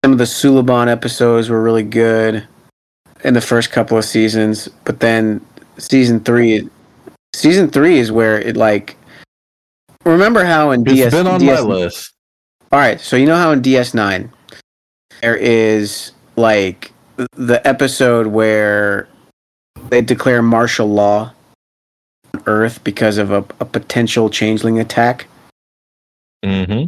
some 0.03 0.14
of 0.14 0.18
the 0.18 0.26
Suliban 0.26 0.88
episodes 0.88 1.49
were 1.49 1.61
really 1.61 1.84
good 1.84 2.48
in 3.23 3.34
the 3.34 3.41
first 3.41 3.72
couple 3.72 3.98
of 3.98 4.06
seasons, 4.06 4.69
but 4.84 4.99
then 4.99 5.44
season 5.77 6.19
three, 6.19 6.69
season 7.34 7.69
three 7.69 7.98
is 7.98 8.11
where 8.11 8.40
it 8.40 8.56
like. 8.56 8.98
Remember 10.03 10.44
how 10.45 10.69
in 10.69 10.82
It's 10.82 10.94
DS 10.94 11.11
been 11.11 11.26
on 11.26 11.40
DS 11.40 11.61
my 11.61 11.68
list. 11.68 12.15
All 12.76 12.82
right, 12.82 13.00
so 13.00 13.16
you 13.16 13.26
know 13.26 13.38
how 13.38 13.52
in 13.52 13.62
DS9 13.62 14.30
there 15.22 15.38
is 15.38 16.12
like 16.36 16.92
the 17.32 17.66
episode 17.66 18.28
where 18.28 19.08
they 19.88 20.02
declare 20.02 20.42
martial 20.42 20.86
law 20.86 21.32
on 22.34 22.44
Earth 22.48 22.84
because 22.84 23.18
of 23.18 23.32
a, 23.32 23.46
a 23.62 23.66
potential 23.66 24.30
changeling 24.30 24.78
attack. 24.78 25.28
Mm-hmm. 26.44 26.88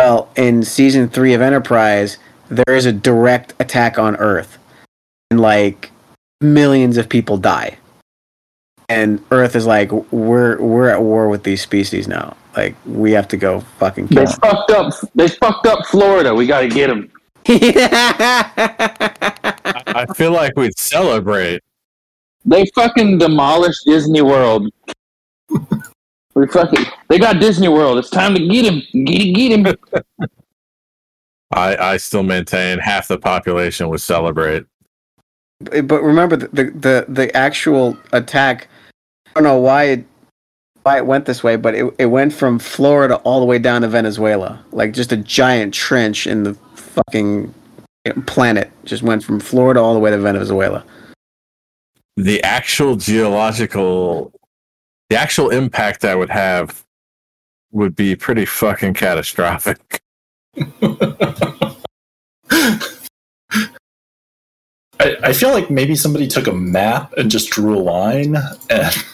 Well, 0.00 0.30
in 0.34 0.64
season 0.64 1.08
three 1.08 1.32
of 1.32 1.40
Enterprise, 1.40 2.18
there 2.48 2.74
is 2.74 2.84
a 2.84 2.92
direct 2.92 3.54
attack 3.60 4.00
on 4.00 4.16
Earth, 4.16 4.58
and 5.30 5.38
like 5.38 5.92
millions 6.40 6.96
of 6.96 7.08
people 7.08 7.36
die. 7.36 7.78
And 8.88 9.24
Earth 9.30 9.54
is 9.54 9.64
like, 9.64 9.92
we're 10.10 10.60
we're 10.60 10.88
at 10.88 11.02
war 11.02 11.28
with 11.28 11.44
these 11.44 11.62
species 11.62 12.08
now. 12.08 12.36
Like, 12.56 12.76
we 12.86 13.12
have 13.12 13.28
to 13.28 13.36
go 13.36 13.60
fucking 13.78 14.08
kill 14.08 14.24
They 14.24 14.32
fucked 14.32 14.70
up. 14.70 14.92
They 15.14 15.28
fucked 15.28 15.66
up 15.66 15.86
Florida. 15.86 16.34
We 16.34 16.46
got 16.46 16.60
to 16.60 16.68
get 16.68 16.86
them. 16.86 17.10
I 19.96 20.06
feel 20.16 20.32
like 20.32 20.56
we'd 20.56 20.78
celebrate. 20.78 21.62
They 22.44 22.64
fucking 22.74 23.18
demolished 23.18 23.82
Disney 23.86 24.22
World. 24.22 24.70
we 26.34 26.46
fucking. 26.46 26.86
They 27.08 27.18
got 27.18 27.40
Disney 27.40 27.68
World. 27.68 27.98
It's 27.98 28.08
time 28.10 28.34
to 28.34 28.46
get 28.46 28.64
him. 28.64 28.82
Get 29.04 29.34
get 29.34 29.52
him. 29.52 29.66
I, 31.52 31.76
I 31.76 31.96
still 31.98 32.22
maintain 32.22 32.78
half 32.78 33.08
the 33.08 33.18
population 33.18 33.88
would 33.88 34.00
celebrate. 34.00 34.64
but 35.60 36.02
remember 36.02 36.36
the, 36.36 36.48
the 36.48 36.64
the 36.64 37.06
the 37.08 37.36
actual 37.36 37.96
attack. 38.12 38.68
I 39.28 39.32
don't 39.34 39.44
know 39.44 39.58
why 39.58 39.84
it 39.84 40.06
why 40.84 40.98
it 40.98 41.06
went 41.06 41.24
this 41.24 41.42
way, 41.42 41.56
but 41.56 41.74
it 41.74 41.92
it 41.98 42.06
went 42.06 42.32
from 42.32 42.58
Florida 42.58 43.16
all 43.24 43.40
the 43.40 43.46
way 43.46 43.58
down 43.58 43.82
to 43.82 43.88
Venezuela, 43.88 44.62
like 44.70 44.92
just 44.92 45.10
a 45.12 45.16
giant 45.16 45.74
trench 45.74 46.26
in 46.26 46.44
the 46.44 46.54
fucking 46.74 47.52
planet. 48.26 48.70
Just 48.84 49.02
went 49.02 49.24
from 49.24 49.40
Florida 49.40 49.80
all 49.80 49.94
the 49.94 50.00
way 50.00 50.10
to 50.10 50.18
Venezuela. 50.18 50.84
The 52.16 52.42
actual 52.44 52.96
geological, 52.96 54.30
the 55.08 55.16
actual 55.16 55.48
impact 55.50 56.02
that 56.02 56.18
would 56.18 56.30
have 56.30 56.84
would 57.72 57.96
be 57.96 58.14
pretty 58.14 58.44
fucking 58.44 58.92
catastrophic. 58.94 60.02
I, 60.56 61.76
I, 65.00 65.16
I 65.22 65.32
feel 65.32 65.50
like 65.50 65.70
maybe 65.70 65.96
somebody 65.96 66.28
took 66.28 66.46
a 66.46 66.52
map 66.52 67.14
and 67.14 67.30
just 67.30 67.50
drew 67.50 67.74
a 67.74 67.80
line 67.80 68.36
and 68.68 69.04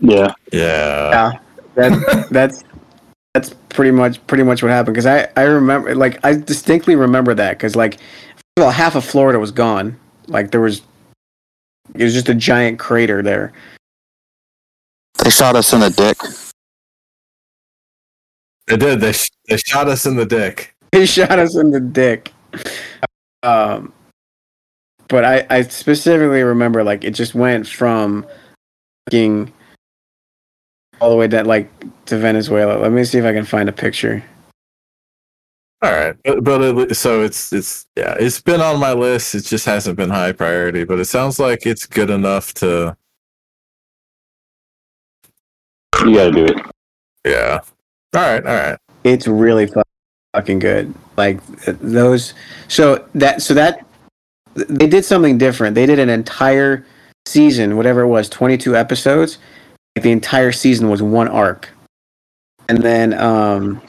Yeah. 0.00 0.32
Yeah. 0.52 1.10
Yeah, 1.10 1.32
that, 1.74 2.28
that's 2.30 2.64
that's 3.34 3.54
pretty 3.68 3.90
much 3.90 4.24
pretty 4.26 4.44
much 4.44 4.62
what 4.62 4.70
happened. 4.70 4.94
Because 4.94 5.06
I 5.06 5.28
I 5.36 5.42
remember 5.42 5.94
like 5.94 6.24
I 6.24 6.34
distinctly 6.34 6.96
remember 6.96 7.34
that 7.34 7.58
because 7.58 7.76
like 7.76 7.94
first 7.98 8.42
of 8.58 8.64
all 8.64 8.70
half 8.70 8.94
of 8.94 9.04
Florida 9.04 9.38
was 9.38 9.50
gone. 9.50 9.98
Like 10.26 10.50
there 10.50 10.60
was 10.60 10.82
it 11.94 12.02
was 12.02 12.14
just 12.14 12.28
a 12.28 12.34
giant 12.34 12.78
crater 12.78 13.22
there. 13.22 13.52
They 15.22 15.30
shot 15.30 15.56
us 15.56 15.72
in 15.72 15.80
the 15.80 15.90
dick. 15.90 16.18
They 18.66 18.76
did. 18.76 19.00
They, 19.00 19.12
sh- 19.12 19.30
they 19.48 19.56
shot 19.56 19.88
us 19.88 20.06
in 20.06 20.16
the 20.16 20.26
dick. 20.26 20.74
He 20.92 21.06
shot 21.06 21.38
us 21.38 21.56
in 21.56 21.70
the 21.70 21.80
dick. 21.80 22.32
Um, 23.42 23.92
but 25.08 25.24
I 25.24 25.46
I 25.50 25.62
specifically 25.62 26.42
remember 26.42 26.82
like 26.82 27.04
it 27.04 27.12
just 27.14 27.34
went 27.34 27.66
from 27.66 28.26
fucking 29.06 29.52
all 31.00 31.10
the 31.10 31.16
way 31.16 31.28
down 31.28 31.46
like 31.46 31.68
to 32.06 32.16
Venezuela. 32.18 32.78
Let 32.78 32.92
me 32.92 33.04
see 33.04 33.18
if 33.18 33.24
I 33.24 33.32
can 33.32 33.44
find 33.44 33.68
a 33.68 33.72
picture. 33.72 34.22
All 35.82 35.92
right, 35.92 36.16
but, 36.24 36.42
but 36.42 36.62
it, 36.62 36.96
so 36.96 37.22
it's 37.22 37.52
it's 37.52 37.86
yeah, 37.96 38.16
it's 38.18 38.40
been 38.40 38.60
on 38.62 38.80
my 38.80 38.92
list. 38.92 39.34
It 39.34 39.42
just 39.44 39.66
hasn't 39.66 39.96
been 39.96 40.08
high 40.10 40.32
priority, 40.32 40.84
but 40.84 40.98
it 40.98 41.04
sounds 41.04 41.38
like 41.38 41.66
it's 41.66 41.86
good 41.86 42.08
enough 42.10 42.54
to 42.54 42.96
You 46.04 46.14
got 46.14 46.24
to 46.24 46.30
do 46.32 46.44
it. 46.46 46.56
yeah. 47.26 47.60
All 48.14 48.22
right, 48.22 48.44
all 48.46 48.54
right. 48.54 48.78
It's 49.04 49.26
really 49.26 49.66
fu- 49.66 49.82
fucking 50.34 50.60
good. 50.60 50.94
Like 51.16 51.40
uh, 51.66 51.74
those. 51.80 52.34
So 52.68 53.06
that 53.14 53.42
so 53.42 53.54
that 53.54 53.84
they 54.54 54.86
did 54.86 55.04
something 55.04 55.36
different. 55.36 55.74
They 55.74 55.86
did 55.86 55.98
an 55.98 56.08
entire 56.08 56.86
season, 57.26 57.76
whatever 57.76 58.00
it 58.00 58.08
was, 58.08 58.28
twenty 58.28 58.56
two 58.56 58.74
episodes. 58.76 59.38
Like 59.96 60.02
the 60.02 60.12
entire 60.12 60.52
season 60.52 60.90
was 60.90 61.00
one 61.00 61.26
arc, 61.26 61.70
and 62.68 62.82
then 62.82 63.14
um, 63.14 63.80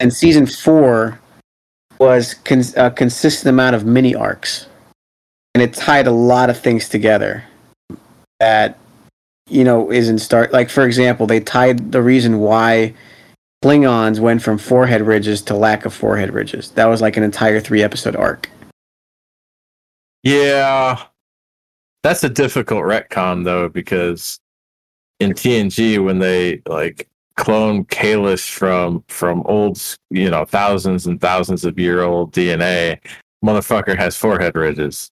and 0.00 0.12
season 0.12 0.46
four 0.46 1.18
was 1.98 2.34
con- 2.34 2.62
a 2.76 2.90
consistent 2.90 3.48
amount 3.48 3.74
of 3.74 3.86
mini 3.86 4.14
arcs, 4.14 4.66
and 5.54 5.62
it 5.62 5.72
tied 5.72 6.06
a 6.06 6.12
lot 6.12 6.50
of 6.50 6.60
things 6.60 6.90
together. 6.90 7.42
That 8.38 8.78
you 9.48 9.64
know 9.64 9.90
isn't 9.90 10.18
start. 10.18 10.52
Like 10.52 10.68
for 10.68 10.84
example, 10.84 11.26
they 11.26 11.40
tied 11.40 11.90
the 11.90 12.02
reason 12.02 12.40
why 12.40 12.92
Klingons 13.64 14.20
went 14.20 14.42
from 14.42 14.58
forehead 14.58 15.00
ridges 15.00 15.40
to 15.42 15.54
lack 15.54 15.86
of 15.86 15.94
forehead 15.94 16.34
ridges. 16.34 16.72
That 16.72 16.84
was 16.84 17.00
like 17.00 17.16
an 17.16 17.22
entire 17.22 17.60
three 17.60 17.82
episode 17.82 18.14
arc. 18.14 18.50
Yeah, 20.22 21.02
that's 22.02 22.24
a 22.24 22.28
difficult 22.28 22.82
retcon 22.82 23.44
though 23.44 23.70
because 23.70 24.38
in 25.20 25.32
TNG 25.32 26.02
when 26.02 26.18
they 26.18 26.62
like 26.66 27.08
clone 27.36 27.84
Kahless 27.86 28.48
from 28.50 29.04
from 29.08 29.42
old 29.46 29.80
you 30.10 30.30
know 30.30 30.44
thousands 30.44 31.06
and 31.06 31.20
thousands 31.20 31.64
of 31.64 31.78
year 31.78 32.02
old 32.02 32.32
DNA, 32.32 32.98
motherfucker 33.44 33.96
has 33.96 34.16
forehead 34.16 34.56
ridges. 34.56 35.10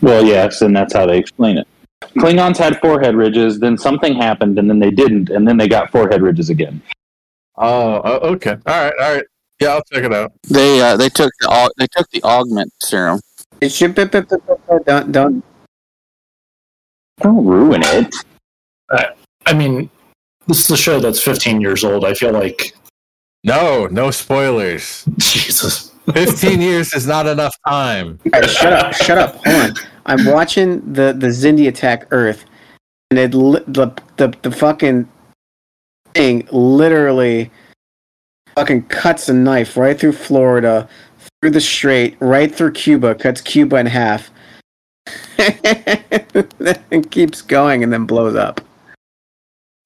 Well, 0.00 0.24
yes, 0.24 0.62
and 0.62 0.76
that's 0.76 0.94
how 0.94 1.06
they 1.06 1.18
explain 1.18 1.58
it. 1.58 1.66
Klingons 2.18 2.56
had 2.56 2.80
forehead 2.80 3.16
ridges, 3.16 3.58
then 3.58 3.76
something 3.76 4.14
happened, 4.14 4.58
and 4.58 4.70
then 4.70 4.78
they 4.78 4.90
didn't, 4.90 5.30
and 5.30 5.46
then 5.46 5.56
they 5.56 5.66
got 5.66 5.90
forehead 5.90 6.22
ridges 6.22 6.50
again. 6.50 6.80
Oh, 7.56 8.00
oh, 8.04 8.28
okay. 8.34 8.56
All 8.66 8.84
right, 8.84 8.92
all 9.00 9.14
right. 9.14 9.24
Yeah, 9.60 9.70
I'll 9.70 9.82
check 9.92 10.04
it 10.04 10.14
out. 10.14 10.32
They 10.48 10.80
uh, 10.80 10.96
they 10.96 11.08
took 11.08 11.32
the 11.40 11.48
au- 11.50 11.72
they 11.78 11.88
took 11.88 12.08
the 12.10 12.22
augment 12.22 12.72
serum. 12.80 13.20
It 13.60 13.72
should 13.72 13.96
don't 13.96 15.10
don't 15.10 15.44
Don't 17.20 17.44
ruin 17.44 17.82
it. 17.84 18.14
I 18.90 19.52
mean, 19.54 19.88
this 20.46 20.60
is 20.64 20.70
a 20.70 20.76
show 20.76 21.00
that's 21.00 21.20
15 21.22 21.60
years 21.60 21.84
old. 21.84 22.04
I 22.04 22.14
feel 22.14 22.32
like 22.32 22.74
No, 23.44 23.86
no 23.86 24.10
spoilers. 24.10 25.04
Jesus. 25.18 25.92
15 26.12 26.60
years 26.68 26.92
is 26.94 27.06
not 27.06 27.26
enough 27.26 27.54
time. 27.66 28.18
Guys, 28.30 28.52
shut 28.54 28.72
up! 28.72 28.94
Shut 28.94 29.18
up! 29.18 29.36
Hold 29.46 29.70
on. 29.70 29.74
I'm 30.06 30.24
watching 30.24 30.80
the 30.92 31.12
the 31.12 31.26
Xindi 31.28 31.68
attack 31.68 32.06
Earth, 32.10 32.44
and 33.10 33.18
it 33.18 33.34
li- 33.34 33.62
the 33.66 33.88
the 34.16 34.34
the 34.42 34.50
fucking 34.50 35.06
thing 36.14 36.48
literally 36.50 37.50
fucking 38.54 38.82
cuts 38.86 39.28
a 39.28 39.34
knife 39.34 39.76
right 39.76 40.00
through 40.00 40.12
Florida, 40.12 40.88
through 41.42 41.50
the 41.50 41.60
Strait, 41.60 42.16
right 42.20 42.54
through 42.54 42.72
Cuba, 42.72 43.14
cuts 43.14 43.42
Cuba 43.42 43.76
in 43.76 43.84
half, 43.86 44.30
and 46.90 47.10
keeps 47.10 47.42
going, 47.42 47.82
and 47.84 47.92
then 47.92 48.06
blows 48.06 48.34
up. 48.34 48.62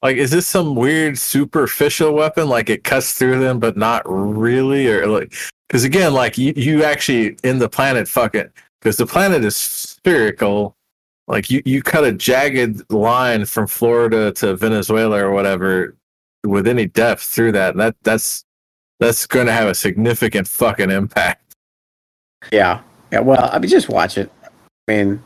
Like, 0.03 0.17
is 0.17 0.33
this 0.33 0.47
some 0.47 0.75
weird 0.75 1.17
superficial 1.17 2.13
weapon? 2.13 2.49
Like 2.49 2.69
it 2.69 2.83
cuts 2.83 3.13
through 3.13 3.39
them, 3.39 3.61
but 3.61 3.77
not 3.77 4.03
really, 4.05 4.89
or 4.89 5.07
like, 5.07 5.33
because 5.69 5.85
again, 5.85 6.13
like 6.13 6.37
you, 6.37 6.53
you 6.57 6.83
actually 6.85 7.37
in 7.45 7.59
the 7.59 7.69
planet, 7.69 8.09
fuck 8.09 8.35
it, 8.35 8.53
because 8.81 8.97
the 8.97 9.07
planet 9.07 9.45
is 9.45 9.57
spherical. 9.57 10.77
Like 11.29 11.51
you, 11.51 11.63
you 11.65 11.83
cut 11.83 12.05
a 12.05 12.13
jagged 12.13 12.91
line 12.91 13.45
from 13.45 13.69
Florida 13.69 14.33
to 14.33 14.57
Venezuela 14.57 15.25
or 15.25 15.31
whatever 15.31 15.95
with 16.45 16.67
any 16.67 16.87
depth 16.87 17.23
through 17.23 17.53
that, 17.53 17.71
and 17.71 17.81
that 17.81 17.95
that's 18.03 18.45
that's 18.99 19.25
going 19.27 19.47
to 19.47 19.53
have 19.53 19.69
a 19.69 19.75
significant 19.75 20.49
fucking 20.49 20.91
impact. 20.91 21.55
Yeah, 22.53 22.81
yeah. 23.13 23.21
Well, 23.21 23.49
I 23.53 23.61
mean, 23.61 23.71
just 23.71 23.89
watch 23.89 24.19
it. 24.19 24.33
I 24.43 24.49
mean, 24.89 25.23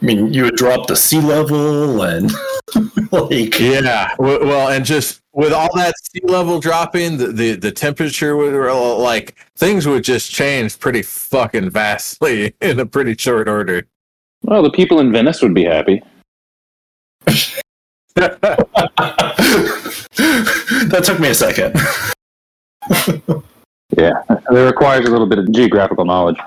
I 0.00 0.04
mean, 0.04 0.32
you 0.32 0.44
would 0.44 0.56
drop 0.56 0.86
the 0.88 0.96
sea 0.96 1.20
level 1.20 2.02
and 2.02 2.30
like 3.12 3.58
Yeah, 3.58 4.10
well, 4.18 4.68
and 4.68 4.84
just 4.84 5.22
with 5.32 5.52
all 5.52 5.74
that 5.76 5.94
sea 5.98 6.20
level 6.24 6.60
dropping, 6.60 7.16
the 7.16 7.28
the, 7.28 7.54
the 7.54 7.72
temperature 7.72 8.36
would 8.36 8.54
like 8.98 9.36
things 9.56 9.86
would 9.86 10.04
just 10.04 10.30
change 10.30 10.78
pretty 10.78 11.02
fucking 11.02 11.70
vastly 11.70 12.54
in 12.60 12.78
a 12.78 12.86
pretty 12.86 13.16
short 13.16 13.48
order. 13.48 13.86
Well, 14.42 14.62
the 14.62 14.70
people 14.70 15.00
in 15.00 15.12
Venice 15.12 15.40
would 15.42 15.54
be 15.54 15.64
happy. 15.64 16.02
that 18.14 18.52
took 21.04 21.18
me 21.18 21.28
a 21.30 21.34
second. 21.34 21.74
Yeah, 23.96 24.22
it 24.28 24.52
requires 24.52 25.06
a 25.06 25.10
little 25.10 25.26
bit 25.26 25.38
of 25.38 25.50
geographical 25.52 26.04
knowledge. 26.04 26.38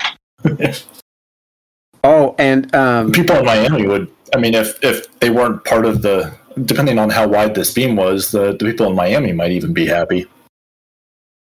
Oh, 2.04 2.36
and 2.38 2.74
um, 2.76 3.12
People 3.12 3.38
in 3.38 3.46
Miami 3.46 3.88
would. 3.88 4.12
I 4.34 4.38
mean, 4.38 4.54
if 4.54 4.84
if 4.84 5.20
they 5.20 5.30
weren't 5.30 5.64
part 5.66 5.86
of 5.86 6.02
the, 6.02 6.34
depending 6.66 7.00
on 7.00 7.10
how 7.10 7.28
wide 7.28 7.56
this 7.56 7.74
beam 7.74 7.96
was, 7.96 8.32
the, 8.32 8.52
the 8.54 8.66
people 8.66 8.88
in 8.88 8.96
Miami 8.96 9.32
might 9.34 9.52
even 9.52 9.74
be 9.74 9.88
happy. 9.88 10.28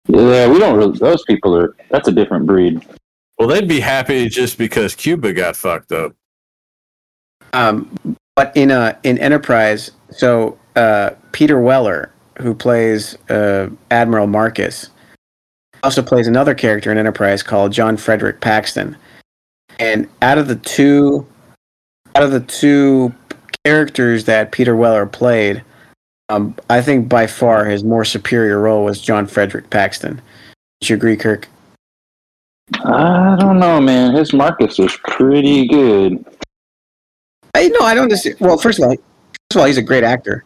Yeah, 0.09 0.48
we 0.48 0.59
don't 0.59 0.76
really. 0.76 0.98
Those 0.98 1.24
people 1.24 1.56
are. 1.56 1.74
That's 1.90 2.09
a 2.09 2.12
different 2.12 2.47
breed. 2.47 2.86
Well, 3.39 3.48
they'd 3.48 3.68
be 3.68 3.81
happy 3.81 4.28
just 4.28 4.59
because 4.59 4.94
Cuba 4.94 5.32
got 5.32 5.56
fucked 5.56 5.93
up. 5.93 6.14
Um, 7.52 7.90
but 8.36 8.56
in 8.56 8.70
uh, 8.70 8.98
in 9.02 9.18
Enterprise, 9.18 9.93
so 10.10 10.59
uh, 10.76 11.10
Peter 11.32 11.60
Weller, 11.60 12.12
who 12.39 12.55
plays 12.55 13.16
uh, 13.31 13.70
Admiral 13.90 14.26
Marcus, 14.26 14.90
also 15.82 16.02
plays 16.02 16.26
another 16.26 16.55
character 16.55 16.90
in 16.90 16.98
Enterprise 16.98 17.43
called 17.43 17.72
John 17.72 17.97
Frederick 17.97 18.40
Paxton. 18.40 18.97
And 19.78 20.09
out 20.22 20.38
of 20.38 20.48
the 20.48 20.56
two, 20.56 21.26
out 22.14 22.22
of 22.22 22.30
the 22.30 22.40
two 22.40 23.14
characters 23.64 24.24
that 24.24 24.52
Peter 24.52 24.76
Weller 24.76 25.06
played, 25.06 25.62
um, 26.28 26.55
I 26.70 26.80
think 26.80 27.09
by 27.09 27.26
far 27.26 27.64
his 27.64 27.84
more 27.84 28.05
superior 28.05 28.60
role 28.60 28.84
was 28.84 29.01
John 29.01 29.26
Frederick 29.26 29.70
Paxton. 29.70 30.20
Would 30.80 30.90
you 30.90 30.96
agree, 30.96 31.16
Kirk? 31.16 31.48
I 32.84 33.36
don't 33.38 33.59
know, 33.59 33.80
man. 33.80 34.14
His 34.14 34.32
Marcus 34.32 34.78
is 34.78 34.96
pretty 35.09 35.68
good. 35.68 36.24
I 37.55 37.68
no, 37.68 37.80
I 37.80 37.94
don't. 37.94 38.12
Well, 38.40 38.59
first 38.59 38.78
of 38.78 38.88
all, 38.88 38.96
first 38.96 39.55
of 39.55 39.56
all, 39.59 39.66
he's 39.66 39.76
a 39.76 39.82
great 39.82 40.02
actor. 40.02 40.44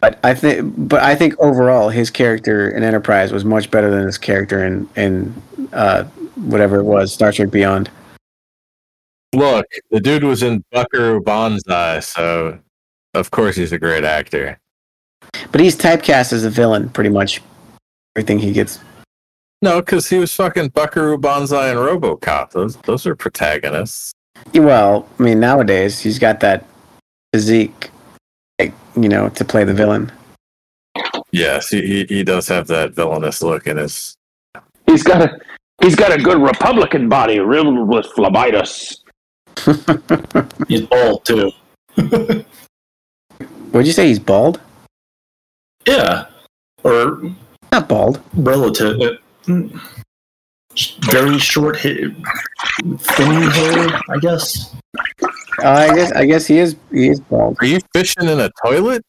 But 0.00 0.18
I 0.22 0.34
think, 0.34 0.74
but 0.88 1.02
I 1.02 1.14
think 1.14 1.34
overall, 1.38 1.88
his 1.88 2.10
character 2.10 2.68
in 2.68 2.82
Enterprise 2.82 3.32
was 3.32 3.44
much 3.44 3.70
better 3.70 3.90
than 3.90 4.04
his 4.04 4.18
character 4.18 4.64
in 4.64 4.88
in 4.96 5.34
uh, 5.72 6.04
whatever 6.34 6.78
it 6.78 6.84
was, 6.84 7.12
Star 7.12 7.32
Trek 7.32 7.50
Beyond. 7.50 7.88
Look, 9.36 9.66
the 9.90 10.00
dude 10.00 10.24
was 10.24 10.42
in 10.42 10.64
Buckaroo 10.72 11.20
Banzai, 11.20 12.00
so 12.00 12.58
of 13.12 13.30
course 13.30 13.54
he's 13.54 13.70
a 13.70 13.78
great 13.78 14.02
actor. 14.02 14.58
But 15.52 15.60
he's 15.60 15.76
typecast 15.76 16.32
as 16.32 16.44
a 16.44 16.50
villain, 16.50 16.88
pretty 16.88 17.10
much. 17.10 17.42
Everything 18.16 18.38
he 18.38 18.52
gets. 18.52 18.78
No, 19.60 19.80
because 19.80 20.08
he 20.08 20.16
was 20.16 20.32
fucking 20.32 20.70
Buckaroo 20.70 21.18
Banzai 21.18 21.68
and 21.68 21.78
RoboCop. 21.78 22.52
Those 22.52 22.76
those 22.78 23.06
are 23.06 23.14
protagonists. 23.14 24.14
Well, 24.54 25.06
I 25.18 25.22
mean, 25.22 25.38
nowadays 25.38 26.00
he's 26.00 26.18
got 26.18 26.40
that 26.40 26.64
physique, 27.34 27.90
like, 28.58 28.72
you 28.96 29.10
know, 29.10 29.28
to 29.28 29.44
play 29.44 29.64
the 29.64 29.74
villain. 29.74 30.10
Yes, 31.30 31.68
he, 31.68 31.82
he 31.82 32.04
he 32.06 32.24
does 32.24 32.48
have 32.48 32.68
that 32.68 32.94
villainous 32.94 33.42
look 33.42 33.66
in 33.66 33.76
his 33.76 34.16
He's 34.86 35.02
got 35.02 35.20
a. 35.20 35.38
He's 35.82 35.94
got 35.94 36.10
a 36.10 36.16
good 36.16 36.40
Republican 36.40 37.10
body 37.10 37.38
riddled 37.38 37.86
with 37.86 38.06
phlebitis. 38.06 39.00
He's 40.68 40.82
bald 40.82 41.24
too. 41.24 41.50
Would 43.72 43.86
you 43.86 43.92
say 43.92 44.06
he's 44.08 44.18
bald? 44.18 44.60
Yeah, 45.86 46.26
or 46.84 47.20
Not 47.72 47.88
bald. 47.88 48.20
relative. 48.34 49.00
uh, 49.00 49.62
Very 51.10 51.38
short 51.38 51.76
hair, 51.76 52.10
thin 52.98 53.42
hair, 53.50 54.00
I 54.10 54.18
guess. 54.20 54.74
Uh, 55.62 55.68
I 55.68 55.94
guess 55.94 56.12
I 56.12 56.24
guess 56.26 56.46
he 56.46 56.58
is 56.58 56.76
he 56.92 57.08
is 57.08 57.20
bald. 57.20 57.56
Are 57.60 57.66
you 57.66 57.80
fishing 57.94 58.28
in 58.28 58.40
a 58.40 58.50
toilet? 58.64 59.02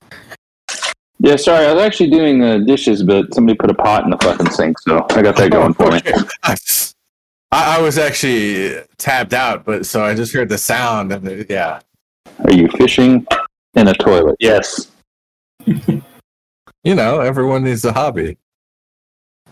Yeah, 1.19 1.35
sorry, 1.35 1.65
I 1.65 1.73
was 1.73 1.81
actually 1.83 2.09
doing 2.11 2.39
the 2.39 2.59
dishes, 2.65 3.03
but 3.03 3.33
somebody 3.33 3.57
put 3.57 3.71
a 3.71 3.73
pot 3.73 4.03
in 4.03 4.11
the 4.11 4.17
fucking 4.17 4.49
sink, 4.51 4.77
so 4.79 5.05
I 5.11 5.21
got 5.21 5.35
that 5.37 5.49
going 5.51 5.73
for 5.73 5.91
me. 5.91 6.01
Okay. 7.51 7.57
I, 7.59 7.65
s- 7.65 7.75
I- 7.75 7.77
I 7.77 7.81
was 7.81 7.97
actually 7.97 8.81
tabbed 8.97 9.33
out, 9.33 9.65
but 9.65 9.85
so 9.85 10.03
I 10.03 10.13
just 10.15 10.33
heard 10.33 10.49
the 10.49 10.57
sound, 10.57 11.11
and 11.11 11.27
it- 11.27 11.49
yeah, 11.49 11.79
Are 12.45 12.51
you 12.53 12.67
fishing 12.69 13.25
in 13.75 13.87
a 13.87 13.93
toilet? 13.93 14.35
Yes. 14.39 14.91
you 15.65 16.95
know, 16.95 17.19
everyone 17.19 17.63
needs 17.63 17.83
a 17.85 17.93
hobby. 17.93 18.37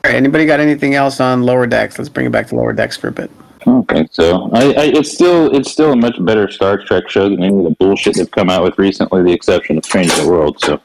All 0.03 0.11
right, 0.11 0.15
anybody 0.15 0.45
got 0.45 0.59
anything 0.59 0.93
else 0.93 1.19
on 1.19 1.41
lower 1.43 1.65
decks? 1.67 1.97
Let's 1.97 2.09
bring 2.09 2.27
it 2.27 2.31
back 2.31 2.47
to 2.47 2.55
lower 2.55 2.73
decks 2.73 2.95
for 2.95 3.07
a 3.07 3.11
bit. 3.11 3.31
Okay, 3.67 4.07
so 4.11 4.51
I, 4.53 4.65
I, 4.73 4.83
it's 4.93 5.11
still 5.11 5.55
it's 5.55 5.71
still 5.71 5.91
a 5.93 5.95
much 5.95 6.23
better 6.23 6.47
Star 6.51 6.77
Trek 6.77 7.09
show 7.09 7.27
than 7.29 7.41
any 7.41 7.57
of 7.57 7.63
the 7.63 7.75
bullshit 7.79 8.15
they've 8.15 8.29
come 8.29 8.51
out 8.51 8.63
with 8.63 8.77
recently, 8.77 9.23
the 9.23 9.31
exception 9.33 9.77
of 9.79 9.83
Changing 9.83 10.23
the 10.23 10.29
World. 10.31 10.59
So 10.61 10.79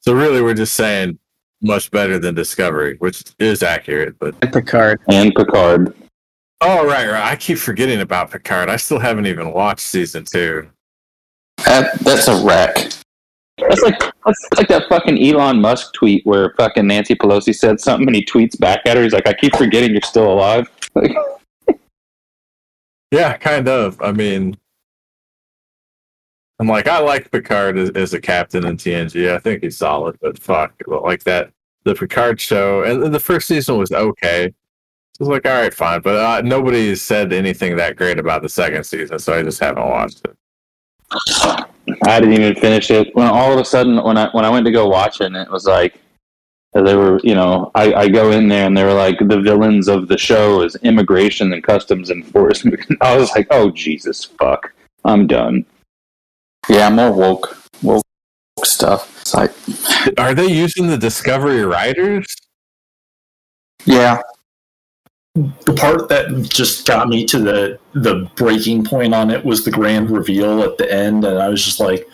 So 0.00 0.12
really, 0.12 0.42
we're 0.42 0.54
just 0.54 0.74
saying 0.74 1.20
much 1.62 1.90
better 1.90 2.18
than 2.18 2.34
Discovery, 2.34 2.96
which 2.98 3.22
is 3.38 3.62
accurate. 3.62 4.18
But 4.18 4.34
And 4.42 4.52
Picard. 4.52 5.00
and 5.08 5.34
Picard. 5.34 5.94
oh, 6.60 6.86
right, 6.86 7.08
right. 7.08 7.32
I 7.32 7.36
keep 7.36 7.58
forgetting 7.58 8.00
about 8.00 8.30
Picard. 8.30 8.68
I 8.68 8.76
still 8.76 8.98
haven't 8.98 9.26
even 9.26 9.52
watched 9.52 9.86
season 9.86 10.24
two. 10.24 10.68
That, 11.64 11.98
that's 12.00 12.28
a 12.28 12.44
wreck. 12.44 12.74
That's 13.58 13.82
like 13.82 13.98
that's 14.24 14.48
like 14.56 14.68
that 14.68 14.84
fucking 14.88 15.22
Elon 15.24 15.60
Musk 15.60 15.92
tweet 15.94 16.26
where 16.26 16.52
fucking 16.56 16.86
Nancy 16.86 17.14
Pelosi 17.14 17.54
said 17.54 17.78
something 17.80 18.06
and 18.08 18.16
he 18.16 18.24
tweets 18.24 18.58
back 18.58 18.80
at 18.86 18.96
her. 18.96 19.02
He's 19.02 19.12
like, 19.12 19.28
"I 19.28 19.34
keep 19.34 19.54
forgetting 19.56 19.92
you're 19.92 20.00
still 20.00 20.32
alive." 20.32 20.68
Like, 20.94 21.12
Yeah, 23.12 23.36
kind 23.36 23.68
of. 23.68 24.00
I 24.00 24.10
mean, 24.12 24.56
I'm 26.62 26.68
like, 26.68 26.86
I 26.86 27.00
like 27.00 27.28
Picard 27.32 27.76
as, 27.76 27.90
as 27.90 28.14
a 28.14 28.20
captain 28.20 28.64
in 28.64 28.76
TNG. 28.76 29.34
I 29.34 29.40
think 29.40 29.64
he's 29.64 29.76
solid, 29.76 30.16
but 30.22 30.38
fuck, 30.38 30.72
like 30.86 31.24
that, 31.24 31.50
the 31.82 31.92
Picard 31.92 32.40
show, 32.40 32.84
and 32.84 33.12
the 33.12 33.18
first 33.18 33.48
season 33.48 33.78
was 33.78 33.90
okay. 33.90 34.54
So 35.14 35.24
I 35.24 35.24
was 35.24 35.28
like, 35.28 35.44
all 35.44 35.60
right, 35.60 35.74
fine, 35.74 36.02
but 36.02 36.14
uh, 36.14 36.40
nobody 36.42 36.94
said 36.94 37.32
anything 37.32 37.76
that 37.78 37.96
great 37.96 38.20
about 38.20 38.42
the 38.42 38.48
second 38.48 38.84
season, 38.84 39.18
so 39.18 39.36
I 39.36 39.42
just 39.42 39.58
haven't 39.58 39.88
watched 39.88 40.24
it. 40.24 40.36
I 42.06 42.20
didn't 42.20 42.34
even 42.34 42.54
finish 42.54 42.92
it. 42.92 43.12
When 43.16 43.26
all 43.26 43.52
of 43.52 43.58
a 43.58 43.64
sudden, 43.64 44.00
when 44.00 44.16
I 44.16 44.30
when 44.30 44.44
I 44.44 44.50
went 44.50 44.64
to 44.66 44.70
go 44.70 44.86
watch 44.86 45.20
it, 45.20 45.24
and 45.24 45.36
it 45.36 45.50
was 45.50 45.66
like 45.66 45.98
they 46.74 46.94
were, 46.94 47.18
you 47.24 47.34
know, 47.34 47.72
I, 47.74 47.92
I 47.92 48.08
go 48.08 48.30
in 48.30 48.46
there 48.46 48.68
and 48.68 48.76
they 48.76 48.84
were 48.84 48.94
like 48.94 49.18
the 49.18 49.40
villains 49.40 49.88
of 49.88 50.06
the 50.06 50.16
show 50.16 50.62
is 50.62 50.76
immigration 50.76 51.52
and 51.52 51.64
customs 51.64 52.12
enforcement. 52.12 52.86
I 53.00 53.16
was 53.16 53.32
like, 53.34 53.48
oh 53.50 53.72
Jesus 53.72 54.24
fuck, 54.24 54.72
I'm 55.04 55.26
done. 55.26 55.66
Yeah, 56.68 56.88
more 56.90 57.12
woke, 57.12 57.56
woke 57.82 58.04
stuff. 58.64 59.20
It's 59.20 59.34
like, 59.34 59.52
Are 60.18 60.34
they 60.34 60.46
using 60.46 60.86
the 60.86 60.96
Discovery 60.98 61.64
writers? 61.64 62.26
yeah, 63.84 64.22
The 65.34 65.74
part 65.74 66.08
that 66.08 66.46
just 66.48 66.86
got 66.86 67.08
me 67.08 67.24
to 67.26 67.38
the 67.40 67.78
the 67.94 68.30
breaking 68.36 68.84
point 68.84 69.12
on 69.14 69.30
it 69.30 69.44
was 69.44 69.64
the 69.64 69.70
grand 69.72 70.10
reveal 70.10 70.62
at 70.62 70.78
the 70.78 70.92
end, 70.92 71.24
and 71.24 71.38
I 71.38 71.48
was 71.48 71.64
just 71.64 71.80
like, 71.80 72.06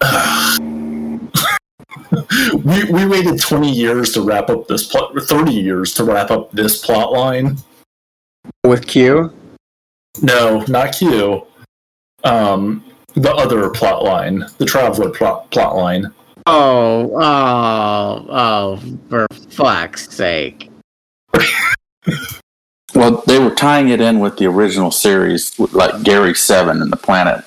we 2.64 2.84
we 2.90 3.06
waited 3.06 3.40
twenty 3.40 3.70
years 3.70 4.12
to 4.14 4.22
wrap 4.22 4.50
up 4.50 4.66
this 4.66 4.84
plot, 4.84 5.12
thirty 5.22 5.52
years 5.52 5.94
to 5.94 6.04
wrap 6.04 6.30
up 6.32 6.50
this 6.52 6.84
plot 6.84 7.12
line. 7.12 7.56
With 8.64 8.86
Q? 8.86 9.32
No, 10.22 10.64
not 10.66 10.96
Q. 10.96 11.46
Um, 12.24 12.82
the 13.18 13.34
other 13.34 13.70
plot 13.70 14.04
line, 14.04 14.44
the 14.58 14.64
traveler 14.64 15.10
plot 15.10 15.50
plot 15.50 15.76
line. 15.76 16.12
Oh, 16.46 17.12
oh, 17.20 18.26
oh, 18.30 18.76
for 19.10 19.26
fuck's 19.50 20.08
sake. 20.08 20.70
well, 22.94 23.22
they 23.26 23.38
were 23.38 23.54
tying 23.54 23.90
it 23.90 24.00
in 24.00 24.20
with 24.20 24.38
the 24.38 24.46
original 24.46 24.90
series, 24.90 25.56
with, 25.58 25.72
like 25.74 26.02
Gary 26.02 26.34
Seven 26.34 26.80
and 26.80 26.90
the 26.90 26.96
planet 26.96 27.44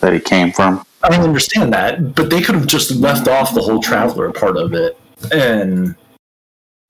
that 0.00 0.12
he 0.12 0.20
came 0.20 0.52
from. 0.52 0.84
I 1.02 1.08
don't 1.08 1.20
understand 1.24 1.72
that, 1.72 2.14
but 2.14 2.30
they 2.30 2.42
could 2.42 2.54
have 2.54 2.66
just 2.66 2.90
left 2.92 3.28
off 3.28 3.54
the 3.54 3.62
whole 3.62 3.80
traveler 3.80 4.32
part 4.32 4.56
of 4.56 4.74
it. 4.74 4.98
And 5.32 5.94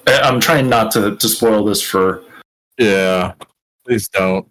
I- 0.07 0.21
I'm 0.21 0.41
trying 0.41 0.69
not 0.69 0.91
to, 0.93 1.17
to 1.17 1.29
spoil 1.29 1.65
this 1.65 1.83
for. 1.83 2.23
Yeah, 2.79 3.35
please 3.87 4.09
don't. 4.09 4.49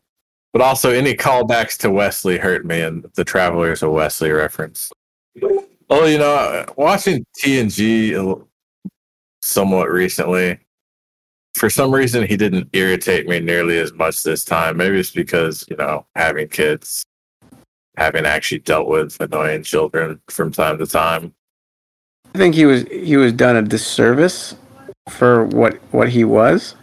But 0.54 0.62
also, 0.62 0.92
any 0.92 1.16
callbacks 1.16 1.78
to 1.80 1.90
Wesley 1.90 2.38
hurt 2.38 2.64
me, 2.64 2.82
and 2.82 3.06
the 3.16 3.24
Traveler 3.24 3.72
is 3.72 3.82
a 3.82 3.90
Wesley 3.90 4.32
reference. 4.32 4.92
Oh, 5.90 6.06
you 6.06 6.20
know, 6.20 6.66
watching 6.78 7.26
TNG 7.44 8.12
a 8.12 8.20
l- 8.20 8.48
somewhat 9.42 9.90
recently, 9.90 10.60
for 11.56 11.70
some 11.70 11.94
reason, 11.94 12.26
he 12.26 12.38
didn't 12.38 12.70
irritate 12.74 13.28
me 13.28 13.40
nearly 13.40 13.80
as 13.80 13.94
much 13.94 14.22
this 14.22 14.46
time. 14.46 14.78
Maybe 14.78 15.00
it's 15.00 15.12
because, 15.12 15.66
you 15.70 15.76
know, 15.76 16.06
having 16.16 16.48
kids, 16.48 17.04
having 17.98 18.26
actually 18.26 18.60
dealt 18.60 18.88
with 18.88 19.20
annoying 19.20 19.64
children 19.64 20.22
from 20.30 20.52
time 20.52 20.78
to 20.78 20.86
time. 20.86 21.34
I 22.34 22.38
think 22.38 22.56
he 22.56 22.66
was 22.66 22.84
he 22.90 23.18
was 23.18 23.34
done 23.34 23.56
a 23.56 23.62
disservice 23.62 24.56
for 25.10 25.46
what 25.46 25.76
what 25.92 26.10
he 26.10 26.24
was. 26.24 26.76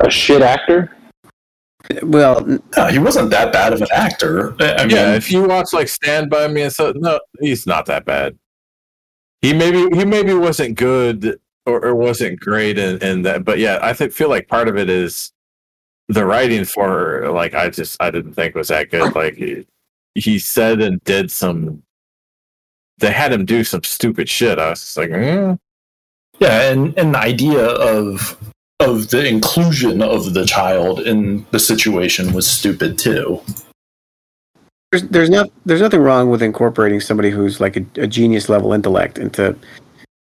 A 0.00 0.10
shit 0.10 0.42
actor. 0.42 0.96
Well, 2.02 2.44
No, 2.76 2.86
he 2.86 2.98
wasn't 2.98 3.30
that 3.30 3.52
bad 3.52 3.72
of 3.72 3.82
an 3.82 3.88
actor. 3.92 4.54
I 4.60 4.74
I 4.74 4.86
mean, 4.86 4.96
yeah, 4.96 5.14
if 5.14 5.30
you 5.30 5.44
watch 5.44 5.72
like 5.72 5.88
Stand 5.88 6.30
by 6.30 6.48
Me 6.48 6.62
and 6.62 6.72
so 6.72 6.92
no, 6.96 7.20
he's 7.40 7.66
not 7.66 7.86
that 7.86 8.04
bad. 8.04 8.38
He 9.42 9.52
maybe 9.52 9.94
he 9.94 10.04
maybe 10.04 10.32
wasn't 10.32 10.78
good 10.78 11.38
or, 11.66 11.84
or 11.84 11.94
wasn't 11.94 12.40
great 12.40 12.78
in, 12.78 13.02
in 13.02 13.22
that, 13.22 13.44
but 13.44 13.58
yeah, 13.58 13.78
I 13.82 13.92
think 13.92 14.12
feel 14.12 14.28
like 14.28 14.48
part 14.48 14.68
of 14.68 14.76
it 14.76 14.88
is 14.88 15.32
the 16.08 16.24
writing 16.24 16.64
for 16.64 16.88
her. 16.88 17.30
Like 17.30 17.54
I 17.54 17.68
just 17.68 18.02
I 18.02 18.10
didn't 18.10 18.34
think 18.34 18.54
was 18.54 18.68
that 18.68 18.90
good. 18.90 19.14
Like 19.14 19.34
he, 19.34 19.66
he 20.14 20.38
said 20.38 20.80
and 20.80 21.02
did 21.04 21.30
some. 21.30 21.82
They 22.98 23.10
had 23.10 23.32
him 23.32 23.44
do 23.44 23.64
some 23.64 23.82
stupid 23.82 24.28
shit. 24.28 24.58
I 24.58 24.70
was 24.70 24.80
just 24.80 24.96
like, 24.96 25.10
eh. 25.10 25.56
yeah, 26.38 26.70
and, 26.70 26.96
and 26.96 27.12
the 27.12 27.18
idea 27.18 27.66
of 27.66 28.38
of 28.84 29.10
the 29.10 29.26
inclusion 29.26 30.02
of 30.02 30.34
the 30.34 30.44
child 30.44 31.00
in 31.00 31.44
the 31.50 31.58
situation 31.58 32.32
was 32.32 32.46
stupid 32.46 32.98
too. 32.98 33.40
there's 34.92 35.02
there's 35.08 35.30
not 35.30 35.50
there's 35.66 35.80
nothing 35.80 36.00
wrong 36.00 36.30
with 36.30 36.42
incorporating 36.42 37.00
somebody 37.00 37.30
who's 37.30 37.60
like 37.60 37.76
a, 37.76 37.84
a 37.96 38.06
genius 38.06 38.48
level 38.48 38.72
intellect 38.72 39.18
into 39.18 39.56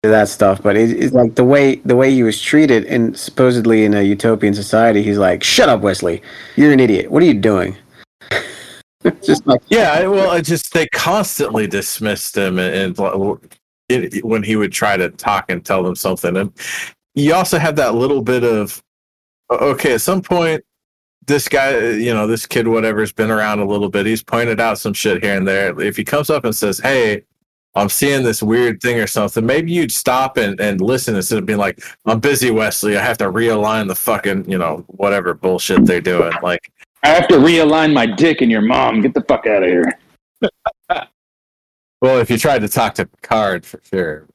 to 0.03 0.10
that 0.10 0.27
stuff, 0.30 0.61
but 0.61 0.76
it, 0.77 0.91
it's 0.91 1.14
like 1.14 1.36
the 1.36 1.44
way 1.44 1.77
the 1.77 1.95
way 1.95 2.11
he 2.11 2.22
was 2.23 2.40
treated, 2.41 2.86
and 2.86 3.18
supposedly 3.18 3.86
in 3.86 3.94
a 3.95 4.02
utopian 4.03 4.53
society, 4.53 5.02
he's 5.02 5.18
like, 5.18 5.44
"Shut 5.44 5.68
up, 5.69 5.82
Wesley! 5.82 6.22
You're 6.56 6.72
an 6.73 6.80
idiot. 6.80 7.10
What 7.11 7.23
are 7.23 7.26
you 7.26 7.34
doing?" 7.34 7.76
Just 9.23 9.45
like 9.48 9.61
Yeah, 9.69 9.91
I- 9.94 10.07
well, 10.07 10.30
I 10.32 10.41
just 10.41 10.73
they 10.73 10.88
constantly 10.88 11.68
dismissed 11.68 12.36
him, 12.38 12.57
and, 12.60 12.98
and 12.99 13.40
it, 13.90 14.26
when 14.26 14.41
he 14.41 14.56
would 14.56 14.72
try 14.72 14.98
to 14.98 15.10
talk 15.11 15.45
and 15.49 15.64
tell 15.64 15.84
them 15.84 15.95
something, 15.95 16.36
and 16.38 16.52
you 17.15 17.33
also 17.33 17.57
have 17.57 17.75
that 17.77 17.95
little 17.95 18.21
bit 18.21 18.43
of 18.43 18.83
okay. 19.49 19.93
At 19.93 20.01
some 20.01 20.21
point, 20.21 20.63
this 21.25 21.47
guy, 21.47 21.79
you 21.79 22.13
know, 22.13 22.27
this 22.27 22.45
kid, 22.45 22.67
whatever's 22.67 23.11
been 23.11 23.31
around 23.31 23.59
a 23.59 23.65
little 23.65 23.89
bit. 23.89 24.05
He's 24.05 24.23
pointed 24.23 24.59
out 24.59 24.77
some 24.77 24.93
shit 24.93 25.23
here 25.23 25.35
and 25.35 25.47
there. 25.47 25.79
If 25.79 25.97
he 25.97 26.03
comes 26.03 26.29
up 26.29 26.45
and 26.45 26.55
says, 26.55 26.79
"Hey," 26.79 27.23
I'm 27.75 27.89
seeing 27.89 28.23
this 28.23 28.41
weird 28.41 28.81
thing 28.81 28.99
or 28.99 29.07
something. 29.07 29.45
Maybe 29.45 29.71
you'd 29.71 29.91
stop 29.91 30.37
and, 30.37 30.59
and 30.61 30.79
listen 30.79 31.15
instead 31.15 31.39
of 31.39 31.45
being 31.45 31.59
like, 31.59 31.83
I'm 32.05 32.21
busy, 32.21 32.49
Wesley. 32.49 32.95
I 32.95 33.03
have 33.03 33.17
to 33.17 33.25
realign 33.25 33.89
the 33.89 33.95
fucking, 33.95 34.49
you 34.49 34.57
know, 34.57 34.85
whatever 34.87 35.33
bullshit 35.33 35.85
they're 35.85 35.99
doing. 35.99 36.31
Like, 36.41 36.71
I 37.03 37.09
have 37.09 37.27
to 37.27 37.35
realign 37.35 37.93
my 37.93 38.05
dick 38.05 38.39
and 38.39 38.49
your 38.49 38.61
mom. 38.61 39.01
Get 39.01 39.13
the 39.13 39.23
fuck 39.23 39.45
out 39.45 39.63
of 39.63 39.69
here. 39.69 39.99
Well, 42.01 42.19
if 42.19 42.29
you 42.29 42.37
tried 42.37 42.59
to 42.59 42.67
talk 42.67 42.93
to 42.95 43.07
Picard, 43.07 43.65
for 43.65 43.81
sure. 43.83 44.27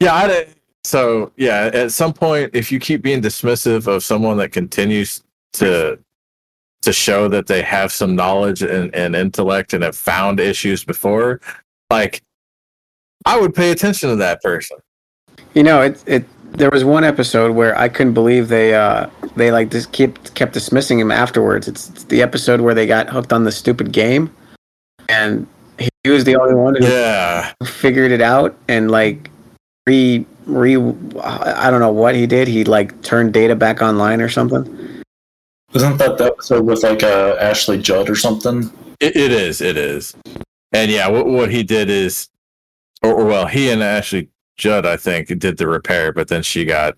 Yeah, 0.00 0.14
I, 0.14 0.46
so 0.86 1.32
yeah. 1.36 1.70
At 1.72 1.92
some 1.92 2.12
point, 2.12 2.50
if 2.54 2.70
you 2.70 2.78
keep 2.78 3.02
being 3.02 3.20
dismissive 3.20 3.86
of 3.86 4.02
someone 4.04 4.36
that 4.38 4.52
continues 4.52 5.22
to 5.54 5.98
to 6.82 6.92
show 6.92 7.26
that 7.28 7.46
they 7.48 7.62
have 7.62 7.90
some 7.90 8.14
knowledge 8.14 8.62
and, 8.62 8.94
and 8.94 9.16
intellect 9.16 9.72
and 9.74 9.82
have 9.82 9.96
found 9.96 10.38
issues 10.38 10.84
before, 10.84 11.40
like 11.90 12.22
I 13.24 13.38
would 13.40 13.54
pay 13.54 13.70
attention 13.72 14.10
to 14.10 14.16
that 14.16 14.40
person. 14.42 14.78
you 15.54 15.62
know, 15.64 15.82
it 15.82 16.02
it 16.06 16.24
there 16.52 16.70
was 16.70 16.84
one 16.84 17.02
episode 17.04 17.52
where 17.56 17.76
I 17.76 17.88
couldn't 17.88 18.14
believe 18.14 18.48
they 18.48 18.74
uh 18.74 19.08
they 19.34 19.50
like 19.50 19.70
just 19.70 19.90
kept 19.92 20.34
kept 20.34 20.52
dismissing 20.52 20.98
him 21.00 21.10
afterwards. 21.10 21.66
It's, 21.66 21.88
it's 21.90 22.04
the 22.04 22.22
episode 22.22 22.60
where 22.60 22.74
they 22.74 22.86
got 22.86 23.08
hooked 23.08 23.32
on 23.32 23.42
the 23.44 23.52
stupid 23.52 23.90
game, 23.92 24.32
and 25.08 25.46
he, 25.78 25.88
he 26.04 26.10
was 26.10 26.22
the 26.24 26.36
only 26.36 26.54
one 26.54 26.76
who 26.76 26.86
Yeah. 26.86 27.52
figured 27.64 28.12
it 28.12 28.20
out 28.20 28.54
and 28.68 28.90
like 28.90 29.28
re 29.86 30.24
re 30.46 30.76
I 31.22 31.70
don't 31.70 31.80
know 31.80 31.92
what 31.92 32.14
he 32.14 32.26
did. 32.26 32.48
He 32.48 32.64
like 32.64 33.02
turned 33.02 33.34
data 33.34 33.54
back 33.54 33.82
online 33.82 34.20
or 34.20 34.28
something. 34.28 35.02
Isn't 35.74 35.98
that 35.98 36.16
the 36.16 36.24
episode 36.26 36.64
with 36.64 36.82
like 36.82 37.02
uh, 37.02 37.36
Ashley 37.40 37.78
Judd 37.78 38.08
or 38.08 38.16
something? 38.16 38.70
It, 39.00 39.16
it 39.16 39.32
is. 39.32 39.60
It 39.60 39.76
is. 39.76 40.16
And 40.72 40.90
yeah, 40.90 41.08
what, 41.08 41.26
what 41.26 41.50
he 41.50 41.62
did 41.62 41.90
is, 41.90 42.28
or, 43.02 43.12
or 43.12 43.24
well, 43.26 43.46
he 43.46 43.70
and 43.70 43.82
Ashley 43.82 44.30
Judd, 44.56 44.86
I 44.86 44.96
think, 44.96 45.28
did 45.38 45.58
the 45.58 45.66
repair, 45.66 46.12
but 46.12 46.28
then 46.28 46.42
she 46.42 46.64
got 46.64 46.96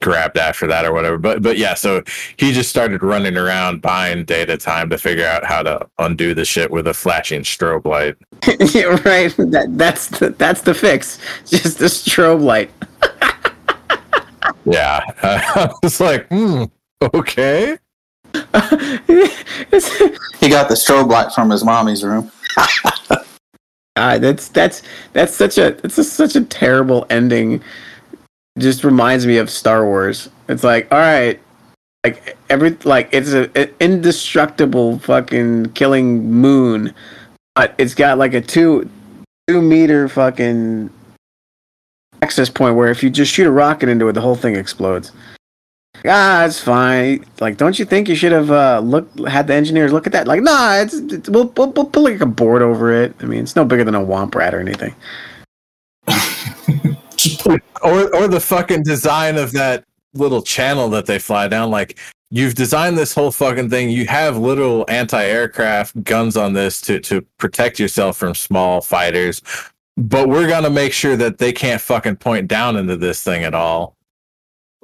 grabbed 0.00 0.38
after 0.38 0.66
that 0.66 0.84
or 0.84 0.92
whatever. 0.92 1.18
But 1.18 1.42
but 1.42 1.58
yeah, 1.58 1.74
so 1.74 2.02
he 2.36 2.52
just 2.52 2.70
started 2.70 3.02
running 3.02 3.36
around 3.36 3.82
buying 3.82 4.24
data 4.24 4.56
time 4.56 4.90
to 4.90 4.98
figure 4.98 5.26
out 5.26 5.44
how 5.44 5.62
to 5.62 5.88
undo 5.98 6.34
the 6.34 6.44
shit 6.44 6.70
with 6.70 6.86
a 6.86 6.94
flashing 6.94 7.42
strobe 7.42 7.84
light. 7.84 8.16
yeah, 8.74 9.00
right. 9.04 9.34
That 9.36 9.66
that's 9.70 10.08
the, 10.08 10.30
that's 10.30 10.62
the 10.62 10.74
fix. 10.74 11.18
Just 11.46 11.78
the 11.78 11.86
strobe 11.86 12.42
light. 12.42 12.70
Yeah, 14.64 15.00
I 15.22 15.70
was 15.82 16.00
like, 16.00 16.28
hmm, 16.28 16.64
okay. 17.14 17.78
He 18.34 18.40
got 20.48 20.68
the 20.68 20.76
strobe 20.76 21.10
light 21.10 21.32
from 21.32 21.50
his 21.50 21.64
mommy's 21.64 22.04
room. 22.04 22.30
Ah, 23.96 24.18
that's 24.18 24.48
that's 24.48 24.82
that's 25.12 25.34
such 25.34 25.58
a 25.58 25.76
it's 25.84 25.98
a, 25.98 26.04
such 26.04 26.34
a 26.34 26.44
terrible 26.44 27.06
ending. 27.10 27.62
Just 28.58 28.84
reminds 28.84 29.26
me 29.26 29.38
of 29.38 29.48
Star 29.48 29.84
Wars. 29.84 30.28
It's 30.48 30.62
like, 30.62 30.86
all 30.92 30.98
right, 30.98 31.40
like 32.04 32.36
every 32.50 32.70
like 32.84 33.08
it's 33.12 33.32
a, 33.32 33.50
an 33.56 33.72
indestructible 33.80 34.98
fucking 34.98 35.72
killing 35.72 36.30
moon, 36.30 36.94
but 37.54 37.74
it's 37.78 37.94
got 37.94 38.18
like 38.18 38.34
a 38.34 38.40
two 38.40 38.90
two 39.46 39.62
meter 39.62 40.08
fucking 40.08 40.90
access 42.22 42.50
point 42.50 42.76
where 42.76 42.90
if 42.90 43.02
you 43.02 43.10
just 43.10 43.32
shoot 43.32 43.46
a 43.46 43.50
rocket 43.50 43.88
into 43.88 44.08
it, 44.08 44.12
the 44.12 44.20
whole 44.20 44.36
thing 44.36 44.56
explodes. 44.56 45.12
Ah, 46.04 46.44
it's 46.44 46.58
fine. 46.58 47.24
Like, 47.40 47.56
don't 47.56 47.78
you 47.78 47.84
think 47.84 48.08
you 48.08 48.16
should 48.16 48.32
have 48.32 48.50
uh, 48.50 48.80
looked 48.80 49.18
had 49.28 49.46
the 49.46 49.54
engineers 49.54 49.92
look 49.92 50.06
at 50.06 50.12
that? 50.12 50.26
Like, 50.26 50.42
nah, 50.42 50.74
it's, 50.74 50.94
it's 50.94 51.28
we'll, 51.28 51.52
we'll, 51.56 51.70
we'll 51.70 51.86
put 51.86 52.02
like 52.02 52.20
a 52.20 52.26
board 52.26 52.62
over 52.62 52.92
it. 52.92 53.14
I 53.20 53.26
mean, 53.26 53.42
it's 53.42 53.54
no 53.54 53.64
bigger 53.64 53.84
than 53.84 53.94
a 53.94 54.00
womp 54.00 54.34
rat 54.34 54.54
or 54.54 54.60
anything. 54.60 54.94
Or 57.46 58.14
or 58.14 58.28
the 58.28 58.40
fucking 58.40 58.82
design 58.82 59.36
of 59.36 59.52
that 59.52 59.84
little 60.14 60.42
channel 60.42 60.88
that 60.90 61.06
they 61.06 61.18
fly 61.18 61.48
down. 61.48 61.70
Like 61.70 61.98
you've 62.30 62.54
designed 62.54 62.96
this 62.98 63.14
whole 63.14 63.30
fucking 63.30 63.70
thing. 63.70 63.90
You 63.90 64.06
have 64.06 64.36
little 64.36 64.84
anti-aircraft 64.88 66.04
guns 66.04 66.36
on 66.36 66.52
this 66.52 66.80
to 66.82 67.00
to 67.00 67.22
protect 67.38 67.78
yourself 67.78 68.16
from 68.16 68.34
small 68.34 68.80
fighters. 68.80 69.42
But 69.96 70.28
we're 70.28 70.48
gonna 70.48 70.70
make 70.70 70.92
sure 70.92 71.16
that 71.16 71.38
they 71.38 71.52
can't 71.52 71.80
fucking 71.80 72.16
point 72.16 72.48
down 72.48 72.76
into 72.76 72.96
this 72.96 73.22
thing 73.22 73.44
at 73.44 73.54
all. 73.54 73.96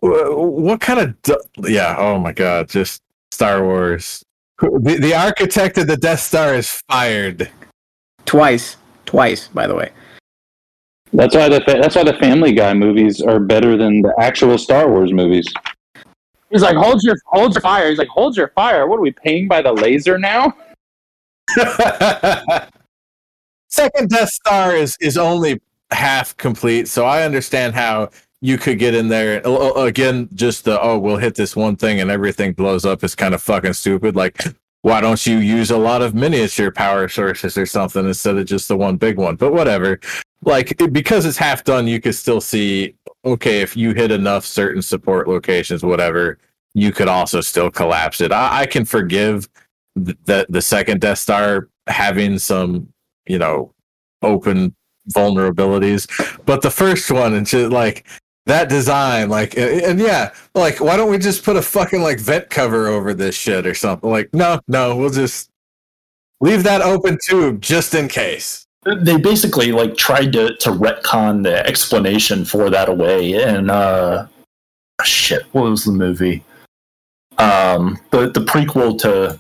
What 0.01 0.81
kind 0.81 1.01
of 1.01 1.23
du- 1.23 1.43
yeah? 1.61 1.97
Oh 1.99 2.19
my 2.19 2.33
god! 2.33 2.69
Just 2.69 3.03
Star 3.33 3.65
Wars. 3.65 4.25
The, 4.61 4.99
the 5.01 5.15
architect 5.15 5.79
of 5.79 5.87
the 5.87 5.97
Death 5.97 6.21
Star 6.21 6.55
is 6.55 6.83
fired. 6.89 7.51
Twice, 8.27 8.77
twice, 9.07 9.49
by 9.49 9.67
the 9.67 9.75
way. 9.75 9.91
That's 11.13 11.35
why 11.35 11.49
the 11.49 11.61
fa- 11.63 11.79
that's 11.81 11.97
why 11.97 12.05
the 12.05 12.15
Family 12.15 12.53
Guy 12.53 12.75
movies 12.75 13.21
are 13.21 13.41
better 13.41 13.77
than 13.77 14.03
the 14.03 14.15
actual 14.19 14.59
Star 14.59 14.89
Wars 14.91 15.13
movies. 15.13 15.53
He's 16.51 16.63
like, 16.63 16.77
hold 16.77 17.03
your 17.03 17.17
hold 17.27 17.55
your 17.55 17.63
fire. 17.63 17.89
He's 17.89 17.99
like, 17.99 18.09
hold 18.09 18.37
your 18.37 18.49
fire. 18.49 18.87
What 18.87 18.99
are 18.99 19.03
we 19.03 19.13
paying 19.13 19.49
by 19.49 19.63
the 19.63 19.73
laser 19.73 20.19
now? 20.19 20.55
Second 23.69 24.11
Death 24.11 24.31
Star 24.31 24.75
is 24.75 24.97
is 25.01 25.17
only 25.19 25.61
half 25.91 26.37
complete, 26.37 26.89
so 26.89 27.05
I 27.05 27.23
understand 27.23 27.75
how 27.75 28.11
you 28.41 28.59
could 28.59 28.79
get 28.79 28.95
in 28.95 29.09
there. 29.09 29.47
Uh, 29.47 29.53
uh, 29.77 29.85
Again, 29.85 30.29
just 30.35 30.65
the 30.65 30.81
oh, 30.81 30.99
we'll 30.99 31.17
hit 31.17 31.35
this 31.35 31.57
one 31.57 31.77
thing 31.77 32.01
and 32.01 32.11
everything 32.11 32.53
blows 32.53 32.85
up 32.85 33.03
is 33.03 33.15
kind 33.15 33.35
of 33.35 33.43
fucking 33.43 33.73
stupid. 33.75 34.15
Like, 34.17 34.43
why 34.83 35.01
don't 35.01 35.27
you 35.27 35.39
use 35.39 35.71
a 35.71 35.79
lot 35.79 36.03
of 36.03 36.15
miniature 36.15 36.71
power 36.71 37.09
sources 37.09 37.59
or 37.59 37.67
something 37.67 38.07
instead 38.07 38.37
of 38.37 38.47
just 38.47 38.69
the 38.69 38.77
one 38.77 38.97
big 38.97 39.17
one? 39.17 39.37
But 39.37 39.53
whatever. 39.53 40.01
Like 40.43 40.77
because 40.93 41.27
it's 41.27 41.39
half 41.39 41.65
done, 41.65 41.87
you 41.87 42.01
could 42.01 42.15
still 42.15 42.41
see. 42.41 42.95
Okay, 43.25 43.61
if 43.61 43.77
you 43.77 43.93
hit 43.93 44.11
enough 44.11 44.45
certain 44.45 44.83
support 44.83 45.29
locations, 45.29 45.83
whatever, 45.83 46.39
you 46.75 46.93
could 46.93 47.09
also 47.09 47.41
still 47.41 47.71
collapse 47.71 48.21
it. 48.21 48.31
I, 48.31 48.61
I 48.61 48.67
can 48.67 48.85
forgive 48.85 49.49
th- 49.97 50.17
the 50.25 50.47
the 50.49 50.63
second 50.63 51.01
Death 51.01 51.19
Star 51.19 51.69
having 51.89 52.39
some 52.39 52.89
you 53.27 53.39
know 53.39 53.73
open 54.23 54.75
vulnerabilities 55.15 56.07
but 56.45 56.61
the 56.61 56.71
first 56.71 57.11
one 57.11 57.35
and 57.35 57.47
just 57.47 57.73
like 57.73 58.07
that 58.47 58.69
design 58.69 59.29
like 59.29 59.57
and 59.57 59.99
yeah 59.99 60.33
like 60.55 60.81
why 60.81 60.97
don't 60.97 61.11
we 61.11 61.19
just 61.19 61.45
put 61.45 61.57
a 61.57 61.63
fucking 61.63 62.03
like 62.03 62.19
vent 62.19 62.49
cover 62.51 62.89
over 62.89 63.15
this 63.15 63.35
shit 63.35 63.67
or 63.67 63.75
something 63.75 64.11
like 64.11 64.29
no 64.35 64.61
no 64.69 64.97
we'll 64.97 65.11
just 65.11 65.51
leave 66.41 66.63
that 66.63 66.83
open 66.83 67.19
tube 67.27 67.61
just 67.61 67.95
in 67.95 68.09
case 68.09 68.67
they 68.85 69.17
basically 69.17 69.73
like 69.73 69.97
tried 69.97 70.33
to 70.33 70.55
to 70.57 70.71
retcon 70.71 71.43
the 71.43 71.67
explanation 71.67 72.45
for 72.45 72.71
that 72.71 72.89
away 72.89 73.43
and 73.43 73.71
uh 73.71 74.27
shit 75.05 75.43
what 75.53 75.65
was 75.65 75.85
the 75.85 75.93
movie? 75.93 76.45
Um 77.39 77.99
the 78.11 78.31
the 78.31 78.41
prequel 78.41 78.99
to 79.01 79.39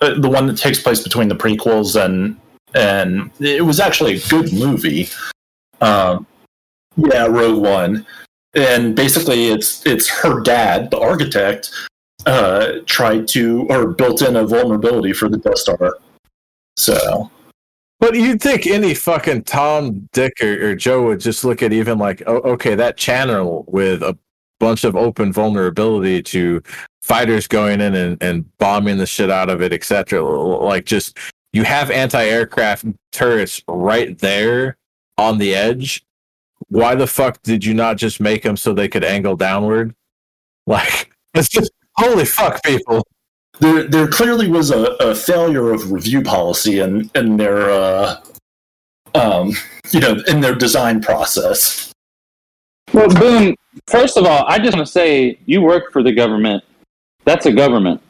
uh, 0.00 0.20
the 0.20 0.28
one 0.28 0.46
that 0.46 0.58
takes 0.58 0.80
place 0.80 1.02
between 1.02 1.28
the 1.28 1.34
prequels 1.34 2.02
and 2.02 2.38
and 2.74 3.30
it 3.38 3.64
was 3.64 3.80
actually 3.80 4.16
a 4.16 4.28
good 4.28 4.52
movie. 4.52 5.08
Um 5.80 6.26
yeah 6.96 7.26
rogue 7.26 7.62
one. 7.62 8.06
And 8.54 8.94
basically 8.96 9.48
it's 9.48 9.84
it's 9.84 10.08
her 10.08 10.40
dad 10.40 10.90
the 10.90 11.00
architect 11.00 11.70
uh 12.26 12.78
tried 12.86 13.28
to 13.28 13.66
or 13.68 13.88
built 13.88 14.22
in 14.22 14.36
a 14.36 14.46
vulnerability 14.46 15.12
for 15.12 15.28
the 15.28 15.36
death 15.36 15.58
star. 15.58 15.98
So 16.76 17.30
But 18.04 18.16
you'd 18.16 18.42
think 18.42 18.66
any 18.66 18.92
fucking 18.92 19.44
Tom, 19.44 20.10
Dick, 20.12 20.34
or, 20.42 20.72
or 20.72 20.74
Joe 20.74 21.04
would 21.04 21.20
just 21.20 21.42
look 21.42 21.62
at 21.62 21.72
even 21.72 21.96
like, 21.96 22.22
oh, 22.26 22.36
okay, 22.40 22.74
that 22.74 22.98
channel 22.98 23.64
with 23.66 24.02
a 24.02 24.14
bunch 24.60 24.84
of 24.84 24.94
open 24.94 25.32
vulnerability 25.32 26.22
to 26.24 26.62
fighters 27.00 27.46
going 27.46 27.80
in 27.80 27.94
and, 27.94 28.22
and 28.22 28.58
bombing 28.58 28.98
the 28.98 29.06
shit 29.06 29.30
out 29.30 29.48
of 29.48 29.62
it, 29.62 29.72
etc. 29.72 30.22
Like, 30.22 30.84
just 30.84 31.16
you 31.54 31.64
have 31.64 31.90
anti-aircraft 31.90 32.84
turrets 33.10 33.62
right 33.68 34.18
there 34.18 34.76
on 35.16 35.38
the 35.38 35.54
edge. 35.54 36.04
Why 36.68 36.94
the 36.96 37.06
fuck 37.06 37.40
did 37.40 37.64
you 37.64 37.72
not 37.72 37.96
just 37.96 38.20
make 38.20 38.42
them 38.42 38.58
so 38.58 38.74
they 38.74 38.88
could 38.88 39.02
angle 39.02 39.34
downward? 39.34 39.94
Like, 40.66 41.10
it's 41.32 41.48
just 41.48 41.72
holy 41.96 42.26
fuck, 42.26 42.62
people. 42.64 43.06
There 43.60 43.84
there 43.84 44.08
clearly 44.08 44.48
was 44.48 44.70
a, 44.70 44.82
a 45.00 45.14
failure 45.14 45.72
of 45.72 45.92
review 45.92 46.22
policy 46.22 46.80
in 46.80 47.10
in 47.14 47.36
their 47.36 47.70
uh, 47.70 48.20
um, 49.14 49.52
you 49.90 50.00
know 50.00 50.16
in 50.26 50.40
their 50.40 50.54
design 50.54 51.00
process. 51.00 51.92
Well, 52.92 53.08
Boone. 53.08 53.56
First 53.88 54.16
of 54.16 54.24
all, 54.24 54.44
I 54.46 54.58
just 54.58 54.76
want 54.76 54.86
to 54.86 54.92
say 54.92 55.38
you 55.46 55.60
work 55.60 55.92
for 55.92 56.02
the 56.02 56.12
government. 56.12 56.62
That's 57.24 57.46
a 57.46 57.52
government. 57.52 58.00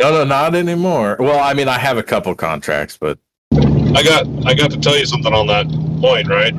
No, 0.00 0.10
no, 0.10 0.24
not 0.24 0.54
anymore. 0.54 1.16
Well, 1.18 1.42
I 1.42 1.54
mean, 1.54 1.68
I 1.68 1.78
have 1.78 1.98
a 1.98 2.02
couple 2.02 2.34
contracts, 2.34 2.96
but 2.96 3.18
I 3.52 4.02
got 4.02 4.26
I 4.46 4.54
got 4.54 4.70
to 4.72 4.78
tell 4.80 4.98
you 4.98 5.06
something 5.06 5.32
on 5.32 5.46
that 5.48 5.66
point, 6.00 6.28
right? 6.28 6.54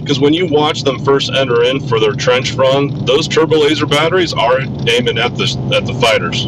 Because 0.00 0.18
when 0.18 0.34
you 0.34 0.46
watch 0.46 0.82
them 0.82 0.98
first 1.04 1.30
enter 1.30 1.62
in 1.62 1.80
for 1.88 2.00
their 2.00 2.12
trench 2.12 2.52
run, 2.52 3.04
those 3.04 3.28
turbo 3.28 3.58
laser 3.58 3.86
batteries 3.86 4.32
are 4.32 4.60
aiming 4.88 5.18
at 5.18 5.36
the 5.36 5.72
at 5.74 5.86
the 5.86 5.94
fighters. 5.94 6.46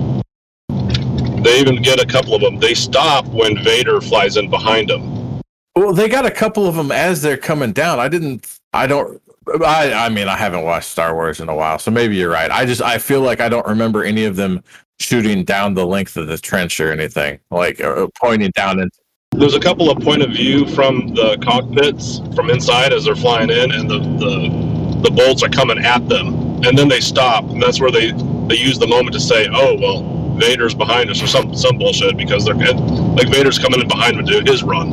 They 1.45 1.61
even 1.61 1.83
get 1.83 2.01
a 2.01 2.07
couple 2.07 2.35
of 2.35 2.41
them. 2.41 2.59
They 2.59 2.73
stop 2.73 3.27
when 3.27 3.63
Vader 3.63 4.01
flies 4.01 4.39
in 4.39 4.49
behind 4.49 4.89
them. 4.89 5.43
Well, 5.77 5.93
they 5.93 6.09
got 6.09 6.25
a 6.25 6.31
couple 6.31 6.67
of 6.67 6.75
them 6.75 6.91
as 6.91 7.21
they're 7.21 7.37
coming 7.37 7.73
down. 7.73 8.01
I 8.01 8.09
didn't. 8.09 8.59
I 8.73 8.87
don't. 8.87 9.21
I. 9.63 9.93
I 9.93 10.09
mean, 10.09 10.27
I 10.27 10.39
haven't 10.39 10.63
watched 10.63 10.89
Star 10.89 11.15
Wars 11.15 11.41
in 11.41 11.51
a 11.51 11.55
while, 11.55 11.79
so 11.79 11.91
maybe 11.91 12.17
you're 12.17 12.31
right. 12.31 12.51
I 12.51 12.65
just. 12.65 12.81
I 12.81 12.97
feel 12.97 13.21
like 13.21 13.41
I 13.41 13.51
don't 13.51 13.67
remember 13.67 14.05
any 14.05 14.25
of 14.25 14.37
them 14.37 14.63
shooting 15.01 15.45
down 15.45 15.75
the 15.75 15.87
length 15.87 16.17
of 16.17 16.29
the 16.29 16.39
trench 16.39 16.81
or 16.81 16.91
anything, 16.91 17.39
like 17.51 17.79
uh, 17.79 18.09
pointing 18.19 18.53
down. 18.53 18.81
And 18.81 18.91
There's 19.33 19.55
a 19.55 19.61
couple 19.61 19.91
of 19.91 20.03
point 20.03 20.23
of 20.23 20.31
view 20.31 20.67
from 20.69 21.09
the 21.09 21.37
cockpits 21.43 22.21
from 22.35 22.49
inside 22.49 22.95
as 22.95 23.05
they're 23.05 23.17
flying 23.17 23.51
in, 23.51 23.71
and 23.71 23.91
the 23.91 23.99
the, 23.99 25.09
the 25.09 25.11
bolts 25.11 25.43
are 25.43 25.51
coming 25.51 25.85
at 25.85 26.09
them, 26.09 26.65
and 26.65 26.79
then 26.79 26.89
they 26.89 27.01
stop, 27.01 27.45
and 27.51 27.63
that's 27.63 27.81
where 27.81 27.91
they 27.91 28.13
they 28.49 28.57
use 28.57 28.79
the 28.79 28.87
moment 28.87 29.13
to 29.13 29.21
say, 29.21 29.47
"Oh 29.51 29.77
well, 29.79 30.14
Vader's 30.35 30.75
behind 30.75 31.11
us," 31.11 31.23
or 31.23 31.27
some 31.27 31.55
some 31.55 31.79
bullshit 31.79 32.17
because 32.17 32.45
they're 32.45 32.55
like 32.55 33.29
Vader's 33.29 33.59
coming 33.59 33.81
in 33.81 33.89
behind 33.89 34.17
him 34.19 34.27
to 34.27 34.41
do 34.43 34.51
his 34.51 34.63
run. 34.63 34.93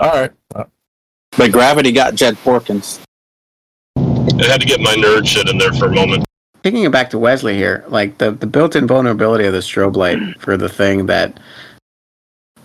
all 0.00 0.10
right, 0.12 0.30
But 1.36 1.52
Gravity 1.52 1.92
got 1.92 2.14
Jek 2.14 2.34
Porkins. 2.44 3.00
I 3.96 4.44
had 4.46 4.60
to 4.60 4.66
get 4.66 4.80
my 4.80 4.94
nerd 4.94 5.26
shit 5.26 5.48
in 5.48 5.58
there 5.58 5.72
for 5.72 5.86
a 5.86 5.92
moment. 5.94 6.24
Taking 6.62 6.84
it 6.84 6.92
back 6.92 7.10
to 7.10 7.18
Wesley 7.18 7.56
here, 7.56 7.84
like 7.88 8.18
the, 8.18 8.32
the 8.32 8.46
built-in 8.46 8.86
vulnerability 8.86 9.44
of 9.46 9.52
the 9.52 9.60
strobe 9.60 9.96
light 9.96 10.18
for 10.40 10.56
the 10.56 10.68
thing 10.68 11.06
that 11.06 11.38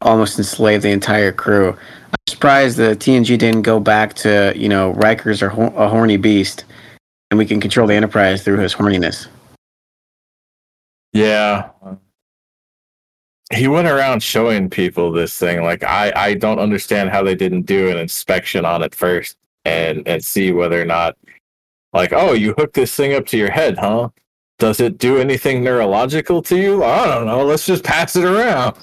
almost 0.02 0.38
enslaved 0.38 0.84
the 0.84 0.90
entire 0.90 1.32
crew. 1.32 1.70
I'm 1.70 2.16
surprised 2.28 2.78
the 2.78 2.96
TNG 2.96 3.38
didn't 3.38 3.62
go 3.62 3.80
back 3.80 4.14
to 4.16 4.54
you 4.56 4.68
know 4.70 4.94
Riker's 4.94 5.42
a, 5.42 5.50
hor- 5.50 5.74
a 5.76 5.88
horny 5.88 6.18
beast, 6.18 6.66
and 7.32 7.38
we 7.38 7.46
can 7.46 7.60
control 7.62 7.88
the 7.88 7.94
Enterprise 7.94 8.44
through 8.44 8.58
his 8.60 8.74
horniness. 8.74 9.28
Yeah. 11.14 11.69
He 13.53 13.68
went 13.68 13.88
around 13.88 14.23
showing 14.23 14.69
people 14.69 15.11
this 15.11 15.38
thing. 15.38 15.64
Like 15.64 15.84
I, 15.84 16.11
I 16.15 16.34
don't 16.34 16.60
understand 16.60 17.10
how 17.10 17.23
they 17.23 17.35
didn't 17.35 17.64
do 17.64 17.90
an 17.90 17.98
inspection 17.98 18.65
on 18.65 18.81
it 18.84 18.95
first 18.95 19.38
and 19.65 20.06
and 20.07 20.23
see 20.23 20.52
whether 20.52 20.81
or 20.81 20.85
not 20.85 21.15
like, 21.94 22.11
oh, 22.11 22.34
you 22.34 22.53
hook 22.57 22.73
this 22.73 22.95
thing 22.95 23.14
up 23.14 23.26
to 23.27 23.38
your 23.38 23.52
head, 23.52 23.77
huh? 23.77 24.10
Does 24.57 24.80
it 24.80 24.98
do 24.98 25.18
anything 25.18 25.64
neurological 25.64 26.41
to 26.44 26.57
you? 26.57 26.84
I 26.84 27.06
don't 27.06 27.27
know. 27.27 27.45
Let's 27.45 27.65
just 27.65 27.84
pass 27.84 28.15
it 28.15 28.26
around. 28.26 28.76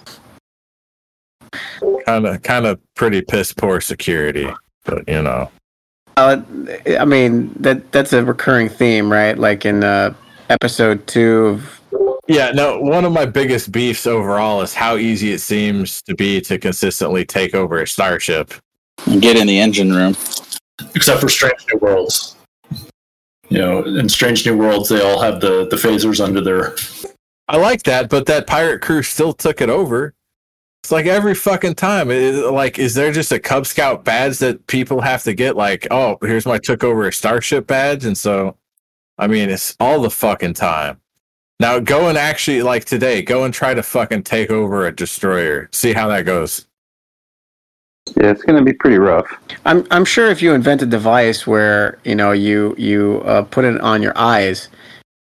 Kind 2.07 2.27
of, 2.27 2.43
kind 2.43 2.66
of 2.66 2.78
pretty 2.94 3.23
piss 3.23 3.52
poor 3.52 3.81
security, 3.81 4.48
but 4.85 5.09
you 5.09 5.23
know. 5.23 5.51
Uh, 6.16 6.43
I 6.98 7.05
mean 7.05 7.52
that 7.61 7.90
that's 7.93 8.12
a 8.12 8.24
recurring 8.24 8.69
theme, 8.69 9.11
right? 9.11 9.36
Like 9.36 9.65
in 9.65 9.82
uh, 9.82 10.15
episode 10.48 11.07
two 11.07 11.47
of 11.47 11.80
Yeah, 12.31 12.52
no, 12.52 12.78
one 12.78 13.05
of 13.05 13.12
my 13.12 13.27
biggest 13.27 13.73
beefs 13.73 14.07
overall 14.07 14.62
is 14.62 14.73
how 14.73 14.97
easy 14.97 15.32
it 15.32 15.40
seems 15.40 16.01
to 16.02 16.15
be 16.15 16.40
to 16.43 16.59
consistently 16.59 17.24
take 17.24 17.57
over 17.57 17.82
a 17.82 17.89
starship. 17.89 18.55
And 19.07 19.20
get 19.20 19.36
in 19.36 19.48
the 19.48 19.59
engine 19.59 19.93
room. 19.93 20.15
except 20.94 21.20
for 21.20 21.28
Strange 21.28 21.59
New 21.73 21.81
Worlds. 21.81 22.36
You 23.48 23.59
know, 23.59 23.82
in 23.82 24.09
Strange 24.09 24.47
New 24.47 24.57
Worlds, 24.57 24.90
they 24.90 25.02
all 25.02 25.20
have 25.20 25.40
the 25.40 25.66
the 25.66 25.74
phasers 25.74 26.24
under 26.24 26.40
their. 26.40 26.77
I 27.48 27.57
like 27.57 27.82
that, 27.82 28.09
but 28.09 28.27
that 28.27 28.47
pirate 28.47 28.81
crew 28.81 29.02
still 29.02 29.32
took 29.32 29.61
it 29.61 29.69
over. 29.69 30.15
It's 30.85 30.93
like 30.93 31.07
every 31.07 31.35
fucking 31.35 31.74
time. 31.74 32.12
It, 32.12 32.52
like, 32.52 32.78
is 32.78 32.94
there 32.94 33.11
just 33.11 33.32
a 33.32 33.40
Cub 33.40 33.66
Scout 33.66 34.05
badge 34.05 34.39
that 34.39 34.69
people 34.69 35.01
have 35.01 35.24
to 35.24 35.35
get? 35.35 35.57
Like, 35.57 35.89
oh, 35.90 36.16
here's 36.23 36.47
my 36.47 36.59
took 36.59 36.85
over 36.85 37.09
a 37.09 37.12
starship 37.12 37.66
badge, 37.66 38.05
and 38.05 38.16
so, 38.16 38.57
I 39.19 39.27
mean, 39.27 39.51
it's 39.51 39.74
all 39.81 40.01
the 40.01 40.11
fucking 40.11 40.55
time. 40.55 41.01
Now 41.61 41.78
go 41.78 42.09
and 42.09 42.16
actually, 42.16 42.62
like 42.62 42.87
today, 42.87 43.20
go 43.20 43.45
and 43.45 43.53
try 43.53 43.74
to 43.74 43.82
fucking 43.82 44.23
take 44.23 44.51
over 44.51 44.87
a 44.87 44.97
destroyer. 44.97 45.69
See 45.73 45.93
how 45.93 46.09
that 46.09 46.24
goes. 46.24 46.66
Yeah, 48.16 48.31
it's 48.31 48.43
gonna 48.43 48.65
be 48.65 48.73
pretty 48.73 48.97
rough. 48.97 49.31
I'm 49.66 49.87
I'm 49.91 50.07
sure 50.07 50.28
if 50.31 50.41
you 50.41 50.55
invent 50.55 50.81
a 50.81 50.87
device 50.87 51.47
where 51.47 51.99
you 52.03 52.15
know 52.15 52.32
you 52.32 52.74
you 52.78 53.23
uh, 53.27 53.43
put 53.43 53.66
it 53.66 53.78
on 53.82 54.01
your 54.01 54.16
eyes, 54.16 54.69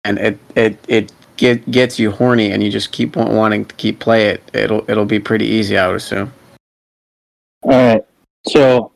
and 0.06 0.18
it 0.18 0.40
it 0.56 0.78
it 0.88 1.12
get, 1.36 1.70
gets 1.70 2.00
you 2.00 2.10
horny, 2.10 2.52
and 2.52 2.64
you 2.64 2.72
just 2.72 2.94
keep 2.94 3.18
wanting 3.18 3.66
to 3.66 3.76
keep 3.76 4.00
play 4.00 4.30
it, 4.30 4.42
it'll 4.54 4.90
it'll 4.90 5.06
be 5.06 5.20
pretty 5.20 5.46
easy, 5.46 5.78
I 5.78 5.88
would 5.88 5.98
assume. 5.98 6.32
All 7.64 7.72
right, 7.72 8.06
so 8.48 8.94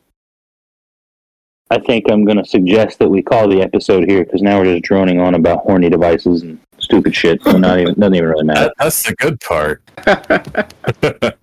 I 1.69 1.79
think 1.79 2.09
I'm 2.09 2.23
gonna 2.23 2.45
suggest 2.45 2.99
that 2.99 3.09
we 3.09 3.21
call 3.21 3.49
the 3.49 3.61
episode 3.61 4.09
here 4.09 4.23
because 4.23 4.41
now 4.41 4.59
we're 4.59 4.75
just 4.75 4.85
droning 4.85 5.19
on 5.19 5.35
about 5.35 5.59
horny 5.59 5.89
devices 5.89 6.43
and 6.43 6.57
stupid 6.87 7.15
shit. 7.15 7.43
So 7.43 7.57
not 7.57 7.79
even 7.81 7.93
doesn't 7.95 8.15
even 8.15 8.29
really 8.29 8.45
matter. 8.45 8.61
That, 8.61 8.73
that's 8.79 9.03
the 9.03 9.15
good 9.15 9.39
part. 9.41 9.83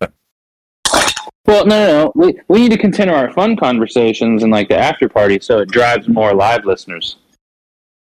Well, 1.46 1.66
no, 1.66 1.76
no, 1.76 2.04
no. 2.04 2.12
We 2.14 2.40
we 2.48 2.60
need 2.60 2.70
to 2.70 2.78
continue 2.78 3.12
our 3.12 3.30
fun 3.32 3.56
conversations 3.56 4.42
and 4.42 4.50
like 4.50 4.68
the 4.68 4.78
after 4.78 5.08
party, 5.08 5.38
so 5.40 5.58
it 5.58 5.68
drives 5.68 6.08
more 6.08 6.32
live 6.34 6.64
listeners. 6.64 7.16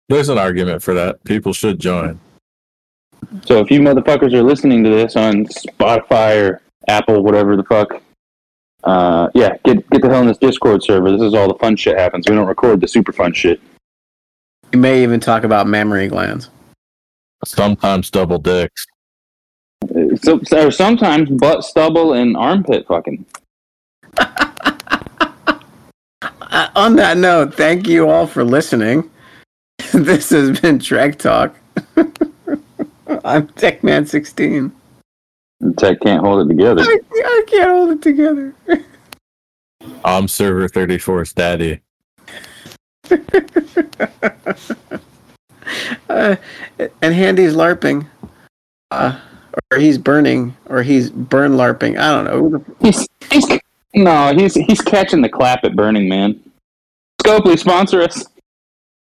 There's 0.08 0.30
an 0.30 0.38
argument 0.38 0.84
for 0.84 0.94
that. 0.94 1.24
People 1.24 1.52
should 1.52 1.80
join. 1.80 2.20
So 3.46 3.60
if 3.60 3.72
you 3.72 3.80
motherfuckers 3.80 4.34
are 4.34 4.44
listening 4.44 4.84
to 4.84 4.90
this 4.92 5.16
on 5.16 5.46
Spotify 5.46 6.50
or 6.50 6.62
Apple, 6.88 7.24
whatever 7.24 7.56
the 7.56 7.64
fuck, 7.64 8.04
uh, 8.84 9.30
yeah, 9.34 9.58
get 9.66 9.90
get 9.90 10.04
the 10.04 10.10
hell 10.10 10.22
in 10.22 10.28
this 10.28 10.38
Discord 10.38 10.84
server. 10.84 11.12
This 11.12 11.22
is 11.22 11.34
all 11.34 11.48
the 11.48 11.58
fun 11.58 11.76
shit 11.76 11.98
happens. 11.98 12.30
We 12.30 12.36
don't 12.36 12.48
record 12.48 12.82
the 12.82 12.88
super 12.88 13.12
fun 13.12 13.34
shit. 13.34 13.60
You 14.72 14.80
may 14.80 15.02
even 15.02 15.20
talk 15.20 15.44
about 15.44 15.66
mammary 15.66 16.08
glands. 16.08 16.52
Sometimes 17.46 18.10
double 18.10 18.38
dicks. 18.38 18.86
So, 20.22 20.40
or 20.54 20.72
sometimes 20.72 21.30
butt 21.30 21.64
stubble 21.64 22.14
and 22.14 22.38
armpit 22.38 22.88
fucking. 22.88 23.26
Uh, 26.54 26.70
on 26.76 26.96
that 26.96 27.18
note, 27.18 27.56
thank 27.56 27.88
you 27.88 28.08
all 28.08 28.28
for 28.28 28.44
listening. 28.44 29.10
this 29.92 30.30
has 30.30 30.60
been 30.60 30.78
Trek 30.78 31.18
Talk. 31.18 31.56
I'm 31.98 33.48
TechMan16. 33.48 34.72
Tech 35.78 36.00
can't 36.02 36.24
hold 36.24 36.46
it 36.46 36.54
together. 36.54 36.84
I, 36.84 37.00
I 37.12 37.44
can't 37.48 37.70
hold 37.72 37.90
it 37.90 38.02
together. 38.04 38.54
I'm 40.06 40.28
server 40.28 40.70
34's 40.70 41.34
daddy. 41.34 41.82
Uh, 46.10 46.36
and 47.02 47.14
Handy's 47.14 47.54
LARPing. 47.54 48.08
Uh, 48.92 49.20
or 49.72 49.78
he's 49.78 49.98
burning, 49.98 50.56
or 50.68 50.84
he's 50.84 51.10
burn 51.10 51.54
LARPing. 51.54 51.98
I 51.98 52.12
don't 52.12 52.52
know. 52.52 52.66
He's, 52.82 53.08
he's 53.32 53.46
no, 53.94 54.34
he's 54.36 54.56
he's 54.56 54.82
catching 54.82 55.22
the 55.22 55.30
clap 55.30 55.64
at 55.64 55.76
Burning 55.76 56.10
Man. 56.10 56.40
Scopely 57.22 57.58
sponsor 57.58 58.02
us. 58.02 58.26